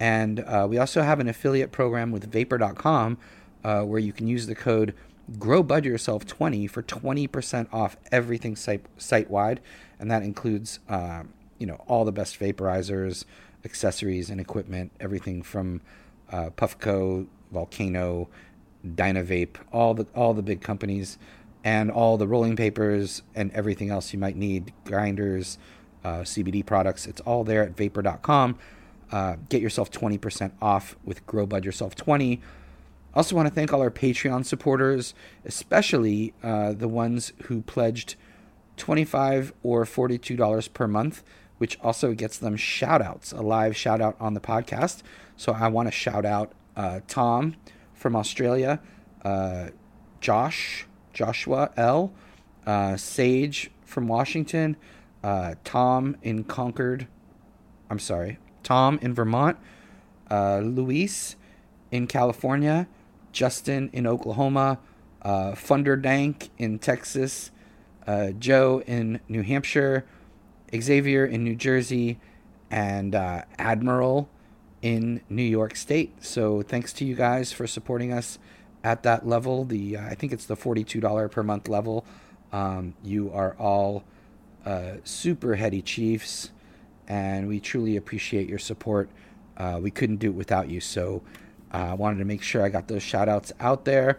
And 0.00 0.40
uh, 0.40 0.66
we 0.68 0.78
also 0.78 1.02
have 1.02 1.20
an 1.20 1.28
affiliate 1.28 1.72
program 1.72 2.12
with 2.12 2.30
Vapor.com 2.30 3.18
uh, 3.64 3.82
where 3.82 3.98
you 3.98 4.12
can 4.12 4.26
use 4.26 4.46
the 4.46 4.54
code 4.54 4.94
GrowBudYourself20 5.32 6.70
for 6.70 6.82
20% 6.82 7.72
off 7.72 7.96
everything 8.10 8.56
site, 8.56 9.30
wide. 9.30 9.60
And 9.98 10.10
that 10.10 10.22
includes 10.22 10.78
uh, 10.88 11.24
you 11.58 11.66
know 11.66 11.82
all 11.86 12.04
the 12.04 12.12
best 12.12 12.38
vaporizers, 12.38 13.24
accessories, 13.64 14.30
and 14.30 14.40
equipment. 14.40 14.92
Everything 15.00 15.42
from 15.42 15.80
uh, 16.30 16.50
Puffco, 16.50 17.26
Volcano, 17.52 18.28
Dynavape, 18.86 19.56
all 19.72 19.94
the 19.94 20.06
all 20.14 20.34
the 20.34 20.42
big 20.42 20.60
companies, 20.60 21.18
and 21.64 21.90
all 21.90 22.16
the 22.16 22.26
rolling 22.26 22.56
papers 22.56 23.22
and 23.34 23.50
everything 23.52 23.90
else 23.90 24.12
you 24.12 24.18
might 24.18 24.36
need, 24.36 24.72
grinders, 24.84 25.58
uh, 26.04 26.18
CBD 26.18 26.64
products. 26.64 27.06
It's 27.06 27.20
all 27.22 27.44
there 27.44 27.62
at 27.62 27.76
Vapor.com. 27.76 28.58
Uh, 29.10 29.36
get 29.48 29.62
yourself 29.62 29.90
20% 29.90 30.52
off 30.60 30.96
with 31.04 31.26
GrowBud 31.26 31.64
Yourself 31.64 31.94
20. 31.94 32.40
Also, 33.14 33.34
want 33.34 33.48
to 33.48 33.54
thank 33.54 33.72
all 33.72 33.80
our 33.80 33.90
Patreon 33.90 34.44
supporters, 34.44 35.14
especially 35.44 36.34
uh, 36.42 36.72
the 36.72 36.88
ones 36.88 37.32
who 37.44 37.62
pledged 37.62 38.16
25 38.76 39.52
or 39.62 39.84
$42 39.84 40.72
per 40.72 40.86
month, 40.86 41.24
which 41.56 41.78
also 41.80 42.12
gets 42.12 42.38
them 42.38 42.54
shout 42.56 43.02
outs, 43.02 43.32
a 43.32 43.40
live 43.40 43.76
shout 43.76 44.00
out 44.00 44.16
on 44.20 44.34
the 44.34 44.40
podcast. 44.40 45.02
So 45.36 45.52
I 45.52 45.68
want 45.68 45.88
to 45.88 45.92
shout 45.92 46.24
out 46.24 46.52
uh, 46.76 47.00
Tom 47.08 47.56
from 47.94 48.14
Australia, 48.14 48.80
uh, 49.24 49.68
Josh, 50.20 50.86
Joshua 51.12 51.72
L, 51.76 52.12
uh, 52.66 52.96
Sage 52.96 53.70
from 53.84 54.06
Washington, 54.06 54.76
uh, 55.28 55.54
Tom 55.62 56.16
in 56.22 56.44
Concord, 56.44 57.06
I'm 57.90 57.98
sorry, 57.98 58.38
Tom 58.62 58.98
in 59.02 59.12
Vermont, 59.12 59.58
uh, 60.30 60.60
Luis 60.60 61.36
in 61.90 62.06
California, 62.06 62.88
Justin 63.32 63.90
in 63.92 64.06
Oklahoma, 64.06 64.78
uh, 65.20 65.52
Funder 65.52 66.00
Dank 66.00 66.48
in 66.56 66.78
Texas, 66.78 67.50
uh, 68.06 68.30
Joe 68.30 68.82
in 68.86 69.20
New 69.28 69.42
Hampshire, 69.42 70.06
Xavier 70.74 71.26
in 71.26 71.44
New 71.44 71.56
Jersey, 71.56 72.18
and 72.70 73.14
uh, 73.14 73.42
Admiral 73.58 74.30
in 74.80 75.20
New 75.28 75.42
York 75.58 75.76
State. 75.76 76.10
So 76.24 76.62
thanks 76.62 76.92
to 76.94 77.04
you 77.04 77.14
guys 77.14 77.52
for 77.52 77.66
supporting 77.66 78.14
us 78.14 78.38
at 78.82 79.02
that 79.02 79.26
level. 79.26 79.64
The 79.64 79.98
uh, 79.98 80.06
I 80.06 80.14
think 80.14 80.32
it's 80.32 80.46
the 80.46 80.56
forty-two 80.56 81.00
dollar 81.00 81.28
per 81.28 81.42
month 81.42 81.68
level. 81.68 82.06
Um, 82.50 82.94
you 83.04 83.30
are 83.32 83.54
all 83.58 84.04
uh, 84.68 84.98
super 85.02 85.54
heady 85.54 85.80
chiefs, 85.80 86.50
and 87.06 87.48
we 87.48 87.58
truly 87.58 87.96
appreciate 87.96 88.46
your 88.46 88.58
support. 88.58 89.08
Uh, 89.56 89.80
we 89.82 89.90
couldn't 89.90 90.18
do 90.18 90.28
it 90.28 90.34
without 90.34 90.68
you, 90.68 90.78
so 90.78 91.22
uh, 91.72 91.78
I 91.78 91.94
wanted 91.94 92.18
to 92.18 92.26
make 92.26 92.42
sure 92.42 92.62
I 92.62 92.68
got 92.68 92.86
those 92.86 93.02
shout 93.02 93.30
outs 93.30 93.50
out 93.60 93.86
there. 93.86 94.18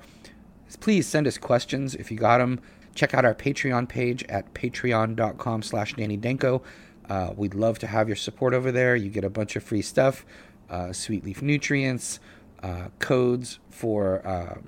Please 0.79 1.05
send 1.05 1.27
us 1.27 1.37
questions 1.37 1.93
if 1.93 2.09
you 2.09 2.17
got 2.17 2.39
them. 2.39 2.59
Check 2.95 3.13
out 3.13 3.25
our 3.25 3.35
Patreon 3.35 3.87
page 3.87 4.23
at 4.23 4.51
patreon.com 4.55 5.61
slash 5.61 5.93
Danny 5.93 6.17
Danko. 6.17 6.63
Uh, 7.07 7.31
we'd 7.35 7.53
love 7.53 7.77
to 7.79 7.87
have 7.87 8.07
your 8.07 8.15
support 8.15 8.55
over 8.55 8.71
there. 8.71 8.95
You 8.95 9.09
get 9.11 9.23
a 9.23 9.29
bunch 9.29 9.55
of 9.55 9.61
free 9.61 9.83
stuff, 9.83 10.25
uh, 10.71 10.91
sweet 10.93 11.23
leaf 11.23 11.43
nutrients, 11.43 12.19
codes 12.97 13.59
for, 13.69 14.59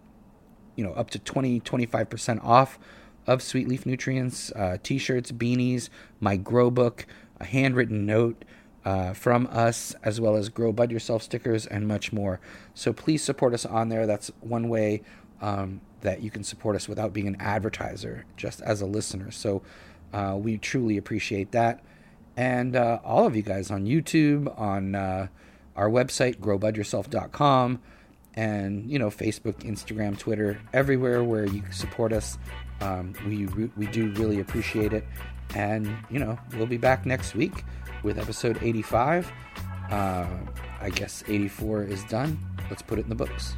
you 0.76 0.84
know, 0.84 0.94
up 0.94 1.10
to 1.10 1.18
20, 1.18 1.60
25% 1.62 2.44
off 2.44 2.78
of 3.28 3.42
sweet 3.42 3.68
leaf 3.68 3.86
nutrients, 3.86 4.52
uh, 4.54 4.78
t-shirts, 4.82 5.32
beanies, 5.32 5.90
my 6.20 6.36
grow 6.38 6.72
book, 6.72 7.06
a 7.40 7.46
handwritten 7.46 8.06
note, 8.06 8.44
uh, 8.84 9.14
from 9.14 9.48
us, 9.52 9.96
as 10.04 10.20
well 10.20 10.36
as 10.36 10.50
Grow 10.50 10.72
Bud 10.72 10.92
Yourself 10.92 11.22
stickers 11.22 11.66
and 11.66 11.88
much 11.88 12.12
more. 12.12 12.40
So 12.74 12.94
please 12.94 13.24
support 13.24 13.54
us 13.54 13.66
on 13.66 13.90
there. 13.90 14.08
That's 14.08 14.32
one 14.42 14.70
way 14.70 15.04
um, 15.42 15.82
that 16.02 16.22
you 16.22 16.32
can 16.32 16.44
support 16.44 16.76
us 16.76 16.88
without 16.88 17.14
being 17.14 17.28
an 17.28 17.38
advertiser, 17.40 18.26
just 18.38 18.62
as 18.62 18.82
a 18.82 18.86
listener. 18.86 19.32
So 19.32 19.62
uh, 20.14 20.38
we 20.40 20.58
truly 20.58 20.98
appreciate 20.98 21.52
that. 21.52 21.84
And 22.36 22.76
uh, 22.76 23.00
all 23.04 23.26
of 23.26 23.36
you 23.36 23.42
guys 23.42 23.70
on 23.70 23.86
YouTube, 23.86 24.58
on 24.60 24.96
uh, 24.96 25.28
our 25.76 25.90
website, 25.90 26.38
growbudyourself.com, 26.38 27.82
and 28.34 28.90
you 28.90 28.98
know 28.98 29.10
Facebook, 29.10 29.56
Instagram, 29.60 30.18
Twitter, 30.18 30.60
everywhere 30.74 31.24
where 31.24 31.46
you 31.46 31.62
can 31.62 31.74
support 31.74 32.14
us. 32.14 32.38
Um, 32.82 33.14
we 33.26 33.46
we 33.78 33.88
do 33.88 34.12
really 34.12 34.40
appreciate 34.40 34.94
it, 34.94 35.06
and 35.56 35.88
you 36.10 36.20
know 36.20 36.38
we'll 36.56 36.68
be 36.68 36.78
back 36.78 37.06
next 37.06 37.36
week 37.36 37.64
with 38.04 38.18
episode 38.18 38.58
85. 38.62 39.32
Uh, 39.92 40.26
I 40.80 40.90
guess 40.90 41.24
84 41.28 41.84
is 41.84 42.04
done. 42.06 42.40
Let's 42.70 42.82
put 42.82 42.98
it 42.98 43.04
in 43.04 43.10
the 43.10 43.16
books. 43.16 43.54